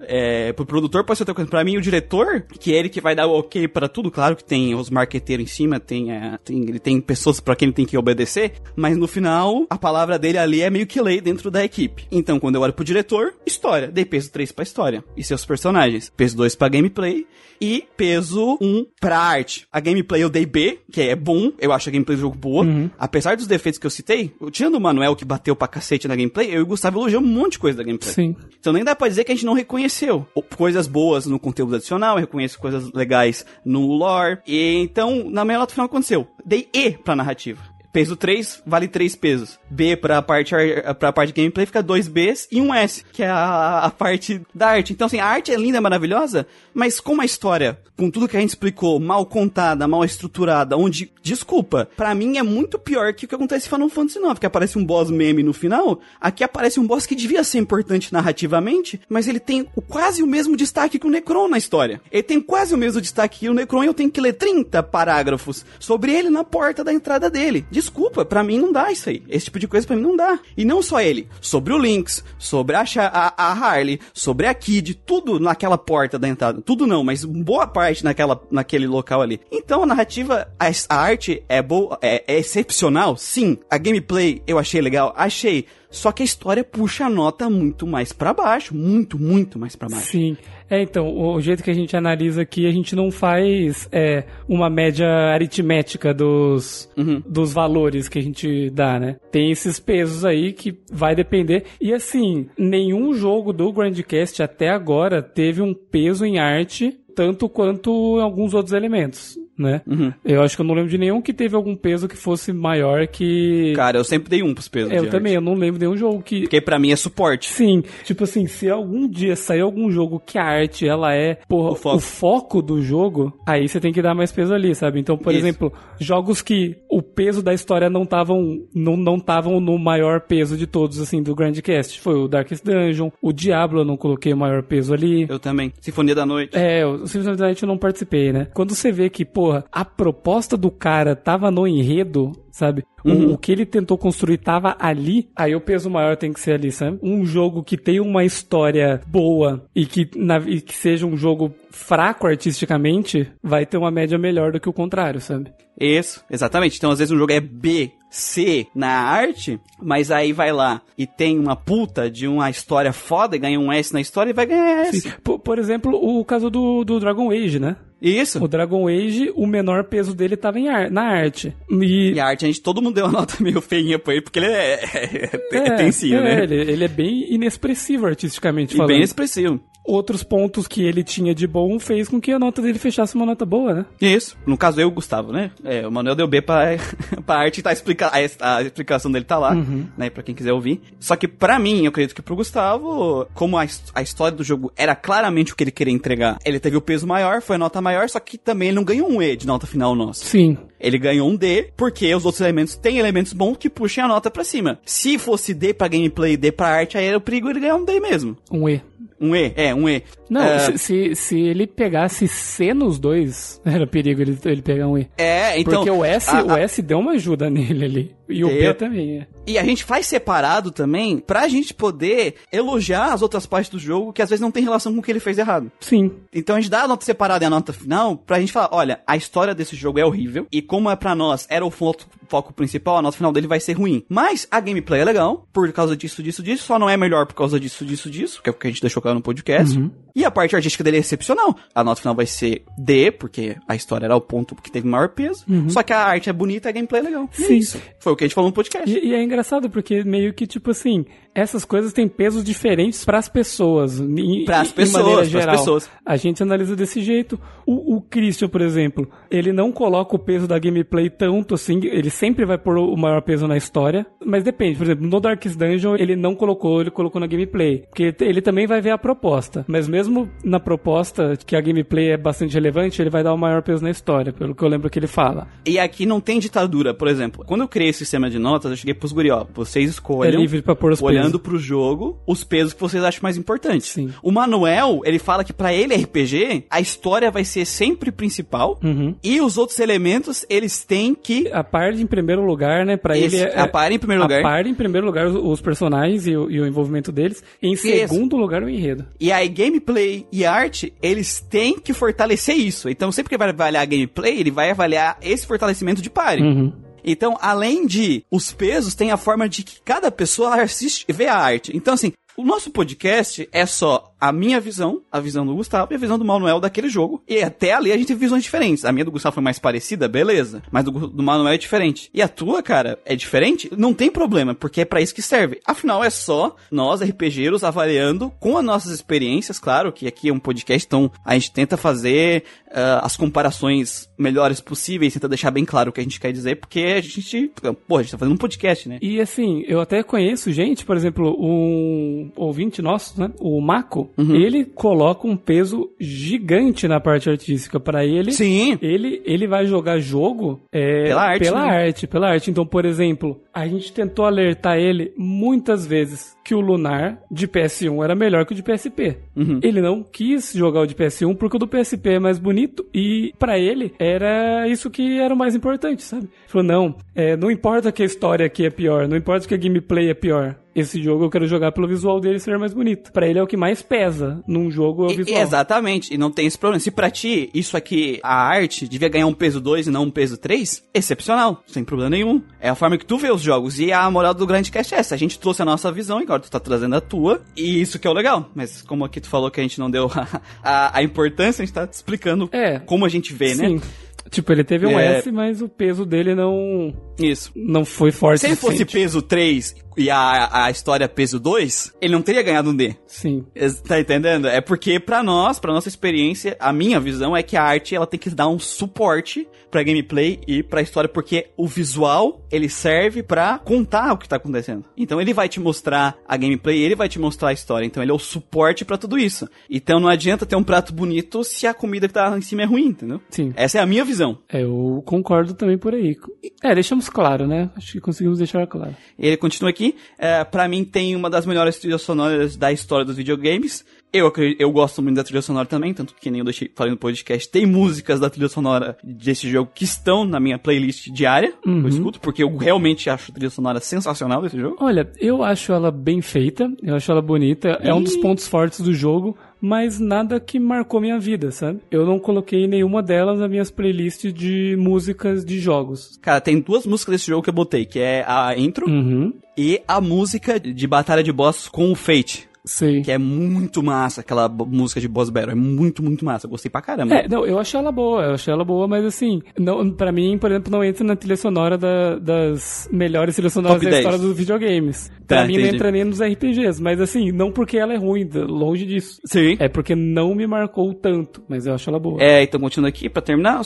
é, 0.00 0.52
pro 0.52 0.64
produtor 0.66 1.04
pode 1.04 1.16
ser 1.18 1.22
outra 1.22 1.34
coisa. 1.34 1.50
Pra 1.50 1.64
mim, 1.64 1.76
o 1.76 1.80
diretor, 1.80 2.44
que 2.58 2.72
é 2.74 2.78
ele 2.78 2.88
que 2.88 3.00
vai 3.00 3.14
dar 3.14 3.26
o 3.26 3.38
ok 3.38 3.68
pra 3.68 3.88
tudo, 3.88 4.10
claro 4.10 4.36
que 4.36 4.44
tem 4.44 4.74
os 4.74 4.90
marqueteiros 4.90 5.44
em 5.44 5.48
cima, 5.48 5.78
tem, 5.80 6.12
é, 6.12 6.38
tem, 6.44 6.60
ele 6.62 6.78
tem 6.78 7.00
pessoas 7.00 7.40
pra 7.40 7.54
quem 7.56 7.66
ele 7.66 7.74
tem 7.74 7.84
que 7.86 7.96
obedecer, 7.96 8.52
mas 8.76 8.96
no 8.96 9.06
final, 9.06 9.66
a 9.68 9.78
palavra 9.82 10.16
dele 10.16 10.38
ali 10.38 10.62
é 10.62 10.70
meio 10.70 10.86
que 10.86 11.02
lei 11.02 11.20
dentro 11.20 11.50
da 11.50 11.64
equipe. 11.64 12.06
Então, 12.10 12.38
quando 12.38 12.54
eu 12.54 12.60
olho 12.60 12.72
pro 12.72 12.84
diretor, 12.84 13.34
história. 13.44 13.88
Dei 13.88 14.04
peso 14.04 14.30
3 14.30 14.52
pra 14.52 14.62
história 14.62 15.02
e 15.16 15.24
seus 15.24 15.44
personagens. 15.44 16.08
Peso 16.16 16.36
2 16.36 16.54
pra 16.54 16.68
gameplay 16.68 17.26
e 17.60 17.84
peso 17.96 18.56
1 18.60 18.86
pra 19.00 19.18
arte. 19.18 19.66
A 19.72 19.80
gameplay 19.80 20.22
eu 20.22 20.30
dei 20.30 20.46
B, 20.46 20.78
que 20.90 21.00
é 21.00 21.16
bom, 21.16 21.52
eu 21.58 21.72
acho 21.72 21.88
a 21.88 21.92
gameplay 21.92 22.16
do 22.16 22.20
jogo 22.20 22.36
boa. 22.36 22.64
Apesar 22.96 23.36
dos 23.36 23.48
defeitos 23.48 23.78
que 23.78 23.86
eu 23.86 23.90
citei, 23.90 24.32
tirando 24.52 24.76
o 24.76 24.80
Manuel 24.80 25.16
que 25.16 25.24
bateu 25.24 25.56
pra 25.56 25.66
cacete 25.66 26.06
na 26.06 26.14
gameplay, 26.14 26.48
eu 26.48 26.60
e 26.60 26.62
o 26.62 26.66
Gustavo 26.66 27.00
elogiamos 27.00 27.28
um 27.28 27.32
monte 27.32 27.52
de 27.52 27.58
coisa 27.58 27.78
da 27.78 27.84
gameplay. 27.84 28.12
Sim. 28.12 28.36
Então 28.60 28.72
nem 28.72 28.84
dá 28.84 28.94
pra 28.94 29.08
dizer 29.08 29.24
que 29.24 29.32
a 29.32 29.34
gente 29.34 29.46
não 29.46 29.52
reconheceu 29.52 30.26
coisas 30.56 30.86
boas 30.86 31.26
no 31.26 31.40
conteúdo 31.40 31.74
adicional, 31.74 32.16
eu 32.16 32.20
reconheço 32.20 32.58
coisas 32.58 32.92
legais 32.92 33.44
no 33.64 33.86
lore. 33.92 34.38
E 34.46 34.76
então, 34.76 35.28
na 35.28 35.44
minha 35.44 35.58
nota 35.58 35.72
final 35.72 35.86
aconteceu. 35.86 36.28
Dei 36.44 36.68
E 36.72 36.92
pra 36.92 37.16
narrativa. 37.16 37.60
Peso 37.92 38.16
3 38.16 38.62
vale 38.66 38.88
3 38.88 39.14
pesos. 39.16 39.58
B 39.68 39.96
pra 39.96 40.22
parte, 40.22 40.54
ar- 40.54 40.94
pra 40.94 41.12
parte 41.12 41.32
de 41.32 41.40
gameplay 41.42 41.66
fica 41.66 41.82
2 41.82 42.08
Bs 42.08 42.48
e 42.50 42.60
um 42.60 42.74
S, 42.74 43.04
que 43.12 43.22
é 43.22 43.28
a, 43.28 43.80
a 43.80 43.90
parte 43.90 44.40
da 44.54 44.68
arte. 44.68 44.92
Então, 44.92 45.06
assim, 45.06 45.18
a 45.20 45.26
arte 45.26 45.52
é 45.52 45.56
linda, 45.56 45.78
é 45.78 45.80
maravilhosa, 45.80 46.46
mas 46.72 46.98
como 47.00 47.20
a 47.20 47.24
história, 47.24 47.78
com 47.96 48.10
tudo 48.10 48.26
que 48.26 48.36
a 48.36 48.40
gente 48.40 48.50
explicou, 48.50 48.98
mal 48.98 49.26
contada, 49.26 49.86
mal 49.86 50.04
estruturada, 50.04 50.76
onde, 50.76 51.12
desculpa, 51.22 51.88
pra 51.96 52.14
mim 52.14 52.38
é 52.38 52.42
muito 52.42 52.78
pior 52.78 53.12
que 53.12 53.26
o 53.26 53.28
que 53.28 53.34
acontece 53.34 53.66
em 53.66 53.70
Final 53.70 53.88
Fantasy 53.90 54.18
IX, 54.18 54.38
que 54.38 54.46
aparece 54.46 54.78
um 54.78 54.84
boss 54.84 55.10
meme 55.10 55.42
no 55.42 55.52
final, 55.52 56.00
aqui 56.20 56.42
aparece 56.42 56.80
um 56.80 56.86
boss 56.86 57.04
que 57.06 57.14
devia 57.14 57.44
ser 57.44 57.58
importante 57.58 58.12
narrativamente, 58.12 59.00
mas 59.08 59.28
ele 59.28 59.38
tem 59.38 59.68
o- 59.76 59.82
quase 59.82 60.22
o 60.22 60.26
mesmo 60.26 60.56
destaque 60.56 60.98
que 60.98 61.06
o 61.06 61.10
Necron 61.10 61.48
na 61.48 61.58
história. 61.58 62.00
Ele 62.10 62.22
tem 62.22 62.40
quase 62.40 62.74
o 62.74 62.78
mesmo 62.78 63.00
destaque 63.00 63.40
que 63.40 63.48
o 63.48 63.54
Necron 63.54 63.84
e 63.84 63.86
eu 63.86 63.94
tenho 63.94 64.10
que 64.10 64.20
ler 64.20 64.32
30 64.32 64.82
parágrafos 64.82 65.64
sobre 65.78 66.12
ele 66.12 66.30
na 66.30 66.42
porta 66.42 66.82
da 66.82 66.92
entrada 66.92 67.28
dele. 67.30 67.66
Desculpa, 67.82 68.24
pra 68.24 68.44
mim 68.44 68.58
não 68.58 68.70
dá 68.70 68.92
isso 68.92 69.10
aí. 69.10 69.24
Esse 69.28 69.46
tipo 69.46 69.58
de 69.58 69.66
coisa 69.66 69.84
pra 69.84 69.96
mim 69.96 70.02
não 70.02 70.16
dá. 70.16 70.38
E 70.56 70.64
não 70.64 70.80
só 70.80 71.00
ele, 71.00 71.28
sobre 71.40 71.72
o 71.72 71.78
Lynx, 71.78 72.24
sobre 72.38 72.76
a, 72.76 72.84
a, 72.96 73.34
a 73.36 73.52
Harley, 73.52 73.98
sobre 74.14 74.46
a 74.46 74.54
Kid, 74.54 74.94
tudo 74.94 75.40
naquela 75.40 75.76
porta 75.76 76.16
da 76.16 76.28
entrada. 76.28 76.62
Tudo 76.62 76.86
não, 76.86 77.02
mas 77.02 77.24
boa 77.24 77.66
parte 77.66 78.04
naquela, 78.04 78.40
naquele 78.52 78.86
local 78.86 79.20
ali. 79.20 79.40
Então 79.50 79.82
a 79.82 79.86
narrativa, 79.86 80.46
a, 80.60 80.70
a 80.88 80.96
arte 80.96 81.42
é 81.48 81.60
boa, 81.60 81.98
é, 82.00 82.22
é 82.26 82.38
excepcional, 82.38 83.16
sim. 83.16 83.58
A 83.68 83.76
gameplay 83.78 84.40
eu 84.46 84.60
achei 84.60 84.80
legal, 84.80 85.12
achei. 85.16 85.66
Só 85.90 86.10
que 86.10 86.22
a 86.22 86.24
história 86.24 86.64
puxa 86.64 87.04
a 87.04 87.10
nota 87.10 87.50
muito 87.50 87.86
mais 87.86 88.12
pra 88.12 88.32
baixo, 88.32 88.74
muito, 88.74 89.18
muito 89.18 89.58
mais 89.58 89.76
pra 89.76 89.88
baixo. 89.88 90.12
Sim. 90.12 90.36
É, 90.72 90.80
então, 90.80 91.14
o 91.14 91.38
jeito 91.38 91.62
que 91.62 91.70
a 91.70 91.74
gente 91.74 91.94
analisa 91.94 92.40
aqui, 92.40 92.66
a 92.66 92.70
gente 92.70 92.96
não 92.96 93.10
faz 93.10 93.86
é, 93.92 94.24
uma 94.48 94.70
média 94.70 95.06
aritmética 95.06 96.14
dos, 96.14 96.90
dos 97.26 97.52
valores 97.52 98.08
que 98.08 98.18
a 98.18 98.22
gente 98.22 98.70
dá, 98.70 98.98
né? 98.98 99.16
Tem 99.30 99.50
esses 99.50 99.78
pesos 99.78 100.24
aí 100.24 100.50
que 100.50 100.74
vai 100.90 101.14
depender. 101.14 101.64
E 101.78 101.92
assim, 101.92 102.48
nenhum 102.56 103.12
jogo 103.12 103.52
do 103.52 103.70
Grandcast 103.70 104.42
até 104.42 104.70
agora 104.70 105.20
teve 105.20 105.60
um 105.60 105.74
peso 105.74 106.24
em 106.24 106.38
arte 106.38 106.98
tanto 107.14 107.50
quanto 107.50 108.18
em 108.18 108.22
alguns 108.22 108.54
outros 108.54 108.72
elementos, 108.72 109.38
né? 109.62 109.82
Eu 110.24 110.42
acho 110.42 110.56
que 110.56 110.60
eu 110.62 110.66
não 110.66 110.74
lembro 110.74 110.90
de 110.90 110.98
nenhum 110.98 111.22
que 111.22 111.32
teve 111.32 111.56
algum 111.56 111.74
peso 111.76 112.08
que 112.08 112.16
fosse 112.16 112.52
maior 112.52 113.06
que... 113.06 113.72
Cara, 113.74 113.98
eu 113.98 114.04
sempre 114.04 114.28
dei 114.28 114.42
um 114.42 114.52
pros 114.52 114.68
pesos. 114.68 114.92
É, 114.92 114.98
eu 114.98 115.08
também, 115.08 115.34
arte. 115.34 115.36
eu 115.36 115.40
não 115.40 115.54
lembro 115.54 115.78
de 115.78 115.86
nenhum 115.86 115.96
jogo 115.96 116.22
que... 116.22 116.42
Porque 116.42 116.60
pra 116.60 116.78
mim 116.78 116.90
é 116.92 116.96
suporte. 116.96 117.48
Sim, 117.48 117.82
tipo 118.04 118.24
assim, 118.24 118.46
se 118.46 118.68
algum 118.68 119.08
dia 119.08 119.36
sair 119.36 119.60
algum 119.60 119.90
jogo 119.90 120.20
que 120.24 120.38
a 120.38 120.44
arte 120.44 120.86
ela 120.86 121.14
é 121.14 121.36
porra, 121.48 121.70
O 121.70 121.74
foco. 121.76 121.96
o 121.96 122.00
foco 122.00 122.62
do 122.62 122.82
jogo, 122.82 123.32
aí 123.46 123.68
você 123.68 123.80
tem 123.80 123.92
que 123.92 124.02
dar 124.02 124.14
mais 124.14 124.32
peso 124.32 124.52
ali, 124.52 124.74
sabe? 124.74 125.00
Então, 125.00 125.16
por 125.16 125.32
Isso. 125.32 125.40
exemplo, 125.40 125.72
jogos 125.98 126.42
que 126.42 126.76
o 126.88 127.00
peso 127.00 127.42
da 127.42 127.54
história 127.54 127.88
não 127.88 128.02
estavam 128.02 128.62
não 128.74 128.96
não 128.96 129.16
estavam 129.16 129.60
no 129.60 129.78
maior 129.78 130.20
peso 130.20 130.56
de 130.56 130.66
todos 130.66 131.00
assim 131.00 131.22
do 131.22 131.34
Grand 131.34 131.52
Cast, 131.52 132.00
foi 132.00 132.14
o 132.14 132.28
Darkest 132.28 132.64
Dungeon, 132.64 133.10
o 133.20 133.32
Diablo 133.32 133.80
eu 133.80 133.84
não 133.84 133.96
coloquei 133.96 134.32
o 134.32 134.36
maior 134.36 134.62
peso 134.62 134.92
ali. 134.92 135.26
Eu 135.28 135.38
também. 135.38 135.72
Sinfonia 135.80 136.14
da 136.14 136.26
Noite. 136.26 136.56
É, 136.56 136.84
o 136.86 137.06
simplesmente 137.06 137.62
eu 137.62 137.68
não 137.68 137.78
participei, 137.78 138.32
né? 138.32 138.48
Quando 138.54 138.74
você 138.74 138.90
vê 138.90 139.08
que, 139.08 139.24
porra, 139.52 139.64
a 139.72 139.84
proposta 139.84 140.56
do 140.56 140.70
cara 140.70 141.14
tava 141.16 141.50
no 141.50 141.66
enredo, 141.66 142.32
sabe? 142.50 142.82
O- 143.04 143.10
Uhum. 143.10 143.32
O, 143.32 143.38
que 143.38 143.50
ele 143.52 143.66
tentou 143.66 143.98
construir 143.98 144.38
tava 144.38 144.76
ali, 144.78 145.28
aí 145.36 145.54
o 145.56 145.60
peso 145.60 145.90
maior 145.90 146.16
tem 146.16 146.32
que 146.32 146.40
ser 146.40 146.52
ali, 146.52 146.70
sabe? 146.70 146.98
Um 147.02 147.24
jogo 147.24 147.62
que 147.64 147.76
tem 147.76 147.98
uma 148.00 148.24
história 148.24 149.00
boa 149.06 149.64
e 149.74 149.84
que, 149.86 150.08
na- 150.16 150.38
e 150.38 150.60
que 150.60 150.74
seja 150.74 151.04
um 151.06 151.16
jogo 151.16 151.52
fraco 151.70 152.26
artisticamente, 152.26 153.28
vai 153.42 153.66
ter 153.66 153.76
uma 153.76 153.90
média 153.90 154.16
melhor 154.18 154.52
do 154.52 154.60
que 154.60 154.68
o 154.68 154.72
contrário, 154.72 155.20
sabe? 155.20 155.52
Isso, 155.80 156.22
exatamente. 156.30 156.76
Então, 156.76 156.90
às 156.90 156.98
vezes, 156.98 157.10
um 157.12 157.18
jogo 157.18 157.32
é 157.32 157.40
B, 157.40 157.90
C 158.10 158.66
na 158.74 158.88
arte, 158.90 159.58
mas 159.80 160.10
aí 160.10 160.32
vai 160.32 160.52
lá 160.52 160.82
e 160.96 161.06
tem 161.06 161.38
uma 161.38 161.56
puta 161.56 162.10
de 162.10 162.28
uma 162.28 162.50
história 162.50 162.92
foda 162.92 163.34
e 163.34 163.38
ganha 163.38 163.58
um 163.58 163.72
S 163.72 163.92
na 163.92 164.00
história 164.00 164.30
e 164.30 164.34
vai 164.34 164.46
ganhar 164.46 164.82
S. 164.86 165.10
Por, 165.24 165.38
por 165.38 165.58
exemplo, 165.58 165.98
o 165.98 166.24
caso 166.24 166.50
do, 166.50 166.84
do 166.84 167.00
Dragon 167.00 167.30
Age, 167.30 167.58
né? 167.58 167.76
Isso. 168.02 168.42
O 168.42 168.48
Dragon 168.48 168.88
Age, 168.88 169.32
o 169.36 169.46
menor 169.46 169.84
peso 169.84 170.14
dele 170.14 170.36
tava 170.36 170.58
em 170.58 170.68
ar- 170.68 170.90
na 170.90 171.02
arte. 171.02 171.54
E, 171.70 172.12
E 172.14 172.20
a 172.20 172.26
arte, 172.26 172.44
a 172.44 172.48
gente, 172.48 172.60
todo 172.60 172.82
mundo 172.82 172.96
deu 172.96 173.06
uma 173.06 173.20
nota 173.20 173.36
meio 173.42 173.60
feinha 173.60 173.98
pra 173.98 174.12
ele, 174.14 174.22
porque 174.22 174.38
ele 174.38 174.46
é, 174.46 174.74
é, 174.84 175.30
é, 175.52 175.56
É, 175.56 175.70
tensinho, 175.76 176.18
é, 176.18 176.22
né? 176.22 176.42
Ele, 176.44 176.72
ele 176.72 176.84
é 176.84 176.88
bem 176.88 177.32
inexpressivo 177.32 178.06
artisticamente 178.06 178.74
E 178.74 178.76
falando. 178.76 178.88
bem 178.88 179.02
expressivo. 179.02 179.60
Outros 179.84 180.22
pontos 180.22 180.68
que 180.68 180.84
ele 180.84 181.02
tinha 181.02 181.34
de 181.34 181.44
bom 181.44 181.76
fez 181.80 182.08
com 182.08 182.20
que 182.20 182.30
a 182.30 182.38
nota 182.38 182.62
dele 182.62 182.78
fechasse 182.78 183.16
uma 183.16 183.26
nota 183.26 183.44
boa, 183.44 183.74
né? 183.74 183.84
Isso. 184.00 184.36
No 184.46 184.56
caso, 184.56 184.80
eu 184.80 184.86
e 184.86 184.88
o 184.88 184.94
Gustavo, 184.94 185.32
né? 185.32 185.50
É, 185.64 185.84
o 185.84 185.90
Manuel 185.90 186.14
deu 186.14 186.28
B 186.28 186.40
pra, 186.40 186.66
pra 187.26 187.34
arte 187.40 187.60
tá 187.62 187.72
explica, 187.72 188.06
a, 188.06 188.18
a 188.58 188.62
explicação 188.62 189.10
dele 189.10 189.24
tá 189.24 189.36
lá, 189.38 189.56
né? 189.98 190.08
Pra 190.08 190.22
quem 190.22 190.36
quiser 190.36 190.52
ouvir. 190.52 190.80
Só 191.00 191.16
que 191.16 191.26
pra 191.26 191.58
mim, 191.58 191.82
eu 191.82 191.88
acredito 191.88 192.14
que 192.14 192.22
pro 192.22 192.36
Gustavo, 192.36 193.26
como 193.34 193.58
a, 193.58 193.66
a 193.92 194.02
história 194.02 194.36
do 194.36 194.44
jogo 194.44 194.72
era 194.76 194.94
claramente 194.94 195.52
o 195.52 195.56
que 195.56 195.64
ele 195.64 195.72
queria 195.72 195.92
entregar, 195.92 196.38
ele 196.44 196.60
teve 196.60 196.76
o 196.76 196.80
peso 196.80 197.04
maior, 197.04 197.42
foi 197.42 197.56
a 197.56 197.58
nota 197.58 197.80
maior, 197.94 198.08
só 198.08 198.18
que 198.20 198.36
também 198.38 198.68
ele 198.68 198.76
não 198.76 198.84
ganhou 198.84 199.08
um 199.08 199.22
E 199.22 199.36
de 199.36 199.46
nota 199.46 199.66
final 199.66 199.94
nosso. 199.94 200.24
Sim. 200.24 200.56
Ele 200.80 200.98
ganhou 200.98 201.28
um 201.28 201.36
D, 201.36 201.70
porque 201.76 202.12
os 202.14 202.24
outros 202.24 202.40
elementos 202.40 202.74
têm 202.76 202.98
elementos 202.98 203.32
bons 203.32 203.56
que 203.56 203.70
puxem 203.70 204.02
a 204.02 204.08
nota 204.08 204.30
pra 204.30 204.42
cima. 204.44 204.78
Se 204.84 205.16
fosse 205.18 205.54
D 205.54 205.72
pra 205.72 205.88
gameplay 205.88 206.32
e 206.32 206.36
D 206.36 206.50
pra 206.52 206.68
arte, 206.68 206.98
aí 206.98 207.04
era 207.06 207.16
o 207.16 207.20
perigo 207.20 207.48
ele 207.50 207.60
ganhar 207.60 207.76
um 207.76 207.84
D 207.84 208.00
mesmo. 208.00 208.36
Um 208.50 208.68
E. 208.68 208.80
Um 209.20 209.36
E, 209.36 209.52
é, 209.54 209.72
um 209.72 209.88
E. 209.88 210.02
Não, 210.28 210.42
É, 210.42 210.58
se, 210.58 210.78
se, 210.78 211.14
se 211.14 211.40
ele 211.40 211.64
pegasse 211.68 212.26
C 212.26 212.74
nos 212.74 212.98
dois, 212.98 213.60
era 213.64 213.86
perigo 213.86 214.20
ele, 214.20 214.36
ele 214.44 214.62
pegar 214.62 214.88
um 214.88 214.98
E. 214.98 215.08
é, 215.16 215.60
então... 215.60 215.74
Porque 215.74 215.90
o 215.90 216.04
S, 216.04 216.28
a- 216.28 216.42
o 216.42 216.56
S 216.56 216.82
deu 216.82 216.98
uma 216.98 217.12
ajuda 217.12 217.48
nele 217.48 217.84
ali. 217.84 218.16
E 218.32 218.44
o. 218.44 218.48
B 218.48 218.74
também, 218.74 219.18
é. 219.18 219.26
E 219.46 219.58
a 219.58 219.64
gente 219.64 219.84
faz 219.84 220.06
separado 220.06 220.70
também 220.70 221.18
pra 221.18 221.48
gente 221.48 221.74
poder 221.74 222.36
elogiar 222.52 223.12
as 223.12 223.22
outras 223.22 223.44
partes 223.44 223.70
do 223.70 223.78
jogo 223.78 224.12
que 224.12 224.22
às 224.22 224.30
vezes 224.30 224.40
não 224.40 224.50
tem 224.50 224.62
relação 224.62 224.92
com 224.92 225.00
o 225.00 225.02
que 225.02 225.10
ele 225.10 225.20
fez 225.20 225.38
errado. 225.38 225.70
Sim. 225.80 226.12
Então 226.32 226.56
a 226.56 226.60
gente 226.60 226.70
dá 226.70 226.82
a 226.82 226.88
nota 226.88 227.04
separada 227.04 227.44
e 227.44 227.46
a 227.46 227.50
nota 227.50 227.72
final 227.72 228.16
pra 228.16 228.38
gente 228.38 228.52
falar, 228.52 228.70
olha, 228.72 229.00
a 229.06 229.16
história 229.16 229.54
desse 229.54 229.74
jogo 229.74 229.98
é 229.98 230.04
horrível 230.04 230.46
e 230.52 230.62
como 230.62 230.88
é 230.88 230.96
pra 230.96 231.14
nós 231.14 231.46
era 231.50 231.64
o 231.64 231.70
foco, 231.70 232.04
foco 232.28 232.52
principal, 232.52 232.98
a 232.98 233.02
nota 233.02 233.16
final 233.16 233.32
dele 233.32 233.46
vai 233.46 233.58
ser 233.58 233.72
ruim. 233.72 234.04
Mas 234.08 234.46
a 234.50 234.60
gameplay 234.60 235.00
é 235.00 235.04
legal 235.04 235.46
por 235.52 235.70
causa 235.72 235.96
disso, 235.96 236.22
disso, 236.22 236.42
disso, 236.42 236.64
só 236.64 236.78
não 236.78 236.88
é 236.88 236.96
melhor 236.96 237.26
por 237.26 237.34
causa 237.34 237.58
disso, 237.58 237.84
disso, 237.84 238.08
disso, 238.08 238.42
que 238.42 238.48
é 238.48 238.52
o 238.52 238.54
que 238.54 238.66
a 238.68 238.70
gente 238.70 238.80
deixou 238.80 239.02
claro 239.02 239.16
no 239.16 239.22
podcast. 239.22 239.76
E 240.14 240.24
a 240.24 240.30
parte 240.30 240.54
artística 240.54 240.84
dele 240.84 240.98
é 240.98 241.00
excepcional. 241.00 241.56
A 241.74 241.82
nota 241.82 242.00
final 242.00 242.14
vai 242.14 242.26
ser 242.26 242.64
D, 242.76 243.10
porque 243.10 243.56
a 243.66 243.74
história 243.74 244.04
era 244.06 244.16
o 244.16 244.20
ponto 244.20 244.54
que 244.54 244.70
teve 244.70 244.86
maior 244.86 245.08
peso. 245.08 245.44
Só 245.68 245.82
que 245.82 245.92
a 245.92 246.04
arte 246.04 246.28
é 246.28 246.32
bonita 246.32 246.68
e 246.68 246.70
a 246.70 246.72
gameplay 246.72 247.00
é 247.00 247.04
legal. 247.04 247.28
É 247.32 247.42
Sim. 247.42 247.56
isso. 247.56 247.80
Foi 247.98 248.12
o 248.12 248.16
que 248.16 248.24
a 248.24 248.26
gente 248.26 248.34
falou 248.34 248.50
no 248.50 248.54
podcast. 248.54 248.90
E, 248.90 249.08
e 249.08 249.14
é 249.14 249.22
engraçado 249.22 249.70
porque 249.70 250.04
meio 250.04 250.32
que, 250.34 250.46
tipo 250.46 250.70
assim, 250.70 251.04
essas 251.34 251.64
coisas 251.64 251.92
têm 251.92 252.08
pesos 252.08 252.44
diferentes 252.44 253.04
para 253.04 253.18
as 253.18 253.28
pessoas. 253.28 254.00
Para 254.44 254.60
as 254.60 254.72
pessoas, 254.72 255.28
geral. 255.28 255.56
pessoas. 255.56 255.90
A 256.04 256.16
gente 256.16 256.42
analisa 256.42 256.76
desse 256.76 257.00
jeito. 257.00 257.40
O, 257.66 257.96
o 257.96 258.00
Christian, 258.02 258.48
por 258.48 258.60
exemplo, 258.60 259.08
ele 259.30 259.52
não 259.52 259.72
coloca 259.72 260.14
o 260.14 260.18
peso 260.18 260.46
da 260.46 260.58
gameplay 260.58 261.08
tanto 261.08 261.54
assim, 261.54 261.80
ele 261.84 262.10
sempre 262.10 262.44
vai 262.44 262.58
pôr 262.58 262.76
o 262.76 262.96
maior 262.96 263.22
peso 263.22 263.46
na 263.46 263.56
história, 263.56 264.06
mas 264.24 264.44
depende. 264.44 264.76
Por 264.76 264.84
exemplo, 264.84 265.06
no 265.06 265.20
Darkest 265.20 265.56
Dungeon 265.56 265.96
ele 265.96 266.16
não 266.16 266.34
colocou, 266.34 266.80
ele 266.80 266.90
colocou 266.90 267.20
na 267.20 267.26
gameplay, 267.26 267.84
porque 267.88 268.14
ele 268.20 268.42
também 268.42 268.66
vai 268.66 268.80
ver 268.80 268.90
a 268.90 268.98
proposta. 268.98 269.64
Mas 269.68 269.88
mesmo 269.88 270.28
na 270.44 270.60
proposta, 270.60 271.36
que 271.46 271.56
a 271.56 271.60
gameplay 271.60 272.10
é 272.10 272.16
bastante 272.16 272.54
relevante, 272.54 273.00
ele 273.00 273.10
vai 273.10 273.22
dar 273.22 273.32
o 273.32 273.38
maior 273.38 273.62
peso 273.62 273.82
na 273.82 273.90
história, 273.90 274.32
pelo 274.32 274.54
que 274.54 274.62
eu 274.62 274.68
lembro 274.68 274.90
que 274.90 274.98
ele 274.98 275.06
fala. 275.06 275.48
E 275.66 275.78
aqui 275.78 276.04
não 276.04 276.20
tem 276.20 276.38
ditadura, 276.38 276.92
por 276.92 277.08
exemplo. 277.08 277.44
Quando 277.46 277.62
eu 277.62 277.68
criei 277.68 277.90
esse 277.90 278.00
sistema 278.00 278.28
de 278.28 278.38
notas, 278.38 278.70
eu 278.70 278.76
cheguei 278.76 278.94
pros 278.94 279.12
guri, 279.12 279.30
ó, 279.30 279.46
vocês 279.54 279.90
escolhem. 279.90 280.34
É 280.34 280.36
livre 280.36 280.62
pra 280.62 280.74
pôr 280.74 280.92
os 280.92 281.02
Olhando 281.02 281.21
pesos. 281.26 281.40
pro 281.40 281.58
jogo, 281.58 282.18
os 282.26 282.44
pesos 282.44 282.72
que 282.72 282.80
vocês 282.80 283.02
acham 283.02 283.20
mais 283.22 283.36
importantes. 283.36 283.88
Sim. 283.88 284.10
O 284.22 284.30
Manuel, 284.30 285.00
ele 285.04 285.18
fala 285.18 285.44
que 285.44 285.52
para 285.52 285.72
ele 285.72 285.94
RPG, 285.94 286.64
a 286.70 286.80
história 286.80 287.30
vai 287.30 287.44
ser 287.44 287.64
sempre 287.64 288.10
principal 288.10 288.78
uhum. 288.82 289.14
e 289.22 289.40
os 289.40 289.58
outros 289.58 289.78
elementos, 289.78 290.44
eles 290.48 290.84
têm 290.84 291.14
que... 291.14 291.50
A 291.52 291.64
parte 291.64 292.00
em 292.02 292.06
primeiro 292.06 292.44
lugar, 292.44 292.84
né, 292.84 292.96
para 292.96 293.16
ele... 293.16 293.36
É, 293.36 293.58
a 293.58 293.68
par 293.68 293.90
em 293.92 293.98
primeiro 293.98 294.22
lugar. 294.22 294.40
A 294.40 294.42
par 294.42 294.66
em 294.66 294.74
primeiro 294.74 295.06
lugar 295.06 295.26
os, 295.26 295.36
os 295.36 295.60
personagens 295.60 296.26
e 296.26 296.36
o, 296.36 296.50
e 296.50 296.60
o, 296.60 296.66
envolvimento 296.66 297.12
deles. 297.12 297.42
Em 297.62 297.72
isso. 297.72 297.82
segundo 297.82 298.36
lugar 298.36 298.62
o 298.62 298.68
enredo. 298.68 299.06
E 299.20 299.30
aí 299.30 299.48
gameplay 299.48 300.26
e 300.32 300.44
arte, 300.44 300.92
eles 301.02 301.40
têm 301.40 301.78
que 301.78 301.92
fortalecer 301.92 302.56
isso. 302.56 302.88
Então 302.88 303.12
sempre 303.12 303.30
que 303.30 303.38
vai 303.38 303.48
avaliar 303.48 303.82
a 303.82 303.86
gameplay, 303.86 304.40
ele 304.40 304.50
vai 304.50 304.70
avaliar 304.70 305.18
esse 305.22 305.46
fortalecimento 305.46 306.02
de 306.02 306.10
party. 306.10 306.42
Uhum. 306.42 306.72
Então, 307.04 307.36
além 307.40 307.86
de 307.86 308.24
os 308.30 308.52
pesos, 308.52 308.94
tem 308.94 309.10
a 309.10 309.16
forma 309.16 309.48
de 309.48 309.62
que 309.62 309.80
cada 309.82 310.10
pessoa 310.10 310.60
assiste, 310.60 311.04
vê 311.08 311.26
a 311.26 311.36
arte. 311.36 311.76
Então, 311.76 311.94
assim, 311.94 312.12
o 312.36 312.44
nosso 312.44 312.70
podcast 312.70 313.46
é 313.52 313.66
só 313.66 314.12
a 314.18 314.32
minha 314.32 314.58
visão, 314.58 315.02
a 315.10 315.20
visão 315.20 315.44
do 315.44 315.54
Gustavo 315.54 315.92
e 315.92 315.96
a 315.96 315.98
visão 315.98 316.18
do 316.18 316.24
Manuel 316.24 316.60
daquele 316.60 316.88
jogo. 316.88 317.22
E 317.28 317.42
até 317.42 317.74
ali 317.74 317.92
a 317.92 317.96
gente 317.96 318.06
tem 318.06 318.16
visões 318.16 318.42
diferentes. 318.42 318.84
A 318.84 318.92
minha 318.92 319.04
do 319.04 319.10
Gustavo 319.10 319.34
foi 319.34 319.42
mais 319.42 319.58
parecida, 319.58 320.08
beleza. 320.08 320.62
Mas 320.70 320.84
do, 320.84 321.08
do 321.08 321.22
Manuel 321.22 321.52
é 321.52 321.58
diferente. 321.58 322.08
E 322.14 322.22
a 322.22 322.28
tua, 322.28 322.62
cara, 322.62 322.98
é 323.04 323.14
diferente? 323.14 323.70
Não 323.76 323.92
tem 323.92 324.10
problema, 324.10 324.54
porque 324.54 324.80
é 324.80 324.84
para 324.84 325.00
isso 325.00 325.14
que 325.14 325.20
serve. 325.20 325.60
Afinal, 325.66 326.02
é 326.02 326.08
só 326.08 326.56
nós, 326.70 327.02
RPGeiros, 327.02 327.64
avaliando 327.64 328.30
com 328.40 328.56
as 328.56 328.64
nossas 328.64 328.92
experiências, 328.92 329.58
claro, 329.58 329.92
que 329.92 330.06
aqui 330.06 330.30
é 330.30 330.32
um 330.32 330.38
podcast, 330.38 330.86
então 330.86 331.10
a 331.24 331.34
gente 331.34 331.52
tenta 331.52 331.76
fazer 331.76 332.44
uh, 332.68 333.02
as 333.02 333.16
comparações 333.16 334.08
melhores 334.22 334.60
possíveis, 334.60 335.12
tenta 335.12 335.28
deixar 335.28 335.50
bem 335.50 335.64
claro 335.64 335.90
o 335.90 335.92
que 335.92 336.00
a 336.00 336.02
gente 336.02 336.20
quer 336.20 336.32
dizer, 336.32 336.56
porque 336.56 336.80
a 336.80 337.00
gente, 337.00 337.50
pô, 337.86 337.98
a 337.98 338.02
gente 338.02 338.12
tá 338.12 338.18
fazendo 338.18 338.34
um 338.34 338.38
podcast, 338.38 338.88
né? 338.88 338.98
E 339.02 339.20
assim, 339.20 339.64
eu 339.66 339.80
até 339.80 340.02
conheço 340.02 340.52
gente, 340.52 340.84
por 340.84 340.96
exemplo, 340.96 341.36
um 341.38 342.30
ouvinte 342.36 342.80
nosso, 342.80 343.20
né? 343.20 343.30
O 343.38 343.60
Mako, 343.60 344.10
Uhum. 344.16 344.34
Ele 344.34 344.64
coloca 344.64 345.26
um 345.26 345.36
peso 345.36 345.90
gigante 345.98 346.86
na 346.86 347.00
parte 347.00 347.28
artística 347.28 347.80
para 347.80 348.04
ele. 348.04 348.32
Sim. 348.32 348.78
Ele, 348.80 349.22
ele 349.24 349.46
vai 349.46 349.66
jogar 349.66 349.98
jogo 349.98 350.60
é, 350.70 351.04
pela 351.04 351.22
arte. 351.22 351.44
Pela 351.44 351.62
né? 351.62 351.68
arte, 351.68 352.06
pela 352.06 352.28
arte. 352.28 352.50
Então, 352.50 352.66
por 352.66 352.84
exemplo, 352.84 353.40
a 353.52 353.66
gente 353.66 353.92
tentou 353.92 354.24
alertar 354.24 354.78
ele 354.78 355.12
muitas 355.16 355.86
vezes 355.86 356.36
que 356.44 356.54
o 356.54 356.60
Lunar 356.60 357.18
de 357.30 357.46
PS1 357.46 358.04
era 358.04 358.14
melhor 358.14 358.44
que 358.44 358.52
o 358.52 358.56
de 358.56 358.62
PSP. 358.62 359.18
Uhum. 359.36 359.60
Ele 359.62 359.80
não 359.80 360.02
quis 360.02 360.52
jogar 360.52 360.80
o 360.80 360.86
de 360.86 360.94
PS1 360.94 361.36
porque 361.36 361.56
o 361.56 361.58
do 361.58 361.68
PSP 361.68 362.10
é 362.10 362.18
mais 362.18 362.38
bonito 362.38 362.84
e 362.92 363.32
para 363.38 363.58
ele 363.58 363.94
era 363.98 364.66
isso 364.68 364.90
que 364.90 365.18
era 365.18 365.34
o 365.34 365.36
mais 365.36 365.54
importante, 365.54 366.02
sabe? 366.02 366.24
Ele 366.24 366.32
falou, 366.48 366.66
não, 366.66 366.96
é, 367.14 367.36
não 367.36 367.50
importa 367.50 367.92
que 367.92 368.02
a 368.02 368.06
história 368.06 368.46
aqui 368.46 368.66
é 368.66 368.70
pior, 368.70 369.08
não 369.08 369.16
importa 369.16 369.46
que 369.46 369.54
a 369.54 369.58
gameplay 369.58 370.10
é 370.10 370.14
pior 370.14 370.56
esse 370.74 371.02
jogo 371.02 371.24
eu 371.24 371.30
quero 371.30 371.46
jogar 371.46 371.72
pelo 371.72 371.88
visual 371.88 372.20
dele 372.20 372.38
ser 372.38 372.58
mais 372.58 372.72
bonito. 372.72 373.12
Para 373.12 373.26
ele 373.26 373.38
é 373.38 373.42
o 373.42 373.46
que 373.46 373.56
mais 373.56 373.82
pesa 373.82 374.42
num 374.46 374.70
jogo 374.70 375.04
é 375.04 375.12
o 375.12 375.16
visual. 375.16 375.38
E, 375.38 375.42
exatamente, 375.42 376.14
e 376.14 376.18
não 376.18 376.30
tem 376.30 376.46
esse 376.46 376.58
problema. 376.58 376.80
Se 376.80 376.90
pra 376.90 377.10
ti 377.10 377.50
isso 377.54 377.76
aqui, 377.76 378.20
a 378.22 378.34
arte, 378.34 378.88
devia 378.88 379.08
ganhar 379.08 379.26
um 379.26 379.34
peso 379.34 379.60
2 379.60 379.86
e 379.86 379.90
não 379.90 380.04
um 380.04 380.10
peso 380.10 380.36
3, 380.36 380.84
excepcional, 380.94 381.62
sem 381.66 381.84
problema 381.84 382.10
nenhum. 382.10 382.42
É 382.60 382.68
a 382.68 382.74
forma 382.74 382.98
que 382.98 383.06
tu 383.06 383.18
vê 383.18 383.30
os 383.30 383.42
jogos. 383.42 383.78
E 383.78 383.92
a 383.92 384.10
moral 384.10 384.34
do 384.34 384.46
grande 384.46 384.70
cast 384.70 384.94
é 384.94 384.98
essa. 384.98 385.14
A 385.14 385.18
gente 385.18 385.38
trouxe 385.38 385.62
a 385.62 385.64
nossa 385.64 385.90
visão 385.92 386.20
e 386.20 386.24
agora 386.24 386.40
tu 386.40 386.50
tá 386.50 386.60
trazendo 386.60 386.96
a 386.96 387.00
tua. 387.00 387.42
E 387.56 387.80
isso 387.80 387.98
que 387.98 388.06
é 388.06 388.10
o 388.10 388.14
legal. 388.14 388.50
Mas 388.54 388.82
como 388.82 389.04
aqui 389.04 389.20
tu 389.20 389.28
falou 389.28 389.50
que 389.50 389.60
a 389.60 389.62
gente 389.62 389.78
não 389.78 389.90
deu 389.90 390.10
a, 390.14 390.40
a, 390.62 390.98
a 390.98 391.02
importância, 391.02 391.62
a 391.62 391.66
gente 391.66 391.74
tá 391.74 391.86
te 391.86 391.94
explicando 391.94 392.48
é, 392.52 392.78
como 392.78 393.04
a 393.04 393.08
gente 393.08 393.32
vê, 393.32 393.54
né? 393.54 393.68
sim. 393.68 393.74
né? 393.76 393.82
Tipo, 394.30 394.52
ele 394.52 394.64
teve 394.64 394.86
um 394.86 394.98
é... 394.98 395.18
S, 395.18 395.30
mas 395.30 395.60
o 395.60 395.68
peso 395.68 396.06
dele 396.06 396.34
não. 396.34 396.94
Isso. 397.18 397.52
Não 397.54 397.84
foi 397.84 398.10
forte. 398.10 398.40
Se 398.40 398.46
ele 398.46 398.56
fosse 398.56 398.84
peso 398.84 399.20
3 399.20 399.74
e 399.96 400.10
a, 400.10 400.61
a 400.61 400.61
história 400.70 401.08
peso 401.08 401.38
2, 401.38 401.94
ele 402.00 402.12
não 402.12 402.22
teria 402.22 402.42
ganhado 402.42 402.70
um 402.70 402.76
D. 402.76 402.96
Sim. 403.06 403.44
Tá 403.86 404.00
entendendo? 404.00 404.48
É 404.48 404.60
porque 404.60 404.98
para 405.00 405.22
nós, 405.22 405.58
para 405.58 405.72
nossa 405.72 405.88
experiência, 405.88 406.56
a 406.58 406.72
minha 406.72 407.00
visão 407.00 407.36
é 407.36 407.42
que 407.42 407.56
a 407.56 407.62
arte 407.62 407.94
ela 407.94 408.06
tem 408.06 408.18
que 408.18 408.30
dar 408.30 408.48
um 408.48 408.58
suporte 408.58 409.48
pra 409.70 409.82
gameplay 409.82 410.38
e 410.46 410.62
pra 410.62 410.82
história, 410.82 411.08
porque 411.08 411.48
o 411.56 411.66
visual, 411.66 412.44
ele 412.50 412.68
serve 412.68 413.22
para 413.22 413.58
contar 413.58 414.12
o 414.12 414.18
que 414.18 414.28
tá 414.28 414.36
acontecendo. 414.36 414.84
Então 414.94 415.18
ele 415.18 415.32
vai 415.32 415.48
te 415.48 415.58
mostrar 415.58 416.18
a 416.28 416.36
gameplay, 416.36 416.82
ele 416.82 416.94
vai 416.94 417.08
te 417.08 417.18
mostrar 417.18 417.48
a 417.48 417.52
história. 417.54 417.86
Então 417.86 418.02
ele 418.02 418.12
é 418.12 418.14
o 418.14 418.18
suporte 418.18 418.84
para 418.84 418.98
tudo 418.98 419.18
isso. 419.18 419.48
Então 419.70 419.98
não 419.98 420.08
adianta 420.08 420.44
ter 420.44 420.56
um 420.56 420.62
prato 420.62 420.92
bonito 420.92 421.42
se 421.42 421.66
a 421.66 421.72
comida 421.72 422.06
que 422.06 422.12
tá 422.12 422.36
em 422.36 422.42
cima 422.42 422.62
é 422.62 422.66
ruim, 422.66 422.88
entendeu? 422.88 423.20
Sim. 423.30 423.54
Essa 423.56 423.78
é 423.78 423.80
a 423.80 423.86
minha 423.86 424.04
visão. 424.04 424.38
É, 424.46 424.62
eu 424.62 425.02
concordo 425.06 425.54
também 425.54 425.78
por 425.78 425.94
aí. 425.94 426.18
É, 426.62 426.74
deixamos 426.74 427.08
claro, 427.08 427.46
né? 427.46 427.70
Acho 427.74 427.92
que 427.92 428.00
conseguimos 428.00 428.38
deixar 428.38 428.66
claro. 428.66 428.94
Ele 429.18 429.38
continua 429.38 429.70
aqui. 429.70 429.96
É, 430.18 430.44
para 430.52 430.68
mim 430.68 430.84
tem 430.84 431.16
uma 431.16 431.30
das 431.30 431.46
melhores 431.46 431.78
trilhas 431.78 432.02
sonoras 432.02 432.56
da 432.56 432.70
história 432.70 433.06
dos 433.06 433.16
videogames. 433.16 433.84
Eu, 434.12 434.30
eu 434.58 434.70
gosto 434.70 435.00
muito 435.00 435.16
da 435.16 435.24
trilha 435.24 435.40
sonora 435.40 435.66
também, 435.66 435.94
tanto 435.94 436.14
que 436.14 436.30
nem 436.30 436.40
eu 436.40 436.44
deixei 436.44 436.70
falei 436.76 436.92
no 436.92 436.98
podcast. 436.98 437.48
Tem 437.48 437.64
músicas 437.64 438.20
da 438.20 438.28
trilha 438.28 438.48
sonora 438.48 438.98
desse 439.02 439.48
jogo 439.48 439.70
que 439.74 439.84
estão 439.84 440.22
na 440.26 440.38
minha 440.38 440.58
playlist 440.58 441.08
diária, 441.08 441.54
uhum. 441.66 441.80
eu 441.80 441.88
escuto, 441.88 442.20
porque 442.20 442.42
eu 442.42 442.54
realmente 442.54 443.08
acho 443.08 443.30
a 443.30 443.34
trilha 443.34 443.48
sonora 443.48 443.80
sensacional 443.80 444.42
desse 444.42 444.60
jogo. 444.60 444.76
Olha, 444.80 445.10
eu 445.18 445.42
acho 445.42 445.72
ela 445.72 445.90
bem 445.90 446.20
feita, 446.20 446.70
eu 446.82 446.94
acho 446.94 447.10
ela 447.10 447.22
bonita, 447.22 447.80
e... 447.82 447.88
é 447.88 447.94
um 447.94 448.02
dos 448.02 448.16
pontos 448.18 448.46
fortes 448.46 448.82
do 448.82 448.92
jogo, 448.92 449.34
mas 449.62 450.00
nada 450.00 450.40
que 450.40 450.58
marcou 450.58 451.00
minha 451.00 451.20
vida, 451.20 451.52
sabe? 451.52 451.78
Eu 451.88 452.04
não 452.04 452.18
coloquei 452.18 452.66
nenhuma 452.66 453.00
delas 453.00 453.38
nas 453.38 453.48
minhas 453.48 453.70
playlists 453.70 454.34
de 454.34 454.74
músicas 454.76 455.44
de 455.44 455.60
jogos. 455.60 456.18
Cara, 456.20 456.40
tem 456.40 456.58
duas 456.58 456.84
músicas 456.84 457.12
desse 457.12 457.28
jogo 457.28 457.44
que 457.44 457.50
eu 457.50 457.54
botei, 457.54 457.86
que 457.86 458.00
é 458.00 458.24
a 458.26 458.58
intro 458.58 458.90
uhum. 458.90 459.32
e 459.56 459.80
a 459.86 460.00
música 460.00 460.58
de 460.58 460.86
batalha 460.88 461.22
de 461.22 461.32
boss 461.32 461.68
com 461.68 461.92
o 461.92 461.94
Fate. 461.94 462.48
Sim. 462.64 463.02
Que 463.02 463.10
é 463.10 463.18
muito 463.18 463.82
massa, 463.82 464.20
aquela 464.20 464.48
música 464.48 465.00
de 465.00 465.08
Boss 465.08 465.30
Battle. 465.30 465.52
É 465.52 465.54
muito, 465.54 466.02
muito 466.02 466.24
massa. 466.24 466.46
Eu 466.46 466.50
gostei 466.50 466.70
pra 466.70 466.80
caramba. 466.80 467.14
É, 467.14 467.28
não, 467.28 467.44
eu 467.44 467.58
achei 467.58 467.78
ela 467.78 467.90
boa, 467.90 468.22
eu 468.22 468.34
achei 468.34 468.52
ela 468.52 468.64
boa, 468.64 468.86
mas 468.86 469.04
assim, 469.04 469.42
não, 469.58 469.90
pra 469.90 470.12
mim, 470.12 470.38
por 470.38 470.50
exemplo, 470.50 470.70
não 470.70 470.84
entra 470.84 471.04
na 471.04 471.16
trilha 471.16 471.36
sonora 471.36 471.76
da, 471.76 472.18
das 472.18 472.88
melhores 472.92 473.34
trilhas 473.34 473.52
sonoras 473.52 473.76
Top 473.78 473.84
da 473.84 473.90
10. 473.90 474.04
história 474.04 474.18
dos 474.18 474.36
videogames. 474.36 475.10
Pra 475.26 475.38
tá, 475.38 475.46
mim 475.46 475.54
entendi. 475.54 475.68
não 475.68 475.74
entra 475.74 475.90
nem 475.90 476.04
nos 476.04 476.20
RPGs, 476.20 476.80
mas 476.80 477.00
assim, 477.00 477.32
não 477.32 477.50
porque 477.50 477.78
ela 477.78 477.94
é 477.94 477.96
ruim, 477.96 478.28
longe 478.32 478.86
disso. 478.86 479.20
Sim. 479.24 479.56
É 479.58 479.68
porque 479.68 479.94
não 479.94 480.34
me 480.34 480.46
marcou 480.46 480.92
tanto, 480.94 481.42
mas 481.48 481.66
eu 481.66 481.74
acho 481.74 481.90
ela 481.90 481.98
boa. 481.98 482.22
É, 482.22 482.42
então 482.42 482.60
continuando 482.60 482.88
aqui, 482.88 483.08
pra 483.08 483.22
terminar, 483.22 483.60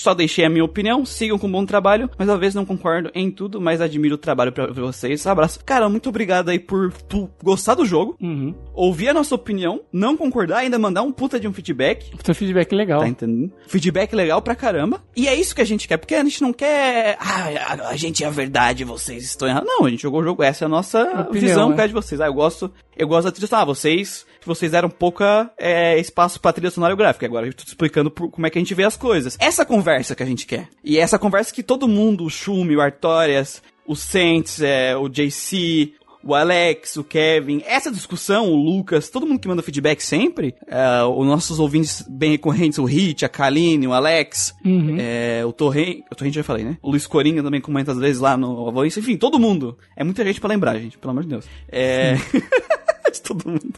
só 0.00 0.14
deixei 0.14 0.44
a 0.44 0.50
minha 0.50 0.64
opinião, 0.64 1.04
sigam 1.04 1.38
com 1.38 1.46
um 1.46 1.52
bom 1.52 1.66
trabalho, 1.66 2.10
mas 2.18 2.28
às 2.28 2.38
vezes 2.38 2.54
não 2.54 2.64
concordo 2.64 3.10
em 3.14 3.30
tudo, 3.30 3.60
mas 3.60 3.80
admiro 3.80 4.14
o 4.14 4.18
trabalho 4.18 4.52
pra 4.52 4.66
vocês. 4.68 5.26
Abraço. 5.26 5.60
Cara, 5.64 5.88
muito 5.88 6.08
obrigado 6.08 6.48
aí 6.48 6.58
por 6.58 6.92
tu 6.92 7.30
gostar 7.42 7.74
do 7.74 7.84
jogo, 7.84 8.16
uhum. 8.20 8.54
ouvir 8.74 9.08
a 9.08 9.14
nossa 9.14 9.34
opinião, 9.34 9.82
não 9.92 10.16
concordar, 10.16 10.58
ainda 10.58 10.78
mandar 10.78 11.02
um 11.02 11.12
puta 11.12 11.38
de 11.38 11.48
um 11.48 11.52
feedback. 11.52 12.10
Puta 12.10 12.34
feedback 12.34 12.72
legal. 12.74 13.00
Tá 13.00 13.08
entendendo? 13.08 13.52
Feedback 13.66 14.14
legal 14.14 14.40
pra 14.42 14.54
caramba. 14.54 15.02
E 15.16 15.28
é 15.28 15.34
isso 15.34 15.54
que 15.54 15.60
a 15.60 15.66
gente 15.66 15.88
quer, 15.88 15.96
porque 15.96 16.14
a 16.14 16.22
gente 16.22 16.42
não 16.42 16.52
quer. 16.52 17.16
Ah, 17.20 17.88
a, 17.88 17.96
gente 17.96 18.24
é 18.24 18.26
a 18.26 18.30
verdade, 18.30 18.84
vocês 18.84 19.24
estão 19.24 19.48
errados. 19.48 19.68
Não, 19.68 19.86
a 19.86 19.90
gente 19.90 20.02
jogou 20.02 20.20
o 20.20 20.24
jogo, 20.24 20.42
essa 20.42 20.64
é 20.64 20.66
a 20.66 20.68
nossa 20.68 21.02
opinião, 21.02 21.30
visão 21.30 21.72
é. 21.72 21.86
de 21.86 21.92
vocês. 21.92 22.20
Ah, 22.20 22.26
eu 22.26 22.34
gosto, 22.34 22.70
eu 22.96 23.08
gosto 23.08 23.24
da 23.24 23.32
trilha 23.32 23.46
sonora. 23.46 23.62
Ah, 23.62 23.66
vocês 23.66 24.26
vocês 24.46 24.70
deram 24.70 24.88
pouca 24.88 25.50
é, 25.58 25.98
espaço 25.98 26.40
pra 26.40 26.52
trilha 26.52 26.70
sonora 26.70 26.94
gráfica. 26.94 27.26
Agora 27.26 27.46
eu 27.46 27.52
tô 27.52 27.64
explicando 27.64 28.10
por, 28.10 28.30
como 28.30 28.46
é 28.46 28.50
que 28.50 28.58
a 28.58 28.60
gente 28.60 28.74
vê 28.74 28.84
as 28.84 28.96
coisas. 28.96 29.36
Essa 29.40 29.64
conversa 29.64 29.85
que 30.16 30.22
a 30.22 30.26
gente 30.26 30.46
quer. 30.46 30.68
E 30.84 30.98
essa 30.98 31.18
conversa 31.18 31.54
que 31.54 31.62
todo 31.62 31.88
mundo, 31.88 32.24
o 32.24 32.30
Shumi, 32.30 32.76
o 32.76 32.80
Artorias, 32.80 33.62
o 33.86 33.94
Saints, 33.94 34.60
é, 34.60 34.96
o 34.96 35.08
JC, 35.08 35.92
o 36.26 36.34
Alex, 36.34 36.96
o 36.96 37.04
Kevin, 37.04 37.62
essa 37.64 37.90
discussão, 37.90 38.50
o 38.50 38.56
Lucas, 38.56 39.08
todo 39.08 39.26
mundo 39.26 39.38
que 39.38 39.46
manda 39.46 39.62
feedback 39.62 40.00
sempre, 40.00 40.54
é, 40.66 41.04
os 41.04 41.24
nossos 41.24 41.60
ouvintes 41.60 42.04
bem 42.08 42.32
recorrentes, 42.32 42.78
o 42.78 42.84
Hit, 42.84 43.24
a 43.24 43.28
Kaline, 43.28 43.86
o 43.86 43.92
Alex, 43.92 44.52
uhum. 44.64 44.96
é, 44.98 45.44
o 45.46 45.52
Torrent, 45.52 46.00
o 46.10 46.14
Torrent 46.16 46.34
já 46.34 46.42
falei, 46.42 46.64
né? 46.64 46.76
O 46.82 46.90
Luiz 46.90 47.06
Coringa 47.06 47.42
também 47.42 47.60
comenta 47.60 47.92
às 47.92 47.98
vezes 47.98 48.20
lá 48.20 48.36
no 48.36 48.72
Voice, 48.72 48.98
enfim, 48.98 49.16
todo 49.16 49.38
mundo. 49.38 49.78
É 49.96 50.02
muita 50.02 50.24
gente 50.24 50.40
para 50.40 50.50
lembrar, 50.50 50.76
gente, 50.78 50.98
pelo 50.98 51.12
amor 51.12 51.22
de 51.22 51.28
Deus. 51.30 51.46
É... 51.70 52.16
de 53.16 53.22
todo 53.22 53.48
mundo. 53.48 53.74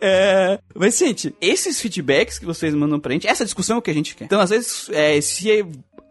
É, 0.00 0.58
mas, 0.74 0.98
gente, 0.98 1.34
esses 1.40 1.80
feedbacks 1.80 2.38
que 2.38 2.46
vocês 2.46 2.74
mandam 2.74 2.98
pra 2.98 3.12
gente, 3.12 3.26
essa 3.26 3.44
discussão 3.44 3.76
é 3.76 3.78
o 3.78 3.82
que 3.82 3.90
a 3.90 3.94
gente 3.94 4.14
quer. 4.14 4.24
Então, 4.24 4.40
às 4.40 4.50
vezes, 4.50 4.88
é, 4.90 5.20
se 5.20 5.48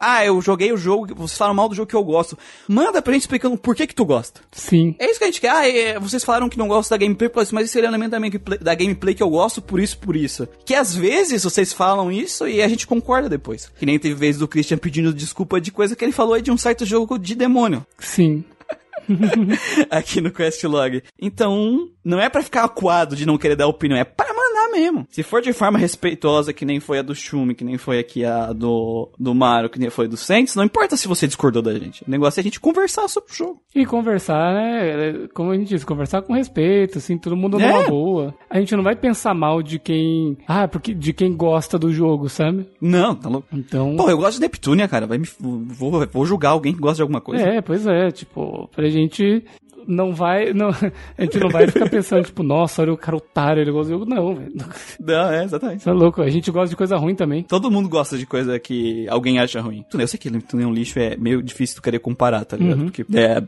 ah, 0.02 0.26
eu 0.26 0.42
joguei 0.42 0.74
o 0.74 0.78
jogo, 0.78 1.14
vocês 1.14 1.38
falam 1.38 1.54
mal 1.54 1.70
do 1.70 1.76
jogo 1.76 1.88
que 1.88 1.96
eu 1.96 2.04
gosto. 2.04 2.36
Manda 2.68 3.04
pra 3.04 3.14
gente 3.14 3.22
explicando 3.22 3.56
por 3.56 3.76
que 3.76 3.86
que 3.86 3.94
tu 3.94 4.04
gosta. 4.04 4.42
Sim. 4.52 4.96
É 4.98 5.06
isso 5.06 5.20
que 5.20 5.24
a 5.26 5.28
gente 5.28 5.40
quer. 5.40 5.52
Ah, 5.52 5.70
é, 5.70 6.00
vocês 6.00 6.24
falaram 6.24 6.50
que 6.50 6.58
não 6.58 6.68
gostam 6.68 6.98
da 6.98 7.06
gameplay, 7.06 7.30
mas 7.52 7.66
esse 7.66 7.80
é 7.80 7.84
o 7.84 7.86
elemento 7.86 8.10
da 8.10 8.20
gameplay, 8.20 8.58
da 8.58 8.74
gameplay 8.74 9.14
que 9.14 9.22
eu 9.22 9.30
gosto, 9.30 9.62
por 9.62 9.80
isso, 9.80 10.00
por 10.00 10.16
isso. 10.16 10.48
Que 10.66 10.74
às 10.74 10.96
vezes 10.96 11.44
vocês 11.44 11.72
falam 11.72 12.12
isso 12.12 12.48
e 12.48 12.64
a 12.64 12.68
gente 12.68 12.88
concorda 12.88 13.30
depois. 13.30 13.72
Que 13.78 13.86
nem 13.86 14.00
teve 14.00 14.16
vezes 14.16 14.40
do 14.40 14.48
Christian 14.48 14.80
pedindo 14.80 15.14
desculpa 15.14 15.62
de 15.62 15.72
coisa 15.72 15.96
que 15.96 16.04
ele 16.04 16.12
falou 16.12 16.34
aí 16.34 16.42
de 16.42 16.50
um 16.50 16.58
site 16.58 16.84
jogo 16.84 17.20
de 17.20 17.36
demônio. 17.36 17.86
Sim. 18.00 18.44
aqui 19.90 20.22
no 20.22 20.32
Questlog. 20.32 21.04
Então, 21.20 21.90
não 22.04 22.20
é 22.20 22.30
para 22.30 22.44
ficar 22.44 22.64
acuado 22.64 23.16
de 23.16 23.26
não 23.26 23.38
querer 23.38 23.56
dar 23.56 23.68
opinião, 23.68 23.98
é 24.00 24.04
para 24.04 24.34
mandar 24.54 24.72
mesmo. 24.72 25.08
Se 25.10 25.24
for 25.24 25.42
de 25.42 25.54
forma 25.54 25.78
respeitosa, 25.80 26.54
que 26.54 26.66
nem 26.66 26.80
foi 26.80 27.00
a 27.00 27.02
do 27.02 27.16
Shumi, 27.16 27.56
que 27.56 27.64
nem 27.64 27.78
foi 27.78 28.00
aqui 28.00 28.24
a 28.26 28.52
do, 28.54 29.10
do 29.20 29.34
Mario, 29.34 29.70
que 29.70 29.80
nem 29.80 29.90
foi 29.90 30.08
do 30.08 30.18
Saints, 30.18 30.56
não 30.56 30.64
importa 30.64 30.96
se 30.98 31.08
você 31.08 31.28
discordou 31.28 31.62
da 31.62 31.74
gente. 31.78 32.04
O 32.08 32.12
negócio 32.12 32.40
é 32.40 32.42
a 32.42 32.44
gente 32.44 32.60
conversar 32.60 33.08
sobre 33.08 33.32
o 33.32 33.36
jogo. 33.36 33.62
E 33.74 33.86
conversar, 33.86 34.54
né? 34.54 35.28
Como 35.34 35.52
a 35.52 35.56
gente 35.56 35.70
disse, 35.70 35.86
conversar 35.86 36.22
com 36.22 36.34
respeito, 36.34 36.98
assim, 36.98 37.18
todo 37.18 37.36
mundo 37.36 37.58
numa 37.58 37.84
É. 37.84 37.88
boa. 37.88 38.34
A 38.50 38.60
gente 38.60 38.76
não 38.76 38.84
vai 38.84 38.96
pensar 38.96 39.34
mal 39.34 39.62
de 39.64 39.80
quem. 39.80 40.38
Ah, 40.48 40.68
porque 40.68 40.94
de 40.94 41.14
quem 41.14 41.36
gosta 41.36 41.80
do 41.80 41.92
jogo, 41.92 42.28
sabe? 42.30 42.68
Não, 42.82 43.16
tá 43.16 43.30
louco. 43.30 43.48
Então. 43.54 43.96
Pô, 43.96 44.10
eu 44.10 44.18
gosto 44.18 44.36
de 44.36 44.42
Neptunia, 44.42 44.88
cara. 44.88 45.08
Vai 45.08 45.18
me, 45.18 45.28
vou, 45.40 46.06
vou 46.08 46.26
julgar 46.26 46.50
alguém 46.50 46.74
que 46.74 46.80
gosta 46.80 46.98
de 46.98 47.02
alguma 47.02 47.22
coisa. 47.22 47.44
É, 47.44 47.62
pois 47.62 47.88
é, 47.88 48.12
tipo, 48.12 48.68
pra 48.76 48.90
gente 48.90 49.44
não 49.88 50.14
vai. 50.14 50.54
Não, 50.54 50.70
a 51.18 51.22
gente 51.22 51.40
não 51.40 51.50
vai 51.50 51.68
ficar 51.68 51.90
pensando, 51.90 52.26
tipo, 52.26 52.44
nossa, 52.44 52.82
olha 52.82 52.94
o 52.94 52.98
cara 52.98 53.18
otário, 53.18 53.62
ele 53.62 53.72
gosta 53.72 53.92
do 53.92 54.00
jogo. 54.00 54.10
Não, 54.10 54.36
velho. 54.36 54.54
Não, 55.00 55.32
é, 55.32 55.44
exatamente. 55.44 55.80
Isso 55.80 55.90
é 55.90 55.94
louco, 55.94 56.22
a 56.22 56.30
gente 56.30 56.52
gosta 56.52 56.70
de 56.70 56.76
coisa 56.76 56.98
ruim 56.98 57.16
também. 57.16 57.44
Todo 57.44 57.72
mundo 57.72 57.90
gosta 57.90 58.18
de 58.18 58.26
coisa 58.26 58.60
que 58.60 59.08
alguém 59.10 59.40
acha 59.40 59.62
ruim. 59.62 59.86
Eu 59.94 60.08
sei 60.08 60.20
que 60.20 60.30
Neptunia 60.30 60.66
é 60.66 60.70
um 60.70 60.74
lixo, 60.74 61.00
é 61.00 61.16
meio 61.18 61.42
difícil 61.42 61.78
tu 61.78 61.82
querer 61.82 62.00
comparar, 62.00 62.46
tá 62.46 62.58
ligado? 62.58 62.84
Porque, 62.86 63.06
é, 63.14 63.42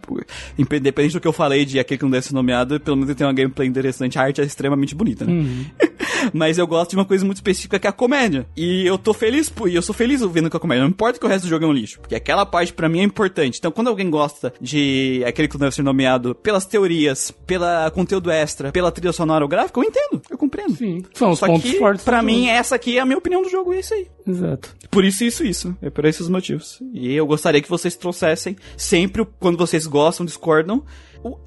independente 0.57 1.13
do 1.13 1.21
que 1.21 1.27
eu 1.27 1.33
falei 1.33 1.65
de 1.65 1.79
aquele 1.79 1.97
que 1.97 2.03
não 2.03 2.11
deve 2.11 2.25
ser 2.25 2.33
nomeado, 2.33 2.79
pelo 2.79 2.97
menos 2.97 3.09
ele 3.09 3.17
tem 3.17 3.27
uma 3.27 3.33
gameplay 3.33 3.67
interessante, 3.67 4.17
a 4.17 4.23
arte 4.23 4.41
é 4.41 4.43
extremamente 4.43 4.95
bonita, 4.95 5.25
né? 5.25 5.43
Mas 6.33 6.57
eu 6.57 6.67
gosto 6.67 6.91
de 6.91 6.95
uma 6.95 7.05
coisa 7.05 7.25
muito 7.25 7.37
específica 7.37 7.79
que 7.79 7.87
é 7.87 7.89
a 7.89 7.93
comédia. 7.93 8.45
E 8.55 8.85
eu 8.85 8.97
tô 8.97 9.13
feliz, 9.13 9.49
pô, 9.49 9.67
e 9.67 9.75
eu 9.75 9.81
sou 9.81 9.93
feliz 9.93 10.21
vendo 10.21 10.49
com 10.49 10.57
a 10.57 10.59
comédia. 10.59 10.83
Não 10.83 10.89
importa 10.89 11.19
que 11.19 11.25
o 11.25 11.29
resto 11.29 11.45
do 11.45 11.49
jogo 11.49 11.65
é 11.65 11.67
um 11.67 11.73
lixo, 11.73 11.99
porque 11.99 12.15
aquela 12.15 12.45
parte 12.45 12.71
pra 12.71 12.87
mim 12.87 12.99
é 12.99 13.03
importante. 13.03 13.57
Então, 13.57 13.71
quando 13.71 13.87
alguém 13.87 14.09
gosta 14.09 14.53
de 14.61 15.23
aquele 15.25 15.47
que 15.47 15.55
não 15.55 15.61
deve 15.61 15.75
ser 15.75 15.83
nomeado 15.83 16.22
pelas 16.35 16.65
teorias, 16.65 17.31
pela 17.45 17.89
conteúdo 17.91 18.29
extra, 18.29 18.71
pela 18.71 18.91
trilha 18.91 19.11
sonora 19.11 19.43
ou 19.43 19.49
gráfica, 19.49 19.79
eu 19.79 19.83
entendo, 19.83 20.21
eu 20.29 20.37
compreendo. 20.37 20.75
Sim. 20.75 21.03
São 21.13 21.31
os 21.31 21.39
Só 21.39 21.47
pontos 21.47 21.71
que, 21.71 21.77
fortes. 21.77 22.05
pra 22.05 22.21
mim, 22.21 22.47
essa 22.47 22.75
aqui 22.75 22.97
é 22.97 23.01
a 23.01 23.05
minha 23.05 23.17
opinião 23.17 23.41
do 23.41 23.49
jogo, 23.49 23.73
é 23.73 23.79
isso 23.79 23.93
aí. 23.93 24.07
Exato. 24.27 24.75
Por 24.89 25.03
isso, 25.03 25.23
isso, 25.23 25.43
isso. 25.43 25.75
É 25.81 25.89
por 25.89 26.05
esses 26.05 26.29
motivos. 26.29 26.79
E 26.93 27.13
eu 27.13 27.25
gostaria 27.25 27.61
que 27.61 27.69
vocês 27.69 27.95
trouxessem 27.95 28.55
sempre, 28.77 29.25
quando 29.39 29.57
vocês 29.57 29.87
gostam, 29.87 30.25
discordam, 30.25 30.83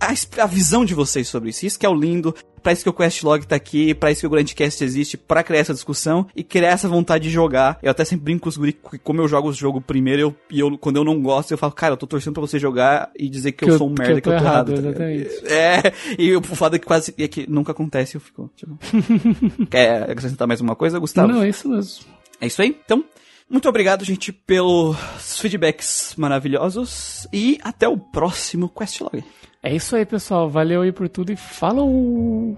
a, 0.00 0.42
a 0.42 0.46
visão 0.46 0.84
de 0.84 0.94
vocês 0.94 1.28
sobre 1.28 1.50
isso. 1.50 1.66
Isso 1.66 1.78
que 1.78 1.86
é 1.86 1.88
o 1.88 1.94
lindo. 1.94 2.34
Pra 2.66 2.72
isso 2.72 2.82
que 2.82 2.88
o 2.88 2.92
Questlog 2.92 3.46
tá 3.46 3.54
aqui, 3.54 3.94
pra 3.94 4.10
isso 4.10 4.22
que 4.22 4.26
o 4.26 4.30
Grandcast 4.30 4.82
existe, 4.82 5.16
pra 5.16 5.44
criar 5.44 5.60
essa 5.60 5.72
discussão 5.72 6.26
e 6.34 6.42
criar 6.42 6.70
essa 6.70 6.88
vontade 6.88 7.22
de 7.22 7.30
jogar. 7.30 7.78
Eu 7.80 7.92
até 7.92 8.04
sempre 8.04 8.24
brinco 8.24 8.42
com 8.42 8.48
os 8.48 8.56
guri 8.56 8.72
que 8.72 8.98
como 8.98 9.20
eu 9.20 9.28
jogo 9.28 9.50
o 9.50 9.52
jogo 9.52 9.80
primeiro, 9.80 10.20
eu, 10.20 10.36
e 10.50 10.58
eu, 10.58 10.76
quando 10.76 10.96
eu 10.96 11.04
não 11.04 11.22
gosto, 11.22 11.52
eu 11.52 11.58
falo, 11.58 11.70
cara, 11.70 11.92
eu 11.92 11.96
tô 11.96 12.08
torcendo 12.08 12.32
pra 12.32 12.40
você 12.40 12.58
jogar 12.58 13.08
e 13.16 13.28
dizer 13.28 13.52
que, 13.52 13.64
Que 13.64 13.70
eu, 13.70 13.78
sou 13.78 13.88
um 13.88 13.94
que 13.94 14.02
merda, 14.02 14.18
eu 14.18 14.20
que 14.20 14.28
eu 14.28 14.32
tô 14.32 14.38
tô 14.40 14.44
errado. 14.44 14.72
errado, 14.72 14.94
tá. 14.96 15.04
É, 15.48 15.92
e 16.18 16.34
o 16.34 16.42
fato 16.42 16.74
é 16.74 16.80
que 16.80 16.86
quase 16.86 17.14
é 17.16 17.28
que 17.28 17.48
nunca 17.48 17.70
acontece, 17.70 18.16
eu 18.16 18.20
fico, 18.20 18.50
tipo... 18.56 18.76
Quer 19.70 20.10
acrescentar 20.10 20.48
mais 20.48 20.60
uma 20.60 20.74
coisa, 20.74 20.98
Gustavo? 20.98 21.32
Não, 21.32 21.42
é 21.44 21.48
isso 21.48 21.68
mesmo. 21.68 22.04
É 22.40 22.48
isso 22.48 22.60
aí. 22.60 22.76
Então, 22.84 23.04
muito 23.48 23.68
obrigado, 23.68 24.04
gente, 24.04 24.32
pelos 24.32 24.96
feedbacks 25.38 26.14
maravilhosos. 26.16 27.28
E 27.32 27.60
até 27.62 27.86
o 27.86 27.96
próximo 27.96 28.68
Questlog. 28.68 29.22
É 29.66 29.74
isso 29.74 29.96
aí, 29.96 30.06
pessoal. 30.06 30.48
Valeu 30.48 30.82
aí 30.82 30.92
por 30.92 31.08
tudo 31.08 31.32
e 31.32 31.36
falou! 31.36 32.56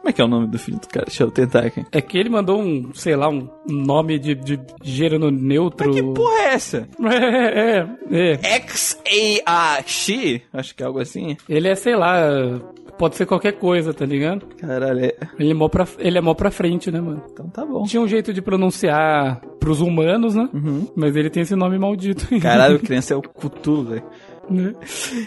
Como 0.00 0.08
é 0.08 0.12
que 0.14 0.20
é 0.22 0.24
o 0.24 0.28
nome 0.28 0.46
do 0.46 0.58
filho 0.58 0.78
do 0.78 0.88
cara? 0.88 1.04
Deixa 1.04 1.24
eu 1.24 1.30
tentar 1.30 1.66
aqui. 1.66 1.84
É 1.92 2.00
que 2.00 2.16
ele 2.16 2.30
mandou 2.30 2.58
um, 2.58 2.90
sei 2.94 3.14
lá, 3.14 3.28
um 3.28 3.46
nome 3.68 4.18
de, 4.18 4.34
de 4.34 4.58
gênero 4.82 5.30
neutro. 5.30 5.92
Que 5.92 6.02
porra 6.02 6.40
é 6.40 6.54
essa? 6.54 6.88
É, 7.10 7.86
é, 8.10 8.32
é. 8.32 8.56
X-A-A-X? 8.60 10.40
Acho 10.52 10.74
que 10.74 10.82
é 10.82 10.86
algo 10.86 11.00
assim. 11.00 11.36
Ele 11.48 11.68
é, 11.68 11.74
sei 11.74 11.94
lá, 11.96 12.60
pode 12.96 13.16
ser 13.16 13.26
qualquer 13.26 13.52
coisa, 13.52 13.92
tá 13.92 14.06
ligado? 14.06 14.46
Caralho, 14.58 15.04
é... 15.04 15.14
Ele 15.38 15.50
é 15.50 15.54
mó 15.54 15.68
pra, 15.68 15.86
ele 15.98 16.18
é 16.18 16.20
mó 16.20 16.34
pra 16.34 16.50
frente, 16.50 16.90
né, 16.90 17.00
mano? 17.00 17.22
então 17.30 17.48
tá 17.48 17.64
bom. 17.64 17.84
Tinha 17.84 18.00
um 18.00 18.08
jeito 18.08 18.32
de 18.32 18.40
pronunciar 18.40 19.40
pros 19.58 19.80
humanos, 19.80 20.34
né? 20.34 20.48
Mas 20.96 21.14
ele 21.16 21.28
tem 21.28 21.42
esse 21.42 21.54
nome 21.54 21.78
maldito. 21.78 22.26
Caralho, 22.40 22.78
criança 22.84 23.14
é 23.14 23.16
o 23.16 23.22
Cthulhu, 23.22 23.84
velho. 23.84 24.04
Né? 24.50 24.74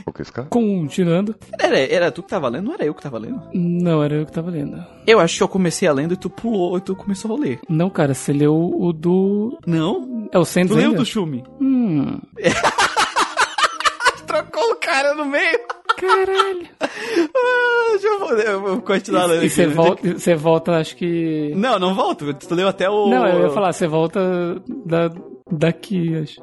O 0.05 0.11
que 0.11 0.21
esse 0.21 0.31
cara? 0.31 0.47
Continuando. 0.49 1.35
Era, 1.59 1.79
era 1.79 2.11
tu 2.11 2.21
que 2.23 2.29
tava 2.29 2.49
lendo? 2.49 2.65
Não 2.65 2.73
era 2.73 2.85
eu 2.85 2.93
que 2.93 3.01
tava 3.01 3.17
lendo. 3.17 3.41
Não, 3.53 4.03
era 4.03 4.15
eu 4.15 4.25
que 4.25 4.31
tava 4.31 4.51
lendo. 4.51 4.83
Eu 5.07 5.19
acho 5.19 5.37
que 5.37 5.43
eu 5.43 5.47
comecei 5.47 5.87
a 5.87 5.93
lendo 5.93 6.13
e 6.13 6.17
tu 6.17 6.29
pulou 6.29 6.77
e 6.77 6.81
tu 6.81 6.95
começou 6.95 7.35
a 7.35 7.39
ler. 7.39 7.59
Não, 7.69 7.89
cara, 7.89 8.13
você 8.13 8.33
leu 8.33 8.53
o 8.55 8.91
do. 8.93 9.57
Não? 9.65 10.27
É 10.31 10.37
o 10.37 10.41
Tu 10.43 10.45
Sands 10.47 10.75
leu 10.75 10.85
ainda? 10.87 10.97
do 10.97 11.05
Shumi? 11.05 11.43
Hum. 11.61 12.19
Trocou 14.27 14.71
o 14.71 14.75
cara 14.75 15.13
no 15.13 15.25
meio. 15.25 15.59
Caralho. 15.97 16.67
Ah, 17.35 17.91
deixa 17.91 18.07
eu, 18.07 18.37
eu 18.39 18.61
vou 18.61 18.81
continuar 18.81 19.25
lendo 19.25 19.43
E 19.45 19.49
você 19.49 19.63
aqui. 19.63 19.73
volta, 19.73 20.13
você 20.19 20.35
volta, 20.35 20.71
acho 20.77 20.95
que. 20.95 21.51
Não, 21.55 21.77
não 21.77 21.93
volto. 21.93 22.33
Tu 22.33 22.55
leu 22.55 22.67
até 22.67 22.89
o. 22.89 23.09
Não, 23.09 23.27
eu 23.27 23.43
ia 23.43 23.49
falar, 23.49 23.71
você 23.73 23.87
volta 23.87 24.61
da, 24.85 25.11
daqui, 25.51 26.15
acho. 26.17 26.41